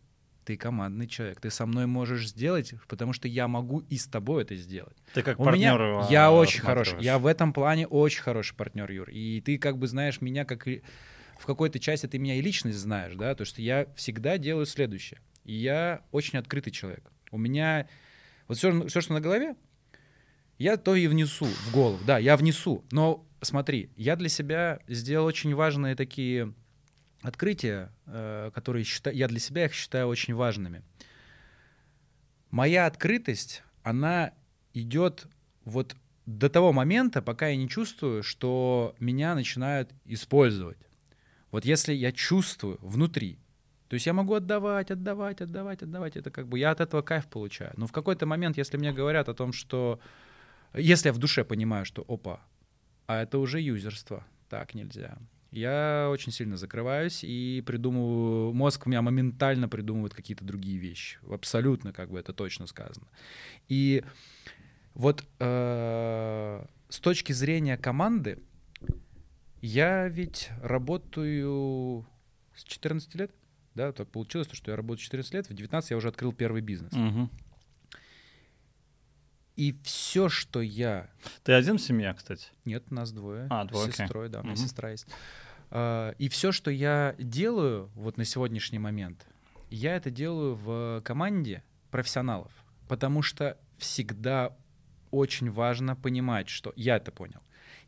ты 0.45 0.57
командный 0.57 1.07
человек, 1.07 1.41
ты 1.41 1.51
со 1.51 1.67
мной 1.67 1.87
можешь 1.87 2.29
сделать, 2.29 2.75
потому 2.89 3.13
что 3.13 3.29
я 3.29 3.49
могу 3.49 3.81
и 3.81 3.97
с 3.97 4.07
тобой 4.07 4.43
это 4.43 4.57
сделать. 4.57 4.97
Ты 5.13 5.23
как 5.23 5.39
У 5.41 5.43
меня, 5.51 5.73
партнер 5.73 5.89
его 5.89 6.07
я 6.11 6.31
очень 6.31 6.61
хороший, 6.61 7.03
я 7.03 7.19
в 7.19 7.27
этом 7.27 7.53
плане 7.53 7.87
очень 7.87 8.23
хороший 8.23 8.55
партнер, 8.55 8.91
Юр. 8.91 9.11
И 9.11 9.41
ты 9.41 9.59
как 9.59 9.79
бы 9.79 9.87
знаешь 9.87 10.21
меня 10.21 10.45
как 10.45 10.67
в 10.67 11.47
какой-то 11.47 11.79
части 11.79 12.07
ты 12.07 12.19
меня 12.19 12.37
и 12.37 12.41
личность 12.41 12.79
знаешь, 12.79 13.15
да, 13.15 13.35
то 13.35 13.45
что 13.45 13.61
я 13.63 13.87
всегда 13.97 14.39
делаю 14.39 14.67
следующее. 14.67 15.21
И 15.45 15.55
я 15.55 16.03
очень 16.11 16.39
открытый 16.39 16.73
человек. 16.73 17.11
У 17.31 17.39
меня 17.39 17.89
вот 18.49 18.59
все, 18.59 18.87
все, 18.87 19.01
что 19.01 19.15
на 19.15 19.21
голове, 19.21 19.57
я 20.59 20.77
то 20.77 20.95
и 20.95 21.07
внесу 21.07 21.47
в 21.47 21.73
голову. 21.73 21.99
Да, 22.07 22.19
я 22.19 22.37
внесу. 22.37 22.85
Но 22.91 23.27
смотри, 23.41 23.91
я 23.97 24.17
для 24.17 24.29
себя 24.29 24.81
сделал 24.89 25.27
очень 25.27 25.55
важные 25.55 25.97
такие 25.97 26.55
открытия, 27.25 27.91
э, 28.07 28.51
которые 28.55 28.85
я 29.13 29.29
для 29.29 29.41
себя 29.41 29.65
их 29.65 29.73
считаю 29.73 30.09
очень 30.09 30.35
важными. 30.35 30.83
Моя 32.51 32.87
открытость, 32.87 33.63
она 33.83 34.33
идет 34.75 35.27
вот 35.65 35.97
до 36.27 36.49
того 36.49 36.73
момента, 36.73 37.23
пока 37.23 37.49
я 37.49 37.57
не 37.57 37.69
чувствую, 37.69 38.23
что 38.23 38.95
меня 39.01 39.35
начинают 39.35 39.91
использовать. 40.05 40.79
Вот 41.51 41.65
если 41.65 41.95
я 41.95 42.13
чувствую 42.13 42.79
внутри, 42.83 43.39
то 43.89 43.95
есть 43.95 44.07
я 44.07 44.13
могу 44.13 44.35
отдавать, 44.35 44.91
отдавать, 44.91 45.41
отдавать, 45.41 45.83
отдавать, 45.83 46.17
это 46.17 46.31
как 46.31 46.47
бы 46.47 46.59
я 46.59 46.73
от 46.73 46.81
этого 46.81 47.01
кайф 47.03 47.27
получаю. 47.27 47.73
Но 47.77 47.87
в 47.87 47.93
какой-то 47.93 48.27
момент, 48.27 48.59
если 48.59 48.77
мне 48.77 48.93
говорят 48.93 49.29
о 49.29 49.35
том, 49.35 49.53
что... 49.53 49.99
Если 50.75 51.09
я 51.09 51.13
в 51.13 51.19
душе 51.19 51.45
понимаю, 51.45 51.85
что 51.85 52.05
опа, 52.09 52.41
а 53.07 53.23
это 53.23 53.39
уже 53.39 53.61
юзерство, 53.61 54.27
так 54.49 54.75
нельзя. 54.75 55.17
Я 55.55 56.09
очень 56.11 56.33
сильно 56.33 56.57
закрываюсь 56.57 57.23
и 57.23 57.63
придумываю, 57.65 58.53
мозг 58.53 58.87
у 58.87 58.89
меня 58.91 59.03
моментально 59.03 59.69
придумывает 59.69 60.13
какие-то 60.13 60.45
другие 60.45 60.79
вещи. 60.79 61.19
Абсолютно, 61.31 61.93
как 61.93 62.11
бы 62.11 62.19
это 62.19 62.33
точно 62.33 62.67
сказано. 62.67 63.07
И 63.69 64.03
вот 64.95 65.25
э, 65.39 66.67
с 66.89 66.99
точки 66.99 67.33
зрения 67.33 67.77
команды, 67.77 68.41
я 69.63 70.09
ведь 70.09 70.51
работаю 70.61 72.05
с 72.57 72.65
14 72.65 73.15
лет, 73.15 73.31
да, 73.77 73.93
так 73.93 74.09
получилось, 74.09 74.49
что 74.51 74.73
я 74.73 74.77
работаю 74.77 75.05
14 75.05 75.35
лет, 75.35 75.49
в 75.49 75.55
19 75.55 75.91
я 75.93 75.97
уже 75.97 76.09
открыл 76.09 76.33
первый 76.33 76.63
бизнес. 76.63 76.93
Мгм. 76.93 77.31
И 79.57 79.79
все, 79.85 80.29
что 80.29 80.61
я 80.61 81.11
Ты 81.45 81.53
один 81.53 81.79
в 81.79 81.81
семье, 81.81 82.13
кстати? 82.15 82.49
Нет, 82.65 82.91
нас 82.91 83.13
двое. 83.13 83.47
А, 83.51 83.65
двое, 83.65 83.87
С 83.87 83.95
окей. 83.95 84.05
сестрой, 84.05 84.29
да, 84.29 84.41
у 84.41 84.43
меня 84.43 84.55
Мгм. 84.55 84.65
сестра 84.65 84.91
есть. 84.91 85.07
А, 85.75 86.15
И 86.19 86.29
все, 86.29 86.53
что 86.53 86.71
я 86.71 87.17
делаю 87.19 87.91
вот 87.97 88.17
на 88.17 88.25
сегодняшний 88.25 88.79
момент, 88.79 89.27
я 89.71 89.97
это 89.97 90.11
делаю 90.11 90.55
в 90.55 91.03
команде 91.05 91.65
профессионалов, 91.91 92.53
потому 92.89 93.23
что 93.23 93.59
всегда 93.77 94.57
очень 95.11 95.51
важно 95.51 95.97
понимать, 95.97 96.49
что 96.49 96.73
я 96.77 96.97
это 96.97 97.11
понял. 97.11 97.41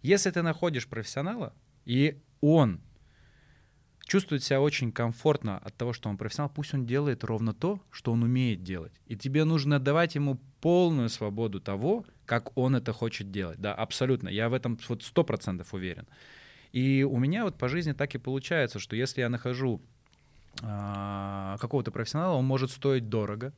Если 0.03 0.31
ты 0.31 0.43
находишь 0.43 0.89
профессионала, 0.89 1.55
и 1.85 2.21
он 2.41 2.81
чувствует 4.05 4.43
себя 4.43 4.61
очень 4.61 4.91
комфортно 4.91 5.59
от 5.59 5.77
того, 5.77 5.93
что 5.93 6.09
он 6.09 6.17
профессионал, 6.17 6.51
пусть 6.51 6.75
он 6.75 6.87
делает 6.87 7.23
ровно 7.23 7.55
то, 7.55 7.81
что 7.91 8.13
он 8.13 8.25
умеет 8.25 8.65
делать. 8.65 8.93
И 9.07 9.17
тебе 9.17 9.45
нужно 9.45 9.79
давать 9.79 10.17
ему 10.17 10.41
полную 10.61 11.09
свободу 11.09 11.61
того, 11.61 12.05
как 12.25 12.57
он 12.57 12.75
это 12.75 12.93
хочет 12.93 13.31
делать. 13.31 13.61
Да, 13.61 13.75
абсолютно. 13.75 14.29
Я 14.29 14.49
в 14.49 14.55
этом 14.55 14.77
вот 14.89 15.05
сто 15.05 15.23
процентов 15.23 15.73
уверен. 15.73 16.07
И 16.77 17.05
у 17.05 17.17
меня 17.17 17.45
вот 17.45 17.57
по 17.57 17.71
жизни 17.71 17.93
так 17.93 18.15
и 18.15 18.19
получается, 18.19 18.79
что 18.79 18.97
если 18.97 19.23
я 19.23 19.31
нахожу 19.31 19.81
а, 20.63 21.57
какого-то 21.59 21.91
профессионала, 21.91 22.35
он 22.35 22.45
может 22.45 22.71
стоить 22.71 23.09
дорого, 23.09 23.55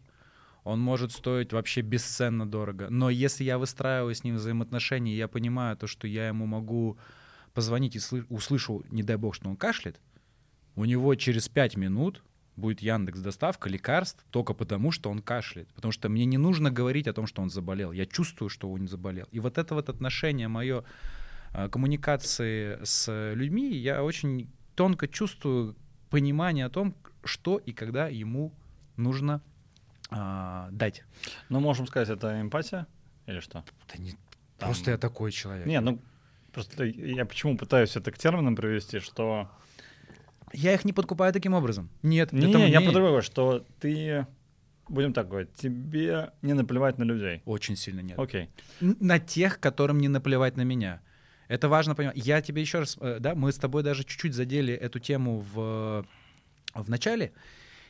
он 0.63 0.79
может 0.79 1.11
стоить 1.11 1.53
вообще 1.53 1.81
бесценно 1.81 2.49
дорого. 2.49 2.87
Но 2.91 3.11
если 3.11 3.43
я 3.43 3.59
выстраиваю 3.59 4.15
с 4.15 4.23
ним 4.23 4.37
взаимоотношения, 4.37 5.17
я 5.17 5.27
понимаю 5.27 5.77
то, 5.77 5.89
что 5.89 6.07
я 6.07 6.29
ему 6.29 6.47
могу 6.47 6.97
позвонить 7.55 7.97
и 7.97 7.99
слы- 7.99 8.25
услышу, 8.29 8.85
не 8.89 9.03
дай 9.03 9.17
бог, 9.17 9.35
что 9.35 9.49
он 9.49 9.57
кашляет, 9.57 10.01
у 10.77 10.85
него 10.85 11.13
через 11.17 11.49
5 11.49 11.77
минут 11.77 12.23
будет 12.55 12.83
Яндекс 12.83 13.19
доставка 13.19 13.69
лекарств 13.69 14.25
только 14.31 14.55
потому, 14.55 14.93
что 14.93 15.11
он 15.11 15.23
кашляет. 15.23 15.69
Потому 15.75 15.91
что 15.91 16.09
мне 16.09 16.25
не 16.25 16.39
нужно 16.39 16.71
говорить 16.71 17.09
о 17.09 17.13
том, 17.13 17.27
что 17.27 17.43
он 17.43 17.51
заболел. 17.51 17.91
Я 17.91 18.07
чувствую, 18.07 18.49
что 18.49 18.71
он 18.71 18.87
заболел. 18.87 19.27
И 19.33 19.41
вот 19.41 19.59
это 19.59 19.75
вот 19.75 19.89
отношение 19.89 20.47
мое 20.47 20.85
коммуникации 21.53 22.79
с 22.85 23.33
людьми, 23.35 23.75
я 23.77 24.03
очень 24.03 24.51
тонко 24.75 25.09
чувствую 25.09 25.77
понимание 26.11 26.67
о 26.67 26.71
том, 26.71 26.95
что 27.25 27.59
и 27.59 27.73
когда 27.73 28.09
ему 28.09 28.53
нужно 28.97 29.43
а, 30.11 30.69
дать. 30.73 31.05
Ну, 31.49 31.61
можем 31.61 31.87
сказать, 31.87 32.09
это 32.09 32.41
эмпатия 32.41 32.87
или 33.27 33.41
что? 33.41 33.65
Да 33.93 34.03
не- 34.03 34.13
Там- 34.59 34.69
Просто 34.71 34.91
я 34.93 34.99
такой 34.99 35.31
человек. 35.33 35.67
Не, 35.67 35.81
ну, 35.81 36.01
просто 36.53 36.85
я 36.85 37.25
почему 37.27 37.57
пытаюсь 37.59 37.95
это 37.97 38.11
к 38.11 38.19
терминам 38.19 38.57
привести, 38.57 39.01
что... 39.01 39.51
Я 40.55 40.73
их 40.73 40.85
не 40.87 40.95
подкупаю 40.95 41.33
таким 41.33 41.53
образом. 41.53 41.91
Нет, 42.03 42.33
Не, 42.33 42.49
это 42.49 42.59
я 42.67 42.81
по-другому, 42.81 43.21
что 43.21 43.67
ты, 43.81 44.27
будем 44.89 45.13
так 45.13 45.29
говорить, 45.29 45.53
тебе 45.53 46.31
не 46.41 46.55
наплевать 46.55 46.97
на 46.97 47.05
людей. 47.05 47.43
Очень 47.45 47.77
сильно 47.77 48.01
нет. 48.01 48.19
Окей. 48.19 48.49
Н- 48.81 48.97
на 48.99 49.19
тех, 49.19 49.61
которым 49.61 49.99
не 49.99 50.09
наплевать 50.09 50.57
на 50.57 50.63
меня. 50.63 51.03
Это 51.49 51.69
важно 51.69 51.95
понимать. 51.95 52.17
Я 52.17 52.41
тебе 52.41 52.63
еще 52.63 52.81
раз, 52.81 52.97
э, 53.01 53.19
да, 53.21 53.35
мы 53.35 53.51
с 53.53 53.57
тобой 53.57 53.83
даже 53.83 54.05
чуть-чуть 54.05 54.35
задели 54.35 54.73
эту 54.75 54.99
тему 54.99 55.41
в, 55.53 56.07
в 56.75 56.91
начале. 56.91 57.33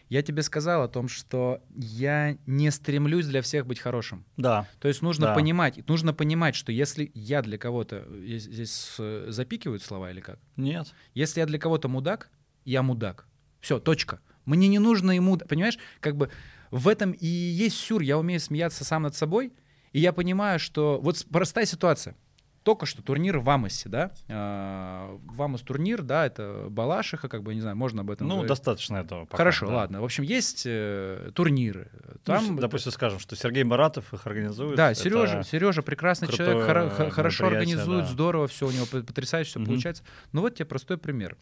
Я 0.08 0.22
тебе 0.22 0.42
сказал 0.42 0.82
о 0.84 0.88
том, 0.88 1.06
что 1.08 1.60
я 1.74 2.38
не 2.46 2.70
стремлюсь 2.70 3.26
для 3.26 3.42
всех 3.42 3.66
быть 3.66 3.78
хорошим. 3.78 4.24
Да. 4.38 4.66
То 4.80 4.88
есть 4.88 5.02
нужно 5.02 5.26
Да. 5.26 5.34
понимать, 5.34 5.86
нужно 5.86 6.14
понимать, 6.14 6.54
что 6.54 6.72
если 6.72 7.10
я 7.14 7.42
для 7.42 7.58
кого-то 7.58 8.06
э, 8.08 8.38
здесь 8.38 8.94
э, 8.98 9.26
запикивают 9.28 9.82
слова 9.82 10.10
или 10.10 10.20
как? 10.20 10.38
Нет. 10.56 10.94
Если 11.14 11.40
я 11.40 11.46
для 11.46 11.58
кого-то 11.58 11.88
мудак, 11.88 12.30
я 12.64 12.82
мудак. 12.82 13.26
Все, 13.60 13.80
точка. 13.80 14.20
Мне 14.46 14.68
не 14.68 14.78
нужно 14.78 15.10
ему, 15.10 15.36
понимаешь, 15.36 15.78
как 16.00 16.16
бы 16.16 16.30
в 16.70 16.88
этом 16.88 17.12
и 17.12 17.26
есть 17.26 17.76
сюр. 17.76 18.00
Я 18.00 18.18
умею 18.18 18.40
смеяться 18.40 18.84
сам 18.84 19.02
над 19.02 19.14
собой, 19.14 19.52
и 19.92 20.00
я 20.00 20.12
понимаю, 20.14 20.58
что 20.58 21.00
вот 21.02 21.26
простая 21.30 21.66
ситуация. 21.66 22.16
Только 22.62 22.84
что 22.86 23.02
турнир 23.02 23.38
в 23.38 23.48
Амосе, 23.48 23.88
да? 23.88 24.12
А, 24.28 25.18
В 25.24 25.40
Амос 25.42 25.62
турнир, 25.62 26.02
да, 26.02 26.26
это 26.26 26.66
Балашиха, 26.68 27.28
как 27.28 27.42
бы, 27.42 27.54
не 27.54 27.60
знаю, 27.62 27.76
можно 27.76 28.02
об 28.02 28.10
этом 28.10 28.26
Ну, 28.28 28.34
говорить. 28.34 28.48
достаточно 28.50 28.96
этого. 28.98 29.24
пока, 29.24 29.38
Хорошо, 29.38 29.66
да. 29.68 29.74
ладно. 29.76 30.00
В 30.00 30.04
общем, 30.04 30.22
есть 30.24 30.64
э, 30.66 31.30
турниры. 31.34 31.90
Там, 32.24 32.56
Ну, 32.56 32.60
допустим, 32.60 32.92
скажем, 32.92 33.18
что 33.20 33.36
Сергей 33.36 33.64
Баратов 33.64 34.12
их 34.12 34.26
организует. 34.26 34.76
да, 34.76 34.92
Сережа, 34.94 35.42
Сережа 35.44 35.82
прекрасный 35.82 36.28
человек, 36.28 36.68
хоро- 36.68 36.90
хо- 36.90 37.10
хорошо 37.10 37.46
организует, 37.46 38.04
да. 38.04 38.06
здорово, 38.10 38.48
все 38.48 38.66
у 38.66 38.70
него 38.70 38.84
потрясающе 38.86 39.50
все 39.50 39.58
Мгм. 39.60 39.66
получается. 39.68 40.02
Ну 40.32 40.42
вот 40.42 40.54
тебе 40.56 40.66
простой 40.66 40.98
пример. 40.98 41.36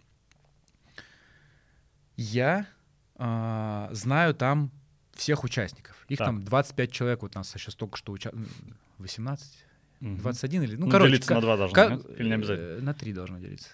Я 2.17 2.67
а, 3.19 3.89
знаю 3.93 4.35
там 4.35 4.71
всех 5.15 5.43
участников. 5.45 5.97
Их 6.09 6.19
Так. 6.19 6.29
там 6.29 6.45
25 6.45 6.93
человек, 6.93 7.23
вот 7.23 7.35
нас 7.35 7.49
сейчас 7.51 7.75
только 7.75 7.97
что 7.97 8.13
уча... 8.13 8.31
18, 8.99 9.47
Мгм. 9.47 9.66
21 10.01 10.63
или... 10.63 10.77
Ну, 10.77 10.87
Ну, 10.87 10.91
короче, 10.93 11.13
делиться 11.13 11.35
на 11.35 11.41
два 11.41 11.57
должно, 11.57 11.75
ка- 11.75 11.89
нет? 11.91 12.07
Или 12.19 12.29
не 12.29 12.35
обязательно? 12.35 12.67
э, 12.67 12.81
На 12.81 12.95
три 12.95 13.13
должно 13.13 13.39
делиться. 13.39 13.71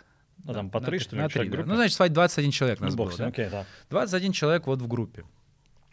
А 0.46 0.54
там 0.54 0.70
по 0.70 0.80
на 0.80 0.86
три, 0.86 0.98
три- 0.98 1.04
что 1.04 1.16
ли, 1.16 1.22
на 1.22 1.28
в 1.28 1.32
человек 1.32 1.50
три, 1.50 1.56
да. 1.56 1.56
группе? 1.62 1.70
Ну, 1.70 1.76
значит, 1.76 1.96
свать 1.96 2.12
21 2.12 2.50
человек 2.50 2.80
Ну, 2.80 2.86
нас 2.86 2.94
бог 2.94 3.08
было, 3.08 3.18
да? 3.18 3.26
окей, 3.26 3.48
да. 3.50 3.66
21 3.90 4.32
человек 4.32 4.66
вот 4.66 4.80
в 4.82 4.88
группе. 4.88 5.24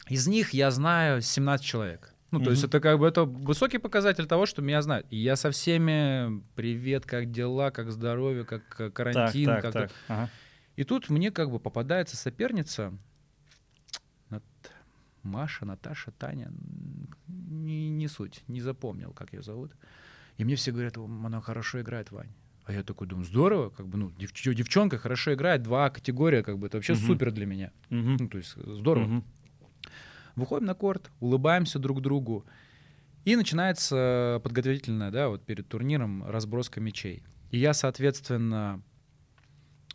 Из 0.07 0.27
них 0.27 0.53
я 0.53 0.71
знаю 0.71 1.21
17 1.21 1.65
человек. 1.65 2.13
Ну, 2.31 2.39
то 2.41 2.51
есть 2.51 2.63
это 2.63 2.79
как 2.79 2.99
бы 2.99 3.07
это 3.07 3.23
высокий 3.25 3.79
показатель 3.79 4.27
того, 4.27 4.45
что 4.45 4.61
меня 4.61 4.81
знают. 4.83 5.07
И 5.09 5.17
я 5.17 5.35
со 5.35 5.49
всеми 5.51 6.43
привет, 6.55 7.05
как 7.05 7.31
дела, 7.31 7.71
как 7.71 7.91
здоровье, 7.91 8.43
как 8.45 8.63
Так, 8.77 8.93
карантин, 8.93 9.45
так, 9.47 9.61
как 9.63 9.73
так. 9.73 9.91
Ага. 10.07 10.29
И 10.75 10.83
тут 10.83 11.09
мне 11.09 11.31
как 11.31 11.49
бы 11.51 11.59
попадается 11.59 12.15
соперница 12.17 12.93
Нат- 14.29 14.43
Маша, 15.23 15.65
Наташа, 15.65 16.11
Таня, 16.11 16.51
не, 17.27 17.89
не 17.89 18.07
суть, 18.07 18.43
не 18.47 18.61
запомнил, 18.61 19.11
как 19.11 19.33
ее 19.33 19.41
зовут. 19.41 19.71
И 20.39 20.45
мне 20.45 20.55
все 20.55 20.71
говорят, 20.71 20.97
«О, 20.97 21.03
она 21.05 21.41
хорошо 21.41 21.81
играет, 21.81 22.11
Вань. 22.11 22.29
А 22.63 22.71
я 22.73 22.81
такой 22.83 23.07
думаю, 23.07 23.25
здорово, 23.25 23.69
как 23.69 23.87
бы, 23.87 23.97
ну, 23.97 24.09
девч- 24.11 24.53
девчонка 24.53 24.97
хорошо 24.97 25.33
играет, 25.33 25.63
два 25.63 25.89
категория, 25.89 26.43
как 26.43 26.57
бы, 26.57 26.67
это 26.67 26.77
вообще 26.77 26.93
Мгм. 26.93 27.01
супер 27.01 27.31
для 27.31 27.45
меня. 27.45 27.71
Мгм. 27.89 28.17
Ну, 28.21 28.29
то 28.29 28.37
есть 28.37 28.53
здорово. 28.55 29.05
Мгм. 29.05 29.23
Выходим 30.35 30.65
на 30.65 30.75
корт, 30.75 31.11
улыбаемся 31.19 31.77
друг 31.77 32.01
другу. 32.01 32.45
И 33.25 33.35
начинается 33.35 34.39
подготовительная, 34.43 35.11
да, 35.11 35.27
вот 35.27 35.45
перед 35.45 35.67
турниром 35.67 36.23
разброска 36.25 36.79
мячей. 36.79 37.23
И 37.51 37.57
я, 37.57 37.73
соответственно, 37.73 38.81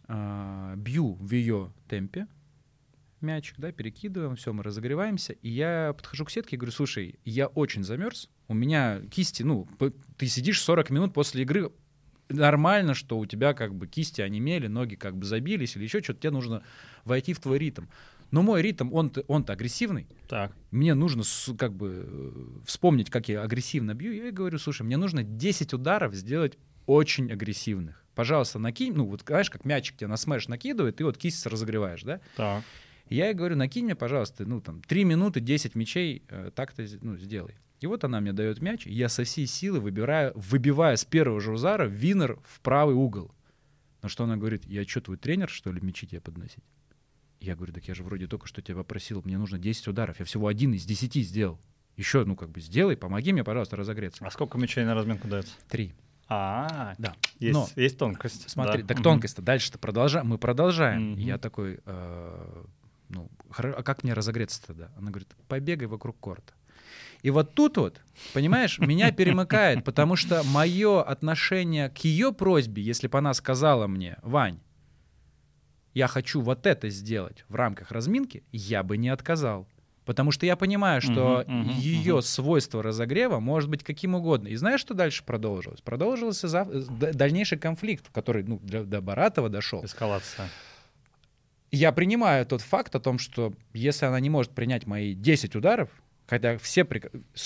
а, 0.09 0.75
бью 0.77 1.15
в 1.15 1.31
ее 1.33 1.73
темпе 1.89 2.27
мячик, 3.23 3.55
да, 3.59 3.73
перекидываем, 3.73 4.37
все, 4.37 4.53
мы 4.53 4.63
разогреваемся. 4.63 5.33
И 5.33 5.49
я 5.49 5.95
подхожу 5.97 6.27
к 6.27 6.31
сетке 6.31 6.57
и 6.57 6.59
говорю, 6.59 6.73
слушай, 6.73 7.19
я 7.25 7.47
очень 7.47 7.83
замерз, 7.83 8.29
у 8.49 8.55
меня 8.55 9.01
кисти, 9.11 9.43
ну, 9.43 9.67
ты 10.17 10.27
сидишь 10.27 10.61
40 10.63 10.91
минут 10.91 11.15
после 11.15 11.43
игры, 11.43 11.71
нормально, 12.29 12.95
что 12.95 13.19
у 13.19 13.27
тебя 13.27 13.55
как 13.55 13.75
бы 13.75 13.87
кисти 13.87 14.21
онемели, 14.21 14.67
ноги 14.67 14.95
как 14.95 15.17
бы 15.17 15.27
забились 15.27 15.77
или 15.77 15.85
еще 15.85 16.03
что-то, 16.03 16.21
тебе 16.21 16.31
нужно 16.31 16.63
войти 17.05 17.33
в 17.33 17.41
твой 17.41 17.59
ритм. 17.59 17.85
Но 18.31 18.43
мой 18.43 18.63
ритм, 18.63 18.93
он-то, 18.93 19.23
он-то 19.29 19.53
агрессивный, 19.53 20.09
Так. 20.29 20.57
мне 20.71 20.95
нужно 20.95 21.23
как 21.57 21.75
бы 21.75 22.05
э, 22.07 22.65
вспомнить, 22.67 23.11
как 23.11 23.29
я 23.29 23.43
агрессивно 23.43 23.95
бью. 23.95 24.13
Я 24.13 24.33
говорю, 24.33 24.59
слушай, 24.59 24.83
мне 24.83 24.97
нужно 24.97 25.23
10 25.23 25.73
ударов 25.75 26.15
сделать 26.15 26.59
очень 26.87 27.31
агрессивных. 27.31 28.03
Пожалуйста, 28.15 28.59
накинь, 28.59 28.93
ну 28.95 29.07
вот 29.07 29.23
знаешь, 29.27 29.51
как 29.51 29.65
мячик 29.65 29.97
тебе 29.97 30.09
на 30.09 30.17
смеш 30.17 30.49
накидывает, 30.49 30.97
ты 30.97 31.05
вот 31.05 31.17
кисть 31.19 31.47
разогреваешь, 31.47 32.03
да? 32.03 32.21
Так. 32.37 32.65
Я 33.09 33.27
ей 33.27 33.35
говорю, 33.35 33.57
накинь 33.57 33.85
мне, 33.85 33.95
пожалуйста, 33.95 34.47
ну 34.47 34.61
там 34.61 34.83
3 34.83 35.05
минуты, 35.05 35.41
10 35.41 35.75
мячей, 35.75 36.25
э, 36.29 36.51
так-то 36.55 36.85
ну, 37.03 37.17
сделай. 37.17 37.55
И 37.81 37.87
вот 37.87 38.05
она 38.05 38.21
мне 38.21 38.33
дает 38.33 38.63
мяч, 38.63 38.87
и 38.87 38.93
я 38.93 39.09
со 39.09 39.25
всей 39.25 39.47
силы 39.47 39.81
выбираю, 39.81 40.33
выбиваю 40.37 40.97
с 40.97 41.05
первого 41.05 41.41
же 41.41 41.53
удара 41.53 41.85
винер 41.85 42.39
в 42.47 42.61
правый 42.61 42.95
угол. 42.95 43.35
На 44.03 44.09
что 44.09 44.25
она 44.25 44.37
говорит, 44.37 44.65
я 44.67 44.87
что, 44.87 45.01
твой 45.01 45.17
тренер, 45.17 45.49
что 45.49 45.73
ли, 45.73 45.81
мячи 45.81 46.07
тебе 46.07 46.21
подносить? 46.21 46.65
Я 47.41 47.57
говорю, 47.57 47.73
так 47.73 47.87
я 47.89 47.95
же 47.95 48.03
вроде 48.03 48.27
только 48.27 48.47
что 48.47 48.63
тебя 48.63 48.77
попросил, 48.77 49.21
мне 49.25 49.37
нужно 49.39 49.59
10 49.59 49.89
ударов, 49.89 50.19
я 50.19 50.25
всего 50.25 50.47
один 50.47 50.73
из 50.73 50.85
10 50.87 51.15
сделал. 51.27 51.61
Еще, 51.97 52.25
ну 52.25 52.37
как 52.37 52.51
бы 52.51 52.61
сделай, 52.61 52.97
помоги 52.97 53.33
мне, 53.33 53.45
пожалуйста, 53.45 53.77
разогреться. 53.77 54.25
А 54.25 54.31
сколько 54.31 54.57
мячей 54.59 54.85
на 54.85 54.95
разминку 54.95 55.29
дается? 55.29 55.53
Три. 55.69 55.95
А, 56.27 56.95
Да. 56.99 57.15
есть, 57.39 57.53
Но- 57.55 57.69
есть 57.77 57.99
тонкость. 57.99 58.49
Смотри, 58.49 58.83
да. 58.83 58.95
так 58.95 59.03
тонкость-то 59.03 59.43
дальше-то 59.43 59.79
продолжаем. 59.79 60.27
Мы 60.29 60.39
продолжаем. 60.39 61.17
И 61.19 61.23
я 61.23 61.37
такой, 61.39 61.81
э, 61.85 62.65
ну, 63.11 63.31
а 63.51 63.83
как 63.83 64.03
мне 64.05 64.15
разогреться 64.15 64.65
тогда? 64.67 64.91
Она 64.97 65.11
говорит, 65.11 65.29
побегай 65.49 65.87
вокруг 65.87 66.19
корта. 66.19 66.55
И 67.25 67.31
вот 67.31 67.55
тут 67.55 67.79
вот, 67.79 68.03
понимаешь, 68.35 68.79
меня 68.79 69.11
перемыкает, 69.21 69.83
потому 69.83 70.15
что 70.15 70.43
мое 70.45 71.03
отношение 71.03 71.89
к 71.89 71.97
ее 72.05 72.35
просьбе, 72.35 72.83
если 72.83 73.09
бы 73.09 73.17
она 73.17 73.33
сказала 73.33 73.87
мне, 73.87 74.19
Вань, 74.23 74.61
я 75.95 76.07
хочу 76.07 76.43
вот 76.43 76.67
это 76.67 76.91
сделать 76.91 77.47
в 77.49 77.55
рамках 77.55 77.93
разминки, 77.93 78.43
я 78.53 78.83
бы 78.83 78.99
не 78.99 79.09
отказал. 79.09 79.67
Потому 80.05 80.33
что 80.33 80.45
я 80.45 80.55
понимаю, 80.55 81.01
что 81.01 81.45
Мгм, 81.47 81.61
мгм, 81.61 81.71
ее 81.79 82.13
мгм. 82.17 82.23
свойство 82.23 82.83
разогрева 82.83 83.41
может 83.41 83.71
быть 83.71 83.83
каким 83.83 84.15
угодно. 84.15 84.49
И 84.49 84.57
знаешь, 84.57 84.81
что 84.81 84.93
дальше 84.93 85.25
продолжилось? 85.25 85.81
Продолжился 85.81 86.47
зав- 86.47 86.69
э, 86.71 87.13
дальнейший 87.15 87.57
конфликт, 87.57 88.11
который 88.13 88.43
ну, 88.43 88.59
для, 88.63 88.83
до 88.85 89.01
Баратова 89.01 89.49
дошел. 89.49 89.83
Эскалация. 89.83 90.51
Я 91.71 91.91
принимаю 91.93 92.45
тот 92.45 92.61
факт 92.61 92.95
о 92.95 93.01
том, 93.01 93.19
что 93.19 93.55
если 93.73 94.05
она 94.05 94.21
не 94.21 94.29
может 94.29 94.53
принять 94.53 94.87
мои 94.87 95.15
10 95.15 95.57
ударов, 95.57 95.89
хотя 96.27 96.59
все... 96.59 96.87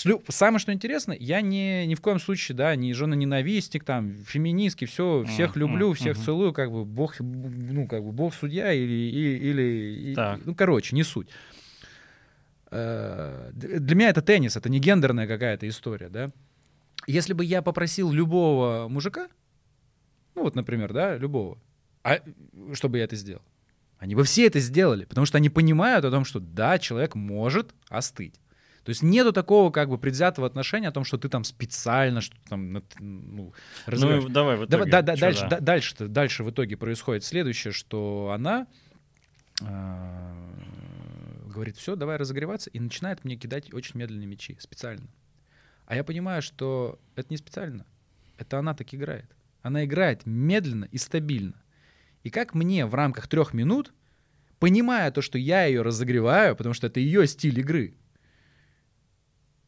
лю- 0.04 0.22
Самое, 0.28 0.58
что 0.58 0.72
интересно, 0.72 1.14
я 1.18 1.40
не, 1.40 1.86
ни 1.86 1.94
в 1.94 2.00
коем 2.00 2.18
случае, 2.18 2.56
да, 2.56 2.74
не 2.76 2.92
жена-ненавистник, 2.94 3.84
там, 3.84 4.14
феминистки, 4.24 4.84
все, 4.84 5.24
всех 5.26 5.50
Мгм, 5.56 5.60
люблю, 5.60 5.92
всех 5.94 6.16
мгм. 6.16 6.24
целую, 6.24 6.52
как 6.52 6.70
бы 6.70 6.84
бог, 6.84 7.18
ну, 7.20 7.86
как 7.88 8.02
бы 8.04 8.12
бог 8.12 8.34
судья 8.34 8.72
или... 8.72 8.92
или 8.92 10.12
и- 10.12 10.14
Так. 10.14 10.40
ну, 10.44 10.54
короче, 10.54 10.94
не 10.94 11.02
суть. 11.02 11.28
Э, 12.70 13.50
Для 13.54 13.94
меня 13.96 14.10
это 14.10 14.22
теннис, 14.22 14.56
это 14.56 14.68
не 14.68 14.78
гендерная 14.78 15.26
какая-то 15.26 15.68
история, 15.68 16.08
да. 16.08 16.28
Если 17.06 17.32
бы 17.32 17.44
я 17.44 17.62
попросил 17.62 18.10
любого 18.12 18.88
мужика, 18.88 19.28
ну 20.34 20.42
вот, 20.42 20.54
например, 20.54 20.92
да, 20.92 21.16
любого, 21.16 21.58
а, 22.04 22.18
чтобы 22.74 22.98
я 22.98 23.04
это 23.04 23.16
сделал, 23.16 23.42
они 23.98 24.14
бы 24.14 24.22
все 24.24 24.46
это 24.46 24.60
сделали, 24.60 25.04
потому 25.06 25.24
что 25.26 25.38
они 25.38 25.48
понимают 25.48 26.04
о 26.04 26.10
том, 26.10 26.24
что 26.24 26.38
да, 26.40 26.78
человек 26.78 27.14
может 27.14 27.74
остыть. 27.88 28.34
То 28.88 28.90
есть 28.90 29.02
нету 29.02 29.34
такого 29.34 29.70
как 29.70 29.90
бы 29.90 29.98
предвзятого 29.98 30.46
отношения 30.46 30.88
о 30.88 30.92
том, 30.92 31.04
что 31.04 31.18
ты 31.18 31.28
там 31.28 31.44
специально 31.44 32.22
что 32.22 32.34
там 32.48 32.72
ну. 32.72 33.52
Ну, 33.86 34.28
давай 34.30 34.56
в 34.56 34.64
итоге. 34.64 34.90
Да, 34.90 35.02
да, 35.02 35.14
Чё, 35.14 35.20
дальше, 35.20 35.42
да? 35.42 35.48
да- 35.50 35.60
дальше, 35.60 36.08
дальше 36.08 36.42
в 36.42 36.50
итоге 36.50 36.78
происходит 36.78 37.22
следующее, 37.22 37.74
что 37.74 38.32
она 38.34 38.66
э, 39.60 40.34
говорит, 41.48 41.76
все, 41.76 41.96
давай 41.96 42.16
разогреваться, 42.16 42.70
и 42.70 42.80
начинает 42.80 43.26
мне 43.26 43.36
кидать 43.36 43.74
очень 43.74 44.00
медленные 44.00 44.26
мячи, 44.26 44.56
специально. 44.58 45.06
А 45.84 45.94
я 45.94 46.02
понимаю, 46.02 46.40
что 46.40 46.98
это 47.14 47.26
не 47.28 47.36
специально, 47.36 47.84
это 48.38 48.58
она 48.58 48.72
так 48.72 48.94
играет. 48.94 49.26
Она 49.60 49.84
играет 49.84 50.24
медленно 50.24 50.86
и 50.86 50.96
стабильно. 50.96 51.62
И 52.22 52.30
как 52.30 52.54
мне 52.54 52.86
в 52.86 52.94
рамках 52.94 53.28
трех 53.28 53.52
минут, 53.52 53.92
понимая 54.58 55.10
то, 55.10 55.20
что 55.20 55.36
я 55.36 55.66
ее 55.66 55.82
разогреваю, 55.82 56.56
потому 56.56 56.72
что 56.72 56.86
это 56.86 57.00
ее 57.00 57.26
стиль 57.26 57.60
игры, 57.60 57.94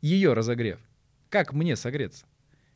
ее 0.01 0.33
разогрев, 0.33 0.79
как 1.29 1.53
мне 1.53 1.77
согреться? 1.77 2.27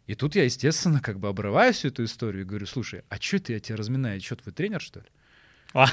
И 0.07 0.15
тут 0.15 0.35
я, 0.35 0.45
естественно, 0.45 1.01
как 1.01 1.19
бы 1.19 1.29
обрываю 1.29 1.73
всю 1.73 1.89
эту 1.89 2.05
историю 2.05 2.43
и 2.43 2.45
говорю, 2.45 2.67
слушай, 2.67 3.03
а 3.09 3.17
что 3.21 3.39
ты 3.39 3.55
я 3.55 3.61
тебя 3.61 3.77
разминаю? 3.77 4.21
Что, 4.21 4.37
твой 4.37 4.53
тренер, 4.53 4.81
что 4.83 5.01
ли? 5.01 5.07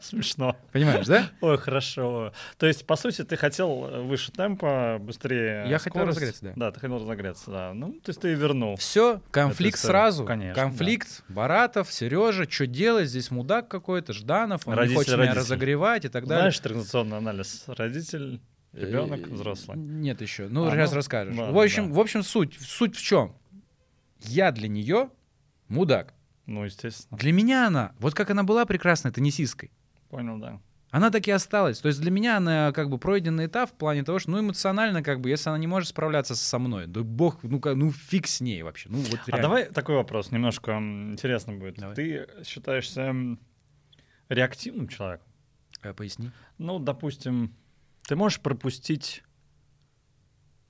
Смешно. 0.00 0.56
Понимаешь, 0.72 1.06
да? 1.06 1.30
Ой, 1.40 1.58
хорошо. 1.58 2.32
То 2.56 2.66
есть, 2.66 2.86
по 2.86 2.94
сути, 2.96 3.24
ты 3.24 3.36
хотел 3.36 4.04
выше 4.06 4.30
темпа, 4.32 4.98
быстрее 5.00 5.64
Я 5.68 5.78
хотел 5.78 6.02
скорость. 6.02 6.08
разогреться, 6.18 6.44
да. 6.44 6.52
Да, 6.56 6.72
ты 6.72 6.80
хотел 6.80 6.98
разогреться, 6.98 7.50
да. 7.50 7.74
Ну, 7.74 7.92
то 7.94 8.10
есть 8.10 8.20
ты 8.20 8.32
вернул. 8.34 8.76
Все, 8.76 9.20
конфликт 9.30 9.78
сразу. 9.78 10.24
Конечно, 10.24 10.54
конфликт, 10.54 11.24
Баратов, 11.28 11.92
Сережа, 11.92 12.48
что 12.48 12.66
делать? 12.66 13.08
Здесь 13.08 13.30
мудак 13.30 13.68
какой-то, 13.68 14.12
Жданов, 14.12 14.66
он 14.68 14.74
не 14.74 14.78
Родитель, 14.78 14.96
хочет 14.96 15.12
меня 15.14 15.18
родитель. 15.20 15.40
разогревать 15.40 16.04
и 16.04 16.08
так 16.08 16.26
далее. 16.26 16.42
Знаешь 16.42 16.58
транзакционный 16.60 17.16
анализ? 17.16 17.64
Родитель, 17.66 18.40
ребенок, 18.72 19.20
Э, 19.28 19.30
взрослый. 19.32 19.76
Нет 19.78 20.20
еще. 20.20 20.48
Ну, 20.48 20.66
А, 20.66 20.70
сейчас 20.70 20.90
ну, 20.90 20.96
расскажешь. 20.96 21.36
ладно, 21.36 21.52
в 21.54 21.58
общем, 21.58 21.88
да. 21.88 21.94
в 21.94 22.00
общем, 22.00 22.22
суть. 22.22 22.54
Суть 22.60 22.96
в 22.96 23.02
чем? 23.02 23.34
Я 24.20 24.52
для 24.52 24.68
нее 24.68 25.10
мудак. 25.68 26.14
Ну, 26.46 26.64
естественно. 26.64 27.18
Для 27.18 27.32
меня 27.32 27.66
она, 27.66 27.92
вот 27.98 28.14
как 28.14 28.30
она 28.30 28.42
была 28.42 28.64
прекрасной 28.66 29.10
теннисисткой, 29.12 29.70
Понял, 30.08 30.38
да. 30.38 30.60
она 30.90 31.10
так 31.10 31.28
и 31.28 31.30
осталась. 31.30 31.78
То 31.80 31.88
есть 31.88 32.00
для 32.00 32.10
меня 32.10 32.38
она 32.38 32.72
как 32.72 32.88
бы 32.88 32.96
пройденный 32.98 33.46
этап 33.46 33.70
в 33.70 33.74
плане 33.74 34.02
того, 34.02 34.18
что 34.18 34.30
ну 34.30 34.40
эмоционально 34.40 35.02
как 35.02 35.20
бы, 35.20 35.28
если 35.28 35.50
она 35.50 35.58
не 35.58 35.66
может 35.66 35.90
справляться 35.90 36.34
со 36.34 36.58
мной, 36.58 36.86
да 36.86 37.02
бог, 37.02 37.42
ну, 37.42 37.60
ка- 37.60 37.74
ну 37.74 37.92
фиг 37.92 38.26
с 38.26 38.40
ней 38.40 38.62
вообще. 38.62 38.88
Ну 38.88 38.98
вот 38.98 39.20
А 39.30 39.42
давай 39.42 39.66
такой 39.66 39.96
вопрос, 39.96 40.30
немножко 40.30 40.72
интересно 40.78 41.52
будет. 41.52 41.74
Давай. 41.76 41.94
Ты 41.94 42.26
считаешься 42.44 43.14
реактивным 44.30 44.88
человеком? 44.88 45.26
Э, 45.82 45.92
поясни. 45.92 46.30
Ну, 46.58 46.78
допустим, 46.78 47.54
ты 48.08 48.16
можешь 48.16 48.40
пропустить 48.40 49.22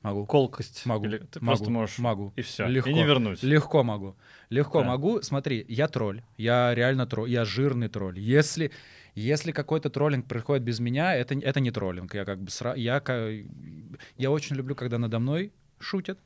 Могу. 0.02 0.27
колкость? 0.27 0.85
Могу. 0.86 1.06
Или 1.06 1.19
ты 1.19 1.39
могу. 1.40 1.47
просто 1.47 1.70
можешь 1.70 1.98
Могу. 1.98 2.32
и 2.35 2.43
все, 2.43 2.66
Легко. 2.66 2.90
и 2.90 2.94
не 2.94 3.05
вернуть? 3.05 3.43
Легко 3.44 3.85
могу. 3.85 4.16
Легко 4.51 4.81
Да. 4.81 4.89
могу. 4.89 5.23
Смотри, 5.23 5.65
я 5.69 5.86
тролль. 5.86 6.23
Я 6.36 6.74
реально 6.74 7.06
тролль. 7.06 7.31
Я 7.31 7.44
жирный 7.44 7.89
тролль. 7.89 8.19
Если, 8.19 8.73
если 9.15 9.52
какой-то 9.52 9.89
троллинг 9.89 10.27
происходит 10.27 10.65
без 10.65 10.81
меня, 10.81 11.15
это, 11.15 11.39
это 11.39 11.60
не 11.60 11.70
троллинг. 11.70 12.12
Я 12.15 12.24
как 12.24 12.43
бы 12.43 12.51
сра... 12.51 12.74
я, 12.74 13.01
я 14.16 14.31
очень 14.32 14.56
люблю, 14.56 14.74
когда 14.74 14.98
надо 14.98 15.20
мной 15.20 15.52
шутят. 15.78 16.19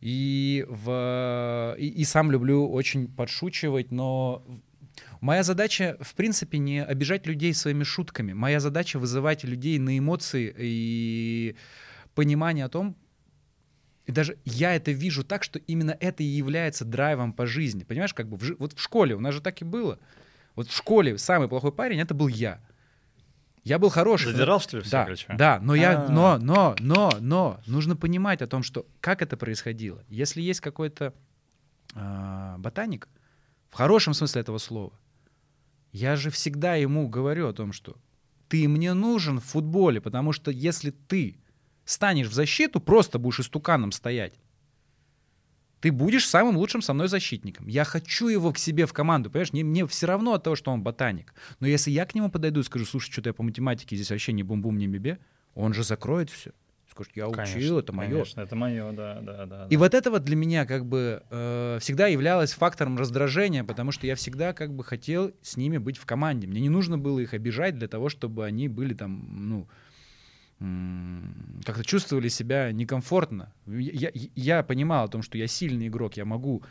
И, 0.00 0.64
в... 0.68 1.76
и, 1.78 1.86
и 1.86 2.04
сам 2.04 2.30
люблю 2.30 2.66
очень 2.70 3.08
подшучивать, 3.08 3.90
но 3.90 4.42
моя 5.24 5.42
задача, 5.42 5.96
в 6.00 6.14
принципе, 6.14 6.58
не 6.58 6.84
обижать 6.84 7.26
людей 7.26 7.54
своими 7.54 7.82
шутками. 7.82 8.32
Моя 8.34 8.60
задача 8.60 8.98
вызывать 8.98 9.42
людей 9.44 9.78
на 9.78 9.98
эмоции 9.98 10.54
и 10.58 11.56
понимание 12.14 12.66
о 12.66 12.68
том, 12.68 12.94
и 14.04 14.12
даже 14.12 14.36
я 14.44 14.74
это 14.76 14.90
вижу 14.92 15.24
так, 15.24 15.42
что 15.42 15.58
именно 15.58 15.96
это 15.98 16.22
и 16.22 16.26
является 16.26 16.84
драйвом 16.84 17.32
по 17.32 17.46
жизни. 17.46 17.84
Понимаешь, 17.84 18.12
как 18.12 18.28
бы 18.28 18.36
в 18.36 18.58
вот 18.58 18.74
в 18.74 18.80
школе 18.82 19.14
у 19.14 19.20
нас 19.20 19.32
же 19.34 19.40
так 19.40 19.62
и 19.62 19.64
было. 19.64 19.98
Вот 20.56 20.68
в 20.68 20.76
школе 20.76 21.16
самый 21.16 21.48
плохой 21.48 21.72
парень 21.72 22.00
это 22.00 22.12
был 22.14 22.28
я. 22.28 22.60
Я 23.64 23.78
был 23.78 23.88
хороший. 23.88 24.26
но- 24.26 24.32
Задирал, 24.32 24.60
что 24.60 24.76
ли, 24.76 24.82
все 24.82 24.90
да, 24.92 25.04
короче? 25.04 25.26
да, 25.38 25.58
но 25.62 25.74
я, 25.74 26.04
А. 26.04 26.08
но, 26.10 26.36
но, 26.36 26.76
но, 26.80 27.10
но 27.18 27.60
нужно 27.66 27.96
понимать 27.96 28.42
о 28.42 28.46
том, 28.46 28.62
что 28.62 28.86
как 29.00 29.22
это 29.22 29.38
происходило. 29.38 30.04
Если 30.10 30.42
есть 30.42 30.60
какой-то 30.60 31.14
а, 31.94 32.58
ботаник, 32.58 33.08
в 33.70 33.74
хорошем 33.76 34.12
смысле 34.12 34.42
этого 34.42 34.58
слова, 34.58 34.92
я 35.94 36.16
же 36.16 36.30
всегда 36.30 36.74
ему 36.74 37.08
говорю 37.08 37.46
о 37.46 37.52
том, 37.52 37.72
что 37.72 37.96
ты 38.48 38.66
мне 38.66 38.94
нужен 38.94 39.38
в 39.38 39.44
футболе, 39.44 40.00
потому 40.00 40.32
что 40.32 40.50
если 40.50 40.90
ты 40.90 41.38
станешь 41.84 42.26
в 42.26 42.34
защиту, 42.34 42.80
просто 42.80 43.20
будешь 43.20 43.38
истуканом 43.38 43.92
стоять, 43.92 44.34
ты 45.78 45.92
будешь 45.92 46.28
самым 46.28 46.56
лучшим 46.56 46.82
со 46.82 46.94
мной 46.94 47.06
защитником. 47.06 47.68
Я 47.68 47.84
хочу 47.84 48.26
его 48.26 48.52
к 48.52 48.58
себе 48.58 48.86
в 48.86 48.92
команду, 48.92 49.30
понимаешь? 49.30 49.52
Мне, 49.52 49.62
мне 49.62 49.86
все 49.86 50.06
равно 50.06 50.34
от 50.34 50.42
того, 50.42 50.56
что 50.56 50.72
он 50.72 50.82
ботаник. 50.82 51.32
Но 51.60 51.68
если 51.68 51.92
я 51.92 52.06
к 52.06 52.14
нему 52.16 52.28
подойду 52.28 52.58
и 52.58 52.64
скажу, 52.64 52.86
слушай, 52.86 53.12
что-то 53.12 53.28
я 53.28 53.34
по 53.34 53.44
математике 53.44 53.94
здесь 53.94 54.10
вообще 54.10 54.32
не 54.32 54.42
бум-бум, 54.42 54.76
не 54.76 54.88
бебе, 54.88 55.20
он 55.54 55.74
же 55.74 55.84
закроет 55.84 56.28
все. 56.28 56.50
Скажет, 56.94 57.12
я 57.16 57.28
учил, 57.28 57.36
Конечно, 57.36 57.78
это 57.80 57.92
мое. 57.92 58.08
Конечно, 58.10 58.40
это 58.40 58.56
мое, 58.56 58.92
да, 58.92 59.20
да, 59.20 59.46
да. 59.46 59.66
И 59.68 59.74
да. 59.74 59.78
вот 59.78 59.94
это 59.94 60.10
вот 60.12 60.22
для 60.24 60.36
меня 60.36 60.64
как 60.64 60.86
бы 60.86 61.22
э, 61.28 61.78
всегда 61.80 62.06
являлось 62.06 62.52
фактором 62.52 62.96
раздражения, 62.96 63.64
потому 63.64 63.90
что 63.90 64.06
я 64.06 64.14
всегда 64.14 64.52
как 64.52 64.72
бы 64.72 64.84
хотел 64.84 65.32
с 65.42 65.56
ними 65.56 65.78
быть 65.78 65.96
в 65.98 66.06
команде. 66.06 66.46
Мне 66.46 66.60
не 66.60 66.68
нужно 66.68 66.96
было 66.96 67.18
их 67.18 67.34
обижать 67.34 67.76
для 67.78 67.88
того, 67.88 68.08
чтобы 68.08 68.44
они 68.46 68.68
были 68.68 68.94
там, 68.94 69.26
ну, 69.48 69.68
как-то 71.64 71.84
чувствовали 71.84 72.28
себя 72.28 72.70
некомфортно. 72.72 73.52
Я, 73.66 74.10
я- 74.14 74.28
я 74.34 74.62
понимал 74.62 75.04
о 75.06 75.08
том, 75.08 75.22
что 75.22 75.36
я 75.36 75.46
сильный 75.48 75.88
игрок, 75.88 76.16
я 76.16 76.24
могу 76.24 76.62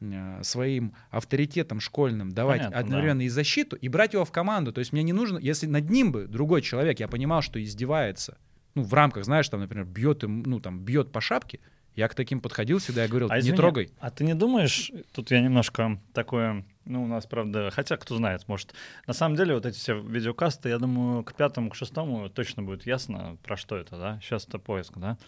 э, 0.00 0.40
своим 0.42 0.94
авторитетом 1.10 1.80
школьным 1.80 2.30
давать 2.32 2.60
Понятно, 2.60 2.78
одновременно 2.78 3.22
и 3.22 3.28
защиту, 3.28 3.76
и 3.76 3.88
брать 3.88 4.14
его 4.14 4.24
в 4.24 4.30
команду. 4.32 4.72
То 4.72 4.78
есть 4.78 4.92
мне 4.92 5.02
не 5.02 5.12
нужно, 5.12 5.38
если 5.38 5.66
над 5.66 5.90
ним 5.90 6.12
бы 6.12 6.26
другой 6.26 6.62
человек, 6.62 7.00
я 7.00 7.08
понимал, 7.08 7.42
что 7.42 7.62
издевается, 7.62 8.38
ну, 8.74 8.82
в 8.82 8.94
рамках, 8.94 9.24
знаешь, 9.24 9.48
там, 9.48 9.60
например, 9.60 9.84
бьет 9.84 10.24
им, 10.24 10.42
ну, 10.42 10.60
там, 10.60 10.80
бьет 10.80 11.12
по 11.12 11.20
шапке, 11.20 11.60
я 11.94 12.08
к 12.08 12.14
таким 12.14 12.40
подходил 12.40 12.78
всегда 12.78 13.04
и 13.04 13.08
говорил, 13.08 13.28
А 13.30 13.34
не 13.34 13.40
извини, 13.40 13.56
трогай. 13.56 13.90
А 14.00 14.10
ты 14.10 14.24
не 14.24 14.34
думаешь, 14.34 14.90
тут 15.12 15.30
я 15.30 15.40
немножко 15.40 16.00
такое, 16.14 16.64
ну, 16.86 17.04
у 17.04 17.06
нас, 17.06 17.26
правда, 17.26 17.70
хотя 17.70 17.96
кто 17.98 18.16
знает, 18.16 18.48
может, 18.48 18.72
на 19.06 19.12
самом 19.12 19.36
деле 19.36 19.54
вот 19.54 19.66
эти 19.66 19.76
все 19.76 20.00
видеокасты, 20.00 20.70
я 20.70 20.78
думаю, 20.78 21.22
к 21.22 21.34
пятому, 21.34 21.70
к 21.70 21.74
шестому 21.74 22.30
точно 22.30 22.62
будет 22.62 22.86
ясно, 22.86 23.36
про 23.42 23.56
что 23.56 23.76
это, 23.76 23.98
да? 23.98 24.20
Сейчас 24.22 24.46
это 24.48 24.58
поиск, 24.58 24.94
да? 24.96 25.18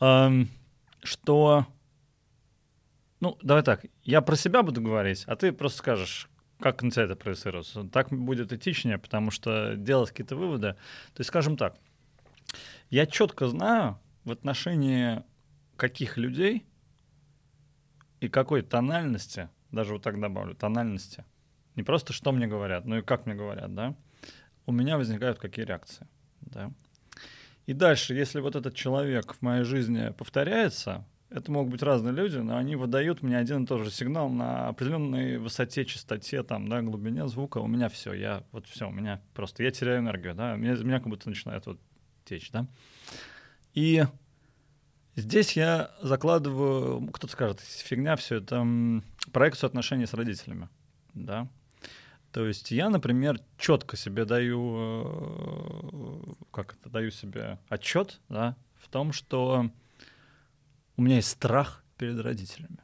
Эм, 0.00 0.48
что, 1.02 1.66
ну, 3.20 3.38
давай 3.42 3.62
так, 3.62 3.84
я 4.04 4.22
про 4.22 4.36
себя 4.36 4.62
буду 4.62 4.80
говорить, 4.80 5.24
а 5.26 5.36
ты 5.36 5.52
просто 5.52 5.78
скажешь, 5.78 6.30
как 6.60 6.82
на 6.82 6.90
тебя 6.90 7.04
это 7.04 7.16
проецируется. 7.16 7.84
Так 7.84 8.08
будет 8.08 8.52
этичнее, 8.52 8.96
потому 8.96 9.30
что 9.30 9.74
делать 9.76 10.10
какие-то 10.10 10.36
выводы. 10.36 10.72
То 11.12 11.20
есть, 11.20 11.28
скажем 11.28 11.58
так, 11.58 11.76
я 12.94 13.06
четко 13.06 13.48
знаю 13.48 13.98
в 14.22 14.30
отношении 14.30 15.24
каких 15.76 16.16
людей 16.16 16.64
и 18.20 18.28
какой 18.28 18.62
тональности, 18.62 19.48
даже 19.72 19.94
вот 19.94 20.02
так 20.02 20.20
добавлю, 20.20 20.54
тональности, 20.54 21.24
не 21.74 21.82
просто 21.82 22.12
что 22.12 22.30
мне 22.30 22.46
говорят, 22.46 22.84
но 22.84 22.98
и 22.98 23.02
как 23.02 23.26
мне 23.26 23.34
говорят, 23.34 23.74
да, 23.74 23.96
у 24.64 24.70
меня 24.70 24.96
возникают 24.96 25.40
какие 25.40 25.64
реакции, 25.64 26.06
да. 26.40 26.70
И 27.66 27.72
дальше, 27.72 28.14
если 28.14 28.38
вот 28.38 28.54
этот 28.54 28.76
человек 28.76 29.34
в 29.34 29.42
моей 29.42 29.64
жизни 29.64 30.10
повторяется, 30.16 31.04
это 31.30 31.50
могут 31.50 31.72
быть 31.72 31.82
разные 31.82 32.14
люди, 32.14 32.36
но 32.36 32.56
они 32.56 32.76
выдают 32.76 33.22
мне 33.22 33.36
один 33.36 33.64
и 33.64 33.66
тот 33.66 33.82
же 33.82 33.90
сигнал 33.90 34.28
на 34.28 34.68
определенной 34.68 35.38
высоте, 35.38 35.84
частоте, 35.84 36.44
там, 36.44 36.68
да, 36.68 36.80
глубине 36.80 37.26
звука. 37.26 37.58
У 37.58 37.66
меня 37.66 37.88
все, 37.88 38.12
я 38.12 38.44
вот 38.52 38.68
все, 38.68 38.86
у 38.86 38.92
меня 38.92 39.20
просто 39.34 39.64
я 39.64 39.72
теряю 39.72 39.98
энергию, 39.98 40.36
да, 40.36 40.54
меня, 40.54 40.74
меня 40.74 41.00
как 41.00 41.08
будто 41.08 41.28
начинает 41.28 41.66
вот 41.66 41.80
течь, 42.24 42.50
да. 42.50 42.66
И 43.72 44.04
здесь 45.16 45.52
я 45.52 45.90
закладываю, 46.02 47.06
кто-то 47.08 47.32
скажет, 47.32 47.60
фигня 47.60 48.16
все 48.16 48.36
это 48.36 48.56
м, 48.56 49.04
проекцию 49.32 49.68
отношений 49.68 50.06
с 50.06 50.14
родителями, 50.14 50.68
да. 51.12 51.48
То 52.32 52.46
есть 52.46 52.72
я, 52.72 52.88
например, 52.90 53.40
четко 53.58 53.96
себе 53.96 54.24
даю, 54.24 54.74
э, 54.76 56.34
как 56.50 56.74
это, 56.74 56.90
даю 56.90 57.12
себе 57.12 57.60
отчет, 57.68 58.20
да, 58.28 58.56
в 58.76 58.88
том, 58.88 59.12
что 59.12 59.70
у 60.96 61.02
меня 61.02 61.16
есть 61.16 61.30
страх 61.30 61.84
перед 61.96 62.18
родителями. 62.20 62.78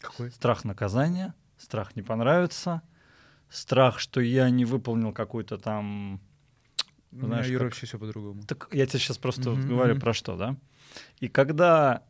Какой? 0.00 0.30
Страх 0.30 0.64
наказания, 0.64 1.34
страх 1.58 1.96
не 1.96 2.02
понравится, 2.02 2.82
страх, 3.48 3.98
что 3.98 4.20
я 4.20 4.48
не 4.50 4.64
выполнил 4.64 5.12
какую-то 5.12 5.58
там 5.58 6.20
У 7.12 7.16
меня, 7.26 7.44
Юра, 7.44 7.58
как- 7.64 7.68
вообще 7.72 7.86
все 7.86 7.98
по-другому. 7.98 8.42
так 8.44 8.68
я 8.72 8.86
тебе 8.86 8.98
сейчас 9.00 9.18
просто 9.18 9.50
Мгм, 9.50 9.68
говорю 9.68 9.98
про 9.98 10.12
что, 10.14 10.36
да? 10.36 10.56
И 11.20 11.28
когда 11.28 12.02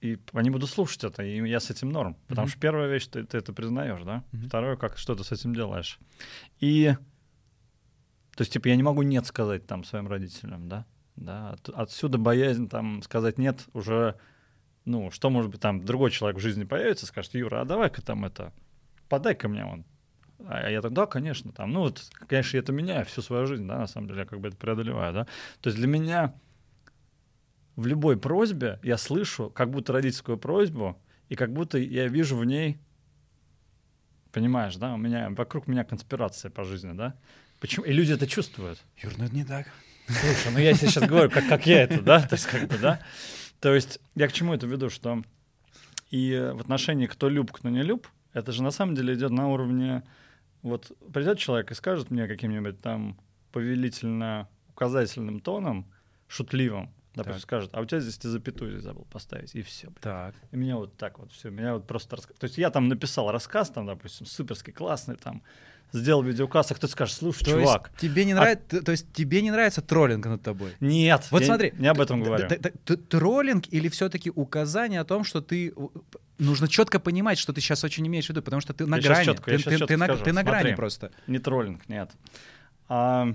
и 0.00 0.18
они 0.32 0.48
будут 0.50 0.70
слушать 0.70 1.04
это, 1.04 1.22
и 1.22 1.46
я 1.48 1.60
с 1.60 1.68
этим 1.70 1.90
норм. 1.90 2.16
Потому 2.26 2.46
Мгм. 2.46 2.50
что 2.52 2.60
первая 2.60 2.88
вещь, 2.88 3.06
ты, 3.08 3.22
ты 3.24 3.36
это 3.38 3.52
признаешь, 3.52 4.02
да? 4.02 4.24
Мгм. 4.32 4.48
Второе, 4.48 4.76
как 4.76 4.96
что 4.96 5.14
ты 5.14 5.22
с 5.24 5.30
этим 5.32 5.54
делаешь. 5.54 5.98
И 6.58 6.94
то 8.36 8.42
есть, 8.42 8.52
типа, 8.52 8.68
я 8.68 8.76
не 8.76 8.82
могу 8.82 9.02
нет 9.02 9.26
сказать 9.26 9.66
там 9.66 9.84
своим 9.84 10.08
родителям, 10.08 10.68
да? 10.68 10.86
Да. 11.16 11.50
От- 11.50 11.68
отсюда 11.68 12.16
боязнь 12.16 12.68
там 12.68 13.02
сказать 13.02 13.36
нет 13.36 13.66
уже, 13.74 14.16
ну, 14.86 15.10
что 15.10 15.28
может 15.28 15.50
быть 15.50 15.60
там 15.60 15.84
другой 15.84 16.10
человек 16.10 16.38
в 16.38 16.42
жизни 16.42 16.64
появится, 16.64 17.04
скажет, 17.06 17.34
Юра, 17.34 17.60
а 17.60 17.64
давай-ка 17.66 18.00
там 18.00 18.24
это, 18.24 18.54
подай-ка 19.10 19.48
мне 19.48 19.64
он. 19.66 19.84
А 20.48 20.68
я 20.68 20.80
так, 20.80 20.92
да, 20.92 21.06
конечно, 21.06 21.52
там, 21.52 21.72
ну 21.72 21.80
вот, 21.80 22.02
конечно, 22.26 22.56
я 22.56 22.62
это 22.62 22.72
меняю 22.72 23.04
всю 23.06 23.22
свою 23.22 23.46
жизнь, 23.46 23.66
да, 23.66 23.78
на 23.78 23.86
самом 23.86 24.08
деле, 24.08 24.20
я 24.20 24.26
как 24.26 24.40
бы 24.40 24.48
это 24.48 24.56
преодолеваю, 24.56 25.12
да. 25.12 25.24
То 25.60 25.68
есть 25.68 25.76
для 25.76 25.86
меня 25.86 26.34
в 27.76 27.86
любой 27.86 28.18
просьбе 28.18 28.78
я 28.82 28.96
слышу 28.96 29.50
как 29.50 29.70
будто 29.70 29.92
родительскую 29.92 30.38
просьбу, 30.38 31.00
и 31.28 31.36
как 31.36 31.52
будто 31.52 31.78
я 31.78 32.08
вижу 32.08 32.36
в 32.36 32.44
ней, 32.44 32.78
понимаешь, 34.32 34.76
да, 34.76 34.94
у 34.94 34.96
меня, 34.96 35.30
вокруг 35.30 35.66
меня 35.66 35.84
конспирация 35.84 36.50
по 36.50 36.64
жизни, 36.64 36.92
да. 36.92 37.14
Почему? 37.60 37.84
И 37.84 37.92
люди 37.92 38.12
это 38.12 38.26
чувствуют. 38.26 38.82
Юр, 39.02 39.12
ну 39.18 39.24
это 39.24 39.34
не 39.34 39.44
так. 39.44 39.66
Слушай, 40.08 40.52
ну 40.52 40.58
я 40.58 40.74
сейчас 40.74 41.06
говорю, 41.08 41.30
как, 41.30 41.46
как 41.48 41.66
я 41.66 41.82
это, 41.82 42.02
да, 42.02 42.20
то 42.20 42.34
есть 42.34 42.46
как 42.46 42.68
бы, 42.68 42.78
да. 42.78 43.00
То 43.60 43.74
есть 43.74 44.00
я 44.14 44.26
к 44.26 44.32
чему 44.32 44.54
это 44.54 44.66
веду, 44.66 44.90
что 44.90 45.22
и 46.10 46.50
в 46.54 46.60
отношении 46.60 47.06
кто 47.06 47.28
люб, 47.28 47.52
кто 47.52 47.68
не 47.68 47.82
люб, 47.82 48.08
это 48.32 48.52
же 48.52 48.62
на 48.62 48.70
самом 48.70 48.94
деле 48.94 49.14
идет 49.14 49.30
на 49.30 49.48
уровне, 49.48 50.02
вот 50.62 50.92
придет 51.12 51.38
человек 51.38 51.70
и 51.70 51.74
скажет 51.74 52.10
мне 52.10 52.26
каким-нибудь 52.26 52.80
там 52.80 53.18
повелительно-указательным 53.52 55.40
тоном, 55.40 55.90
шутливым, 56.28 56.90
допустим, 57.14 57.34
Так. 57.34 57.42
скажет, 57.42 57.70
а 57.74 57.80
у 57.80 57.84
тебя 57.84 58.00
здесь 58.00 58.18
ты 58.18 58.28
запятую 58.28 58.70
здесь 58.72 58.82
забыл 58.82 59.06
поставить, 59.10 59.54
и 59.54 59.62
все. 59.62 59.88
Так. 60.00 60.34
И 60.52 60.56
меня 60.56 60.76
вот 60.76 60.96
так 60.96 61.18
вот 61.18 61.32
все, 61.32 61.50
меня 61.50 61.74
вот 61.74 61.86
просто 61.86 62.16
То 62.16 62.44
есть 62.44 62.58
я 62.58 62.70
там 62.70 62.88
написал 62.88 63.30
рассказ, 63.32 63.70
там, 63.70 63.86
допустим, 63.86 64.26
суперский, 64.26 64.72
классный, 64.72 65.16
там, 65.16 65.42
сделал 65.92 66.22
видеокасс, 66.22 66.70
а 66.70 66.74
кто-то 66.74 66.92
скажет, 66.92 67.16
слушай, 67.16 67.44
То 67.44 67.50
чувак, 67.52 67.88
есть 67.92 68.00
тебе 68.00 68.24
не 68.24 68.32
а- 68.32 68.36
нравится, 68.36 68.82
то 68.82 68.92
есть 68.92 69.12
тебе 69.12 69.42
не 69.42 69.50
нравится 69.50 69.82
троллинг 69.82 70.26
над 70.26 70.42
тобой? 70.42 70.72
нет, 70.80 71.26
Вот 71.30 71.40
я 71.40 71.46
смотри, 71.46 71.72
не 71.78 71.88
об 71.88 72.00
этом 72.00 72.22
говорю. 72.22 72.48
Троллинг 73.08 73.64
или 73.70 73.88
все-таки 73.88 74.30
указание 74.30 75.00
о 75.00 75.04
том, 75.04 75.24
что 75.24 75.40
ты 75.40 75.74
нужно 76.38 76.68
четко 76.68 76.98
понимать, 77.00 77.38
что 77.38 77.52
ты 77.52 77.60
сейчас 77.60 77.84
очень 77.84 78.06
имеешь 78.06 78.26
в 78.26 78.30
виду, 78.30 78.42
потому 78.42 78.60
что 78.60 78.72
ты 78.72 78.86
на 78.86 78.96
Я 78.96 79.02
грани, 79.02 79.24
чётко, 79.24 79.50
я 79.50 79.58
ты, 79.58 79.64
ты- 79.64 79.70
чётко 79.70 79.86
ты 79.86 79.96
на, 79.96 80.16
ты 80.16 80.32
на 80.32 80.42
грани 80.42 80.74
просто. 80.74 81.10
Не 81.26 81.38
троллинг, 81.38 81.88
нет. 81.88 82.10
А, 82.88 83.34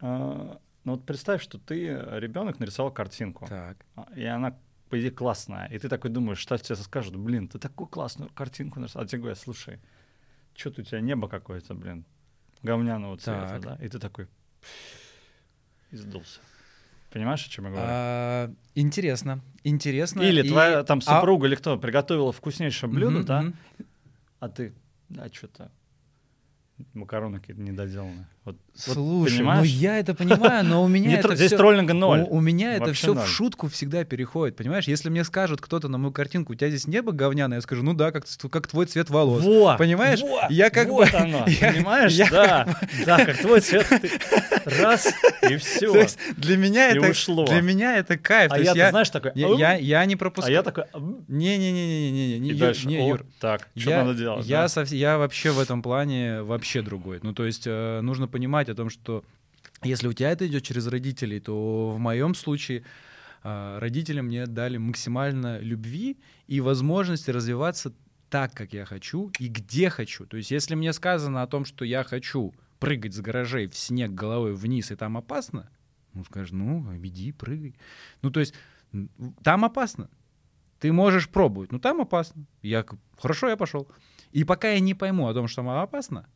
а, 0.00 0.58
ну 0.84 0.92
вот 0.92 1.06
представь, 1.06 1.42
что 1.42 1.58
ты 1.58 1.86
ребенок 2.12 2.60
нарисовал 2.60 2.90
картинку, 2.92 3.46
Так. 3.48 3.76
а, 3.96 4.06
и 4.16 4.24
она 4.24 4.56
по 4.90 5.00
идее 5.00 5.10
классная, 5.10 5.66
и 5.68 5.78
ты 5.78 5.88
такой 5.88 6.10
думаешь, 6.10 6.38
что 6.38 6.56
тебе 6.58 6.76
скажут, 6.76 7.16
блин, 7.16 7.48
ты 7.48 7.58
такую 7.58 7.88
классную 7.88 8.30
картинку 8.30 8.80
нарисовал, 8.80 9.04
а 9.04 9.08
тебе 9.08 9.20
говорят, 9.20 9.38
слушай, 9.38 9.80
что-то 10.54 10.80
у 10.82 10.84
тебя 10.84 11.00
небо 11.00 11.28
какое-то, 11.28 11.74
блин, 11.74 12.04
говняного 12.62 13.16
цвета, 13.18 13.48
Так. 13.48 13.60
да, 13.62 13.84
и 13.84 13.88
ты 13.88 13.98
такой 13.98 14.28
и 15.90 15.96
сдулся. 15.96 16.40
Понимаешь, 17.10 17.46
о 17.46 17.48
чем 17.50 17.66
я 17.66 17.70
говорю? 17.70 17.86
А, 17.88 18.54
интересно, 18.74 19.40
интересно. 19.62 20.22
Или 20.22 20.42
И- 20.44 20.48
твоя 20.48 20.82
там 20.82 20.98
а- 20.98 21.00
супруга 21.20 21.46
или 21.46 21.54
кто 21.54 21.78
приготовила 21.78 22.32
вкуснейшее 22.32 22.90
блюдо, 22.90 23.18
Мгм, 23.18 23.24
да? 23.26 23.52
А 24.40 24.48
ты, 24.48 24.74
да, 25.08 25.28
что-то 25.32 25.70
макароны 26.92 27.38
какие-то 27.38 27.62
недоделанные. 27.62 28.26
Вот, 28.44 28.56
вот 28.86 28.94
Слушай, 28.94 29.32
ну 29.32 29.38
понимаешь? 29.38 29.68
я 29.68 29.98
это 29.98 30.12
понимаю, 30.14 30.64
но 30.66 30.84
у 30.84 30.88
меня 30.88 31.18
это 31.18 31.34
Здесь 31.34 31.46
всё- 31.48 31.56
троллинга 31.56 31.94
ноль. 31.94 32.20
У, 32.28 32.36
у 32.36 32.40
меня 32.40 32.74
это 32.74 32.92
все 32.92 33.14
в 33.14 33.26
шутку 33.26 33.68
всегда 33.68 34.04
переходит, 34.04 34.54
понимаешь? 34.56 34.84
Если 34.86 35.08
мне 35.08 35.24
скажут 35.24 35.62
кто-то 35.62 35.88
на 35.88 35.96
мою 35.96 36.12
картинку, 36.12 36.52
у 36.52 36.54
тебя 36.56 36.68
здесь 36.68 36.86
небо 36.86 37.12
говняное, 37.12 37.56
я 37.58 37.62
скажу, 37.62 37.82
ну 37.82 37.94
да, 37.94 38.10
как, 38.12 38.24
как 38.50 38.66
твой 38.66 38.84
цвет 38.84 39.08
волос. 39.08 39.42
Во, 39.44 39.76
Понимаешь? 39.78 40.20
во, 40.20 40.46
Я 40.50 40.68
как 40.68 40.88
вот 40.88 41.10
бы- 41.10 41.16
оно, 41.16 41.46
я- 41.60 41.72
понимаешь? 41.72 42.12
я 42.12 42.28
да, 42.28 42.78
да, 43.06 43.24
как 43.24 43.38
твой 43.38 43.60
цвет. 43.62 43.86
ты 43.88 44.10
Раз, 44.66 45.08
и 45.48 45.56
все. 45.58 45.90
То 45.92 45.98
есть 46.00 46.18
для 46.36 46.58
меня 46.58 46.90
И 46.90 46.98
это 46.98 47.10
ушло. 47.10 47.46
для 47.46 47.62
меня 47.62 47.96
это 47.96 48.18
кайф. 48.18 48.52
а 48.52 48.58
я, 48.58 48.90
знаешь, 48.90 49.08
такой... 49.08 49.32
я, 49.34 49.48
я, 49.54 49.74
я 49.76 50.04
не 50.04 50.14
а 50.14 50.18
пропускаю. 50.18 50.54
я 50.54 50.62
такой... 50.62 50.84
«Ам», 50.92 51.24
Не, 51.28 51.56
не, 51.56 51.72
не, 51.72 51.86
не, 51.86 52.10
не, 52.10 52.28
не, 52.34 52.38
не, 52.40 52.50
И 52.50 52.54
дальше, 52.54 52.86
не, 52.88 52.98
«О, 52.98 53.08
Юр. 53.08 53.26
так, 53.40 53.68
что 53.74 53.90
надо 53.90 54.14
делать? 54.14 54.46
я 54.46 55.16
вообще 55.16 55.50
в 55.50 55.60
этом 55.60 55.80
плане 55.80 56.42
вообще 56.42 56.82
другой. 56.82 57.20
Ну, 57.22 57.32
то 57.32 57.44
есть 57.46 57.62
э, 57.66 58.00
нужно 58.02 58.26
понимать 58.34 58.68
о 58.68 58.74
том, 58.74 58.90
что 58.90 59.24
если 59.84 60.08
у 60.08 60.12
тебя 60.12 60.32
это 60.32 60.44
идет 60.48 60.64
через 60.64 60.88
родителей, 60.88 61.38
то 61.38 61.92
в 61.92 62.00
моем 62.00 62.34
случае 62.34 62.82
э, 63.44 63.78
родители 63.78 64.20
мне 64.22 64.46
дали 64.46 64.76
максимально 64.76 65.60
любви 65.60 66.18
и 66.48 66.60
возможности 66.60 67.30
развиваться 67.30 67.92
так, 68.30 68.52
как 68.52 68.72
я 68.72 68.86
хочу 68.86 69.30
и 69.38 69.46
где 69.46 69.88
хочу. 69.88 70.26
То 70.26 70.36
есть 70.36 70.50
если 70.50 70.74
мне 70.74 70.92
сказано 70.92 71.44
о 71.44 71.46
том, 71.46 71.64
что 71.64 71.84
я 71.84 72.02
хочу 72.02 72.52
прыгать 72.80 73.14
с 73.14 73.20
гаражей 73.20 73.68
в 73.68 73.76
снег 73.76 74.10
головой 74.10 74.52
вниз, 74.52 74.90
и 74.90 74.96
там 74.96 75.16
опасно, 75.16 75.70
ну, 76.12 76.24
скажешь, 76.24 76.50
ну, 76.50 76.84
иди, 76.96 77.30
прыгай. 77.30 77.76
Ну, 78.22 78.32
то 78.32 78.40
есть 78.40 78.54
там 79.44 79.64
опасно. 79.64 80.10
Ты 80.80 80.92
можешь 80.92 81.28
пробовать, 81.28 81.70
но 81.70 81.78
там 81.78 82.00
опасно. 82.00 82.46
Я, 82.62 82.84
хорошо, 83.16 83.48
я 83.48 83.56
пошел. 83.56 83.86
И 84.32 84.42
пока 84.42 84.72
я 84.72 84.80
не 84.80 84.94
пойму 84.94 85.28
о 85.28 85.34
том, 85.34 85.46
что 85.46 85.62
там 85.62 85.68
опасно, 85.68 86.26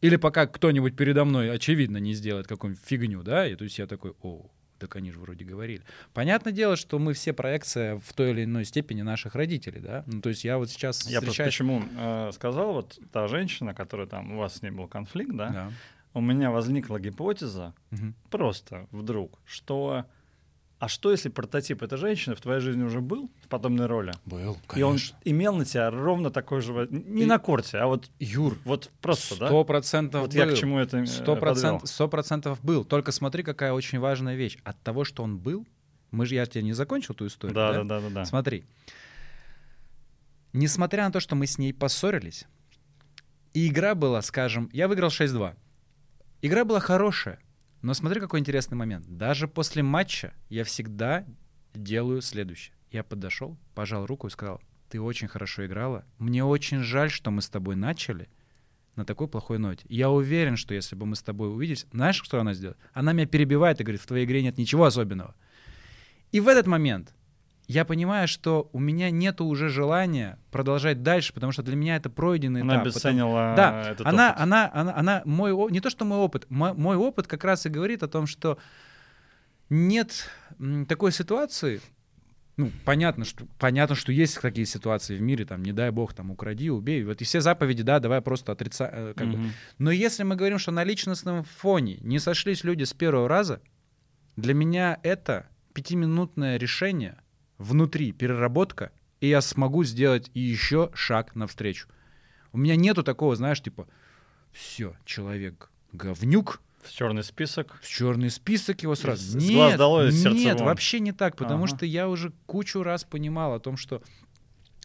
или 0.00 0.16
пока 0.16 0.46
кто-нибудь 0.46 0.96
передо 0.96 1.24
мной, 1.24 1.50
очевидно, 1.50 1.96
не 1.98 2.14
сделает 2.14 2.46
какую-нибудь 2.46 2.84
фигню, 2.84 3.22
да, 3.22 3.46
и 3.46 3.54
то 3.56 3.64
есть 3.64 3.78
я 3.78 3.86
такой, 3.86 4.12
о, 4.22 4.46
так 4.78 4.94
они 4.96 5.10
же 5.10 5.18
вроде 5.18 5.44
говорили. 5.44 5.82
Понятное 6.12 6.52
дело, 6.52 6.76
что 6.76 6.98
мы 6.98 7.14
все 7.14 7.32
проекция 7.32 7.98
в 7.98 8.12
той 8.12 8.30
или 8.32 8.44
иной 8.44 8.64
степени 8.66 9.02
наших 9.02 9.34
родителей, 9.34 9.80
да. 9.80 10.04
Ну, 10.06 10.20
то 10.20 10.28
есть 10.28 10.44
я 10.44 10.58
вот 10.58 10.70
сейчас 10.70 11.06
Я 11.08 11.20
просто 11.20 11.30
встречаюсь... 11.30 11.54
почему 11.54 11.82
э, 11.96 12.30
сказал, 12.34 12.72
вот 12.74 12.98
та 13.12 13.26
женщина, 13.28 13.72
которая 13.74 14.06
там, 14.06 14.32
у 14.32 14.38
вас 14.38 14.56
с 14.56 14.62
ней 14.62 14.70
был 14.70 14.86
конфликт, 14.86 15.32
да, 15.34 15.48
Да. 15.50 15.72
у 16.12 16.20
меня 16.20 16.50
возникла 16.50 17.00
гипотеза, 17.00 17.72
Мгм. 17.90 18.14
просто 18.30 18.86
вдруг, 18.90 19.38
что 19.46 20.04
а 20.78 20.88
что 20.88 21.10
если 21.10 21.30
прототип 21.30 21.82
этой 21.82 21.96
женщины 21.96 22.34
в 22.34 22.40
твоей 22.40 22.60
жизни 22.60 22.82
уже 22.82 23.00
был 23.00 23.30
в 23.42 23.48
подобной 23.48 23.86
роли? 23.86 24.12
Был, 24.26 24.58
И 24.74 24.82
он 24.82 24.98
имел 25.24 25.54
на 25.56 25.64
тебя 25.64 25.90
ровно 25.90 26.30
такой 26.30 26.60
же... 26.60 26.86
Не 26.90 27.22
И- 27.22 27.26
на 27.26 27.38
корте, 27.38 27.78
а 27.78 27.86
вот, 27.86 28.10
Юр, 28.18 28.58
вот 28.64 28.90
просто, 29.00 29.38
да? 29.38 29.46
сто 29.46 29.64
процентов 29.64 30.20
Вот 30.22 30.34
я 30.34 30.44
к 30.44 30.50
был. 30.50 30.56
чему 30.56 30.78
это 30.78 30.98
э, 30.98 31.06
Сто 31.06 31.34
процентов, 31.36 31.88
сто 31.88 32.08
процентов 32.08 32.62
был. 32.62 32.84
Только 32.84 33.10
смотри, 33.12 33.42
какая 33.42 33.72
очень 33.72 33.98
важная 33.98 34.36
вещь. 34.36 34.58
От 34.64 34.78
того, 34.82 35.04
что 35.04 35.22
он 35.22 35.38
был, 35.38 35.66
мы 36.10 36.26
же 36.26 36.34
я 36.34 36.44
тебе 36.44 36.62
не 36.62 36.74
закончил 36.74 37.14
ту 37.14 37.26
историю. 37.26 37.54
Да, 37.54 37.72
да, 37.72 37.84
да, 37.84 38.00
да, 38.00 38.10
да. 38.10 38.24
Смотри. 38.26 38.64
Несмотря 40.52 41.04
на 41.06 41.12
то, 41.12 41.20
что 41.20 41.34
мы 41.36 41.46
с 41.46 41.58
ней 41.58 41.72
поссорились, 41.72 42.46
и 43.54 43.68
игра 43.68 43.94
была, 43.94 44.20
скажем, 44.22 44.68
я 44.72 44.88
выиграл 44.88 45.08
6-2. 45.08 45.54
Игра 46.42 46.64
была 46.66 46.80
хорошая, 46.80 47.38
но 47.82 47.94
смотри, 47.94 48.20
какой 48.20 48.40
интересный 48.40 48.76
момент. 48.76 49.06
Даже 49.06 49.48
после 49.48 49.82
матча 49.82 50.32
я 50.48 50.64
всегда 50.64 51.24
делаю 51.74 52.20
следующее. 52.20 52.74
Я 52.90 53.04
подошел, 53.04 53.56
пожал 53.74 54.06
руку 54.06 54.26
и 54.26 54.30
сказал, 54.30 54.60
ты 54.88 55.00
очень 55.00 55.28
хорошо 55.28 55.66
играла. 55.66 56.04
Мне 56.18 56.44
очень 56.44 56.80
жаль, 56.80 57.10
что 57.10 57.30
мы 57.30 57.42
с 57.42 57.48
тобой 57.48 57.76
начали 57.76 58.28
на 58.94 59.04
такой 59.04 59.28
плохой 59.28 59.58
ноте. 59.58 59.84
Я 59.88 60.10
уверен, 60.10 60.56
что 60.56 60.74
если 60.74 60.96
бы 60.96 61.06
мы 61.06 61.16
с 61.16 61.22
тобой 61.22 61.50
увиделись, 61.50 61.86
знаешь, 61.92 62.20
что 62.22 62.40
она 62.40 62.54
сделает? 62.54 62.78
Она 62.92 63.12
меня 63.12 63.26
перебивает 63.26 63.80
и 63.80 63.84
говорит, 63.84 64.00
в 64.00 64.06
твоей 64.06 64.24
игре 64.24 64.42
нет 64.42 64.58
ничего 64.58 64.84
особенного. 64.84 65.34
И 66.32 66.40
в 66.40 66.48
этот 66.48 66.66
момент 66.66 67.14
я 67.68 67.84
понимаю, 67.84 68.28
что 68.28 68.68
у 68.72 68.78
меня 68.78 69.10
нету 69.10 69.44
уже 69.44 69.68
желания 69.68 70.38
продолжать 70.50 71.02
дальше, 71.02 71.32
потому 71.34 71.52
что 71.52 71.62
для 71.62 71.74
меня 71.76 71.96
это 71.96 72.08
пройденный 72.10 72.60
Она 72.60 72.74
этап. 72.74 72.82
обесценила 72.84 73.54
Да, 73.56 73.90
этот 73.90 74.06
она, 74.06 74.30
опыт. 74.30 74.40
она, 74.42 74.70
она, 74.72 74.94
она, 74.96 75.22
мой, 75.24 75.52
о- 75.52 75.68
не 75.70 75.80
то 75.80 75.90
что 75.90 76.04
мой 76.04 76.18
опыт, 76.18 76.46
мо- 76.48 76.74
мой 76.74 76.96
опыт 76.96 77.26
как 77.26 77.42
раз 77.44 77.66
и 77.66 77.68
говорит 77.68 78.02
о 78.02 78.08
том, 78.08 78.26
что 78.26 78.58
нет 79.68 80.30
такой 80.88 81.10
ситуации, 81.12 81.80
ну, 82.56 82.70
понятно, 82.84 83.24
что, 83.24 83.46
понятно, 83.58 83.96
что 83.96 84.12
есть 84.12 84.40
такие 84.40 84.64
ситуации 84.66 85.16
в 85.16 85.20
мире, 85.20 85.44
там, 85.44 85.62
не 85.62 85.72
дай 85.72 85.90
бог, 85.90 86.14
там, 86.14 86.30
укради, 86.30 86.70
убей, 86.70 87.02
вот 87.04 87.20
и 87.20 87.24
все 87.24 87.40
заповеди, 87.40 87.82
да, 87.82 87.98
давай 87.98 88.20
просто 88.22 88.52
отрицать, 88.52 89.14
как 89.16 89.26
бы. 89.28 89.36
Мгм. 89.38 89.52
Но 89.78 89.90
если 89.90 90.22
мы 90.22 90.36
говорим, 90.36 90.58
что 90.58 90.70
на 90.70 90.84
личностном 90.84 91.42
фоне 91.44 91.98
не 92.00 92.18
сошлись 92.18 92.64
люди 92.64 92.84
с 92.84 92.92
первого 92.94 93.28
раза, 93.28 93.60
для 94.36 94.54
меня 94.54 94.98
это 95.02 95.46
пятиминутное 95.74 96.56
решение 96.58 97.18
внутри, 97.58 98.12
переработка, 98.12 98.92
и 99.20 99.28
я 99.28 99.40
смогу 99.40 99.84
сделать 99.84 100.30
еще 100.34 100.90
шаг 100.94 101.34
навстречу. 101.34 101.88
У 102.52 102.58
меня 102.58 102.76
нету 102.76 103.02
такого, 103.02 103.34
знаешь, 103.36 103.60
типа, 103.62 103.86
все, 104.52 104.96
человек 105.04 105.70
говнюк, 105.92 106.60
В 106.82 106.92
черный 106.92 107.24
список. 107.24 107.78
в 107.82 107.88
черный 107.88 108.30
список 108.30 108.82
его 108.82 108.94
сразу. 108.94 109.22
С- 109.22 109.32
с 109.32 109.34
нет, 109.34 109.52
глаз 109.54 109.76
долой, 109.76 110.12
сердца 110.12 110.38
нет, 110.38 110.58
вон. 110.58 110.68
вообще 110.68 111.00
не 111.00 111.12
так, 111.12 111.36
потому 111.36 111.64
Ага. 111.64 111.76
что 111.76 111.86
я 111.86 112.08
уже 112.08 112.32
кучу 112.46 112.82
раз 112.82 113.04
понимал 113.04 113.54
о 113.54 113.60
том, 113.60 113.76
что 113.76 114.02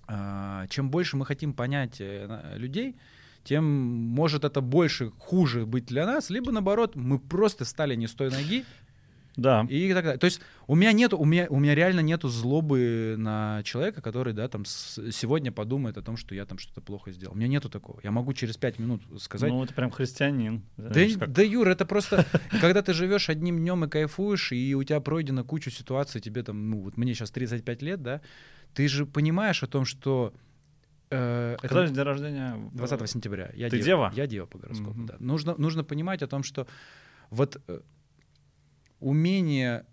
а, 0.08 0.68
чем 0.68 0.90
больше 0.90 1.16
мы 1.18 1.26
хотим 1.26 1.54
понять 1.54 1.98
э, 2.00 2.54
людей, 2.58 2.96
тем 3.44 3.64
может 3.64 4.44
это 4.44 4.62
больше 4.62 5.12
хуже 5.18 5.66
быть 5.66 5.86
для 5.86 6.06
нас, 6.06 6.30
либо 6.30 6.52
наоборот 6.52 6.96
мы 6.96 7.18
просто 7.18 7.66
стали 7.66 7.96
не 7.96 8.08
с 8.08 8.14
той 8.14 8.30
ноги 8.30 8.66
Да. 9.38 9.66
и 9.70 9.94
так 9.94 10.04
далее. 10.04 10.20
То 10.20 10.26
есть 10.26 10.42
у 10.68 10.76
меня 10.76 10.92
нету, 10.92 11.18
у 11.18 11.26
меня, 11.26 11.48
у 11.50 11.60
меня 11.60 11.74
реально 11.74 12.02
нету 12.02 12.28
злобы 12.28 13.16
на 13.18 13.62
человека, 13.64 14.02
который, 14.02 14.34
да, 14.34 14.48
там 14.50 14.66
с- 14.66 15.12
сегодня 15.12 15.52
подумает 15.52 15.98
о 15.98 16.02
том, 16.02 16.18
что 16.18 16.36
я 16.36 16.46
там 16.46 16.58
что-то 16.58 16.82
плохо 16.82 17.12
сделал. 17.12 17.34
У 17.34 17.38
меня 17.38 17.48
нету 17.48 17.70
такого. 17.70 18.00
Я 18.04 18.12
могу 18.12 18.34
через 18.34 18.58
пять 18.58 18.78
минут 18.80 19.02
сказать. 19.20 19.50
Ну, 19.50 19.64
это 19.64 19.74
прям 19.74 19.90
христианин. 19.92 20.64
Да, 20.78 20.92
как- 21.18 21.32
да, 21.32 21.42
Юр, 21.42 21.68
это 21.70 21.86
просто, 21.86 22.26
когда 22.62 22.82
ты 22.82 22.94
живешь 22.94 23.30
одним 23.30 23.58
днем 23.60 23.86
и 23.86 23.88
кайфуешь, 23.90 24.52
и 24.52 24.76
у 24.76 24.84
тебя 24.84 25.00
пройдена 25.00 25.44
куча 25.44 25.72
ситуаций, 25.72 26.20
тебе 26.22 26.44
там, 26.44 26.70
ну, 26.70 26.82
вот 26.82 26.98
мне 26.98 27.14
сейчас 27.14 27.32
35 27.32 27.82
лет, 27.82 28.02
да, 28.04 28.22
ты 28.74 28.88
же 28.88 29.06
понимаешь 29.06 29.64
о 29.64 29.68
том, 29.68 29.86
что... 29.86 30.34
э, 31.10 31.54
это 31.58 31.68
Когда 31.68 31.86
же 31.88 31.94
день 31.94 32.04
рождения? 32.04 32.70
20 32.74 33.10
сентября. 33.10 33.52
Я 33.54 33.70
Ты 33.70 33.82
дева? 33.82 34.12
Я 34.16 34.28
дева 34.28 34.46
по 34.46 34.58
гороскопу, 34.58 34.92
Мгм. 34.98 35.06
да. 35.06 35.16
Нужно, 35.20 35.56
нужно 35.58 35.84
понимать 35.84 36.22
о 36.22 36.28
том, 36.28 36.44
что 36.44 36.68
вот 37.30 37.62
э, 37.68 37.80
умение 39.02 39.86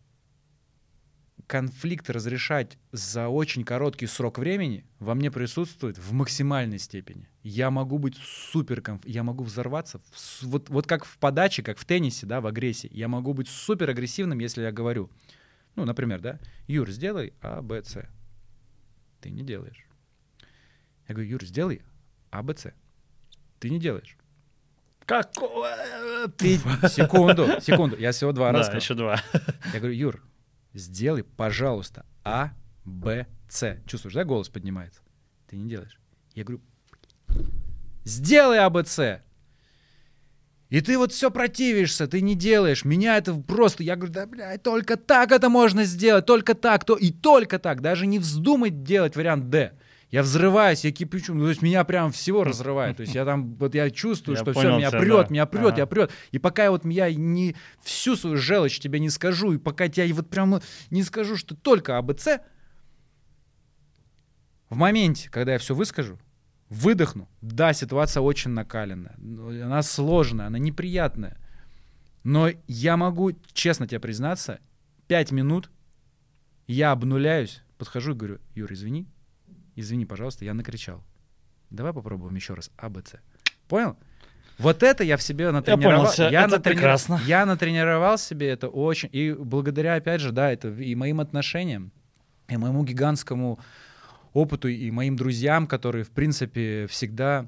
конфликт 1.48 2.10
разрешать 2.10 2.78
за 2.93 3.28
очень 3.28 3.64
короткий 3.64 4.06
срок 4.06 4.39
времени 4.39 4.85
во 5.01 5.14
мне 5.14 5.30
присутствует 5.30 5.98
в 5.98 6.12
максимальной 6.12 6.78
степени. 6.78 7.28
Я 7.43 7.70
могу 7.70 7.98
быть 7.98 8.16
супер 8.18 8.82
я 9.05 9.22
могу 9.22 9.44
взорваться, 9.44 9.98
в 9.98 10.43
вот, 10.43 10.68
вот 10.68 10.86
как 10.86 11.06
в 11.06 11.16
подаче, 11.18 11.62
как 11.62 11.78
в 11.78 11.86
теннисе, 11.86 12.26
да, 12.26 12.40
в 12.40 12.47
агрессии. 12.47 12.90
Я 12.93 13.09
могу 13.09 13.32
быть 13.32 13.48
супер 13.48 13.89
агрессивным, 13.89 14.39
если 14.39 14.62
я 14.62 14.70
говорю, 14.70 15.10
ну, 15.74 15.85
например, 15.85 16.20
да, 16.20 16.39
Юр, 16.66 16.90
сделай 16.90 17.32
А, 17.40 17.62
Б, 17.62 17.82
С. 17.82 18.06
Ты 19.20 19.30
не 19.30 19.43
делаешь. 19.43 19.86
Я 21.09 21.14
говорю, 21.14 21.30
Юр, 21.30 21.44
сделай 21.44 21.82
А, 22.30 22.43
Б, 22.43 22.55
С. 22.56 22.72
Ты 23.59 23.70
не 23.70 23.80
делаешь. 23.80 24.18
Какое? 25.09 26.28
Ты... 26.36 26.59
Секунду, 26.86 27.48
секунду. 27.62 27.97
Я 27.97 28.12
всего 28.12 28.32
два 28.32 28.52
раза 28.52 28.70
Да, 28.70 28.76
еще 28.76 28.93
два. 28.93 29.18
Я 29.72 29.78
говорю, 29.78 29.94
Юр, 29.94 30.22
сделай, 30.74 31.24
пожалуйста, 31.24 32.05
А, 32.24 32.51
Б, 32.85 33.26
С. 33.48 33.78
Чувствуешь, 33.86 34.14
да, 34.14 34.24
голос 34.24 34.51
поднимается? 34.51 35.01
Ты 35.48 35.56
не 35.56 35.66
делаешь. 35.66 35.98
Я 36.35 36.44
говорю, 36.44 36.62
сделай 38.05 38.59
А, 38.59 38.68
Б, 38.68 38.85
С. 38.85 39.22
И 40.68 40.82
ты 40.82 40.98
вот 40.98 41.12
все 41.12 41.30
противишься, 41.30 42.06
ты 42.06 42.20
не 42.20 42.35
делаешь. 42.35 42.85
Меня 42.85 43.16
это 43.16 43.32
просто... 43.32 43.82
Я 43.82 43.97
говорю, 43.97 44.12
да, 44.12 44.26
блядь, 44.26 44.62
только 44.62 44.98
так 44.98 45.32
это 45.32 45.48
можно 45.48 45.85
сделать, 45.85 46.26
только 46.26 46.55
так, 46.55 46.85
то 46.85 46.94
и 46.94 47.10
только 47.10 47.59
так. 47.59 47.80
Даже 47.80 48.06
не 48.06 48.18
вздумай 48.18 48.68
делать 48.68 49.16
вариант 49.16 49.48
Д. 49.48 49.72
Я 50.10 50.22
взрываюсь, 50.22 50.85
я 50.86 50.93
кипячу, 50.93 51.35
ну, 51.35 51.43
то 51.44 51.51
есть 51.51 51.60
меня 51.60 51.85
прям 51.85 52.10
всего 52.12 52.43
разрывает. 52.43 52.97
То 52.97 53.02
есть 53.02 53.14
я 53.14 53.26
там, 53.26 53.55
вот 53.56 53.74
я 53.74 53.90
чувствую, 53.90 54.36
Я 54.36 54.43
что 54.43 54.52
все, 54.52 54.76
меня 54.76 54.89
тебя, 54.89 55.01
прет, 55.01 55.26
да. 55.26 55.32
меня 55.32 55.47
прет, 55.47 55.72
Ага. 55.72 55.76
я 55.76 55.86
прет. 55.86 56.10
И 56.30 56.39
пока 56.39 56.64
я 56.64 56.70
вот 56.70 56.86
я 56.86 57.12
не 57.12 57.55
всю 57.82 58.16
свою 58.16 58.39
желчь 58.39 58.80
тебе 58.80 59.01
не 59.01 59.10
скажу, 59.10 59.52
и 59.52 59.59
пока 59.59 59.85
я 59.85 60.14
вот 60.14 60.30
прям 60.30 60.60
не 60.90 61.02
скажу, 61.02 61.36
что 61.36 61.55
только 61.55 61.98
АБЦ, 61.98 62.28
в 64.70 64.76
моменте, 64.76 65.28
когда 65.30 65.52
я 65.52 65.59
все 65.59 65.74
выскажу, 65.74 66.18
выдохну, 66.70 67.28
да, 67.43 67.72
ситуация 67.74 68.22
очень 68.22 68.51
накаленная, 68.51 69.14
она 69.64 69.82
сложная, 69.82 70.47
она 70.47 70.59
неприятная, 70.59 71.39
но 72.24 72.51
я 72.66 72.97
могу, 72.97 73.32
честно 73.52 73.86
тебе 73.86 74.01
признаться, 74.01 74.60
пять 75.06 75.32
минут 75.32 75.70
я 76.66 76.93
обнуляюсь, 76.93 77.62
подхожу 77.78 78.12
и 78.12 78.14
говорю, 78.14 78.39
Юр, 78.55 78.70
извини, 78.72 79.06
извини, 79.80 80.05
пожалуйста, 80.06 80.44
я 80.44 80.55
накричал. 80.55 81.02
Давай 81.70 81.92
попробуем 81.92 82.34
еще 82.34 82.55
раз 82.55 82.70
А, 82.76 82.88
Б, 82.88 83.02
С. 83.05 83.18
Понял? 83.68 83.96
Вот 84.59 84.82
это 84.82 85.05
я 85.05 85.16
в 85.16 85.22
себе 85.22 85.50
натренировал. 85.52 86.06
Я 86.06 86.10
понял, 86.16 86.30
я, 86.32 86.44
это 86.44 86.56
натрени- 86.56 86.62
прекрасно. 86.74 87.20
я 87.26 87.46
натренировал 87.46 88.18
себе 88.18 88.48
это 88.48 88.68
очень. 88.68 89.09
И 89.12 89.32
благодаря, 89.32 89.94
опять 89.94 90.20
же, 90.20 90.32
да, 90.32 90.50
это 90.50 90.68
и 90.68 90.94
моим 90.94 91.20
отношениям, 91.20 91.92
и 92.48 92.56
моему 92.56 92.84
гигантскому 92.84 93.60
опыту, 94.32 94.68
и 94.68 94.90
моим 94.90 95.16
друзьям, 95.16 95.66
которые, 95.66 96.05
в 96.05 96.10
принципе, 96.10 96.86
всегда... 96.88 97.46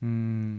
м, 0.00 0.58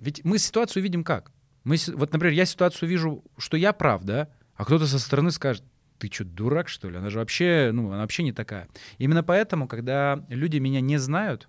Ведь 0.00 0.24
мы 0.24 0.38
ситуацию 0.38 0.82
видим 0.82 1.02
как? 1.04 1.32
Мы, 1.64 1.76
вот, 1.94 2.12
например, 2.12 2.34
я 2.34 2.44
ситуацию 2.46 2.88
вижу, 2.88 3.24
что 3.36 3.56
я 3.56 3.72
прав, 3.72 4.04
да, 4.04 4.28
а 4.54 4.64
кто-то 4.64 4.86
со 4.86 4.98
стороны 4.98 5.30
скажет, 5.30 5.64
ты 5.98 6.10
что, 6.12 6.24
дурак, 6.24 6.68
что 6.68 6.88
ли? 6.88 6.96
Она 6.96 7.10
же 7.10 7.18
вообще, 7.18 7.70
ну, 7.72 7.88
она 7.88 8.02
вообще 8.02 8.22
не 8.22 8.32
такая. 8.32 8.68
Именно 8.98 9.22
поэтому, 9.22 9.68
когда 9.68 10.24
люди 10.28 10.58
меня 10.58 10.80
не 10.80 10.98
знают 10.98 11.48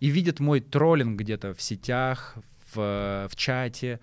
и 0.00 0.08
видят 0.08 0.40
мой 0.40 0.60
троллинг 0.60 1.18
где-то 1.18 1.54
в 1.54 1.62
сетях, 1.62 2.36
в, 2.74 3.28
в 3.30 3.36
чате, 3.36 4.00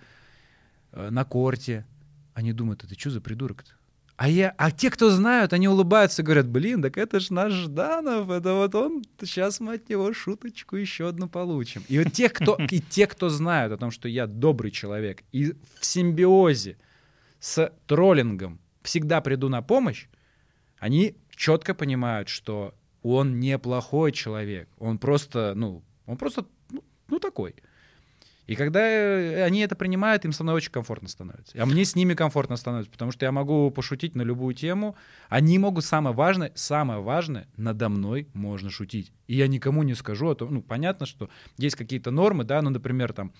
э, 0.92 1.10
на 1.10 1.24
корте, 1.24 1.86
они 2.34 2.52
думают, 2.52 2.84
это 2.84 2.98
что 2.98 3.10
за 3.10 3.20
придурок-то? 3.20 3.72
А, 4.16 4.28
я, 4.28 4.54
а 4.58 4.70
те, 4.70 4.90
кто 4.90 5.10
знают, 5.10 5.52
они 5.52 5.68
улыбаются 5.68 6.22
и 6.22 6.24
говорят, 6.24 6.48
блин, 6.48 6.82
так 6.82 6.98
это 6.98 7.18
ж 7.18 7.30
наш 7.30 7.52
Жданов, 7.52 8.30
это 8.30 8.54
вот 8.54 8.74
он, 8.76 9.02
сейчас 9.20 9.58
мы 9.58 9.74
от 9.74 9.88
него 9.88 10.12
шуточку 10.12 10.76
еще 10.76 11.08
одну 11.08 11.28
получим. 11.28 11.82
И 11.88 11.98
вот 11.98 12.12
тех, 12.12 12.32
кто, 12.32 12.56
и 12.70 12.80
те, 12.80 13.08
кто 13.08 13.28
знают 13.28 13.72
о 13.72 13.76
том, 13.76 13.90
что 13.90 14.08
я 14.08 14.28
добрый 14.28 14.70
человек, 14.70 15.24
и 15.32 15.54
в 15.80 15.84
симбиозе 15.84 16.76
с 17.40 17.72
троллингом 17.86 18.60
всегда 18.84 19.20
приду 19.20 19.48
на 19.48 19.62
помощь, 19.62 20.06
они 20.78 21.16
четко 21.30 21.74
понимают, 21.74 22.28
что 22.28 22.74
он 23.02 23.40
неплохой 23.40 24.12
человек, 24.12 24.68
он 24.78 24.98
просто, 24.98 25.54
ну, 25.56 25.82
он 26.06 26.16
просто, 26.16 26.46
ну, 26.70 26.84
ну, 27.08 27.18
такой. 27.18 27.54
И 28.46 28.56
когда 28.56 28.80
э, 28.80 29.42
они 29.42 29.60
это 29.60 29.74
принимают, 29.74 30.26
им 30.26 30.32
со 30.32 30.42
мной 30.42 30.56
очень 30.56 30.70
комфортно 30.70 31.08
становится. 31.08 31.60
А 31.60 31.64
мне 31.64 31.84
с 31.84 31.96
ними 31.96 32.12
комфортно 32.12 32.56
становится, 32.56 32.92
потому 32.92 33.10
что 33.10 33.24
я 33.24 33.32
могу 33.32 33.70
пошутить 33.70 34.14
на 34.14 34.22
любую 34.22 34.54
тему. 34.54 34.96
Они 35.30 35.58
могут, 35.58 35.84
самое 35.84 36.14
важное, 36.14 36.52
самое 36.54 37.00
важное, 37.00 37.48
надо 37.56 37.88
мной 37.88 38.28
можно 38.34 38.68
шутить. 38.68 39.12
И 39.28 39.36
я 39.36 39.48
никому 39.48 39.82
не 39.82 39.94
скажу 39.94 40.28
о 40.28 40.34
том, 40.34 40.52
ну, 40.52 40.62
понятно, 40.62 41.06
что 41.06 41.30
есть 41.56 41.76
какие-то 41.76 42.10
нормы, 42.10 42.44
да, 42.44 42.60
ну, 42.60 42.68
например, 42.68 43.14
там, 43.14 43.32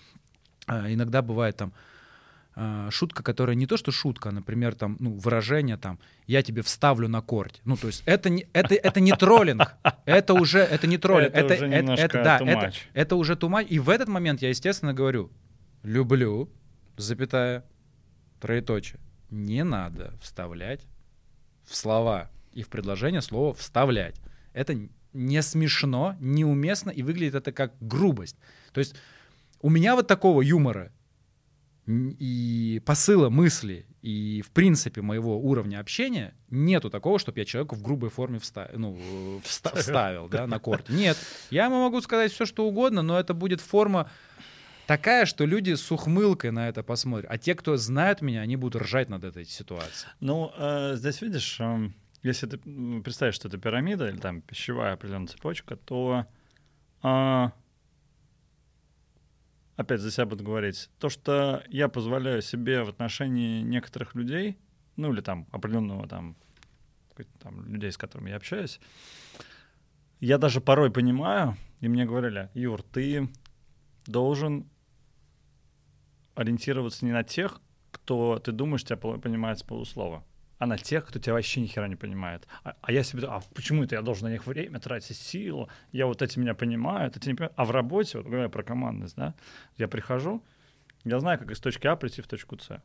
а, 0.65 0.91
иногда 0.91 1.21
бывает 1.21 1.55
там 1.55 1.73
а, 2.57 2.89
шутка, 2.89 3.21
которая 3.21 3.55
не 3.55 3.67
то 3.67 3.75
что 3.75 3.91
шутка, 3.91 4.29
а, 4.29 4.31
например, 4.31 4.75
там, 4.75 4.95
ну, 4.99 5.17
выражение 5.17 5.75
там, 5.75 5.99
я 6.25 6.41
тебе 6.41 6.61
вставлю 6.61 7.09
на 7.09 7.21
корте. 7.21 7.59
Ну, 7.65 7.75
то 7.75 7.87
есть 7.87 8.01
это 8.05 8.29
не, 8.29 8.47
это, 8.53 8.75
это 8.75 9.01
не 9.01 9.11
троллинг, 9.11 9.75
это 10.05 10.33
уже, 10.33 10.59
это 10.59 10.87
не 10.87 10.97
троллинг. 10.97 11.33
Это 11.33 11.55
уже 11.55 11.67
немножко 11.67 12.23
да, 12.23 12.39
too 12.39 12.47
это, 12.47 12.73
это 12.93 13.15
уже 13.17 13.35
тумач. 13.35 13.67
И 13.69 13.77
в 13.79 13.89
этот 13.89 14.07
момент 14.07 14.41
я, 14.41 14.49
естественно, 14.49 14.93
говорю, 14.93 15.31
люблю, 15.83 16.49
запятая, 16.95 17.65
троеточие. 18.39 19.01
Не 19.29 19.65
надо 19.65 20.13
вставлять 20.21 20.81
в 21.65 21.75
слова 21.75 22.31
и 22.53 22.63
в 22.63 22.69
предложение 22.69 23.21
слово 23.21 23.53
вставлять. 23.53 24.15
Это 24.53 24.79
не 25.11 25.41
смешно, 25.41 26.15
неуместно, 26.21 26.89
и 26.89 27.03
выглядит 27.03 27.35
это 27.35 27.51
как 27.51 27.73
грубость. 27.81 28.37
То 28.71 28.79
есть 28.79 28.95
у 29.61 29.69
меня 29.69 29.95
вот 29.95 30.07
такого 30.07 30.41
юмора 30.41 30.91
и 31.87 32.81
посыла 32.85 33.29
мысли, 33.29 33.85
и 34.01 34.41
в 34.41 34.51
принципе 34.51 35.01
моего 35.01 35.39
уровня 35.39 35.79
общения 35.79 36.33
нету 36.49 36.89
такого, 36.89 37.19
чтобы 37.19 37.39
я 37.39 37.45
человеку 37.45 37.75
в 37.75 37.81
грубой 37.81 38.09
форме 38.09 38.39
вста- 38.39 38.71
ну, 38.75 38.97
э, 38.97 39.39
вста- 39.43 39.77
вставил 39.77 40.27
да, 40.27 40.47
на 40.47 40.59
корте. 40.59 40.93
Нет, 40.93 41.17
я 41.51 41.65
ему 41.65 41.83
могу 41.83 42.01
сказать 42.01 42.31
все, 42.31 42.45
что 42.45 42.67
угодно, 42.67 43.01
но 43.01 43.19
это 43.19 43.33
будет 43.33 43.61
форма 43.61 44.09
такая, 44.87 45.25
что 45.25 45.45
люди 45.45 45.73
с 45.73 45.91
ухмылкой 45.91 46.51
на 46.51 46.69
это 46.69 46.81
посмотрят. 46.83 47.31
А 47.31 47.37
те, 47.37 47.53
кто 47.55 47.77
знают 47.77 48.21
меня, 48.21 48.41
они 48.41 48.55
будут 48.55 48.81
ржать 48.81 49.09
над 49.09 49.23
этой 49.23 49.45
ситуацией. 49.45 50.11
Ну, 50.19 50.51
э, 50.57 50.95
здесь 50.95 51.21
видишь, 51.21 51.59
эм, 51.59 51.93
если 52.23 52.47
ты 52.47 52.57
представишь, 53.01 53.35
что 53.35 53.47
это 53.47 53.57
пирамида 53.59 54.09
или 54.09 54.17
там 54.17 54.41
пищевая 54.41 54.93
определенная 54.93 55.27
цепочка, 55.27 55.75
то 55.75 56.25
а, 57.03 57.51
опять 59.75 60.01
за 60.01 60.11
себя 60.11 60.25
буду 60.25 60.43
говорить, 60.43 60.89
то, 60.99 61.09
что 61.09 61.63
я 61.69 61.87
позволяю 61.87 62.41
себе 62.41 62.83
в 62.83 62.89
отношении 62.89 63.61
некоторых 63.61 64.15
людей, 64.15 64.57
ну 64.95 65.11
или 65.11 65.21
там 65.21 65.47
определенного 65.51 66.07
там, 66.07 66.35
там 67.39 67.65
людей, 67.71 67.91
с 67.91 67.97
которыми 67.97 68.29
я 68.29 68.37
общаюсь, 68.37 68.79
я 70.19 70.37
даже 70.37 70.61
порой 70.61 70.91
понимаю, 70.91 71.57
и 71.81 71.87
мне 71.87 72.05
говорили, 72.05 72.49
Юр, 72.53 72.81
ты 72.83 73.29
должен 74.05 74.69
ориентироваться 76.35 77.05
не 77.05 77.11
на 77.11 77.23
тех, 77.23 77.61
кто 77.91 78.39
ты 78.39 78.51
думаешь 78.51 78.83
тебя 78.83 78.97
понимает 78.97 79.59
с 79.59 79.63
полуслова, 79.63 80.23
а 80.65 80.67
на 80.67 80.77
тех, 80.77 81.05
кто 81.05 81.19
тебя 81.19 81.33
вообще 81.33 81.61
ни 81.61 81.67
хера 81.67 81.87
не 81.87 81.95
понимает. 81.95 82.47
А, 82.63 82.75
а 82.81 82.91
я 82.91 83.03
себе 83.03 83.21
думаю, 83.21 83.37
а 83.39 83.43
почему 83.53 83.83
это 83.83 83.95
я 83.95 84.01
должен 84.01 84.27
на 84.27 84.31
них 84.31 84.45
время 84.47 84.79
тратить, 84.79 85.15
силу? 85.17 85.69
Я 85.91 86.05
вот 86.07 86.21
эти 86.21 86.37
меня 86.39 86.53
понимают, 86.55 87.15
эти 87.17 87.29
не 87.29 87.35
понимают. 87.35 87.53
А 87.55 87.65
в 87.65 87.71
работе, 87.71 88.17
вот 88.17 88.27
говоря 88.27 88.49
про 88.49 88.63
командность, 88.63 89.15
да, 89.15 89.33
я 89.77 89.87
прихожу, 89.87 90.43
я 91.03 91.19
знаю, 91.19 91.39
как 91.39 91.51
из 91.51 91.59
точки 91.59 91.87
А 91.87 91.95
прийти 91.95 92.21
в 92.21 92.27
точку 92.27 92.57
С. 92.59 92.81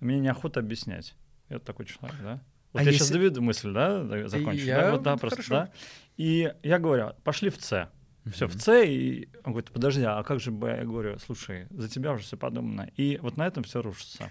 Мне 0.00 0.18
неохота 0.18 0.60
объяснять. 0.60 1.14
Я 1.48 1.58
такой 1.58 1.86
человек, 1.86 2.16
да? 2.22 2.40
Вот 2.72 2.80
А 2.80 2.82
я 2.84 2.90
если- 2.90 2.98
сейчас 3.04 3.10
доведу 3.10 3.42
мысль, 3.42 3.72
да, 3.72 4.28
закончу. 4.28 4.64
Я- 4.64 4.80
да, 4.80 4.92
вот, 4.92 5.02
да, 5.02 5.16
просто, 5.16 5.42
хорошо. 5.42 5.54
да. 5.54 5.72
И 6.16 6.52
я 6.62 6.78
говорю, 6.78 7.12
пошли 7.24 7.50
в 7.50 7.56
С. 7.64 7.88
Все, 8.32 8.46
в 8.46 8.50
Мгм. 8.50 8.60
С, 8.60 8.82
и 8.84 9.28
он 9.44 9.52
говорит, 9.52 9.70
подожди, 9.72 10.02
а 10.02 10.22
как 10.22 10.40
же 10.40 10.50
Б? 10.50 10.76
Я 10.78 10.84
говорю, 10.84 11.18
слушай, 11.18 11.66
за 11.70 11.88
тебя 11.88 12.12
уже 12.12 12.22
все 12.24 12.36
подумано. 12.36 12.88
И 12.96 13.18
вот 13.22 13.36
на 13.36 13.46
этом 13.46 13.62
все 13.64 13.80
рушится. 13.82 14.30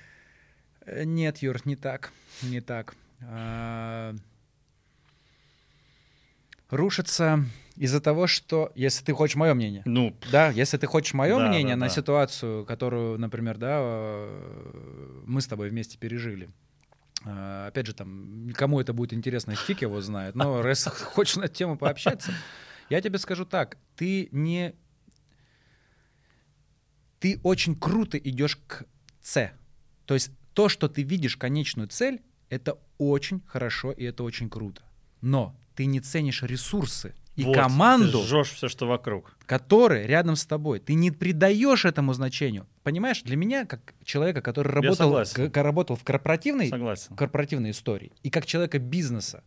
Э, 0.90 1.03
Нет, 1.06 1.40
Юр, 1.40 1.60
не 1.66 1.76
так. 1.76 2.11
Не 2.41 2.61
так. 2.61 2.95
А, 3.22 4.16
Рушится 6.70 7.44
из-за 7.76 7.99
того, 7.99 8.28
что, 8.28 8.72
если 8.76 9.03
ты 9.03 9.14
хочешь 9.14 9.36
мое 9.36 9.53
мнение, 9.53 9.82
Ну, 9.86 10.16
да, 10.32 10.49
если 10.49 10.78
ты 10.78 10.86
хочешь 10.86 11.14
мое 11.14 11.38
Да, 11.38 11.48
мнение 11.48 11.76
да, 11.76 11.80
на 11.82 11.86
да. 11.88 11.94
ситуацию, 11.94 12.66
которую, 12.66 13.18
например, 13.18 13.57
да, 13.57 13.78
э, 13.82 15.24
мы 15.26 15.41
с 15.41 15.48
тобой 15.48 15.70
вместе 15.70 15.98
пережили. 15.98 16.49
А, 17.26 17.68
Опять 17.68 17.88
же, 17.88 17.94
там, 17.94 18.52
кому 18.53 18.80
это 18.80 18.94
будет 18.94 19.14
интересно, 19.14 19.56
фиг 19.56 19.82
его 19.82 19.99
знает. 20.02 20.36
Но 20.36 20.61
раз 20.61 20.86
хочешь 20.86 21.38
на 21.38 21.45
эту 21.45 21.56
тему 21.56 21.78
пообщаться, 21.78 22.34
я 22.90 23.02
тебе 23.02 23.18
скажу 23.18 23.45
так: 23.45 23.78
ты 23.95 24.30
не, 24.32 24.76
ты 27.20 27.40
очень 27.44 27.76
круто 27.76 28.18
идешь 28.18 28.57
к 28.68 28.86
С. 29.22 29.52
То 30.06 30.14
есть 30.14 30.32
то, 30.60 30.68
что 30.68 30.90
ты 30.90 31.03
видишь 31.03 31.38
конечную 31.38 31.88
цель, 31.88 32.19
это 32.49 32.77
очень 32.98 33.41
хорошо 33.48 33.94
и 33.94 34.03
это 34.03 34.23
очень 34.26 34.49
круто. 34.49 34.81
Но 35.22 35.56
ты 35.73 35.86
не 35.86 36.02
ценишь 36.02 36.44
ресурсы 36.44 37.15
и 37.38 37.45
вот, 37.45 37.56
команду, 37.56 38.19
Ты 38.19 38.27
жжешь 38.27 38.49
все, 38.52 38.68
что 38.68 38.86
вокруг. 38.86 39.38
который 39.45 40.06
рядом 40.06 40.36
с 40.36 40.45
тобой. 40.45 40.80
Ты 40.81 40.95
не 40.95 41.11
придаешь 41.11 41.86
этому 41.86 42.11
значению. 42.11 42.68
Понимаешь, 42.84 43.22
для 43.22 43.38
меня, 43.38 43.65
как 43.65 43.94
человека, 44.03 44.41
который 44.41 44.68
работал, 44.73 45.23
к- 45.49 45.64
работал 45.64 45.95
в 45.95 46.03
корпоративной, 46.03 46.68
Согласен. 46.68 47.15
корпоративной 47.15 47.72
истории, 47.72 48.11
и 48.23 48.30
как 48.30 48.45
человека 48.45 48.80
бизнеса, 48.80 49.45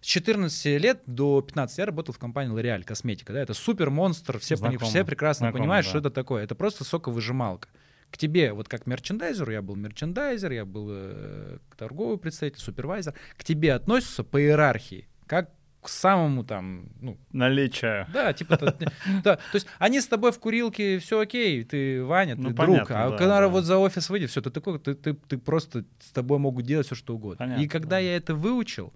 с 0.00 0.06
14 0.06 0.78
лет 0.78 1.02
до 1.04 1.42
15 1.42 1.76
я 1.76 1.84
работал 1.84 2.14
в 2.14 2.18
компании 2.18 2.56
L'Oreal 2.58 2.84
Косметика. 2.84 3.34
Да? 3.34 3.40
Это 3.42 3.52
супер 3.52 3.90
монстр, 3.90 4.38
все, 4.38 4.56
пони- 4.56 4.78
все 4.78 5.04
прекрасно 5.04 5.44
Знакомо, 5.48 5.58
понимают, 5.64 5.84
да. 5.84 5.90
что 5.90 5.98
это 5.98 6.10
такое. 6.10 6.44
Это 6.44 6.54
просто 6.54 6.84
соковыжималка. 6.84 7.68
К 8.10 8.16
тебе, 8.16 8.52
вот 8.52 8.68
как 8.68 8.86
мерчендайзеру, 8.86 9.52
я 9.52 9.60
был 9.62 9.76
мерчендайзер, 9.76 10.50
я 10.52 10.64
был 10.64 10.88
э, 10.90 11.58
торговый 11.76 12.16
представитель, 12.18 12.60
супервайзер, 12.60 13.14
к 13.36 13.44
тебе 13.44 13.74
относятся 13.74 14.24
по 14.24 14.40
иерархии, 14.40 15.06
как 15.26 15.50
к 15.82 15.88
самому 15.88 16.42
там, 16.42 16.86
ну, 17.00 17.16
Наличие. 17.32 18.06
да, 18.12 18.32
типа, 18.32 18.56
то- 18.56 18.76
да, 19.22 19.36
то 19.36 19.40
есть 19.54 19.66
они 19.78 20.00
с 20.00 20.06
тобой 20.08 20.32
в 20.32 20.38
курилке, 20.40 20.98
все 20.98 21.20
окей, 21.20 21.62
ты 21.64 22.02
Ваня, 22.04 22.34
ты 22.34 22.42
Ну, 22.42 22.48
друг, 22.50 22.56
понятно, 22.66 23.04
а 23.04 23.10
да, 23.10 23.16
когда 23.16 23.40
да. 23.40 23.48
вот 23.48 23.64
за 23.64 23.76
офис 23.78 24.08
выйдешь, 24.10 24.30
все, 24.30 24.40
ты 24.42 24.50
такой, 24.50 24.78
ты, 24.80 24.94
ты, 24.94 25.14
ты 25.14 25.38
просто 25.38 25.84
с 26.00 26.10
тобой 26.10 26.38
могут 26.38 26.64
делать 26.66 26.86
все, 26.86 26.94
что 26.96 27.14
угодно. 27.14 27.36
Понятно, 27.44 27.62
И 27.62 27.68
когда 27.68 27.90
да. 27.90 27.98
я 27.98 28.16
это 28.16 28.34
выучил, 28.34 28.92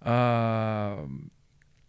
а, 0.00 1.06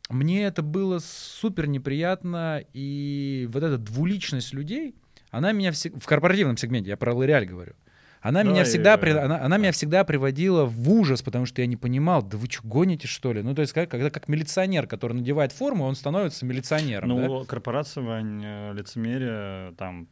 мне 0.09 0.45
это 0.45 0.61
было 0.61 0.99
супер 0.99 1.67
неприятно, 1.67 2.63
и 2.73 3.47
вот 3.51 3.63
эта 3.63 3.77
двуличность 3.77 4.53
людей, 4.53 4.95
она 5.37 5.51
меня 5.51 5.71
всег- 5.71 5.99
в 5.99 6.05
корпоративном 6.05 6.57
сегменте, 6.57 6.89
я 6.89 6.97
про 6.97 7.13
L'Oreal 7.13 7.45
говорю, 7.45 7.73
она 8.21 8.43
Да, 8.43 8.49
меня 8.49 8.61
и, 8.61 8.65
всегда, 8.65 8.97
при- 8.97 9.11
э, 9.11 9.17
она, 9.19 9.37
она 9.39 9.49
да. 9.49 9.57
меня 9.57 9.71
всегда 9.71 10.03
приводила 10.03 10.65
в 10.65 10.89
ужас, 10.89 11.21
потому 11.21 11.45
что 11.45 11.61
я 11.61 11.67
не 11.67 11.77
понимал, 11.77 12.23
да 12.23 12.37
вы 12.37 12.47
что, 12.49 12.67
гоните, 12.67 13.07
что 13.07 13.31
ли? 13.33 13.41
Ну, 13.43 13.53
то 13.55 13.61
есть, 13.61 13.73
как- 13.73 13.89
когда 13.89 14.09
как 14.09 14.27
милиционер, 14.27 14.87
который 14.87 15.13
надевает 15.13 15.51
форму, 15.51 15.85
он 15.85 15.95
становится 15.95 16.45
милиционером, 16.45 17.09
да? 17.15 17.27
Ну, 17.27 17.45
корпорация, 17.45 18.03
Вань, 18.03 18.41
э, 18.43 18.73
лицемерие 18.73 19.73
там 19.77 20.07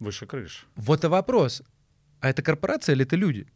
выше 0.00 0.26
крыш. 0.26 0.66
Вот 0.76 1.04
и 1.04 1.06
вопрос. 1.06 1.62
А 2.20 2.28
это 2.30 2.42
корпорация 2.42 2.94
или 2.94 3.04
это 3.04 3.16
люди? 3.16 3.46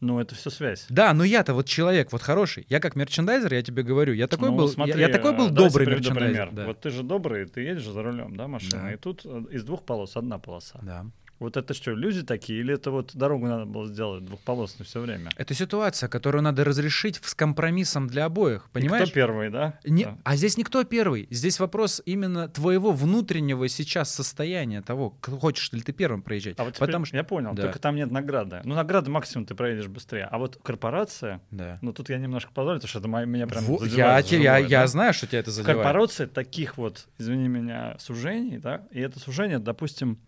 Ну, 0.00 0.20
это 0.20 0.34
все 0.34 0.50
связь. 0.50 0.86
Да, 0.88 1.12
но 1.12 1.24
я-то 1.24 1.54
вот 1.54 1.66
человек, 1.66 2.12
вот 2.12 2.22
хороший. 2.22 2.64
Я 2.68 2.78
как 2.80 2.94
мерчендайзер, 2.96 3.52
я 3.52 3.62
тебе 3.62 3.82
говорю, 3.82 4.12
я 4.12 4.28
такой 4.28 4.50
Ну, 4.50 4.56
был, 4.56 4.68
смотри, 4.68 4.94
я, 5.00 5.08
я 5.08 5.12
такой 5.12 5.32
был 5.36 5.48
э, 5.48 5.50
добрый 5.50 5.86
мерчендайзер. 5.86 6.48
пример. 6.48 6.50
Да. 6.52 6.66
Вот 6.66 6.80
ты 6.80 6.90
же 6.90 7.02
добрый, 7.02 7.46
ты 7.46 7.62
едешь 7.62 7.86
за 7.86 8.02
рулем, 8.02 8.36
да, 8.36 8.46
машина, 8.46 8.82
Да. 8.82 8.92
и 8.92 8.96
тут 8.96 9.22
э, 9.24 9.44
из 9.50 9.64
двух 9.64 9.84
полос 9.84 10.16
одна 10.16 10.38
полоса. 10.38 10.78
Да. 10.82 11.06
Вот 11.38 11.56
это 11.56 11.72
что, 11.72 11.92
люди 11.92 12.22
такие, 12.22 12.58
или 12.60 12.74
это 12.74 12.90
вот 12.90 13.14
дорогу 13.14 13.46
надо 13.46 13.64
было 13.64 13.86
сделать 13.86 14.24
двухполосной 14.24 14.84
все 14.86 15.00
время? 15.00 15.30
Это 15.36 15.54
ситуация, 15.54 16.08
которую 16.08 16.42
надо 16.42 16.64
разрешить 16.64 17.20
с 17.22 17.34
компромиссом 17.34 18.08
для 18.08 18.24
обоих, 18.24 18.68
понимаешь? 18.72 19.04
кто 19.10 19.14
первый, 19.14 19.50
да? 19.50 19.78
Не- 19.84 20.04
Да. 20.04 20.18
А 20.24 20.36
здесь 20.36 20.56
никто 20.56 20.82
первый. 20.84 21.28
Здесь 21.30 21.60
вопрос 21.60 22.02
именно 22.06 22.48
твоего 22.48 22.90
внутреннего 22.92 23.68
сейчас 23.68 24.12
состояния, 24.12 24.82
того, 24.82 25.16
хочешь 25.22 25.72
ли 25.72 25.80
ты 25.80 25.92
первым 25.92 26.22
проезжать. 26.22 26.54
А 26.58 26.64
вот 26.64 26.74
теперь 26.74 26.88
Потому 26.88 27.04
что... 27.04 27.16
я 27.16 27.22
понял, 27.24 27.54
Да. 27.54 27.62
только 27.62 27.78
там 27.78 27.94
нет 27.94 28.10
награды. 28.10 28.60
Ну, 28.64 28.74
награды 28.74 29.10
максимум 29.10 29.46
ты 29.46 29.54
проедешь 29.54 29.86
быстрее. 29.86 30.24
А 30.30 30.38
вот 30.38 30.58
корпорация, 30.62 31.40
Да. 31.50 31.78
ну 31.82 31.92
тут 31.92 32.08
я 32.08 32.18
немножко 32.18 32.50
позволю, 32.52 32.78
потому 32.80 32.88
что 32.88 32.98
это 32.98 33.08
меня 33.08 33.46
прям 33.46 33.64
Во- 33.64 33.84
я, 33.84 34.16
я, 34.18 34.22
живое, 34.22 34.58
я 34.66 34.80
да. 34.80 34.86
знаю, 34.86 35.12
что 35.14 35.26
тебя 35.26 35.38
это 35.38 35.50
задевает. 35.52 35.78
корпорации 35.82 36.26
таких 36.26 36.76
вот, 36.78 37.06
извини 37.18 37.48
меня, 37.48 37.96
сужений, 38.00 38.58
да, 38.58 38.82
и 38.90 39.00
это 39.00 39.20
сужение, 39.20 39.58
допустим, 39.58 40.18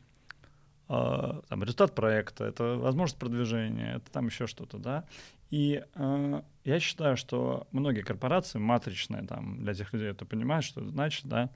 э, 0.91 1.41
там, 1.49 1.63
результат 1.63 1.95
проекта, 1.95 2.45
это 2.45 2.77
возможность 2.77 3.19
продвижения, 3.19 3.97
это 3.97 4.11
там 4.11 4.27
еще 4.27 4.47
что-то, 4.47 4.79
да. 4.79 5.05
И 5.51 5.83
э, 5.95 6.43
я 6.65 6.81
считаю, 6.81 7.17
что 7.17 7.67
многие 7.73 8.03
корпорации 8.03 8.59
матричные, 8.59 9.23
там, 9.27 9.63
для 9.63 9.75
тех 9.75 9.93
людей, 9.93 10.13
кто 10.13 10.25
понимает, 10.25 10.65
что 10.65 10.81
это 10.81 10.91
значит, 10.91 11.27
да, 11.27 11.51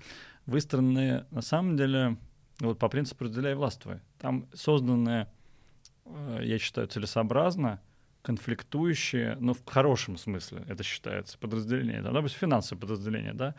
выстроены 0.47 1.27
на 1.31 1.43
самом 1.43 1.77
деле 1.77 2.17
вот 2.61 2.79
по 2.79 2.89
принципу 2.89 3.25
«разделяй 3.25 3.55
властвуй». 3.55 3.97
Там 4.19 4.47
созданы, 4.55 5.27
э, 6.05 6.41
я 6.43 6.59
считаю, 6.59 6.87
целесообразно 6.87 7.81
конфликтующие, 8.23 9.37
ну, 9.39 9.53
в 9.53 9.65
хорошем 9.67 10.17
смысле 10.17 10.65
это 10.67 10.83
считается, 10.83 11.39
подразделения, 11.39 12.01
да, 12.01 12.11
допустим, 12.11 12.39
финансовое 12.41 12.81
подразделение, 12.81 13.35
да, 13.35 13.55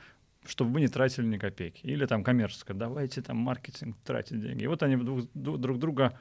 чтобы 0.47 0.71
вы 0.73 0.81
не 0.81 0.87
тратили 0.87 1.25
ни 1.25 1.37
копейки. 1.37 1.85
Или 1.85 2.05
там 2.05 2.23
коммерческое, 2.23 2.75
давайте 2.77 3.21
там 3.21 3.37
маркетинг 3.37 3.97
тратить 4.03 4.39
деньги. 4.41 4.63
И 4.63 4.67
вот 4.67 4.83
они 4.83 4.95
друг, 4.95 5.29
друг 5.33 5.79
друга... 5.79 6.19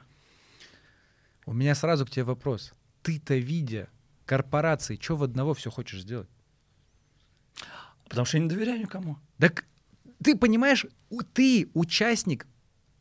У 1.45 1.53
меня 1.53 1.75
сразу 1.75 2.05
к 2.05 2.09
тебе 2.09 2.23
вопрос. 2.23 2.73
Ты-то, 3.03 3.35
видя 3.35 3.87
корпорации, 4.25 4.97
что 4.99 5.15
в 5.15 5.23
одного 5.23 5.53
все 5.53 5.69
хочешь 5.69 6.01
сделать? 6.01 6.29
Потому 8.09 8.25
что 8.25 8.37
я 8.37 8.43
не 8.43 8.49
доверяю 8.49 8.79
никому. 8.79 9.17
Так 9.37 9.65
ты 10.23 10.35
понимаешь, 10.35 10.85
ты 11.33 11.69
участник 11.73 12.47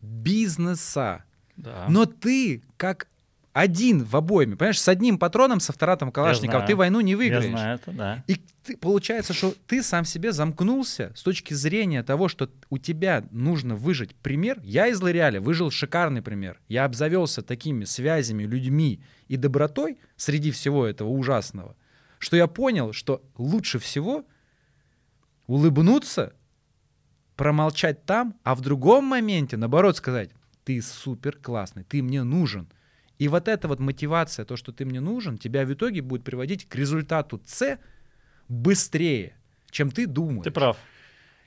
бизнеса, 0.01 1.24
Да. 1.56 1.86
но 1.88 2.05
ты 2.06 2.62
как 2.76 3.09
один 3.55 4.02
в 4.05 4.14
обойме, 4.16 4.56
понимаешь, 4.56 4.81
с 4.81 4.89
одним 4.89 5.16
патроном, 5.16 5.60
с 5.60 5.70
автоматом 5.70 6.10
Калашникова, 6.10 6.66
ты 6.66 6.74
войну 6.76 7.01
не 7.01 7.12
я 7.12 7.16
выиграешь. 7.16 7.51
знаю 7.51 7.76
это, 7.76 7.93
да. 7.93 8.24
И 8.26 8.35
ты- 8.64 8.76
получается, 8.76 9.32
что 9.32 9.55
ты 9.68 9.81
сам 9.82 10.05
себе 10.05 10.32
замкнулся 10.32 11.12
с 11.14 11.22
точки 11.22 11.55
зрения 11.55 12.02
того, 12.02 12.26
что 12.28 12.51
у 12.68 12.78
тебя 12.78 13.24
нужно 13.31 13.76
выжить 13.76 14.16
пример. 14.16 14.59
Я 14.64 14.89
из 14.89 15.01
Лореаля 15.01 15.40
выжил 15.40 15.70
шикарный 15.70 16.20
пример. 16.20 16.60
Я 16.66 16.85
обзавелся 16.85 17.43
такими 17.43 17.85
связями, 17.85 18.43
людьми 18.43 19.01
и 19.28 19.36
добротой 19.36 19.98
среди 20.16 20.51
всего 20.51 20.85
этого 20.85 21.10
ужасного, 21.10 21.76
что 22.18 22.36
я 22.36 22.48
понял, 22.48 22.93
что 22.93 23.22
лучше 23.39 23.78
всего 23.78 24.24
улыбнуться, 25.47 26.32
промолчать 27.36 28.05
там, 28.05 28.35
а 28.43 28.55
в 28.56 28.62
другом 28.62 29.05
моменте, 29.05 29.56
наоборот, 29.56 29.97
сказать, 29.97 30.31
ты 30.64 30.81
супер 30.82 31.36
классный, 31.36 31.85
ты 31.85 32.02
мне 32.02 32.22
нужен. 32.24 32.68
И 33.19 33.28
вот 33.28 33.49
эта 33.49 33.69
вот 33.69 33.78
мотивация, 33.81 34.45
то, 34.45 34.57
что 34.57 34.73
ты 34.73 34.85
мне 34.85 35.01
нужен, 35.01 35.39
тебя 35.39 35.65
в 35.65 35.73
итоге 35.73 36.03
будет 36.03 36.24
приводить 36.24 36.69
к 36.69 36.74
результату 36.74 37.41
С 37.47 37.78
быстрее, 38.49 39.36
чем 39.70 39.91
ты 39.91 40.07
думаешь. 40.07 40.45
Ты 40.45 40.51
прав. 40.51 40.77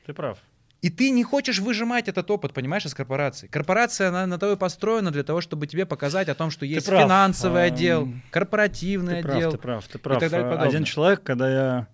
Ты 0.06 0.14
прав. 0.14 0.40
И 0.82 0.90
ты 0.90 1.10
не 1.10 1.24
хочешь 1.24 1.60
выжимать 1.60 2.08
этот 2.08 2.30
опыт, 2.30 2.54
понимаешь, 2.54 2.86
из 2.86 2.94
корпорации. 2.94 3.48
Корпорация, 3.48 4.10
она 4.10 4.28
на 4.28 4.38
то 4.38 4.52
и 4.52 4.56
построена 4.56 5.12
для 5.12 5.24
того, 5.24 5.42
чтобы 5.42 5.66
тебе 5.68 5.86
показать 5.86 6.30
о 6.30 6.36
том, 6.36 6.52
что 6.52 6.66
есть 6.66 6.86
прав. 6.86 7.04
финансовый 7.04 7.68
Ам, 7.68 7.74
отдел, 7.74 8.10
корпоративный 8.32 9.24
Ты 9.24 9.28
отдел. 9.30 9.52
прав, 9.58 9.88
ты 9.88 9.98
прав, 9.98 10.20
ты 10.20 10.30
прав. 10.30 10.34
и 10.34 10.36
А, 10.36 10.44
подобное. 10.44 10.68
Один 10.68 10.84
человек, 10.84 11.24
когда 11.24 11.50
я 11.50 11.88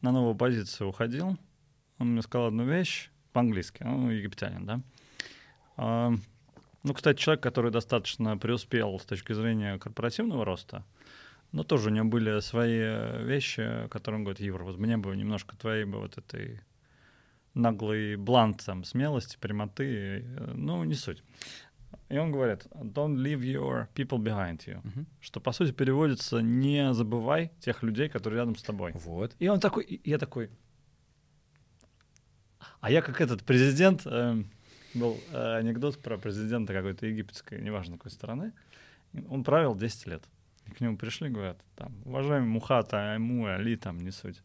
на 0.00 0.10
новую 0.10 0.34
позицию 0.34 0.88
уходил, 0.88 1.38
он 1.98 2.12
мне 2.12 2.22
сказал 2.22 2.48
одну 2.48 2.64
вещь 2.64 3.08
по-английски, 3.32 3.84
ну, 3.84 4.10
египтянин, 4.10 4.66
да. 4.66 6.12
Ну, 6.84 6.94
кстати, 6.94 7.18
человек, 7.18 7.42
который 7.42 7.70
достаточно 7.70 8.36
преуспел 8.36 8.98
с 8.98 9.04
точки 9.04 9.32
зрения 9.32 9.78
корпоративного 9.78 10.44
роста, 10.44 10.84
но 11.52 11.62
тоже 11.62 11.90
у 11.90 11.92
него 11.92 12.06
были 12.06 12.40
свои 12.40 12.78
э, 12.80 13.24
вещи, 13.24 13.88
которые 13.90 14.18
он 14.18 14.24
говорит, 14.24 14.40
Юра, 14.40 14.64
вот 14.64 14.78
мне 14.78 14.96
бы 14.96 15.14
немножко 15.16 15.56
твоей 15.56 15.84
бы 15.84 15.98
вот 16.00 16.18
этой 16.18 16.60
наглый 17.54 18.16
блант 18.16 18.64
там 18.64 18.84
смелости, 18.84 19.36
прямоты, 19.38 20.24
э, 20.24 20.52
ну, 20.54 20.82
не 20.84 20.94
суть. 20.94 21.22
И 22.08 22.18
он 22.18 22.32
говорит, 22.32 22.66
don't 22.74 23.16
leave 23.16 23.40
your 23.40 23.86
people 23.94 24.18
behind 24.18 24.58
you 24.66 24.80
Мгм. 24.84 25.06
что 25.20 25.40
по 25.40 25.52
сути 25.52 25.72
переводится 25.72 26.40
«не 26.40 26.92
забывай 26.92 27.52
тех 27.60 27.82
людей, 27.82 28.08
которые 28.08 28.40
рядом 28.40 28.56
с 28.56 28.62
тобой». 28.62 28.92
Вот. 28.94 29.34
И 29.38 29.48
он 29.48 29.60
такой, 29.60 29.84
и 29.84 30.10
я 30.10 30.18
такой... 30.18 30.50
А 32.80 32.90
я 32.90 33.02
как 33.02 33.20
этот 33.20 33.44
президент, 33.44 34.02
эм, 34.06 34.50
был 34.94 35.18
э, 35.32 35.56
анекдот 35.56 35.98
про 35.98 36.18
президента 36.18 36.72
какой-то 36.72 37.06
египетской, 37.06 37.60
неважно 37.60 37.96
какой 37.96 38.10
страны, 38.10 38.52
он 39.28 39.44
правил 39.44 39.74
10 39.74 40.06
лет. 40.06 40.24
И 40.66 40.70
к 40.70 40.80
нему 40.80 40.96
пришли, 40.96 41.28
говорят, 41.28 41.58
там, 41.76 41.92
уважаемый 42.04 42.48
Мухата, 42.48 43.12
Айму, 43.12 43.46
Али, 43.46 43.76
там, 43.76 43.98
не 43.98 44.10
суть. 44.10 44.42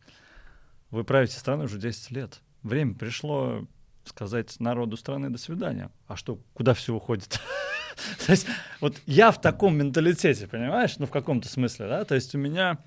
Вы 0.89 1.03
правите 1.03 1.37
страной 1.37 1.65
уже 1.65 1.79
10 1.79 2.11
лет. 2.11 2.41
Время 2.63 2.95
пришло 2.95 3.67
сказать 4.05 4.59
народу 4.59 4.97
страны 4.97 5.29
«до 5.29 5.37
свидания». 5.37 5.91
А 6.07 6.15
что, 6.15 6.39
куда 6.53 6.73
все 6.73 6.93
уходит? 6.93 7.39
То 8.25 8.31
есть 8.31 8.47
вот 8.79 9.01
я 9.05 9.31
в 9.31 9.41
таком 9.41 9.77
менталитете, 9.77 10.47
понимаешь? 10.47 10.97
Ну, 10.97 11.05
в 11.05 11.11
каком-то 11.11 11.47
смысле, 11.47 11.87
да? 11.87 12.05
То 12.05 12.15
есть 12.15 12.33
у 12.35 12.37
меня... 12.37 12.79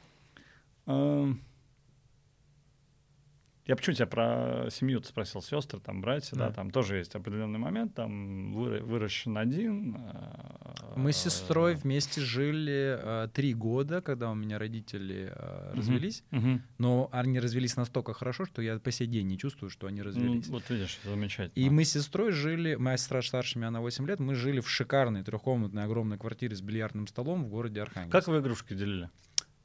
Я 3.70 3.76
почему 3.76 3.94
тебя 3.94 4.06
про 4.06 4.66
семью 4.70 5.00
спросил, 5.04 5.40
сестры, 5.42 5.78
там, 5.78 6.00
братья, 6.00 6.36
да. 6.36 6.48
Да. 6.48 6.54
там 6.54 6.70
тоже 6.72 6.96
есть 6.96 7.14
определенный 7.14 7.60
момент, 7.60 7.94
там 7.94 8.52
выра- 8.52 8.82
выращен 8.82 9.38
один. 9.38 9.96
э, 9.96 10.94
Мы 10.96 11.12
с 11.12 11.18
сестрой 11.18 11.76
вместе 11.76 12.20
жили 12.20 12.98
э, 13.00 13.28
три 13.32 13.54
года, 13.54 14.00
когда 14.02 14.30
у 14.30 14.34
меня 14.34 14.58
родители 14.58 15.32
э, 15.32 15.72
развелись. 15.74 16.24
Мгм. 16.32 16.62
Но 16.78 17.08
они 17.12 17.38
развелись 17.38 17.76
настолько 17.76 18.12
хорошо, 18.12 18.44
что 18.44 18.60
я 18.60 18.78
по 18.80 18.90
сей 18.90 19.06
день 19.06 19.28
не 19.28 19.38
чувствую, 19.38 19.70
что 19.70 19.86
они 19.86 20.00
Ну, 20.00 20.06
развелись. 20.06 20.48
вот 20.48 20.68
видишь, 20.68 20.98
замечательно. 21.04 21.52
И 21.64 21.70
мы 21.70 21.84
с 21.84 21.92
сестрой 21.92 22.32
жили, 22.32 22.74
моя 22.74 22.96
сестра 22.96 23.22
старше 23.22 23.58
меня 23.58 23.70
на 23.70 23.80
8 23.80 24.04
лет, 24.08 24.18
мы 24.18 24.34
жили 24.34 24.58
в 24.58 24.68
шикарной 24.68 25.22
трехкомнатной 25.22 25.84
огромной 25.84 26.18
квартире 26.18 26.56
с 26.56 26.60
бильярдным 26.60 27.06
столом 27.06 27.44
в 27.44 27.48
городе 27.48 27.82
Архангельск. 27.82 28.12
Как 28.12 28.26
вы 28.26 28.40
игрушки 28.40 28.74
делили? 28.74 29.10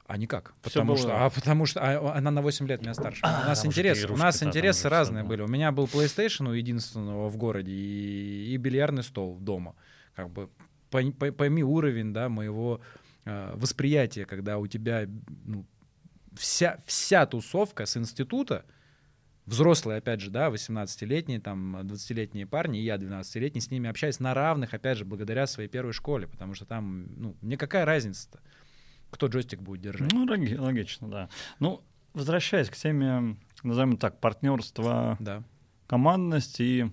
А 0.07 0.17
никак. 0.17 0.53
Всё 0.61 0.81
Потому 0.81 0.93
было- 0.93 0.97
что, 0.99 1.25
а 1.25 1.29
потому 1.31 1.65
что 1.65 1.79
а, 1.81 2.17
она 2.17 2.29
на 2.29 2.41
8 2.41 2.67
лет 2.67 2.81
меня 2.81 2.93
старше. 2.93 3.21
А, 3.23 3.41
у 3.45 3.47
нас 3.47 3.65
интерес, 3.65 4.05
у 4.05 4.15
нас 4.15 4.43
интересы 4.43 4.87
разные 4.87 5.23
да. 5.23 5.29
были. 5.29 5.41
У 5.41 5.47
меня 5.47 5.71
был 5.71 5.85
PlayStation 5.85 6.47
у 6.47 6.51
единственного 6.53 7.27
в 7.29 7.37
городе 7.37 7.71
и, 7.71 8.53
и 8.53 8.57
бильярдный 8.57 9.01
стол 9.03 9.37
дома. 9.39 9.75
Как 10.15 10.29
бы 10.29 10.49
пой- 10.91 11.11
пой- 11.11 11.31
пойми 11.31 11.63
уровень, 11.63 12.13
да, 12.13 12.29
моего 12.29 12.81
э, 13.25 13.51
восприятия, 13.55 14.25
когда 14.25 14.59
у 14.59 14.67
тебя 14.67 15.07
ну, 15.45 15.65
вся 16.37 16.77
вся 16.85 17.25
тусовка 17.25 17.87
с 17.87 17.97
института 17.97 18.63
взрослые, 19.47 19.97
опять 19.97 20.21
же, 20.21 20.29
да, 20.31 20.49
18-летние, 20.49 21.39
там, 21.39 21.77
20-летние 21.77 22.45
парни, 22.47 22.79
и 22.79 22.83
я 22.83 22.95
12-летний, 22.97 23.61
с 23.61 23.71
ними 23.71 23.89
общаюсь 23.89 24.19
на 24.19 24.33
равных, 24.33 24.73
опять 24.73 24.97
же, 24.97 25.05
благодаря 25.05 25.45
своей 25.47 25.69
первой 25.69 25.93
школе, 25.93 26.27
потому 26.27 26.53
что 26.55 26.65
там, 26.65 27.07
ну, 27.15 27.35
мне 27.41 27.55
какая 27.57 27.85
разница-то, 27.85 28.39
кто 29.15 29.27
джойстик 29.27 29.61
будет 29.61 29.81
держать? 29.81 30.11
Ну, 30.13 30.25
логи- 30.25 30.55
логично, 30.55 31.07
да. 31.09 31.29
Ну, 31.59 31.81
возвращаясь 32.13 32.69
к 32.69 32.75
теме, 32.75 33.37
назовем 33.63 33.97
так, 33.97 34.19
партнерства, 34.19 35.17
Да. 35.19 35.43
командность 35.87 36.59
и 36.59 36.91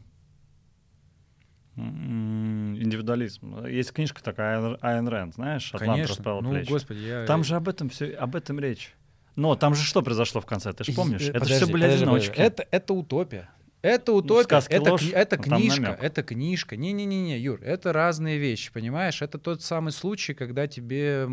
индивидуализм. 1.77 3.65
Есть 3.67 3.93
книжка 3.93 4.23
такая 4.23 4.59
Айн- 4.61 4.79
Айн 4.83 5.09
Рэнд, 5.09 5.35
знаешь, 5.35 5.73
«Атлант 5.75 5.93
Конечно. 5.93 6.15
расправил 6.17 6.43
Ну, 6.43 6.51
плечи». 6.51 6.69
господи, 6.71 6.99
я... 7.01 7.25
Там 7.27 7.45
же 7.45 7.57
об 7.57 7.69
этом 7.69 7.89
все, 7.89 8.11
об 8.15 8.37
этом 8.37 8.59
речь. 8.61 8.95
Но 9.37 9.55
там 9.57 9.75
же 9.75 9.83
что 9.83 10.03
произошло 10.03 10.41
в 10.43 10.47
конце, 10.47 10.73
ты 10.75 10.85
же 10.85 10.93
помнишь? 10.93 11.23
И- 11.23 11.31
Это 11.31 11.41
подожди, 11.41 11.55
все 11.57 11.67
были 11.73 11.83
подожди, 11.83 12.03
одиночки. 12.05 12.29
подожди. 12.31 12.47
Это, 12.47 12.67
это 12.71 12.93
утопия. 12.93 13.49
Это 13.83 14.13
утопия, 14.13 14.45
сказке 14.45 14.77
это, 14.77 14.91
ложь, 14.93 15.03
кни- 15.03 15.13
это 15.13 15.37
книжка, 15.37 15.99
это 16.01 16.23
книжка. 16.23 16.77
Не-не-не, 16.77 17.37
Юр, 17.41 17.61
это 17.63 17.93
разные 17.93 18.39
вещи, 18.39 18.73
понимаешь? 18.73 19.21
Это 19.23 19.39
тот 19.39 19.61
самый 19.61 19.91
случай, 19.91 20.35
когда 20.35 20.69
тебе... 20.69 21.29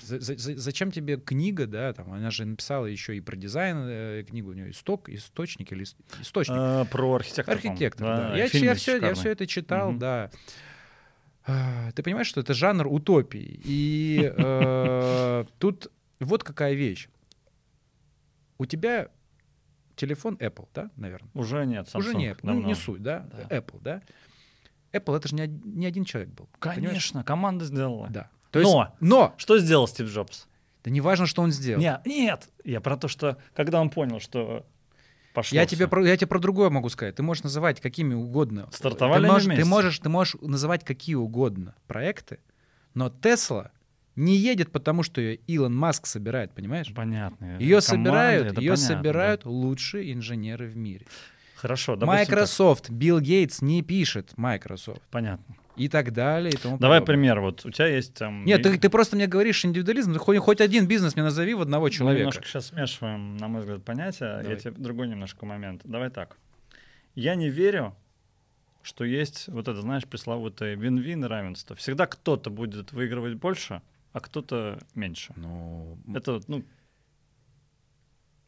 зачем 0.00 0.92
тебе 0.92 1.16
книга, 1.16 1.66
да, 1.66 1.92
там, 1.92 2.12
она 2.12 2.30
же 2.30 2.44
написала 2.44 2.86
еще 2.86 3.16
и 3.16 3.20
про 3.20 3.34
дизайн 3.34 3.76
э, 3.80 4.24
книгу, 4.28 4.50
у 4.50 4.52
нее 4.52 4.70
исток, 4.70 5.08
источник 5.08 5.72
или 5.72 5.82
ис- 5.84 5.96
источник. 6.20 6.56
Э, 6.56 6.84
про 6.88 7.16
архитектора. 7.16 7.56
Архитектор, 7.56 8.06
да. 8.06 8.36
Я, 8.36 8.48
фильм 8.48 8.64
я, 8.66 8.74
все, 8.76 8.96
я 8.98 9.14
все 9.14 9.30
это 9.30 9.46
читал, 9.48 9.90
Мгм. 9.90 9.98
да. 9.98 10.30
А, 11.46 11.90
Ты 11.92 12.02
понимаешь, 12.04 12.28
что 12.28 12.40
это 12.40 12.54
жанр 12.54 12.86
утопии. 12.86 13.60
И 13.64 14.32
э, 14.36 15.44
тут 15.58 15.90
вот 16.20 16.44
какая 16.44 16.74
вещь. 16.74 17.08
У 18.58 18.66
тебя 18.66 19.08
телефон 19.98 20.36
Apple, 20.36 20.68
да, 20.74 20.90
наверное? 20.96 21.30
Уже 21.34 21.64
нет. 21.66 21.88
Уже 21.94 22.12
Samsung 22.12 22.16
не 22.16 22.26
Apple. 22.30 22.38
Ну, 22.42 22.52
давно. 22.54 22.66
не 22.68 22.74
суть, 22.74 23.02
да? 23.02 23.28
Да. 23.48 23.56
Apple, 23.56 23.80
да? 23.82 24.02
Apple 24.92 25.16
это 25.16 25.28
же 25.28 25.34
не, 25.34 25.46
не 25.46 25.86
один 25.86 26.04
человек 26.04 26.30
был. 26.30 26.48
понимаешь? 26.60 26.82
Конечно, 26.88 27.24
команда 27.24 27.64
сделала. 27.66 28.08
Да. 28.10 28.30
То 28.50 28.60
есть, 28.60 28.72
Но! 28.72 28.94
но, 29.00 29.34
Что 29.36 29.58
сделал 29.58 29.86
Стив 29.86 30.08
Джобс? 30.08 30.46
да 30.84 30.90
не 30.90 31.00
важно, 31.02 31.26
что 31.26 31.42
он 31.42 31.50
сделал. 31.52 31.80
Не, 31.82 32.00
нет, 32.06 32.48
я 32.64 32.80
про 32.80 32.96
то, 32.96 33.08
что 33.08 33.36
когда 33.54 33.80
он 33.80 33.90
понял, 33.90 34.20
что 34.20 34.64
пошло 35.34 35.54
Я 35.56 35.66
всё. 35.66 35.76
тебе, 35.76 35.88
про, 35.88 36.06
я 36.06 36.16
тебе 36.16 36.28
про 36.28 36.38
другое 36.38 36.70
могу 36.70 36.88
сказать. 36.88 37.16
Ты 37.16 37.22
можешь 37.22 37.42
называть 37.44 37.80
какими 37.80 38.14
угодно. 38.14 38.68
Стартовали 38.72 39.20
ты 39.20 39.24
они 39.24 39.32
можешь, 39.32 39.44
ты 39.44 39.50
вместе. 39.54 39.64
можешь, 39.68 39.98
ты 39.98 40.08
можешь 40.08 40.36
называть 40.40 40.84
какие 40.84 41.16
угодно 41.16 41.74
проекты, 41.86 42.38
но 42.94 43.10
Тесла 43.10 43.70
не 44.18 44.36
едет 44.36 44.72
потому, 44.72 45.02
что 45.02 45.20
ее 45.20 45.36
Илон 45.46 45.74
Маск 45.74 46.06
собирает, 46.06 46.52
понимаешь? 46.52 46.92
Понятно. 46.94 47.58
Ее 47.58 47.80
Команда, 47.80 47.80
собирают, 47.80 48.46
ее 48.46 48.52
понятно, 48.54 48.76
собирают 48.76 49.42
да. 49.44 49.50
лучшие 49.50 50.12
инженеры 50.12 50.66
в 50.66 50.76
мире. 50.76 51.06
Хорошо, 51.56 51.96
допустим 51.96 52.18
так. 52.26 52.28
Microsoft, 52.28 52.90
Билл 52.90 53.20
Гейтс 53.20 53.62
не 53.62 53.82
пишет 53.82 54.36
Microsoft 54.36 55.02
Понятно. 55.10 55.56
и 55.76 55.88
так 55.88 56.12
далее. 56.12 56.52
И 56.52 56.56
тому 56.56 56.78
Давай 56.78 57.00
подобное. 57.00 57.16
пример. 57.16 57.40
Вот 57.40 57.66
у 57.66 57.70
тебя 57.70 57.86
есть 57.88 58.14
там... 58.14 58.44
Нет, 58.44 58.62
ты, 58.62 58.78
ты 58.78 58.88
просто 58.88 59.16
мне 59.16 59.26
говоришь 59.26 59.64
индивидуализм. 59.64 60.12
Ты 60.12 60.18
хоть, 60.20 60.38
хоть 60.38 60.60
один 60.60 60.86
бизнес 60.86 61.16
мне 61.16 61.24
назови 61.24 61.54
в 61.54 61.60
одного 61.60 61.86
Мы 61.86 61.90
человека. 61.90 62.20
немножко 62.20 62.44
сейчас 62.46 62.66
смешиваем, 62.66 63.36
на 63.38 63.48
мой 63.48 63.62
взгляд, 63.62 63.84
понятия. 63.84 64.38
Давай. 64.38 64.50
Я 64.50 64.56
тебе 64.56 64.70
другой 64.72 65.08
немножко 65.08 65.46
момент. 65.46 65.82
Давай 65.84 66.10
так. 66.10 66.36
Я 67.16 67.34
не 67.34 67.50
верю, 67.50 67.96
что 68.82 69.04
есть 69.04 69.48
вот 69.48 69.66
это, 69.66 69.80
знаешь, 69.80 70.04
пресловутое 70.04 70.76
вин-вин 70.76 71.24
равенство. 71.24 71.74
Всегда 71.74 72.06
кто-то 72.06 72.50
будет 72.50 72.92
выигрывать 72.92 73.34
больше, 73.34 73.82
а 74.12 74.20
кто-то 74.20 74.78
меньше. 74.94 75.32
Ну, 75.36 75.98
Это, 76.14 76.40
ну, 76.46 76.64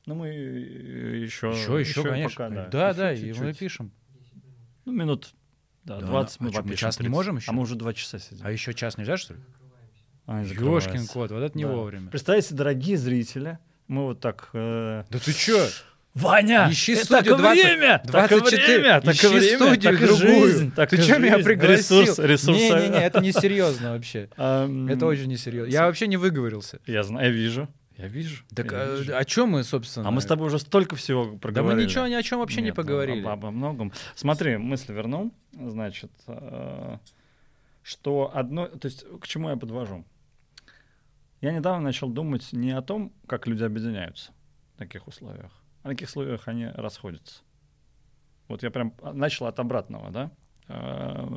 ну 0.07 0.15
мы 0.15 0.28
еще... 0.28 1.49
еще, 1.51 1.81
еще, 1.81 2.03
конечно. 2.03 2.49
пока, 2.49 2.69
да, 2.69 2.95
да, 2.95 3.11
Еще 3.11 3.28
и 3.31 3.32
мы 3.35 3.55
пишем. 3.55 3.93
Ну, 4.85 4.93
минут 4.93 5.35
да, 5.85 5.99
Да, 6.01 6.07
20 6.07 6.41
а 6.41 6.45
мы 6.45 6.51
мы 6.51 6.57
попишем, 6.57 6.77
час 6.77 6.99
не 6.99 7.05
30. 7.05 7.11
можем 7.12 7.37
еще? 7.37 7.51
А 7.51 7.53
мы 7.53 7.62
уже 7.62 7.74
два 7.77 7.93
часа 7.93 8.19
сидим. 8.19 8.45
А 8.47 8.51
еще 8.51 8.74
час 8.74 8.97
нельзя, 8.99 9.16
что 9.16 9.35
ли? 9.35 9.41
А, 10.27 10.43
не 10.43 10.51
Ёшкин 10.53 11.07
кот, 11.07 11.31
вот 11.31 11.43
это 11.43 11.57
не 11.57 11.65
Да. 11.65 11.73
вовремя. 11.73 12.09
Представьте, 12.11 12.55
дорогие 12.55 12.97
зрители, 12.97 13.59
мы 13.89 14.05
вот 14.05 14.20
так... 14.20 14.51
э, 14.53 15.05
Да 15.11 15.19
ты 15.19 15.32
чё? 15.32 15.66
Ваня, 16.15 16.69
Ищи 16.70 16.95
э, 16.95 17.05
студию 17.05 17.37
так 17.37 17.39
и 17.39 17.43
20 17.43 17.65
время, 17.65 18.03
так 18.05 18.32
и 18.32 18.35
24. 18.39 18.78
время, 18.78 19.01
так 19.01 19.15
и 19.15 19.19
Ищи 19.19 19.27
время, 19.28 19.57
студию 19.57 19.81
так 19.82 20.01
другую. 20.01 20.47
жизнь, 20.49 20.73
так 20.73 20.91
Ты 20.91 21.01
что 21.03 21.19
меня 21.19 21.39
пригласил? 21.39 22.01
Ресурс, 22.03 22.19
ресурс. 22.19 22.59
Не-не-не, 22.59 22.99
это 22.99 23.20
не 23.20 23.32
серьезно 23.32 23.93
вообще. 23.93 24.28
Ам, 24.37 24.89
Это 24.89 25.07
очень 25.07 25.27
несерьезно. 25.28 25.70
Я 25.70 25.87
вообще 25.87 26.09
не 26.09 26.16
выговорился. 26.16 26.81
Я 26.87 27.05
знаю, 27.05 27.27
я 27.28 27.32
вижу, 27.32 27.69
я 27.97 28.09
вижу. 28.09 28.43
Так 28.55 28.73
я 28.73 28.78
а, 28.82 28.97
вижу. 28.99 29.16
о 29.16 29.24
чем 29.24 29.51
мы, 29.51 29.62
собственно? 29.62 30.09
А 30.09 30.11
мы 30.11 30.20
с 30.20 30.24
тобой 30.27 30.49
уже 30.49 30.59
столько 30.59 30.97
всего 30.97 31.27
Да 31.32 31.39
проговорили. 31.39 31.82
мы 31.82 31.87
ничего 31.89 32.07
ни 32.09 32.15
о 32.15 32.23
чем 32.24 32.41
вообще 32.41 32.61
не 32.61 32.66
Нет, 32.66 32.77
ну, 32.77 32.82
поговорили. 32.82 33.20
об- 33.20 33.28
Обо 33.28 33.51
многом. 33.53 33.93
Смотри, 34.16 34.57
мысль 34.57 34.93
вернул. 34.93 35.32
Значит, 35.53 36.11
э, 36.27 36.97
что 37.82 38.32
одно... 38.35 38.66
То 38.66 38.87
есть 38.89 39.05
к 39.20 39.28
чему 39.28 39.49
я 39.51 39.57
подвожу? 39.57 40.05
Я 41.41 41.53
недавно 41.53 41.81
начал 41.85 42.09
думать 42.09 42.49
не 42.53 42.73
о 42.73 42.82
том, 42.82 43.12
как 43.28 43.47
люди 43.47 43.62
объединяются 43.65 44.32
в 44.74 44.78
таких 44.78 45.07
условиях, 45.09 45.53
на 45.82 45.90
каких 45.90 46.09
условиях 46.09 46.48
они 46.48 46.66
расходятся. 46.66 47.43
Вот 48.48 48.62
я 48.62 48.70
прям 48.70 48.94
начал 49.12 49.47
от 49.47 49.59
обратного, 49.61 50.11
да? 50.11 50.31
Э, 50.69 51.28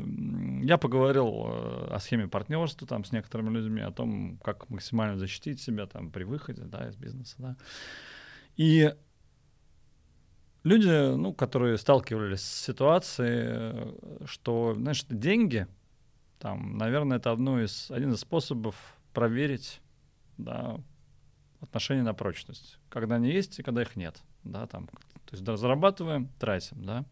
Я 0.61 0.77
поговорил 0.77 1.27
э, 1.27 1.87
о 1.91 1.99
схеме 1.99 2.27
партнерства 2.27 2.87
там 2.87 3.03
с 3.03 3.11
некоторыми 3.11 3.49
людьми, 3.49 3.81
о 3.81 3.91
том, 3.91 4.37
как 4.43 4.69
максимально 4.69 5.17
защитить 5.17 5.59
себя 5.61 5.85
там 5.85 6.11
при 6.11 6.23
выходе, 6.23 6.63
да, 6.63 6.87
из 6.87 6.95
бизнеса, 6.95 7.35
да. 7.39 7.57
И 8.57 8.93
люди, 10.63 11.15
ну, 11.15 11.33
которые 11.33 11.77
сталкивались 11.77 12.41
с 12.41 12.65
ситуацией, 12.65 13.43
э, 13.45 14.25
что, 14.25 14.75
знаешь, 14.75 15.05
деньги, 15.09 15.67
там, 16.39 16.77
наверное, 16.77 17.17
это 17.17 17.31
одно 17.31 17.61
из, 17.61 17.89
один 17.89 18.13
из 18.13 18.19
способов 18.19 18.75
проверить, 19.13 19.81
да, 20.37 20.79
отношения 21.61 22.03
на 22.03 22.13
прочность. 22.13 22.79
Когда 22.89 23.15
они 23.15 23.31
есть 23.31 23.59
и 23.59 23.63
когда 23.63 23.81
их 23.81 23.95
нет, 23.95 24.21
да, 24.43 24.67
там, 24.67 24.87
то 24.87 25.31
есть 25.31 25.43
да, 25.43 25.57
зарабатываем, 25.57 26.29
тратим, 26.39 26.83
да. 26.83 27.05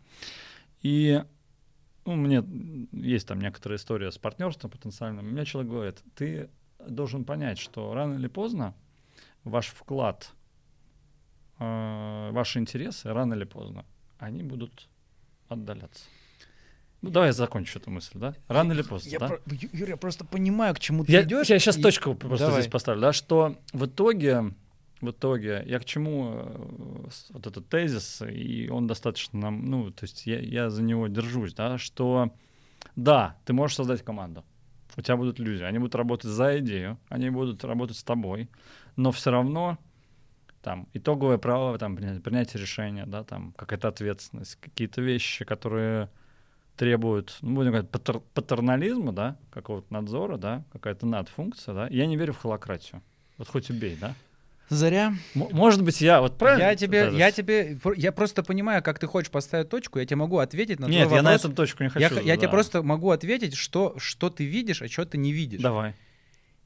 И 0.82 1.24
ну, 2.06 2.16
мне 2.16 2.44
есть 2.92 3.28
там 3.28 3.40
некоторая 3.40 3.78
история 3.78 4.12
с 4.12 4.18
партнерством 4.18 4.72
потенциальным. 4.72 5.28
Мне 5.30 5.46
человек 5.46 5.72
говорит, 5.72 6.04
ты 6.16 6.50
должен 6.88 7.24
понять, 7.26 7.60
что 7.60 7.94
рано 7.94 8.16
или 8.16 8.28
поздно 8.28 8.74
ваш 9.44 9.68
вклад, 9.68 10.32
э, 11.60 12.30
ваши 12.32 12.60
интересы, 12.60 13.12
рано 13.14 13.34
или 13.34 13.44
поздно, 13.44 13.86
они 14.20 14.44
будут 14.44 14.88
отдаляться. 15.48 16.06
Ну, 17.02 17.10
давай 17.10 17.30
я 17.30 17.34
закончу 17.34 17.80
эту 17.80 17.90
мысль, 17.90 18.18
да? 18.20 18.36
Рано 18.48 18.74
или 18.74 18.84
поздно, 18.84 19.10
Я 19.10 19.20
да? 19.20 19.28
про- 19.28 19.42
Ю- 19.48 19.70
Юра, 19.74 19.90
я 19.92 19.98
просто 19.98 20.24
понимаю, 20.24 20.76
к 20.76 20.80
чему 20.80 21.04
ты 21.04 21.12
Я, 21.12 21.24
идешь. 21.24 21.48
я 21.50 21.58
сейчас 21.58 21.78
и- 21.78 21.82
точку 21.82 22.14
просто 22.14 22.46
Давай. 22.46 22.62
здесь 22.62 22.72
поставлю, 22.72 23.02
да, 23.02 23.12
что 23.14 23.58
в 23.74 23.86
итоге, 23.88 24.54
в 25.02 25.12
итоге, 25.12 25.64
я 25.66 25.80
к 25.80 25.86
чему 25.86 26.34
э, 26.34 27.08
вот 27.30 27.48
этот 27.48 27.68
тезис, 27.70 28.22
и 28.22 28.70
он 28.70 28.88
достаточно, 28.88 29.40
нам, 29.40 29.66
ну, 29.66 29.92
то 29.92 30.04
есть 30.04 30.26
я, 30.28 30.40
я 30.40 30.70
за 30.70 30.84
него 30.84 31.08
держусь, 31.08 31.54
да, 31.54 31.78
что 31.78 32.34
да, 32.96 33.38
ты 33.46 33.54
можешь 33.54 33.76
создать 33.76 34.04
команду, 34.04 34.44
у 34.98 35.02
тебя 35.02 35.18
будут 35.18 35.40
люди, 35.40 35.64
они 35.64 35.80
будут 35.80 35.96
работать 35.96 36.30
за 36.30 36.60
идею, 36.60 36.98
они 37.10 37.30
будут 37.30 37.64
работать 37.64 37.98
с 37.98 38.04
тобой, 38.04 38.50
но 38.96 39.12
все 39.12 39.32
равно 39.32 39.78
там 40.62 40.88
итоговое 40.94 41.38
право, 41.38 41.78
там 41.78 41.96
принятие 41.96 42.62
решения, 42.62 43.06
да, 43.06 43.24
там 43.24 43.54
какая-то 43.54 43.88
ответственность, 43.88 44.58
какие-то 44.62 45.02
вещи, 45.02 45.46
которые 45.46 46.10
требуют, 46.78 47.38
ну, 47.42 47.56
будем 47.56 47.72
говорить, 47.72 47.92
патер- 47.92 48.24
патернализма, 48.34 49.12
да, 49.12 49.38
какого-то 49.52 49.92
надзора, 49.94 50.38
да, 50.38 50.64
какая-то 50.72 51.06
надфункция, 51.06 51.76
да. 51.76 51.88
Я 51.90 52.06
не 52.06 52.18
верю 52.18 52.34
в 52.34 52.38
холократию. 52.38 53.02
Вот 53.38 53.48
хоть 53.48 53.70
убей, 53.70 53.96
да. 53.96 54.16
Заря. 54.72 55.14
Может 55.36 55.84
быть, 55.84 56.00
я 56.00 56.22
вот 56.22 56.38
правильно? 56.38 56.64
Я 56.70 56.76
тебе, 56.76 57.04
Тазис? 57.06 57.20
я 57.20 57.32
тебе, 57.32 57.78
я 57.98 58.12
просто 58.14 58.42
понимаю, 58.42 58.82
как 58.82 59.00
ты 59.00 59.06
хочешь 59.08 59.30
поставить 59.30 59.68
точку, 59.70 60.00
я 60.00 60.06
тебе 60.06 60.16
могу 60.16 60.38
ответить 60.38 60.80
на 60.80 60.86
Нет, 60.86 61.10
я 61.12 61.22
на 61.22 61.32
вопрос. 61.32 61.46
эту 61.46 61.54
точку 61.54 61.84
не 61.84 61.90
хочу. 61.90 62.02
я, 62.02 62.10
х- 62.10 62.22
я 62.22 62.38
тебе 62.38 62.48
да. 62.48 62.52
просто 62.52 62.82
могу 62.82 63.12
ответить, 63.12 63.54
что, 63.56 63.96
что 63.98 64.30
ты 64.30 64.46
видишь, 64.46 64.82
а 64.82 64.88
что 64.88 65.06
ты 65.06 65.18
не 65.18 65.34
видишь. 65.34 65.62
Давай. 65.62 65.94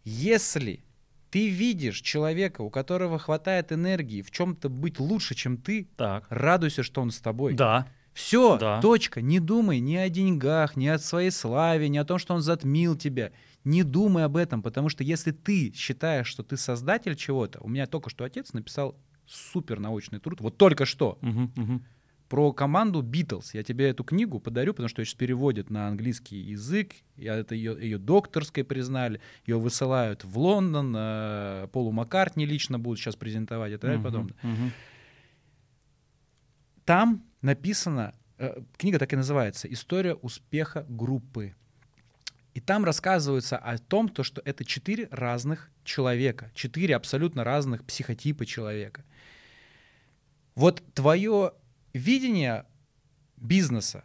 Если 0.03 0.83
ты 1.31 1.49
видишь 1.49 2.01
человека, 2.01 2.61
у 2.61 2.69
которого 2.69 3.17
хватает 3.19 3.71
энергии 3.71 4.21
в 4.21 4.31
чем-то 4.31 4.69
быть 4.69 4.99
лучше, 4.99 5.33
чем 5.35 5.57
ты, 5.57 5.87
Так. 5.97 6.25
радуйся, 6.29 6.83
что 6.83 7.01
он 7.01 7.11
с 7.11 7.19
тобой. 7.19 7.53
Да. 7.55 7.87
Все, 8.13 8.57
Да. 8.57 8.79
точка. 8.81 9.21
Не 9.21 9.39
думай 9.39 9.79
ни 9.79 9.95
о 9.95 10.07
деньгах, 10.09 10.77
ни 10.77 10.87
о 10.87 10.99
своей 10.99 11.31
славе, 11.31 11.89
ни 11.89 11.97
о 11.97 12.05
том, 12.05 12.17
что 12.19 12.33
он 12.35 12.41
затмил 12.41 12.95
тебя. 12.95 13.31
Не 13.65 13.83
думай 13.83 14.23
об 14.23 14.37
этом, 14.37 14.61
потому 14.61 14.89
что 14.89 15.03
если 15.03 15.31
ты 15.31 15.73
считаешь, 15.73 16.27
что 16.27 16.43
ты 16.43 16.55
создатель 16.55 17.15
чего-то, 17.15 17.59
у 17.61 17.67
меня 17.67 17.87
только 17.87 18.09
что 18.09 18.23
отец 18.23 18.53
написал 18.53 18.95
супер 19.25 19.79
научный 19.79 20.19
труд, 20.19 20.39
вот 20.39 20.57
только 20.57 20.85
что, 20.85 21.17
Мгм, 21.21 21.51
мгм. 21.55 21.85
про 22.29 22.53
команду 22.53 23.01
Beatles. 23.01 23.49
Я 23.53 23.63
тебе 23.63 23.89
эту 23.89 24.03
книгу 24.03 24.39
подарю, 24.39 24.73
потому 24.73 24.87
что 24.87 25.01
ее 25.01 25.05
сейчас 25.05 25.15
переводят 25.15 25.69
на 25.71 25.87
английский 25.87 26.37
язык. 26.37 26.93
Я 27.17 27.35
это 27.35 27.55
ее, 27.55 27.75
ее 27.79 27.97
докторской 27.97 28.63
признали. 28.63 29.19
Ее 29.47 29.57
высылают 29.59 30.23
в 30.23 30.37
Лондон. 30.37 30.93
э, 30.95 31.67
Полу 31.71 31.91
Маккартни 31.91 32.45
лично 32.45 32.77
будут 32.79 32.99
сейчас 32.99 33.15
презентовать 33.15 33.71
и 33.73 33.75
так 33.77 33.81
далее 33.81 33.95
и 33.95 33.99
Мгм, 33.99 34.03
подобное. 34.03 34.35
мгм. 34.43 34.71
Там 36.85 37.23
написано, 37.41 38.13
э, 38.37 38.61
книга 38.77 38.99
так 38.99 39.11
и 39.13 39.15
называется, 39.15 39.71
«История 39.71 40.13
успеха 40.13 40.85
группы». 40.87 41.55
И 42.55 42.61
там 42.61 42.85
рассказывается 42.85 43.57
о 43.57 43.77
том, 43.77 44.07
то, 44.09 44.23
что 44.23 44.41
это 44.45 44.63
четыре 44.63 45.07
разных 45.11 45.69
человека, 45.83 46.49
четыре 46.55 46.95
абсолютно 46.95 47.43
разных 47.43 47.83
психотипа 47.83 48.45
человека. 48.45 49.03
Вот 50.55 50.81
твое 50.93 51.51
видение 51.93 52.65
бизнеса, 53.37 54.03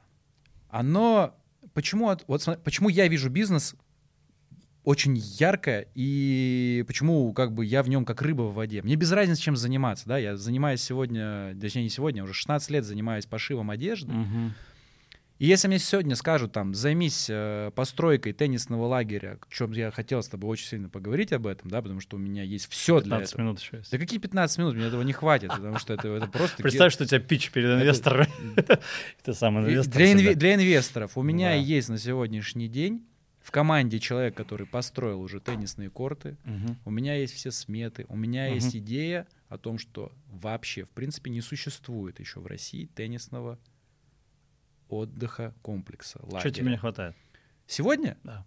оно... 0.69 1.37
Почему, 1.75 2.09
от- 2.09 2.25
вот, 2.27 2.45
почему 2.65 2.89
я 2.89 3.07
вижу 3.07 3.31
бизнес 3.31 3.77
очень 4.83 5.17
ярко, 5.17 5.87
и 5.95 6.85
почему 6.89 7.33
как 7.33 7.53
бы 7.55 7.65
я 7.65 7.83
в 7.85 7.89
нем 7.89 8.05
как 8.05 8.23
рыба 8.23 8.43
в 8.43 8.55
воде. 8.55 8.83
Мне 8.83 8.97
без 8.97 9.13
разницы, 9.13 9.41
чем 9.43 9.55
заниматься, 9.57 10.09
да, 10.09 10.19
я 10.19 10.37
занимаюсь 10.37 10.83
сегодня, 10.83 11.55
точнее 11.61 11.85
не 11.85 11.91
сегодня, 11.91 12.25
уже 12.25 12.33
16 12.33 12.71
лет 12.71 12.85
занимаюсь 12.85 13.27
пошивом 13.27 13.71
одежды, 13.71 14.11
Мгм. 14.11 14.55
И 15.41 15.47
если 15.47 15.69
мне 15.69 15.79
сегодня 15.79 16.17
скажут, 16.17 16.53
там, 16.53 16.75
займись 16.75 17.29
э, 17.31 17.71
постройкой 17.75 18.35
теннисного 18.35 18.85
лагеря, 18.85 19.39
о 19.41 19.55
чем 19.55 19.73
я 19.73 19.91
хотел 19.91 20.23
с 20.23 20.29
тобой 20.29 20.51
очень 20.51 20.67
сильно 20.67 20.91
поговорить 20.91 21.33
об 21.33 21.47
этом, 21.47 21.71
да, 21.71 21.81
потому 21.81 22.01
что 22.01 22.17
у 22.17 22.21
меня 22.21 22.43
есть 22.43 22.71
все 22.71 23.01
для 23.01 23.17
15 23.17 23.33
этого. 23.33 23.43
минут 23.43 23.61
еще 23.61 23.79
есть. 23.79 23.91
Да 23.91 23.97
какие 23.97 24.21
15 24.21 24.59
минут? 24.59 24.75
Мне 24.75 24.85
этого 24.85 25.01
не 25.01 25.15
хватит, 25.15 25.49
потому 25.49 25.79
что 25.79 25.95
это, 25.95 26.09
это 26.09 26.27
просто... 26.27 26.63
Представь, 26.63 26.93
что 26.93 27.05
у 27.05 27.07
тебя 27.07 27.21
пич 27.21 27.51
перед 27.53 27.71
инвестором. 27.71 28.27
Ты 29.25 29.33
сам 29.33 29.59
инвестор. 29.61 29.95
Для, 29.95 30.55
инвесторов 30.57 31.17
у 31.17 31.23
меня 31.23 31.55
есть 31.55 31.89
на 31.89 31.97
сегодняшний 31.97 32.69
день 32.69 33.07
в 33.41 33.51
команде 33.51 33.99
человек, 33.99 34.37
который 34.37 34.67
построил 34.67 35.23
уже 35.23 35.41
теннисные 35.41 35.89
корты, 35.89 36.37
у 36.85 36.91
меня 36.91 37.15
есть 37.15 37.33
все 37.33 37.51
сметы, 37.51 38.05
у 38.11 38.17
меня 38.17 38.49
есть 38.49 38.77
идея 38.77 39.27
о 39.49 39.57
том, 39.57 39.79
что 39.79 40.13
вообще, 40.31 40.85
в 40.85 40.91
принципе, 40.91 41.31
не 41.31 41.41
существует 41.41 42.21
еще 42.21 42.41
в 42.41 42.47
России 42.47 42.85
теннисного 42.95 43.59
отдыха 44.91 45.55
комплекса. 45.63 46.19
Что 46.19 46.35
лагеря. 46.35 46.51
тебе 46.53 46.71
не 46.71 46.77
хватает? 46.77 47.15
Сегодня? 47.67 48.17
Да. 48.25 48.45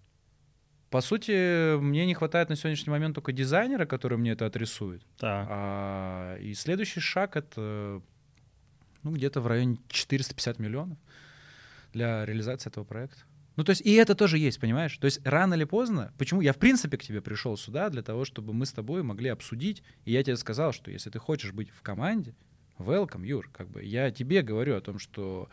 По 0.89 1.01
сути, 1.01 1.77
мне 1.77 2.05
не 2.05 2.13
хватает 2.13 2.49
на 2.49 2.55
сегодняшний 2.55 2.91
момент 2.91 3.15
только 3.15 3.31
дизайнера, 3.31 3.85
который 3.85 4.17
мне 4.17 4.31
это 4.31 4.45
отрисует. 4.45 5.03
Так. 5.17 5.47
А, 5.49 6.37
и 6.37 6.53
следующий 6.53 6.99
шаг 6.99 7.35
это 7.35 8.01
ну, 9.01 9.11
где-то 9.11 9.41
в 9.41 9.47
районе 9.47 9.77
450 9.89 10.59
миллионов 10.59 10.97
для 11.93 12.25
реализации 12.25 12.69
этого 12.69 12.83
проекта. 12.83 13.23
Ну, 13.55 13.63
то 13.63 13.69
есть, 13.69 13.81
и 13.81 13.93
это 13.93 14.15
тоже 14.15 14.39
есть, 14.39 14.59
понимаешь? 14.59 14.97
То 14.97 15.05
есть, 15.05 15.19
рано 15.25 15.53
или 15.53 15.63
поздно, 15.63 16.11
почему 16.17 16.41
я, 16.41 16.53
в 16.53 16.57
принципе, 16.57 16.97
к 16.97 17.03
тебе 17.03 17.21
пришел 17.21 17.55
сюда, 17.55 17.89
для 17.89 18.01
того, 18.01 18.25
чтобы 18.25 18.53
мы 18.53 18.65
с 18.65 18.71
тобой 18.71 19.03
могли 19.03 19.29
обсудить, 19.29 19.83
и 20.05 20.11
я 20.11 20.23
тебе 20.23 20.37
сказал, 20.37 20.73
что 20.73 20.89
если 20.89 21.11
ты 21.11 21.19
хочешь 21.19 21.53
быть 21.53 21.69
в 21.69 21.81
команде, 21.83 22.33
welcome, 22.79 23.25
Юр, 23.25 23.49
как 23.51 23.69
бы, 23.69 23.83
я 23.83 24.09
тебе 24.09 24.41
говорю 24.41 24.75
о 24.75 24.81
том, 24.81 24.97
что 24.97 25.49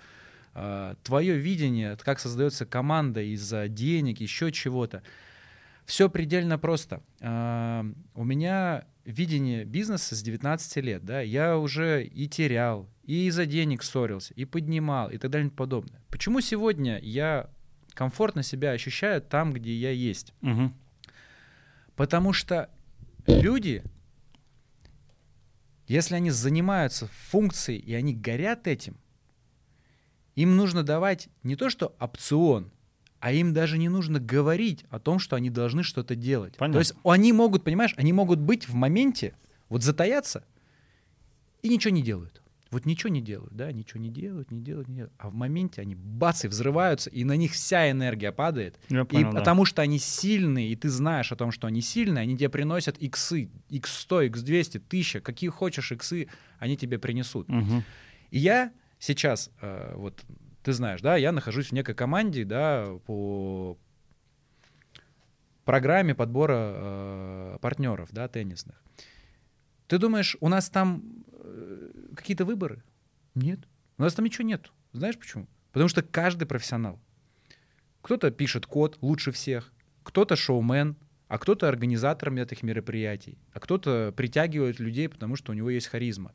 твое 0.52 1.36
видение, 1.36 1.96
как 1.96 2.18
создается 2.18 2.66
команда 2.66 3.22
из-за 3.22 3.68
денег, 3.68 4.20
еще 4.20 4.50
чего-то, 4.50 5.02
все 5.84 6.08
предельно 6.08 6.58
просто. 6.58 7.02
А, 7.20 7.84
у 8.14 8.24
меня 8.24 8.84
видение 9.04 9.64
бизнеса 9.64 10.14
с 10.14 10.22
19 10.22 10.76
лет, 10.76 11.04
да, 11.04 11.20
я 11.20 11.58
уже 11.58 12.04
и 12.04 12.28
терял, 12.28 12.88
и 13.04 13.26
из-за 13.26 13.46
денег 13.46 13.82
ссорился, 13.82 14.32
и 14.34 14.44
поднимал, 14.44 15.10
и 15.10 15.18
так 15.18 15.30
далее 15.30 15.48
и 15.48 15.50
подобное. 15.50 16.00
Почему 16.08 16.40
сегодня 16.40 16.98
я 17.00 17.50
комфортно 17.94 18.42
себя 18.42 18.70
ощущаю 18.70 19.20
там, 19.20 19.52
где 19.52 19.74
я 19.74 19.90
есть? 19.90 20.32
Мгм. 20.42 20.74
Потому 21.96 22.32
что 22.32 22.70
люди, 23.26 23.82
если 25.86 26.14
они 26.14 26.30
занимаются 26.30 27.08
функцией 27.28 27.80
и 27.80 27.94
они 27.94 28.14
горят 28.14 28.66
этим, 28.66 28.96
им 30.36 30.56
нужно 30.56 30.82
давать 30.82 31.28
не 31.42 31.56
то 31.56 31.70
что 31.70 31.94
опцион, 31.98 32.70
а 33.18 33.32
им 33.32 33.52
даже 33.52 33.76
не 33.78 33.88
нужно 33.88 34.18
говорить 34.18 34.84
о 34.90 34.98
том, 34.98 35.18
что 35.18 35.36
они 35.36 35.50
должны 35.50 35.82
что-то 35.82 36.14
делать. 36.14 36.56
Понятно. 36.56 36.74
То 36.74 36.78
есть 36.80 36.94
они 37.04 37.32
могут, 37.32 37.64
понимаешь, 37.64 37.94
они 37.96 38.12
могут 38.12 38.38
быть 38.38 38.68
в 38.68 38.74
моменте, 38.74 39.34
вот 39.68 39.82
затаяться 39.82 40.44
и 41.62 41.68
ничего 41.68 41.92
не 41.94 42.02
делают. 42.02 42.40
Вот 42.70 42.86
ничего 42.86 43.10
не 43.10 43.20
делают, 43.20 43.52
да, 43.52 43.72
ничего 43.72 44.00
не 44.00 44.10
делают, 44.10 44.52
не 44.52 44.60
делают, 44.60 44.86
не 44.86 44.94
делают. 44.94 45.12
А 45.18 45.28
в 45.28 45.34
моменте 45.34 45.82
они 45.82 45.96
бац 45.96 46.44
и 46.44 46.48
взрываются, 46.48 47.10
и 47.10 47.24
на 47.24 47.34
них 47.36 47.52
вся 47.52 47.90
энергия 47.90 48.30
падает. 48.30 48.78
Я 48.88 49.00
И 49.00 49.04
понял, 49.04 49.32
да. 49.32 49.38
потому 49.40 49.64
что 49.64 49.82
они 49.82 49.98
сильные, 49.98 50.70
и 50.70 50.76
ты 50.76 50.88
знаешь 50.88 51.32
о 51.32 51.36
том, 51.36 51.50
что 51.50 51.66
они 51.66 51.80
сильные, 51.80 52.22
они 52.22 52.36
тебе 52.36 52.48
приносят 52.48 52.96
иксы, 52.98 53.50
x100, 53.70 54.30
x200, 54.30 54.76
1000, 54.86 55.20
какие 55.20 55.50
хочешь 55.50 55.90
иксы, 55.90 56.28
они 56.60 56.76
тебе 56.76 57.00
принесут. 57.00 57.48
Мгм. 57.48 57.82
И 58.30 58.38
я 58.38 58.70
сейчас, 59.00 59.50
э, 59.60 59.94
вот 59.96 60.24
ты 60.62 60.72
знаешь, 60.72 61.00
да, 61.00 61.16
я 61.16 61.32
нахожусь 61.32 61.70
в 61.70 61.72
некой 61.72 61.96
команде, 61.96 62.44
да, 62.44 62.86
по 63.06 63.76
программе 65.64 66.14
подбора 66.14 66.54
э, 66.56 67.58
партнеров, 67.60 68.10
да, 68.12 68.28
теннисных. 68.28 68.80
Ты 69.88 69.98
думаешь, 69.98 70.36
у 70.40 70.48
нас 70.48 70.70
там 70.70 71.02
э, 71.32 71.90
какие-то 72.14 72.44
выборы? 72.44 72.84
Нет. 73.34 73.60
У 73.98 74.02
нас 74.02 74.14
там 74.14 74.24
ничего 74.24 74.46
нет. 74.46 74.70
Знаешь 74.92 75.18
почему? 75.18 75.48
Потому 75.72 75.88
что 75.88 76.02
каждый 76.02 76.46
профессионал. 76.46 77.00
Кто-то 78.02 78.30
пишет 78.30 78.66
код 78.66 78.98
лучше 79.00 79.30
всех, 79.32 79.72
кто-то 80.02 80.36
шоумен, 80.36 80.96
а 81.28 81.38
кто-то 81.38 81.68
организатор 81.68 82.32
этих 82.34 82.62
мероприятий, 82.62 83.38
а 83.52 83.60
кто-то 83.60 84.12
притягивает 84.16 84.80
людей, 84.80 85.08
потому 85.08 85.36
что 85.36 85.52
у 85.52 85.54
него 85.54 85.70
есть 85.70 85.86
харизма. 85.86 86.32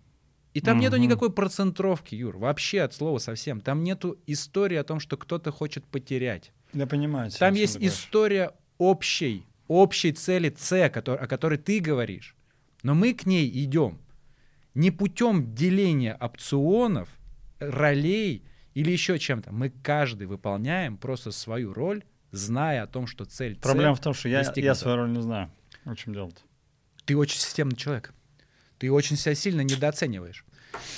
И 0.56 0.61
там 0.61 0.80
нету 0.80 0.95
Мгм. 0.95 1.03
никакой 1.03 1.32
процентровки, 1.34 2.15
Юр, 2.15 2.38
вообще 2.38 2.82
от 2.82 2.94
слова 2.94 3.18
совсем. 3.19 3.60
Там 3.60 3.84
нету 3.84 4.18
истории 4.26 4.77
о 4.77 4.86
том, 4.86 5.02
что 5.02 5.18
кто-то 5.18 5.52
хочет 5.52 5.84
потерять. 5.86 6.53
Я 6.73 6.88
понимаю. 6.88 7.30
Там 7.32 7.53
есть 7.56 7.76
история 7.77 8.52
общей, 8.77 9.45
общей 9.68 10.14
цели 10.14 10.53
С, 10.57 10.72
котор- 10.90 11.18
о 11.18 11.27
которой 11.27 11.57
ты 11.57 11.82
говоришь. 11.82 12.36
Но 12.84 12.95
мы 12.95 13.14
к 13.14 13.26
ней 13.26 13.49
идем 13.65 13.99
не 14.76 14.91
путем 14.91 15.53
деления 15.53 16.15
опционов, 16.22 17.10
ролей 17.60 18.41
или 18.76 18.91
еще 18.91 19.19
чем-то. 19.19 19.52
Мы 19.52 19.72
каждый 19.84 20.27
выполняем 20.27 20.95
просто 20.98 21.32
свою 21.32 21.73
роль, 21.73 22.03
зная 22.32 22.84
о 22.84 22.88
том, 22.88 23.07
что 23.07 23.26
цель 23.26 23.57
Проблема 23.60 23.95
в 23.95 23.99
том, 23.99 24.14
что 24.14 24.30
я, 24.30 24.41
я 24.56 24.76
свою 24.76 24.95
роль 24.98 25.11
не 25.11 25.22
знаю. 25.22 25.52
В 25.84 25.95
чем 25.95 26.14
дело-то? 26.14 26.41
Ты 27.03 27.18
очень 27.18 27.40
системный 27.40 27.76
человек. 27.76 28.14
Ты 28.77 28.91
очень 28.91 29.15
себя 29.18 29.35
сильно 29.35 29.61
недооцениваешь. 29.61 30.43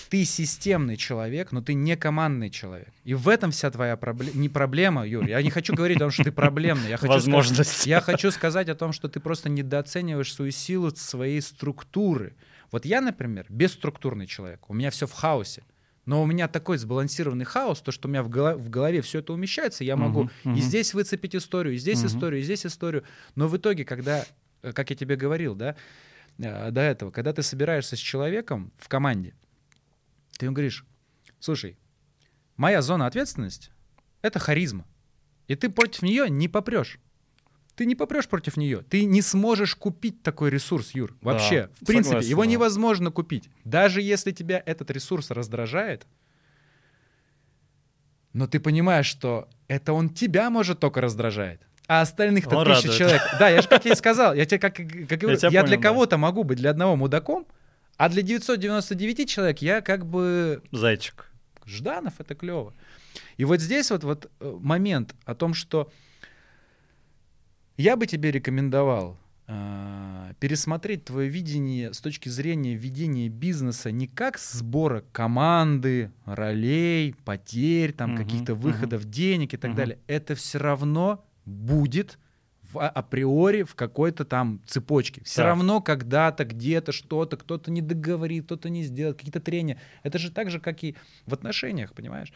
Ты 0.09 0.25
системный 0.25 0.97
человек, 0.97 1.51
но 1.51 1.61
ты 1.61 1.75
не 1.75 1.95
командный 1.95 2.49
человек. 2.49 2.89
И 3.03 3.13
в 3.13 3.29
этом 3.29 3.51
вся 3.51 3.69
твоя 3.69 3.95
проблема. 3.95 4.31
Не 4.35 4.49
проблема, 4.49 5.05
Юр. 5.07 5.25
Я 5.27 5.39
не 5.43 5.51
хочу 5.51 5.75
говорить 5.75 5.97
о 5.97 6.01
том, 6.01 6.11
что 6.11 6.23
ты 6.23 6.31
проблемный. 6.31 6.89
Я 6.89 6.97
хочу 6.97 7.13
Возможность. 7.13 7.69
сказать- 7.71 7.85
я 7.87 8.01
хочу 8.01 8.31
сказать 8.31 8.69
о 8.69 8.75
том, 8.75 8.91
что 8.93 9.07
ты 9.07 9.19
просто 9.19 9.49
недооцениваешь 9.49 10.33
свою 10.33 10.51
силу 10.51 10.89
своей 10.95 11.41
структуры. 11.41 12.35
Вот 12.71 12.85
я, 12.85 13.01
например, 13.01 13.45
бесструктурный 13.49 14.25
человек. 14.25 14.67
У 14.69 14.73
меня 14.73 14.89
все 14.89 15.05
в 15.05 15.11
хаосе. 15.11 15.61
Но 16.07 16.23
у 16.23 16.25
меня 16.25 16.47
такой 16.47 16.77
сбалансированный 16.77 17.45
хаос, 17.45 17.81
то, 17.81 17.91
что 17.91 18.07
у 18.07 18.11
меня 18.11 18.23
в 18.23 18.29
голо- 18.29 18.55
в 18.57 18.69
голове 18.69 19.01
все 19.01 19.19
это 19.19 19.33
умещается, 19.33 19.83
я 19.83 19.95
могу 19.97 20.23
Мгм, 20.23 20.31
мгм. 20.45 20.55
и 20.55 20.61
здесь 20.61 20.93
выцепить 20.93 21.35
историю, 21.35 21.75
и 21.75 21.77
здесь 21.77 21.99
Мгм. 21.99 22.07
историю, 22.07 22.39
и 22.41 22.43
здесь 22.43 22.65
историю. 22.65 23.03
Но 23.35 23.47
в 23.49 23.57
итоге, 23.57 23.83
когда, 23.83 24.25
э, 24.63 24.71
как 24.71 24.89
я 24.89 24.95
тебе 24.95 25.17
говорил, 25.17 25.53
да, 25.53 25.75
до 26.37 26.81
этого, 26.81 27.11
когда 27.11 27.33
ты 27.33 27.43
собираешься 27.43 27.95
с 27.95 27.99
человеком 27.99 28.71
в 28.77 28.87
команде, 28.87 29.33
ты 30.37 30.45
ему 30.45 30.53
говоришь, 30.53 30.85
слушай, 31.39 31.77
моя 32.55 32.81
зона 32.81 33.07
ответственности— 33.07 33.71
это 34.21 34.39
харизма. 34.39 34.85
И 35.47 35.55
ты 35.55 35.69
против 35.69 36.01
нее 36.01 36.29
не 36.29 36.47
попрешь. 36.47 36.99
Ты 37.75 37.85
не 37.85 37.95
попрешь 37.95 38.27
против 38.27 38.57
нее. 38.57 38.83
Ты 38.89 39.05
не 39.05 39.21
сможешь 39.21 39.75
купить 39.75 40.23
такой 40.23 40.49
ресурс, 40.49 40.91
Юр. 40.95 41.15
Вообще. 41.21 41.69
в 41.79 41.85
принципе, 41.85 42.09
согласен, 42.09 42.29
его 42.29 42.43
да. 42.43 42.51
невозможно 42.51 43.11
купить. 43.11 43.49
Даже 43.63 44.01
если 44.01 44.31
тебя 44.31 44.61
этот 44.65 44.89
ресурс 44.89 45.29
раздражает, 45.29 46.07
но 48.33 48.47
ты 48.47 48.59
понимаешь, 48.59 49.05
что 49.05 49.47
это 49.67 49.93
он 49.93 50.09
тебя, 50.09 50.49
может, 50.49 50.79
только 50.79 51.01
раздражает. 51.01 51.66
А 51.87 52.01
остальных-то 52.01 52.57
Он 52.57 52.65
тысячи 52.65 52.87
радует. 52.87 52.97
человек. 52.99 53.21
Да, 53.39 53.49
я 53.49 53.61
же 53.61 53.67
как 53.67 53.85
я 53.85 53.93
и 53.93 53.95
сказал, 53.95 54.33
я 54.33 54.45
тебе 54.45 54.59
как, 54.59 54.75
как 54.75 54.85
говорю, 54.85 55.37
тебя 55.37 55.49
я 55.49 55.61
понял, 55.61 55.65
для 55.67 55.77
да. 55.77 55.83
кого-то 55.83 56.17
могу 56.17 56.43
быть 56.43 56.57
для 56.57 56.71
одного 56.71 56.95
мудаком, 56.97 57.47
а 57.95 58.09
для 58.09 58.21
999 58.21 59.29
человек 59.29 59.59
я 59.59 59.81
как 59.81 60.05
бы 60.05 60.61
Зайчик. 60.71 61.31
Жданов 61.65 62.13
это 62.19 62.35
клево. 62.35 62.73
И 63.37 63.45
вот 63.45 63.59
здесь 63.61 63.89
вот, 63.91 64.03
вот 64.03 64.29
э, 64.39 64.57
момент 64.59 65.15
о 65.25 65.33
том, 65.33 65.53
что 65.53 65.89
я 67.77 67.95
бы 67.95 68.05
тебе 68.07 68.31
рекомендовал 68.31 69.17
э, 69.47 70.33
пересмотреть 70.39 71.05
твое 71.05 71.29
видение 71.29 71.93
с 71.93 71.99
точки 72.01 72.29
зрения 72.29 72.73
ведения 72.75 73.29
бизнеса 73.29 73.91
не 73.91 74.07
как 74.07 74.37
сбора 74.39 75.03
команды, 75.11 76.11
ролей, 76.25 77.15
потерь, 77.25 77.93
там 77.93 78.11
Мгм, 78.13 78.17
каких-то 78.23 78.55
выходов 78.55 79.05
денег 79.05 79.53
и 79.53 79.57
так 79.57 79.71
Мгм. 79.71 79.77
далее. 79.77 79.99
Это 80.07 80.35
все 80.35 80.57
равно 80.57 81.23
будет 81.47 82.19
в, 82.61 82.79
а- 82.79 82.89
априори 82.89 83.63
в 83.63 83.73
какой-то 83.75 84.25
там 84.25 84.61
цепочке. 84.67 85.21
Все 85.23 85.37
Так. 85.37 85.45
равно 85.45 85.81
когда-то, 85.81 86.43
где-то, 86.45 86.91
что-то, 86.91 87.37
кто-то 87.37 87.71
не 87.71 87.81
договорит, 87.81 88.45
кто-то 88.45 88.69
не 88.69 88.83
сделает, 88.83 89.17
какие-то 89.17 89.39
трения. 89.39 89.79
Это 90.03 90.19
же 90.19 90.31
так 90.31 90.51
же, 90.51 90.59
как 90.59 90.83
и 90.83 90.95
в 91.25 91.33
отношениях, 91.33 91.93
понимаешь? 91.93 92.33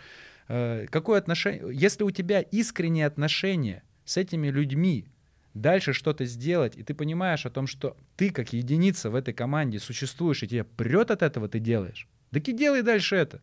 Э, 0.47 0.85
Какое 0.89 1.19
отношение? 1.19 1.63
Если 1.73 2.03
у 2.03 2.11
тебя 2.11 2.39
искренние 2.41 3.05
отношения 3.05 3.83
с 4.05 4.15
этими 4.17 4.47
людьми, 4.47 5.05
дальше 5.53 5.91
что-то 5.91 6.23
сделать, 6.25 6.77
и 6.77 6.83
ты 6.83 6.93
понимаешь 6.93 7.45
о 7.45 7.49
том, 7.49 7.67
что 7.67 7.97
ты 8.15 8.29
как 8.29 8.53
единица 8.53 9.09
в 9.09 9.15
этой 9.15 9.33
команде 9.33 9.79
существуешь, 9.79 10.41
и 10.43 10.47
тебе 10.47 10.63
прет 10.63 11.11
от 11.11 11.21
этого, 11.23 11.49
ты 11.49 11.59
делаешь. 11.59 12.07
Так 12.31 12.47
и 12.47 12.53
делай 12.53 12.81
дальше 12.83 13.17
это. 13.17 13.41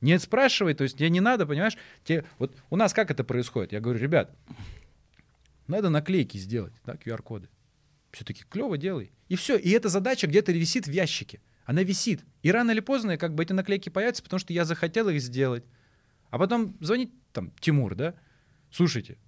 Не 0.00 0.18
спрашивай, 0.18 0.74
то 0.74 0.82
есть 0.84 0.98
тебе 0.98 1.10
не 1.10 1.20
надо, 1.20 1.46
понимаешь? 1.46 1.76
Тебе, 2.04 2.24
вот 2.38 2.56
у 2.70 2.76
нас 2.76 2.92
как 2.92 3.10
это 3.12 3.22
происходит? 3.24 3.72
Я 3.72 3.80
говорю, 3.80 4.00
ребят, 4.00 4.30
надо 5.68 5.90
наклейки 5.90 6.36
сделать, 6.38 6.74
да, 6.84 6.94
QR-коды. 6.94 7.48
Все-таки 8.10 8.44
клево 8.48 8.78
делай. 8.78 9.12
И 9.28 9.36
все. 9.36 9.56
И 9.56 9.70
эта 9.70 9.88
задача 9.88 10.26
где-то 10.26 10.52
висит 10.52 10.86
в 10.86 10.90
ящике. 10.90 11.40
Она 11.64 11.82
висит. 11.82 12.24
И 12.42 12.50
рано 12.50 12.70
или 12.70 12.80
поздно 12.80 13.18
как 13.18 13.34
бы 13.34 13.42
эти 13.42 13.52
наклейки 13.52 13.90
появятся, 13.90 14.22
потому 14.22 14.40
что 14.40 14.52
я 14.52 14.64
захотел 14.64 15.08
их 15.10 15.20
сделать. 15.20 15.64
А 16.30 16.38
потом 16.38 16.76
звонит 16.80 17.12
там 17.32 17.52
Тимур, 17.60 17.94
да? 17.94 18.14
Слушайте, 18.70 19.18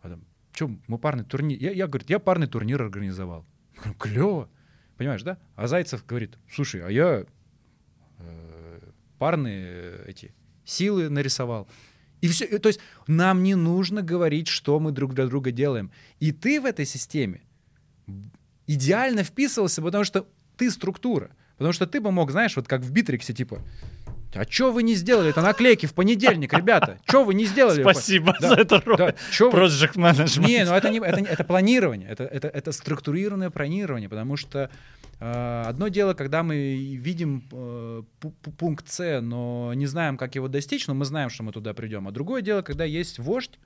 а 0.00 0.10
там, 0.10 0.24
что, 0.52 0.70
мы 0.88 0.98
парный 0.98 1.24
турнир... 1.24 1.58
Я, 1.58 1.70
я, 1.70 1.86
говорит, 1.86 2.10
я 2.10 2.18
парный 2.18 2.46
турнир 2.48 2.82
организовал. 2.82 3.46
Клево. 3.98 4.50
Понимаешь, 4.96 5.22
да? 5.22 5.38
А 5.54 5.68
Зайцев 5.68 6.04
говорит, 6.06 6.38
слушай, 6.50 6.82
а 6.82 6.90
я 6.90 7.24
э, 8.18 8.80
парные 9.18 9.66
э, 9.66 10.04
эти 10.08 10.34
силы 10.64 11.08
нарисовал. 11.08 11.68
И 12.26 12.28
И 12.28 12.28
все, 12.28 12.58
то 12.58 12.68
есть 12.68 12.80
нам 13.06 13.44
не 13.44 13.54
нужно 13.54 14.02
говорить, 14.02 14.48
что 14.48 14.80
мы 14.80 14.90
друг 14.90 15.14
для 15.14 15.26
друга 15.26 15.52
делаем. 15.52 15.92
И 16.18 16.32
ты 16.32 16.60
в 16.60 16.64
этой 16.64 16.84
системе 16.84 17.40
идеально 18.66 19.22
вписывался, 19.22 19.80
потому 19.80 20.02
что 20.02 20.26
ты 20.56 20.72
структура. 20.72 21.30
Потому 21.56 21.72
что 21.72 21.86
ты 21.86 22.00
бы 22.00 22.10
мог, 22.10 22.32
знаешь, 22.32 22.56
вот 22.56 22.66
как 22.66 22.80
в 22.80 22.90
Битриксе, 22.90 23.32
типа, 23.32 23.62
а 24.34 24.44
что 24.44 24.72
вы 24.72 24.82
не 24.82 24.94
сделали? 24.94 25.30
Это 25.30 25.40
наклейки 25.40 25.86
в 25.86 25.94
понедельник, 25.94 26.52
ребята. 26.52 26.98
Что 27.06 27.24
вы 27.24 27.34
не 27.34 27.44
сделали? 27.44 27.80
Спасибо 27.80 28.36
да, 28.40 28.48
за 28.48 28.54
это 28.56 28.82
роль. 28.84 28.96
Да, 28.98 29.14
Project 29.38 29.94
Management. 29.94 30.46
Не, 30.46 30.64
ну 30.64 30.72
это 30.74 30.90
не 30.90 30.98
это, 30.98 31.20
это 31.20 31.44
планирование, 31.44 32.08
это, 32.08 32.24
это, 32.24 32.48
это 32.48 32.72
структурированное 32.72 33.50
планирование, 33.50 34.08
потому 34.08 34.36
что 34.36 34.68
одно 35.18 35.88
дело, 35.88 36.14
когда 36.14 36.42
мы 36.42 36.56
видим 36.96 37.48
э, 37.50 38.02
пункт 38.58 38.88
С, 38.88 39.20
но 39.20 39.72
не 39.74 39.86
знаем, 39.86 40.18
как 40.18 40.34
его 40.34 40.48
достичь, 40.48 40.86
но 40.86 40.94
мы 40.94 41.04
знаем, 41.04 41.30
что 41.30 41.42
мы 41.42 41.52
туда 41.52 41.72
придем. 41.74 42.06
А 42.08 42.10
другое 42.10 42.42
дело, 42.42 42.62
когда 42.62 42.84
есть 42.84 43.18
вождь, 43.18 43.58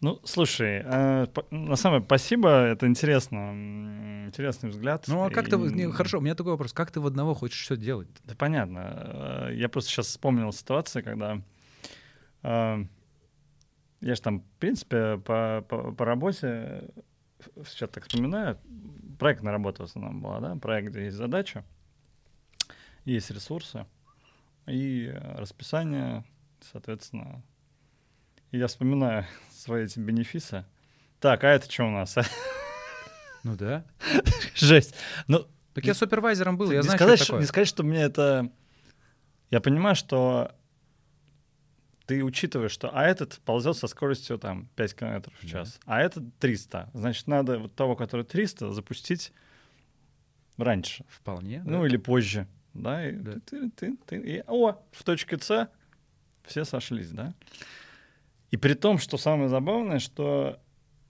ну, 0.00 0.20
слушай, 0.24 0.82
э, 0.84 1.26
на 1.50 1.76
самом 1.76 1.98
деле, 1.98 2.06
спасибо, 2.06 2.48
это 2.48 2.86
интересно, 2.86 4.26
интересный 4.26 4.70
взгляд. 4.70 5.04
Ну, 5.08 5.24
а 5.24 5.30
как 5.30 5.48
и... 5.48 5.50
ты, 5.50 5.56
не, 5.56 5.90
хорошо, 5.90 6.18
у 6.18 6.20
меня 6.20 6.34
такой 6.34 6.52
вопрос, 6.52 6.72
как 6.72 6.90
ты 6.90 7.00
в 7.00 7.06
одного 7.06 7.34
хочешь 7.34 7.60
все 7.60 7.76
делать? 7.76 8.08
Да 8.24 8.34
понятно, 8.36 9.48
э, 9.50 9.54
я 9.54 9.68
просто 9.68 9.90
сейчас 9.90 10.06
вспомнил 10.06 10.52
ситуацию, 10.52 11.04
когда 11.04 11.42
э, 12.42 12.84
я 14.00 14.14
же 14.14 14.20
там, 14.20 14.40
в 14.40 14.60
принципе, 14.60 15.18
по, 15.18 15.64
по, 15.68 15.92
по 15.92 16.04
работе, 16.04 16.84
сейчас 17.66 17.90
так 17.90 18.04
вспоминаю, 18.06 18.58
проектная 19.18 19.52
работа 19.52 19.82
в 19.82 19.86
основном 19.86 20.20
была, 20.20 20.40
да, 20.40 20.56
проект, 20.56 20.90
где 20.90 21.04
есть 21.04 21.16
задача, 21.16 21.64
есть 23.04 23.30
ресурсы 23.30 23.86
и 24.66 25.12
расписание, 25.36 26.24
соответственно, 26.60 27.42
и 28.50 28.58
я 28.58 28.66
вспоминаю 28.66 29.26
свои 29.50 29.84
эти 29.84 29.98
бенефисы. 29.98 30.64
Так, 31.20 31.44
а 31.44 31.48
это 31.48 31.70
что 31.70 31.84
у 31.84 31.90
нас? 31.90 32.16
Ну 33.44 33.56
да. 33.56 33.84
Жесть. 34.56 34.96
Ну, 35.28 35.46
так 35.72 35.84
я 35.84 35.94
супервайзером 35.94 36.58
был, 36.58 36.72
я 36.72 36.82
знаю, 36.82 36.98
сказать, 36.98 37.18
что 37.18 37.26
такое. 37.26 37.40
Не 37.40 37.46
сказать, 37.46 37.68
что 37.68 37.84
мне 37.84 38.02
это... 38.02 38.50
Я 39.48 39.60
понимаю, 39.60 39.94
что 39.94 40.57
ты 42.08 42.24
учитываешь, 42.24 42.72
что 42.72 42.88
а 42.88 43.04
этот 43.04 43.38
ползет 43.44 43.76
со 43.76 43.86
скоростью 43.86 44.38
там 44.38 44.66
5 44.76 44.94
км 44.94 45.30
в 45.40 45.46
час, 45.46 45.78
да. 45.84 45.96
а 45.96 46.00
этот 46.00 46.24
300. 46.38 46.88
Значит, 46.94 47.26
надо 47.26 47.58
вот 47.58 47.74
того, 47.74 47.96
который 47.96 48.24
300, 48.24 48.72
запустить 48.72 49.30
раньше. 50.56 51.04
Вполне. 51.10 51.62
Ну 51.66 51.82
да. 51.82 51.86
или 51.86 51.98
позже. 51.98 52.48
Да, 52.72 53.06
и, 53.06 53.12
да. 53.12 53.34
Ты, 53.44 53.70
ты, 53.70 53.96
ты, 54.06 54.16
и, 54.16 54.42
о, 54.46 54.80
в 54.90 55.02
точке 55.04 55.38
С 55.38 55.68
все 56.44 56.64
сошлись, 56.64 57.10
да. 57.10 57.34
И 58.50 58.56
при 58.56 58.72
том, 58.72 58.96
что 58.96 59.18
самое 59.18 59.50
забавное, 59.50 59.98
что 59.98 60.58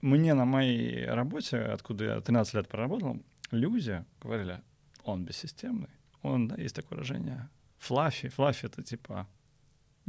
мне 0.01 0.33
на 0.33 0.43
моей 0.43 1.05
работе, 1.05 1.59
откуда 1.59 2.03
я 2.03 2.19
13 2.19 2.55
лет 2.55 2.67
проработал, 2.67 3.23
люди 3.51 4.03
говорили, 4.21 4.61
он 5.05 5.23
бессистемный. 5.23 5.87
Он, 6.23 6.49
да, 6.49 6.55
есть 6.57 6.75
такое 6.75 6.97
выражение, 6.97 7.47
флаффи. 7.77 8.27
Флаффи— 8.27 8.65
это 8.67 8.83
типа 8.83 9.29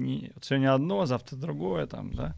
не, 0.00 0.32
вот 0.34 0.44
сегодня 0.44 0.74
одно, 0.74 1.06
завтра 1.06 1.36
другое, 1.36 1.86
там, 1.86 2.12
да. 2.12 2.34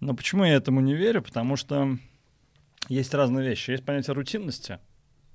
Но 0.00 0.14
почему 0.14 0.44
я 0.44 0.54
этому 0.54 0.80
не 0.80 0.94
верю? 0.94 1.22
Потому 1.22 1.56
что 1.56 1.98
есть 2.88 3.14
разные 3.14 3.48
вещи. 3.48 3.70
Есть 3.70 3.84
понятие 3.84 4.14
рутинности. 4.14 4.78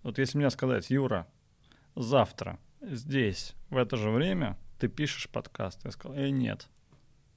Вот 0.03 0.17
если 0.17 0.37
мне 0.37 0.49
сказать, 0.49 0.89
Юра, 0.89 1.27
завтра 1.95 2.59
здесь, 2.81 3.53
в 3.69 3.77
это 3.77 3.97
же 3.97 4.09
время, 4.09 4.57
ты 4.79 4.87
пишешь 4.87 5.29
подкаст. 5.29 5.83
Я 5.83 5.91
сказал, 5.91 6.17
э, 6.17 6.29
нет, 6.29 6.67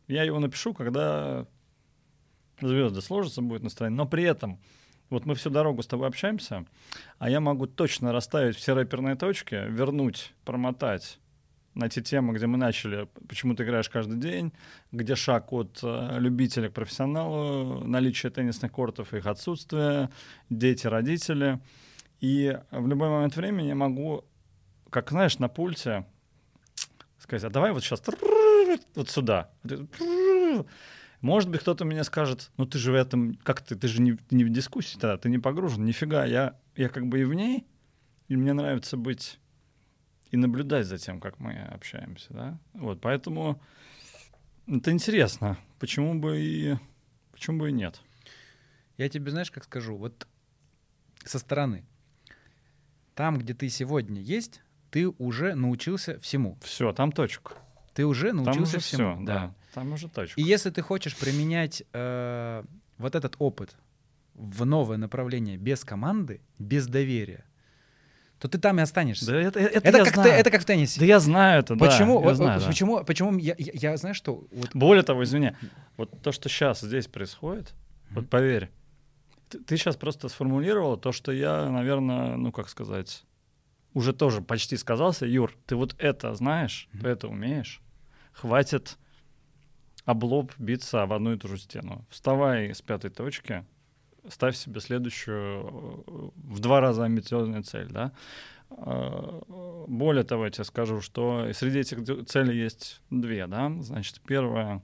я 0.07 0.23
его 0.23 0.39
напишу, 0.39 0.75
когда 0.75 1.47
звезды 2.61 3.01
сложатся, 3.01 3.43
будет 3.43 3.63
настроение. 3.63 3.97
Но 3.97 4.07
при 4.07 4.25
этом, 4.25 4.61
вот 5.11 5.27
мы 5.27 5.35
всю 5.35 5.51
дорогу 5.51 5.83
с 5.83 5.87
тобой 5.87 6.09
общаемся, 6.09 6.65
а 7.19 7.29
я 7.29 7.41
могу 7.41 7.67
точно 7.67 8.13
расставить 8.13 8.57
все 8.57 8.75
рэперные 8.75 9.17
точки, 9.17 9.55
вернуть, 9.69 10.33
промотать 10.45 11.19
на 11.75 11.89
те 11.89 12.01
темы, 12.01 12.35
где 12.35 12.47
мы 12.47 12.57
начали, 12.57 13.09
почему 13.29 13.55
ты 13.55 13.65
играешь 13.65 13.89
каждый 13.89 14.19
день, 14.19 14.53
где 14.93 15.17
шаг 15.17 15.53
от 15.53 15.81
э, 15.83 16.19
любителя 16.19 16.69
к 16.69 16.73
профессионалу, 16.73 17.85
наличие 17.85 18.31
теннисных 18.31 18.73
кортов 18.73 19.13
и 19.13 19.19
их 19.19 19.27
отсутствие, 19.27 20.11
дети, 20.51 20.87
родители. 20.87 21.61
И 22.21 22.57
в 22.71 22.87
любой 22.87 23.09
момент 23.09 23.37
времени 23.37 23.69
я 23.69 23.75
могу, 23.75 24.25
как 24.91 25.11
знаешь, 25.11 25.39
на 25.39 25.49
пульте 25.49 26.07
сказать, 27.19 27.45
а 27.45 27.51
давай 27.51 27.73
вот 27.73 27.83
сейчас 27.83 28.03
вот 28.95 29.11
сюда. 29.11 29.51
Может 31.21 31.49
быть, 31.49 31.63
кто-то 31.63 31.85
мне 31.85 32.05
скажет, 32.05 32.51
ну 32.59 32.67
ты 32.67 32.79
же 32.79 32.93
в 32.93 32.95
этом, 32.95 33.35
как 33.43 33.63
ты, 33.63 33.77
ты 33.77 33.89
же 33.89 34.03
не, 34.03 34.19
не 34.31 34.45
в 34.45 34.51
дискуссии 34.51 34.99
тогда, 34.99 35.17
ты 35.17 35.31
не 35.31 35.39
погружен, 35.39 35.85
нифига, 35.85 36.27
я, 36.27 36.59
я 36.77 36.91
как 36.91 37.07
бы 37.07 37.21
и 37.21 37.25
в 37.25 37.33
ней, 37.33 37.67
и 38.29 38.37
мне 38.37 38.53
нравится 38.53 38.99
быть 38.99 39.41
и 40.35 40.37
наблюдать 40.37 40.87
за 40.87 40.99
тем, 40.99 41.21
как 41.21 41.39
мы 41.39 41.53
общаемся, 41.53 42.27
да. 42.31 42.59
Вот, 42.73 43.01
поэтому 43.01 43.63
это 44.67 44.91
интересно, 44.91 45.57
почему 45.79 46.19
бы 46.19 46.41
и, 46.41 46.77
почему 47.31 47.61
бы 47.61 47.71
и 47.71 47.73
нет. 47.73 48.03
Я 48.97 49.09
тебе, 49.09 49.31
знаешь, 49.31 49.53
как 49.53 49.63
скажу, 49.63 49.97
вот 49.97 50.27
со 51.25 51.39
стороны, 51.39 51.85
там, 53.15 53.39
где 53.39 53.55
ты 53.55 53.69
сегодня 53.69 54.21
есть, 54.21 54.61
ты 54.91 55.09
уже 55.09 55.55
научился 55.55 56.19
всему. 56.19 56.59
Все, 56.63 56.93
там 56.93 57.13
точка. 57.13 57.55
Ты 57.95 58.05
уже 58.05 58.33
научился 58.33 58.59
там 58.59 58.63
уже 58.65 58.79
всему. 58.81 59.15
Все, 59.15 59.25
да. 59.25 59.35
да. 59.35 59.55
Там 59.73 59.93
уже 59.93 60.09
точка. 60.09 60.41
И 60.41 60.43
если 60.43 60.71
ты 60.71 60.83
хочешь 60.83 61.17
применять 61.17 61.85
э, 61.93 62.65
вот 62.99 63.15
этот 63.15 63.37
опыт 63.39 63.77
в 64.35 64.67
новое 64.67 64.97
направление 64.97 65.59
без 65.59 65.85
команды, 65.85 66.41
без 66.59 66.89
доверия, 66.89 67.45
то 68.45 68.49
ты 68.49 68.59
там 68.59 68.79
и 68.79 68.83
останешься. 68.83 69.25
Да 69.25 69.41
это, 69.41 69.59
это, 69.59 69.89
это, 69.89 70.05
как, 70.05 70.15
знаю. 70.17 70.33
это 70.33 70.51
как 70.51 70.61
в 70.61 70.65
теннисе. 70.67 71.01
Да 71.01 71.07
я 71.07 71.19
знаю 71.19 71.61
это, 71.61 71.77
почему, 71.77 72.21
да. 72.21 72.29
Я 72.29 72.35
знаю, 72.35 72.61
почему, 72.67 72.99
да. 72.99 73.05
почему 73.05 73.39
я, 73.39 73.55
я, 73.57 73.73
я 73.73 73.97
знаю, 73.97 74.15
что... 74.15 74.47
Вот... 74.53 74.69
Более 74.75 75.03
того, 75.03 75.25
извини, 75.25 75.53
вот 75.97 76.11
то, 76.21 76.31
что 76.31 76.51
сейчас 76.51 76.83
здесь 76.83 77.07
происходит, 77.07 77.69
mm-hmm. 77.69 78.15
вот 78.17 78.29
поверь, 78.29 78.71
ты, 79.49 79.61
ты 79.61 79.79
сейчас 79.79 79.97
просто 79.97 80.29
сформулировал 80.29 80.99
то, 80.99 81.11
что 81.11 81.33
я, 81.33 81.71
наверное, 81.71 82.37
ну 82.37 82.53
как 82.53 82.69
сказать, 82.69 83.25
уже 83.95 84.13
тоже 84.13 84.43
почти 84.43 84.77
сказался, 84.77 85.25
Юр, 85.25 85.57
ты 85.65 85.75
вот 85.75 85.97
это 85.99 86.35
знаешь, 86.35 86.91
mm-hmm. 86.93 87.01
ты 87.01 87.09
это 87.09 87.29
умеешь, 87.29 87.81
хватит 88.35 88.99
облоб 90.05 90.53
биться 90.59 91.07
в 91.07 91.15
одну 91.15 91.33
и 91.33 91.39
ту 91.39 91.49
же 91.49 91.57
стену. 91.57 92.05
Вставай 92.11 92.75
с 92.75 92.83
пятой 92.83 93.09
точки, 93.09 93.65
ставь 94.29 94.57
себе 94.57 94.81
следующую 94.81 96.33
в 96.35 96.61
два 96.61 96.81
раза 96.81 97.05
амбициозную 97.05 97.63
цель, 97.63 97.89
да. 97.91 98.13
А, 98.71 99.43
более 99.87 100.25
того, 100.25 100.45
я 100.45 100.51
тебе 100.51 100.65
скажу, 100.65 101.01
что 101.01 101.53
среди 101.53 101.81
этих 101.81 102.27
целей 102.27 102.59
есть 102.59 103.01
две, 103.11 103.47
да. 103.47 103.73
Значит, 103.81 104.21
первое, 104.27 104.83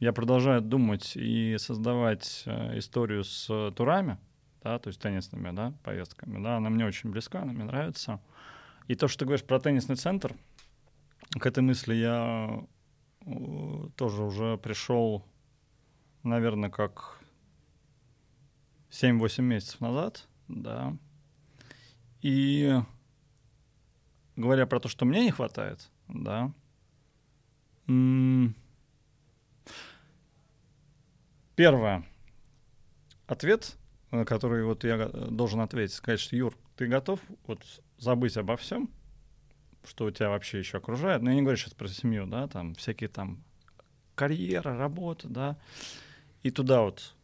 я 0.00 0.12
продолжаю 0.12 0.62
думать 0.62 1.16
и 1.16 1.56
создавать 1.58 2.42
э, 2.46 2.78
историю 2.78 3.24
с 3.24 3.70
турами, 3.76 4.18
да, 4.62 4.78
то 4.78 4.88
есть 4.88 5.00
теннисными, 5.00 5.50
да, 5.54 5.74
поездками, 5.82 6.42
да, 6.42 6.56
она 6.56 6.70
мне 6.70 6.86
очень 6.86 7.10
близка, 7.10 7.42
она 7.42 7.52
мне 7.52 7.64
нравится. 7.64 8.20
И 8.88 8.94
то, 8.94 9.08
что 9.08 9.20
ты 9.20 9.24
говоришь 9.26 9.46
про 9.46 9.60
теннисный 9.60 9.96
центр, 9.96 10.34
к 11.38 11.46
этой 11.46 11.62
мысли 11.62 11.94
я 11.94 12.64
э, 13.26 13.88
тоже 13.96 14.22
уже 14.22 14.56
пришел, 14.58 15.24
наверное, 16.22 16.70
как 16.70 17.19
7-8 18.90 19.42
месяцев 19.42 19.80
назад, 19.80 20.26
да. 20.48 20.96
И 22.22 22.74
говоря 24.36 24.66
про 24.66 24.80
то, 24.80 24.88
что 24.88 25.04
мне 25.04 25.24
не 25.24 25.30
хватает, 25.30 25.90
да, 26.08 26.52
первое, 31.56 32.04
ответ, 33.26 33.76
на 34.10 34.24
который 34.24 34.64
вот 34.64 34.84
я 34.84 35.08
должен 35.08 35.60
ответить, 35.60 35.94
сказать, 35.94 36.20
что 36.20 36.36
Юр, 36.36 36.56
ты 36.76 36.86
готов 36.86 37.20
вот 37.46 37.62
забыть 37.98 38.36
обо 38.36 38.56
всем, 38.56 38.90
что 39.84 40.06
у 40.06 40.10
тебя 40.10 40.30
вообще 40.30 40.58
еще 40.58 40.78
окружает. 40.78 41.22
Но 41.22 41.30
я 41.30 41.36
не 41.36 41.42
говорю 41.42 41.56
сейчас 41.56 41.74
про 41.74 41.88
семью, 41.88 42.26
да, 42.26 42.48
там 42.48 42.74
всякие 42.74 43.08
там 43.08 43.42
карьера, 44.14 44.76
работа, 44.76 45.28
да, 45.28 45.58
и 46.42 46.50
туда 46.50 46.82
вот 46.82 47.14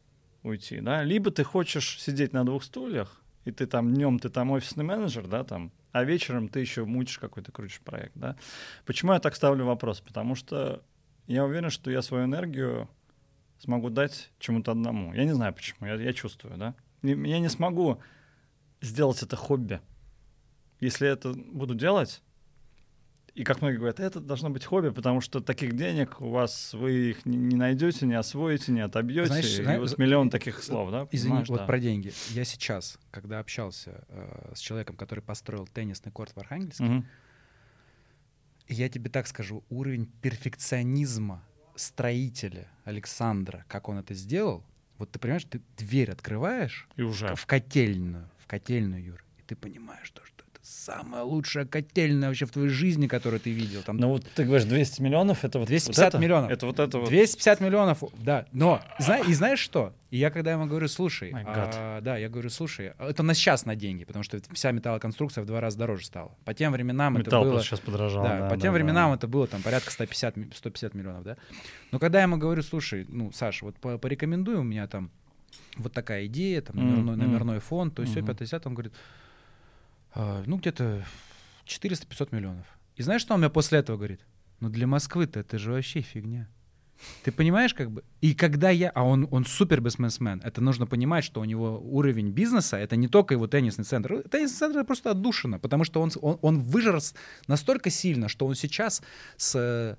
уйти, 0.46 0.80
да. 0.80 1.02
Либо 1.02 1.30
ты 1.30 1.44
хочешь 1.44 2.00
сидеть 2.00 2.32
на 2.32 2.44
двух 2.44 2.64
стульях, 2.64 3.20
и 3.44 3.52
ты 3.52 3.66
там 3.66 3.92
днем 3.92 4.18
ты 4.18 4.28
там 4.28 4.50
офисный 4.50 4.84
менеджер, 4.84 5.26
да, 5.26 5.44
там, 5.44 5.72
а 5.92 6.04
вечером 6.04 6.48
ты 6.48 6.60
еще 6.60 6.84
мучишь 6.84 7.18
какой-то 7.18 7.52
крутишь 7.52 7.80
проект, 7.80 8.12
да. 8.14 8.36
Почему 8.84 9.12
я 9.12 9.20
так 9.20 9.34
ставлю 9.36 9.64
вопрос? 9.64 10.00
Потому 10.00 10.34
что 10.34 10.82
я 11.26 11.44
уверен, 11.44 11.70
что 11.70 11.90
я 11.90 12.02
свою 12.02 12.24
энергию 12.24 12.88
смогу 13.58 13.90
дать 13.90 14.30
чему-то 14.38 14.72
одному. 14.72 15.14
Я 15.14 15.24
не 15.24 15.34
знаю 15.34 15.54
почему, 15.54 15.86
я, 15.86 15.94
я 15.94 16.12
чувствую, 16.12 16.56
да. 16.56 16.74
Я 17.02 17.38
не 17.38 17.48
смогу 17.48 18.00
сделать 18.80 19.22
это 19.22 19.36
хобби. 19.36 19.80
Если 20.80 21.08
это 21.08 21.32
буду 21.32 21.74
делать, 21.74 22.22
и 23.36 23.44
как 23.44 23.60
многие 23.60 23.76
говорят, 23.76 24.00
это 24.00 24.18
должно 24.18 24.48
быть 24.48 24.64
хобби, 24.64 24.88
потому 24.88 25.20
что 25.20 25.40
таких 25.40 25.76
денег 25.76 26.22
у 26.22 26.30
вас 26.30 26.72
вы 26.72 27.10
их 27.10 27.26
не, 27.26 27.54
найдете, 27.54 28.06
не 28.06 28.14
освоите, 28.14 28.72
не 28.72 28.80
отобьете. 28.80 29.26
Знаешь, 29.26 29.58
и 29.58 29.62
знаешь, 29.62 29.78
вот 29.78 29.98
миллион 29.98 30.30
таких 30.30 30.62
слов, 30.62 30.90
да? 30.90 31.06
Извини, 31.10 31.30
понимаешь, 31.32 31.48
вот 31.50 31.58
да. 31.58 31.66
про 31.66 31.78
деньги. 31.78 32.12
Я 32.30 32.44
сейчас, 32.46 32.98
когда 33.10 33.38
общался 33.38 34.06
э, 34.08 34.52
с 34.54 34.58
человеком, 34.60 34.96
который 34.96 35.20
построил 35.20 35.66
теннисный 35.66 36.10
корт 36.10 36.32
в 36.34 36.38
Архангельске, 36.38 36.84
Мгм. 36.84 37.06
я 38.68 38.88
тебе 38.88 39.10
так 39.10 39.26
скажу, 39.26 39.62
уровень 39.68 40.06
перфекционизма 40.22 41.44
строителя 41.74 42.68
Александра, 42.84 43.66
как 43.68 43.90
он 43.90 43.98
это 43.98 44.14
сделал, 44.14 44.64
вот 44.96 45.10
ты 45.12 45.18
понимаешь, 45.18 45.44
ты 45.44 45.60
дверь 45.76 46.10
открываешь 46.10 46.88
И 46.96 47.02
уже. 47.02 47.34
в 47.34 47.44
котельную, 47.44 48.30
в 48.38 48.46
котельную, 48.46 49.04
Юр, 49.04 49.24
и 49.36 49.42
ты 49.42 49.56
понимаешь 49.56 50.10
то, 50.10 50.24
что 50.24 50.35
самая 50.66 51.22
лучшая 51.22 51.64
котельная 51.64 52.28
вообще 52.28 52.44
в 52.44 52.50
твоей 52.50 52.68
жизни, 52.68 53.06
которую 53.06 53.38
ты 53.38 53.50
видел. 53.50 53.82
Там 53.82 53.98
Ну 53.98 54.08
вот 54.08 54.24
ты 54.34 54.44
говоришь 54.44 54.66
200 54.66 55.00
миллионов, 55.00 55.44
это 55.44 55.60
вот 55.60 55.68
250 55.68 56.04
вот 56.04 56.08
это? 56.08 56.18
миллионов. 56.18 56.50
Это 56.50 56.66
вот 56.66 56.80
это 56.80 56.98
вот. 56.98 57.08
250 57.08 57.60
миллионов, 57.60 58.02
да. 58.18 58.46
Но, 58.52 58.80
зна- 58.98 59.20
и 59.20 59.32
знаешь 59.32 59.60
что? 59.60 59.92
И 60.10 60.16
я 60.16 60.30
когда 60.30 60.52
ему 60.52 60.66
говорю, 60.66 60.88
слушай, 60.88 61.32
а, 61.34 62.00
да, 62.00 62.16
я 62.16 62.28
говорю, 62.28 62.50
слушай, 62.50 62.92
это 62.98 63.22
на 63.22 63.34
сейчас 63.34 63.64
на 63.64 63.76
деньги, 63.76 64.04
потому 64.04 64.22
что 64.24 64.40
вся 64.52 64.72
металлоконструкция 64.72 65.42
в 65.44 65.46
два 65.46 65.60
раза 65.60 65.78
дороже 65.78 66.06
стала. 66.06 66.32
По 66.44 66.52
тем 66.54 66.72
временам 66.72 67.14
Металл 67.18 67.42
это 67.42 67.50
было... 67.52 67.62
сейчас 67.62 67.80
подорожал. 67.80 68.24
Да, 68.24 68.38
да, 68.40 68.48
по 68.48 68.56
да, 68.56 68.60
тем 68.62 68.72
да. 68.72 68.78
временам 68.78 69.12
это 69.12 69.28
было 69.28 69.46
там 69.46 69.62
порядка 69.62 69.90
150, 69.92 70.36
ми- 70.36 70.50
150 70.54 70.94
миллионов, 70.94 71.22
да. 71.22 71.36
Но 71.92 71.98
когда 72.00 72.18
я 72.18 72.24
ему 72.24 72.38
говорю, 72.38 72.62
слушай, 72.62 73.06
ну, 73.08 73.30
Саша, 73.32 73.64
вот 73.64 73.76
по- 73.76 73.98
порекомендуй, 73.98 74.56
у 74.56 74.62
меня 74.64 74.86
там 74.88 75.10
вот 75.76 75.92
такая 75.92 76.26
идея, 76.26 76.60
там 76.62 76.76
номерной, 76.76 77.16
номерной 77.16 77.60
фонд, 77.60 77.94
то 77.94 78.02
есть 78.02 78.12
все, 78.12 78.20
Мгм. 78.22 78.34
50, 78.34 78.66
он 78.66 78.74
говорит, 78.74 78.92
«А, 78.92 78.96
ну, 80.16 80.56
где-то 80.56 81.04
400-500 81.66 82.28
миллионов. 82.30 82.66
И 82.96 83.02
знаешь, 83.02 83.20
что 83.20 83.34
он 83.34 83.40
мне 83.40 83.50
после 83.50 83.78
этого 83.78 83.96
говорит? 83.96 84.20
Ну, 84.60 84.68
для 84.68 84.86
Москвы-то 84.86 85.40
это 85.40 85.58
же 85.58 85.72
вообще 85.72 86.00
фигня. 86.00 86.48
Ты 87.24 87.32
понимаешь, 87.32 87.74
как 87.74 87.90
бы? 87.90 88.04
И 88.20 88.34
когда 88.34 88.70
я... 88.70 88.90
А 88.90 89.02
он, 89.02 89.28
он 89.30 89.44
супер 89.44 89.80
бизнесмен. 89.80 90.40
Это 90.42 90.62
нужно 90.62 90.86
понимать, 90.86 91.24
что 91.24 91.40
у 91.40 91.44
него 91.44 91.78
уровень 91.78 92.30
бизнеса— 92.30 92.76
это 92.78 92.96
не 92.96 93.08
только 93.08 93.34
его 93.34 93.46
теннисный 93.46 93.84
центр. 93.84 94.22
Теннисный 94.30 94.58
центр— 94.58 94.84
просто 94.86 95.10
отдушина, 95.10 95.58
потому 95.58 95.84
что 95.84 96.00
он, 96.00 96.10
он, 96.22 96.38
он 96.40 96.60
вырос 96.60 97.14
настолько 97.48 97.90
сильно, 97.90 98.28
что 98.28 98.46
он 98.46 98.54
сейчас 98.54 99.02
с 99.36 99.54
э, 99.56 99.96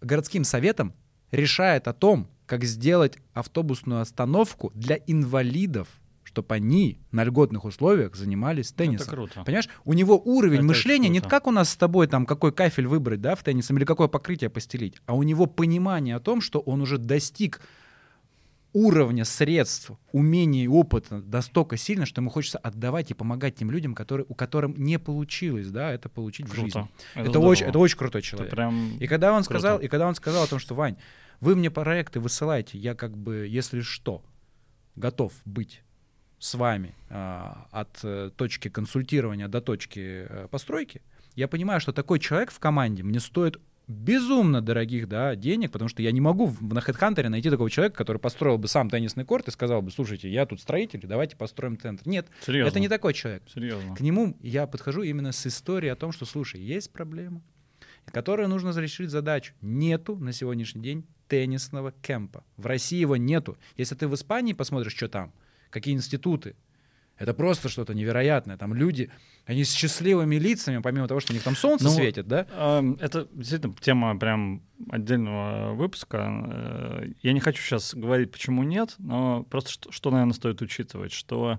городским 0.00 0.44
советом 0.44 0.94
решает 1.30 1.86
о 1.86 1.92
том, 1.92 2.28
как 2.46 2.64
сделать 2.64 3.18
автобусную 3.34 4.00
остановку 4.00 4.72
для 4.74 4.98
инвалидов, 5.06 5.88
чтобы 6.30 6.54
они 6.54 7.00
на 7.10 7.24
льготных 7.24 7.64
условиях 7.64 8.14
занимались 8.14 8.68
Это 8.68 8.76
теннисом. 8.78 9.08
круто. 9.08 9.42
Понимаешь, 9.44 9.68
у 9.84 9.92
него 9.94 10.16
уровень 10.16 10.58
Это 10.58 10.66
мышления 10.66 11.08
не 11.08 11.18
круто. 11.18 11.30
как 11.30 11.46
у 11.48 11.50
нас 11.50 11.70
с 11.70 11.76
тобой, 11.76 12.06
там, 12.06 12.24
какой 12.24 12.52
кафель 12.52 12.86
выбрать, 12.86 13.20
да, 13.20 13.34
в 13.34 13.42
теннисом, 13.42 13.76
или 13.78 13.84
какое 13.84 14.06
покрытие 14.06 14.48
постелить, 14.48 14.96
а 15.06 15.14
у 15.14 15.24
него 15.24 15.46
понимание 15.46 16.14
о 16.14 16.20
том, 16.20 16.40
что 16.40 16.60
он 16.60 16.82
уже 16.82 16.98
достиг 16.98 17.60
уровня 18.72 19.24
средств, 19.24 19.90
умений 20.12 20.62
и 20.64 20.68
опыта 20.68 21.16
настолько 21.26 21.76
сильно, 21.76 22.06
что 22.06 22.20
ему 22.20 22.30
хочется 22.30 22.58
отдавать 22.58 23.10
и 23.10 23.14
помогать 23.14 23.56
тем 23.56 23.72
людям, 23.72 23.96
которые, 23.96 24.24
у 24.28 24.34
которым 24.34 24.76
не 24.76 25.00
получилось, 25.00 25.68
да, 25.70 25.92
это 25.92 26.08
получить 26.08 26.48
в 26.48 26.54
жизни. 26.54 26.70
Круто. 26.70 26.88
Это, 27.16 27.30
здорово. 27.30 27.48
очень, 27.50 27.66
это 27.66 27.78
очень 27.80 27.98
крутой 27.98 28.20
Это 28.20 28.28
человек. 28.28 28.50
прям... 28.52 28.96
И 28.98 29.08
когда 29.08 29.32
он 29.32 29.42
Круто. 29.42 29.58
сказал, 29.58 29.78
и 29.80 29.88
когда 29.88 30.06
он 30.06 30.14
сказал 30.14 30.44
о 30.44 30.46
том, 30.46 30.60
что 30.60 30.76
Вань, 30.76 30.96
вы 31.40 31.56
мне 31.56 31.68
проекты 31.72 32.20
высылаете, 32.20 32.78
я 32.78 32.94
как 32.94 33.16
бы, 33.18 33.48
если 33.48 33.80
что, 33.80 34.22
готов 34.94 35.32
быть 35.44 35.82
с 36.40 36.54
вами 36.54 36.94
а, 37.10 37.68
от 37.70 38.00
э, 38.02 38.30
точки 38.34 38.68
консультирования 38.68 39.46
до 39.46 39.60
точки 39.60 40.26
э, 40.28 40.48
постройки, 40.50 41.02
я 41.36 41.46
понимаю, 41.46 41.80
что 41.80 41.92
такой 41.92 42.18
человек 42.18 42.50
в 42.50 42.58
команде 42.58 43.02
мне 43.02 43.20
стоит 43.20 43.60
безумно 43.86 44.62
дорогих 44.62 45.06
да, 45.06 45.36
денег, 45.36 45.70
потому 45.70 45.88
что 45.88 46.00
я 46.02 46.12
не 46.12 46.20
могу 46.20 46.54
на 46.60 46.78
HeadHunter 46.78 47.28
найти 47.28 47.50
такого 47.50 47.68
человека, 47.68 47.96
который 47.96 48.18
построил 48.18 48.56
бы 48.56 48.68
сам 48.68 48.88
теннисный 48.88 49.24
корт 49.24 49.48
и 49.48 49.50
сказал 49.50 49.82
бы, 49.82 49.90
слушайте, 49.90 50.30
я 50.30 50.46
тут 50.46 50.60
строитель, 50.60 51.00
давайте 51.04 51.36
построим 51.36 51.78
центр. 51.78 52.08
Нет, 52.08 52.26
Серьезно. 52.44 52.68
это 52.70 52.80
не 52.80 52.88
такой 52.88 53.12
человек. 53.12 53.42
Серьезно. 53.52 53.94
К 53.94 54.00
нему 54.00 54.36
я 54.40 54.66
подхожу 54.66 55.02
именно 55.02 55.32
с 55.32 55.46
историей 55.46 55.90
о 55.90 55.96
том, 55.96 56.12
что, 56.12 56.24
слушай, 56.24 56.60
есть 56.60 56.90
проблема, 56.92 57.42
которую 58.06 58.48
нужно 58.48 58.70
решить 58.78 59.10
задачу. 59.10 59.52
Нету 59.60 60.16
на 60.16 60.32
сегодняшний 60.32 60.82
день 60.82 61.04
теннисного 61.28 61.92
кемпа. 61.92 62.44
В 62.56 62.66
России 62.66 62.98
его 62.98 63.16
нету. 63.16 63.58
Если 63.76 63.94
ты 63.94 64.08
в 64.08 64.14
Испании 64.14 64.52
посмотришь, 64.52 64.94
что 64.96 65.08
там, 65.08 65.32
какие 65.70 65.94
институты, 65.94 66.54
это 67.16 67.34
просто 67.34 67.68
что-то 67.68 67.92
невероятное. 67.92 68.56
Там 68.56 68.72
люди, 68.72 69.10
они 69.44 69.64
с 69.64 69.72
счастливыми 69.74 70.36
лицами, 70.36 70.78
помимо 70.80 71.06
того, 71.06 71.20
что 71.20 71.32
у 71.32 71.34
них 71.34 71.42
там 71.42 71.54
солнце 71.54 71.84
Ну, 71.84 71.90
светит, 71.90 72.26
да? 72.26 72.46
Эм, 72.52 72.96
Это 72.98 73.28
действительно 73.32 73.74
тема 73.78 74.18
прям 74.18 74.62
отдельного 74.90 75.74
выпуска. 75.74 76.16
Э, 76.50 77.08
Я 77.22 77.32
не 77.34 77.40
хочу 77.40 77.62
сейчас 77.62 77.94
говорить, 77.94 78.30
почему 78.32 78.62
нет, 78.62 78.94
но 78.98 79.42
просто 79.44 79.70
что, 79.70 79.92
что, 79.92 80.10
наверное, 80.10 80.32
стоит 80.32 80.62
учитывать, 80.62 81.12
что 81.12 81.58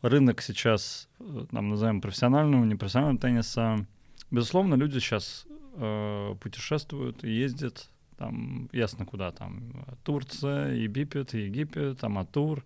рынок 0.00 0.40
сейчас, 0.42 1.08
э, 1.18 1.46
там, 1.50 1.70
назовем 1.70 2.00
профессионального, 2.00 2.64
непрофессионального 2.64 3.18
тенниса, 3.20 3.84
безусловно, 4.30 4.76
люди 4.76 5.00
сейчас 5.00 5.44
э, 5.74 6.34
путешествуют 6.40 7.24
ездят, 7.24 7.90
там, 8.16 8.68
ясно 8.72 9.04
куда, 9.06 9.32
там, 9.32 9.72
Турция, 10.04 10.72
Египет, 10.74 11.34
Египет, 11.34 11.98
там, 11.98 12.18
Атур. 12.18 12.64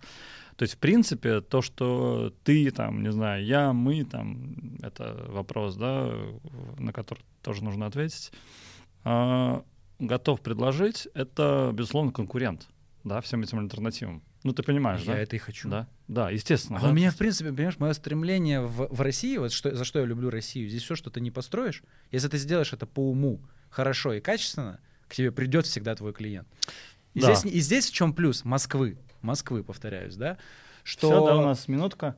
То 0.56 0.64
есть, 0.64 0.74
в 0.74 0.78
принципе, 0.78 1.40
то, 1.40 1.62
что 1.62 2.34
ты, 2.44 2.70
там, 2.70 3.02
не 3.02 3.12
знаю, 3.12 3.44
я, 3.44 3.72
мы, 3.72 4.04
там, 4.04 4.54
это 4.82 5.26
вопрос, 5.28 5.76
да, 5.76 6.12
на 6.78 6.92
который 6.92 7.24
тоже 7.42 7.64
нужно 7.64 7.86
ответить, 7.86 8.32
а, 9.04 9.64
готов 9.98 10.40
предложить, 10.40 11.08
это, 11.14 11.70
безусловно, 11.72 12.12
конкурент, 12.12 12.68
да, 13.04 13.20
всем 13.20 13.42
этим 13.42 13.58
альтернативам. 13.60 14.22
Ну, 14.44 14.52
ты 14.52 14.62
понимаешь, 14.62 15.02
я 15.02 15.12
да? 15.12 15.18
это 15.18 15.36
и 15.36 15.38
хочу. 15.38 15.68
Да, 15.68 15.88
да, 16.08 16.30
естественно. 16.30 16.78
А 16.78 16.82
да. 16.82 16.88
у 16.88 16.92
меня, 16.92 17.10
в 17.12 17.16
принципе, 17.16 17.52
понимаешь, 17.52 17.78
мое 17.78 17.92
стремление 17.92 18.60
в, 18.60 18.88
в 18.88 19.00
России, 19.00 19.36
вот 19.36 19.52
что, 19.52 19.74
за 19.74 19.84
что 19.84 20.00
я 20.00 20.04
люблю 20.04 20.30
Россию, 20.30 20.68
здесь 20.68 20.82
все, 20.82 20.96
что 20.96 21.10
ты 21.10 21.20
не 21.20 21.30
построишь, 21.30 21.82
если 22.10 22.28
ты 22.28 22.38
сделаешь 22.38 22.72
это 22.72 22.86
по 22.86 23.08
уму, 23.08 23.40
хорошо 23.70 24.12
и 24.12 24.20
качественно, 24.20 24.80
к 25.06 25.14
тебе 25.14 25.30
придет 25.30 25.66
всегда 25.66 25.94
твой 25.94 26.12
клиент. 26.12 26.48
И, 27.14 27.20
Да. 27.20 27.34
здесь, 27.34 27.52
и 27.52 27.60
здесь 27.60 27.90
в 27.90 27.94
чем 27.94 28.12
плюс 28.14 28.44
Москвы, 28.44 28.98
Москвы, 29.22 29.62
повторяюсь, 29.64 30.16
да, 30.16 30.38
что... 30.84 31.08
Всё, 31.10 31.26
да, 31.26 31.36
у 31.36 31.42
нас 31.42 31.68
минутка. 31.68 32.16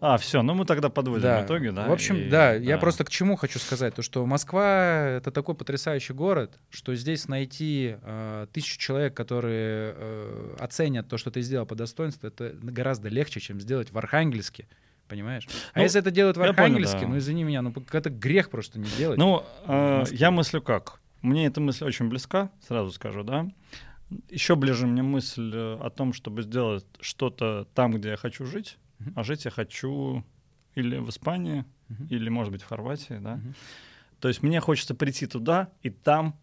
А, 0.00 0.18
все, 0.18 0.42
ну 0.42 0.52
мы 0.52 0.66
тогда 0.66 0.90
подводим 0.90 1.22
Да. 1.22 1.44
итоги, 1.46 1.68
да. 1.68 1.88
В 1.88 1.92
общем, 1.92 2.16
и- 2.16 2.28
да, 2.28 2.52
я 2.52 2.76
просто 2.76 3.04
к 3.04 3.10
чему 3.10 3.36
хочу 3.36 3.58
сказать, 3.58 3.94
то 3.94 4.02
что 4.02 4.26
Москва 4.26 5.06
это 5.16 5.30
такой 5.30 5.54
потрясающий 5.54 6.12
город, 6.12 6.58
что 6.68 6.94
здесь 6.94 7.26
найти 7.26 7.96
э, 8.02 8.46
тысячу 8.52 8.78
человек, 8.78 9.14
которые 9.14 9.94
э, 9.96 10.56
оценят 10.60 11.08
то, 11.08 11.16
что 11.16 11.30
ты 11.30 11.40
сделал 11.40 11.64
по 11.64 11.74
достоинству, 11.74 12.28
это 12.28 12.52
гораздо 12.60 13.08
легче, 13.08 13.40
чем 13.40 13.60
сделать 13.60 13.92
в 13.92 13.96
Архангельске. 13.98 14.66
Понимаешь? 15.08 15.46
А 15.72 15.78
Ну, 15.78 15.82
если 15.84 16.00
это 16.00 16.10
делают 16.10 16.36
в 16.36 16.40
я 16.40 16.48
понял, 16.48 16.58
Архангельске, 16.76 17.00
да. 17.00 17.06
ну 17.08 17.18
извини 17.18 17.44
меня, 17.44 17.62
ну 17.62 17.72
это 17.92 18.10
грех 18.10 18.50
просто 18.50 18.78
не 18.78 18.88
делать. 18.98 19.16
Ну, 19.18 19.42
э, 19.66 20.04
я 20.12 20.30
мыслю 20.30 20.60
как. 20.60 21.00
Мне 21.22 21.46
эта 21.46 21.62
мысль 21.62 21.84
очень 21.84 22.08
близка, 22.10 22.50
сразу 22.68 22.90
скажу, 22.90 23.22
да. 23.22 23.46
Еще 24.30 24.54
ближе 24.56 24.86
мне 24.86 25.02
мысль 25.02 25.50
э, 25.54 25.78
о 25.80 25.90
том, 25.90 26.12
чтобы 26.12 26.42
сделать 26.42 26.86
что-то 27.00 27.66
там, 27.74 27.92
где 27.92 28.10
я 28.10 28.16
хочу 28.16 28.44
жить, 28.46 28.78
Мгм. 28.98 29.12
а 29.16 29.22
жить 29.24 29.44
я 29.44 29.50
хочу 29.50 30.24
или 30.74 30.96
в 30.98 31.08
Испании, 31.08 31.64
Мгм. 31.88 32.06
или, 32.10 32.28
может 32.28 32.52
быть, 32.52 32.62
в 32.62 32.66
Хорватии, 32.66 33.18
да. 33.20 33.36
Мгм. 33.36 33.54
То 34.20 34.28
есть 34.28 34.42
мне 34.42 34.60
хочется 34.60 34.94
прийти 34.94 35.26
туда 35.26 35.68
и 35.82 35.90
там 35.90 36.36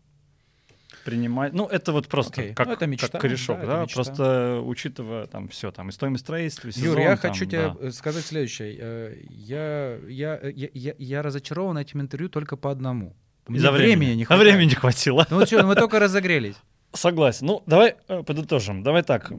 принимать. 1.05 1.53
Ну, 1.53 1.65
это 1.67 1.93
вот 1.93 2.07
просто 2.07 2.41
Окей. 2.41 2.53
как, 2.53 2.67
Ну, 2.67 2.73
это 2.73 2.85
мечта, 2.85 3.07
как 3.07 3.21
корешок, 3.21 3.59
да, 3.61 3.65
да. 3.65 3.81
мечта. 3.83 3.95
Просто 3.95 4.61
учитывая 4.63 5.25
там 5.25 5.47
все, 5.47 5.71
там 5.71 5.89
и 5.89 5.91
стоимость 5.91 6.23
строительства, 6.25 6.67
и 6.67 6.71
сезон, 6.71 6.89
Юр, 6.89 6.99
я 6.99 7.17
там, 7.17 7.31
хочу 7.31 7.45
тебе 7.45 7.69
да. 7.69 7.87
э, 7.87 7.91
сказать 7.91 8.25
следующее. 8.25 8.77
Э, 8.79 9.17
Я, 9.29 9.97
я, 10.07 10.39
э, 10.41 10.51
я, 10.53 10.69
я, 10.73 10.93
я 10.97 11.21
разочарован 11.21 11.77
этим 11.77 12.01
интервью 12.01 12.29
только 12.29 12.57
по 12.57 12.69
одному. 12.71 13.15
Мне 13.47 13.57
Из-за 13.57 13.71
времени 13.71 14.13
не 14.13 14.23
А 14.23 14.25
хватает. 14.27 14.51
времени 14.51 14.69
не 14.69 14.75
хватило. 14.75 15.25
Ну 15.29 15.37
вот 15.37 15.47
что, 15.47 15.65
мы 15.65 15.75
только 15.75 15.99
разогрелись. 15.99 16.55
Согласен. 16.93 17.47
Ну, 17.47 17.63
давай 17.65 17.95
э, 18.07 18.23
подытожим. 18.23 18.83
Давай 18.83 19.03
так. 19.03 19.31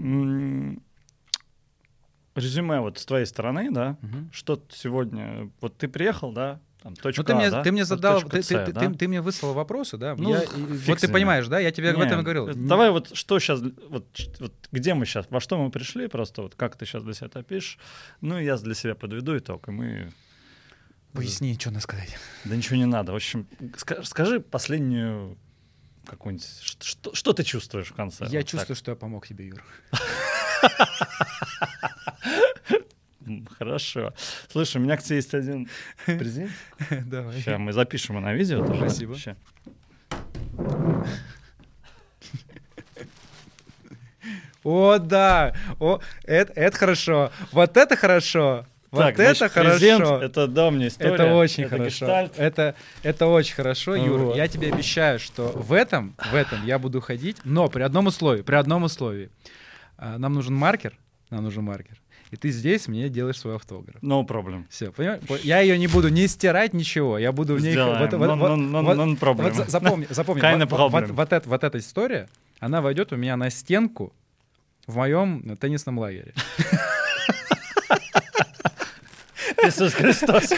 Резюме 2.34 2.80
вот 2.80 2.98
с 2.98 3.04
твоей 3.04 3.26
стороны, 3.26 3.70
да, 3.70 3.98
Мгм. 4.00 4.30
что 4.32 4.62
сегодня, 4.70 5.50
вот 5.60 5.76
ты 5.76 5.86
приехал, 5.86 6.32
да, 6.32 6.60
там, 6.82 6.96
точка 6.96 7.20
Ну, 7.20 7.26
ты 7.26 7.34
мне, 7.34 7.46
А, 7.48 7.50
да, 7.50 7.62
ты 7.62 7.72
мне 7.72 7.82
вот 7.82 7.88
задал, 7.88 8.14
точка 8.22 8.30
ты, 8.38 8.42
С, 8.42 8.46
ты, 8.46 8.64
ты, 8.64 8.72
да? 8.72 8.80
ты- 8.80 8.94
ты 8.94 9.06
мне 9.08 9.20
выслал 9.20 9.52
вопросы, 9.52 9.98
да? 9.98 10.14
Ну, 10.16 10.30
Я- 10.30 10.46
вот 10.86 10.98
ты 10.98 11.08
понимаешь, 11.12 11.46
да? 11.46 11.60
Я 11.60 11.70
тебе 11.72 11.90
об 11.90 11.98
Не, 11.98 12.04
этом 12.06 12.20
и 12.20 12.22
говорил. 12.22 12.48
э, 12.48 12.54
Давай 12.54 12.90
вот 12.90 13.14
что 13.14 13.38
сейчас, 13.38 13.60
вот, 13.60 14.06
вот 14.40 14.52
где 14.72 14.94
мы 14.94 15.04
сейчас, 15.04 15.26
во 15.28 15.40
что 15.40 15.62
мы 15.62 15.70
пришли, 15.70 16.08
просто 16.08 16.40
вот 16.42 16.54
как 16.54 16.76
ты 16.76 16.86
сейчас 16.86 17.02
для 17.04 17.12
себя 17.12 17.26
это 17.26 17.40
опишешь. 17.40 17.78
Ну, 18.22 18.38
я 18.40 18.56
для 18.56 18.74
себя 18.74 18.94
подведу 18.94 19.36
итог, 19.36 19.68
и 19.68 19.70
мы... 19.70 20.12
Поясни, 21.12 21.54
что 21.60 21.68
надо 21.70 21.82
сказать. 21.82 22.16
Да 22.46 22.56
ничего 22.56 22.76
не 22.76 22.86
надо. 22.86 23.12
В 23.12 23.16
общем, 23.16 23.46
ска- 23.76 24.02
скажи 24.04 24.40
последнюю 24.40 25.36
какую-нибудь... 26.06 26.46
Что, 26.80 27.14
что, 27.14 27.32
ты 27.32 27.42
чувствуешь 27.44 27.88
в 27.88 27.94
конце? 27.94 28.26
Я 28.26 28.40
Вот 28.40 28.48
чувствую, 28.48 28.66
так. 28.66 28.76
что 28.76 28.90
я 28.92 28.96
помог 28.96 29.26
тебе, 29.26 29.46
Юр. 29.48 29.62
Хорошо. 33.58 34.12
Слушай, 34.50 34.78
у 34.78 34.80
меня 34.80 34.96
к 34.96 35.02
тебе 35.02 35.16
есть 35.16 35.32
один 35.34 35.68
презент. 36.04 36.50
Давай. 37.06 37.40
Сейчас 37.40 37.58
мы 37.58 37.72
запишем 37.72 38.16
его 38.16 38.24
на 38.24 38.34
видео. 38.34 38.64
тоже. 38.66 38.80
Спасибо. 38.80 39.16
Ща. 39.16 39.36
О, 44.64 44.98
да! 44.98 45.54
О, 45.80 46.00
это, 46.24 46.52
это 46.52 46.76
хорошо. 46.76 47.32
Вот 47.50 47.76
это 47.76 47.96
хорошо. 47.96 48.66
Вот 48.92 49.00
Так, 49.00 49.18
это 49.18 49.34
значит, 49.34 49.52
хорошо. 49.54 50.20
это 50.22 50.46
давняя 50.46 50.88
история. 50.88 51.14
Это 51.14 51.34
очень 51.34 51.64
это 51.64 51.70
хорошо. 51.78 51.86
гештальт. 52.06 52.38
Это, 52.38 52.74
это 53.02 53.26
очень 53.26 53.54
хорошо, 53.54 53.94
Юр. 53.96 54.18
Вот. 54.20 54.36
Я 54.36 54.46
тебе 54.48 54.70
обещаю, 54.70 55.18
что 55.18 55.48
в 55.48 55.72
этом, 55.72 56.14
в 56.30 56.34
этом 56.34 56.64
я 56.66 56.78
буду 56.78 57.00
ходить, 57.00 57.38
но 57.44 57.68
при 57.68 57.82
одном 57.82 58.06
условии, 58.06 58.42
при 58.42 58.54
одном 58.54 58.82
условии. 58.82 59.30
А, 59.96 60.18
Нам 60.18 60.34
нужен 60.34 60.54
маркер, 60.54 60.92
нам 61.30 61.42
нужен 61.44 61.64
маркер. 61.64 61.96
И 62.32 62.36
ты 62.36 62.50
здесь 62.50 62.86
мне 62.86 63.08
делаешь 63.08 63.38
свой 63.38 63.56
автограф. 63.56 63.96
No 64.02 64.26
problem. 64.26 64.64
Все, 64.68 64.90
понимаешь? 64.90 65.22
Я 65.42 65.60
ее 65.60 65.78
не 65.78 65.86
буду 65.86 66.08
не 66.08 66.26
стирать, 66.28 66.74
ничего. 66.74 67.16
Я 67.18 67.32
буду 67.32 67.54
в 67.54 67.60
ней... 67.62 67.72
Сделаем. 67.72 67.98
вот- 67.98 68.12
вот- 68.12 68.28
Non- 68.28 68.38
вот- 68.38 68.50
non- 68.50 68.70
non- 68.70 68.84
вот- 68.84 68.96
non 68.98 69.18
problem. 69.18 69.42
вот 69.42 69.54
за- 69.54 69.64
запомни, 69.70 70.06
запомни. 70.10 70.42
Kinda 70.42 70.66
вот- 70.66 70.78
вот-. 70.92 70.92
Вот, 70.92 71.10
вот 71.10 71.32
эта, 71.32 71.48
вот 71.48 71.64
эта 71.64 71.78
история, 71.78 72.28
она 72.60 72.82
войдет 72.82 73.12
у 73.12 73.16
меня 73.16 73.36
на 73.38 73.48
стенку 73.48 74.12
в 74.86 74.96
моем 74.96 75.56
теннисном 75.56 75.98
лагере. 75.98 76.34
Иисус 79.64 79.94
Христос. 79.94 80.52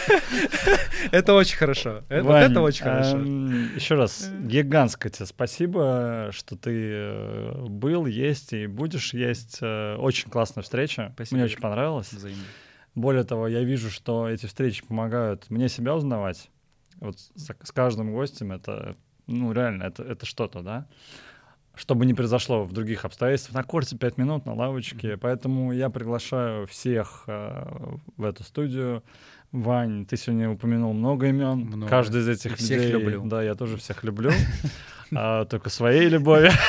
Это 1.11 1.33
очень 1.33 1.57
хорошо. 1.57 2.03
Вот 2.09 2.35
это 2.35 2.61
очень 2.61 2.83
хорошо. 2.83 3.17
эм, 3.17 3.75
еще 3.75 3.95
раз, 3.95 4.29
гигантское 4.39 5.11
тебе 5.11 5.25
спасибо, 5.25 6.29
что 6.31 6.55
ты 6.55 6.71
э, 6.73 7.65
был, 7.67 8.05
есть 8.05 8.53
и 8.53 8.67
будешь 8.67 9.13
есть. 9.13 9.59
Э, 9.61 9.95
Очень 9.97 10.29
классная 10.29 10.63
встреча. 10.63 11.13
Мне 11.31 11.43
очень 11.43 11.59
понравилось. 11.59 12.11
Более 12.95 13.23
того, 13.23 13.47
я 13.47 13.63
вижу, 13.63 13.89
что 13.91 14.27
эти 14.29 14.45
встречи 14.45 14.83
помогают 14.85 15.49
мне 15.49 15.69
себя 15.69 15.95
узнавать. 15.95 16.49
Вот 16.99 17.19
с, 17.19 17.51
с 17.63 17.71
каждым 17.71 18.13
гостем 18.13 18.51
это, 18.53 18.95
ну, 19.27 19.51
реально, 19.51 19.83
это, 19.83 20.01
это 20.03 20.25
что-то, 20.25 20.61
да? 20.61 20.87
Что 21.75 21.95
бы 21.95 22.05
ни 22.05 22.13
произошло 22.13 22.63
в 22.63 22.71
других 22.71 23.05
обстоятельствах, 23.05 23.55
на 23.55 23.63
корте 23.63 23.97
5 23.97 24.17
минут, 24.17 24.45
на 24.45 24.53
лавочке. 24.53 25.17
Поэтому 25.17 25.73
я 25.73 25.89
приглашаю 25.89 26.67
всех 26.67 27.23
э, 27.27 27.97
в 28.17 28.23
эту 28.23 28.43
студию. 28.43 29.03
Вань, 29.51 30.05
ты 30.05 30.17
сегодня 30.17 30.49
упомянул 30.49 30.93
много 30.93 31.27
имен. 31.27 31.59
Много. 31.59 31.87
Каждый 31.87 32.21
из 32.21 32.29
этих 32.29 32.53
И 32.53 32.55
всех 32.55 32.81
людей, 32.81 32.91
люблю. 32.91 33.25
Да, 33.25 33.43
я 33.43 33.55
тоже 33.55 33.77
всех 33.77 34.03
люблю. 34.03 34.31
А, 35.13 35.45
Только 35.45 35.69
своей 35.69 36.09
любовью. 36.09 36.51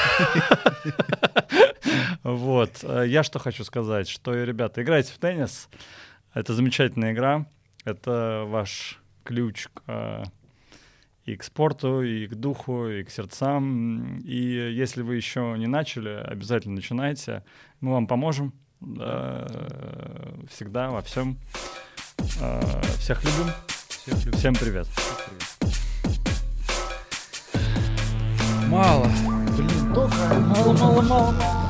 Вот. 2.23 2.85
Я 3.07 3.23
что 3.23 3.39
хочу 3.39 3.65
сказать, 3.65 4.09
что, 4.09 4.35
ребята, 4.35 4.83
играйте 4.83 5.13
в 5.13 5.19
теннис. 5.19 5.69
Это 6.35 6.53
замечательная 6.53 7.13
игра. 7.13 7.47
Это 7.85 8.45
ваш 8.47 9.01
ключ 9.25 9.69
к, 9.73 9.83
э, 9.87 10.23
и 11.27 11.37
к 11.37 11.43
спорту, 11.43 12.03
и 12.03 12.27
к 12.29 12.35
духу, 12.35 12.89
и 12.89 13.03
к 13.03 13.11
сердцам. 13.11 14.19
И 14.21 14.37
если 14.37 15.03
вы 15.03 15.17
еще 15.17 15.57
не 15.59 15.67
начали, 15.67 16.09
обязательно 16.25 16.77
начинайте. 16.77 17.43
Мы 17.81 17.93
вам 17.93 18.07
поможем. 18.07 18.53
Всегда, 20.49 20.91
во 20.91 21.03
всем. 21.03 21.37
Э, 22.41 22.81
Всех 22.99 23.25
любим. 23.25 23.53
Всех 23.89 24.25
люблю. 24.25 24.39
Всем 24.39 24.55
привет. 24.55 24.87
Мало. 28.69 29.09
Блин, 29.57 29.95
только 29.95 30.17
мало, 30.17 30.73
мало, 30.73 31.03
мало, 31.03 31.33
мало. 31.33 31.66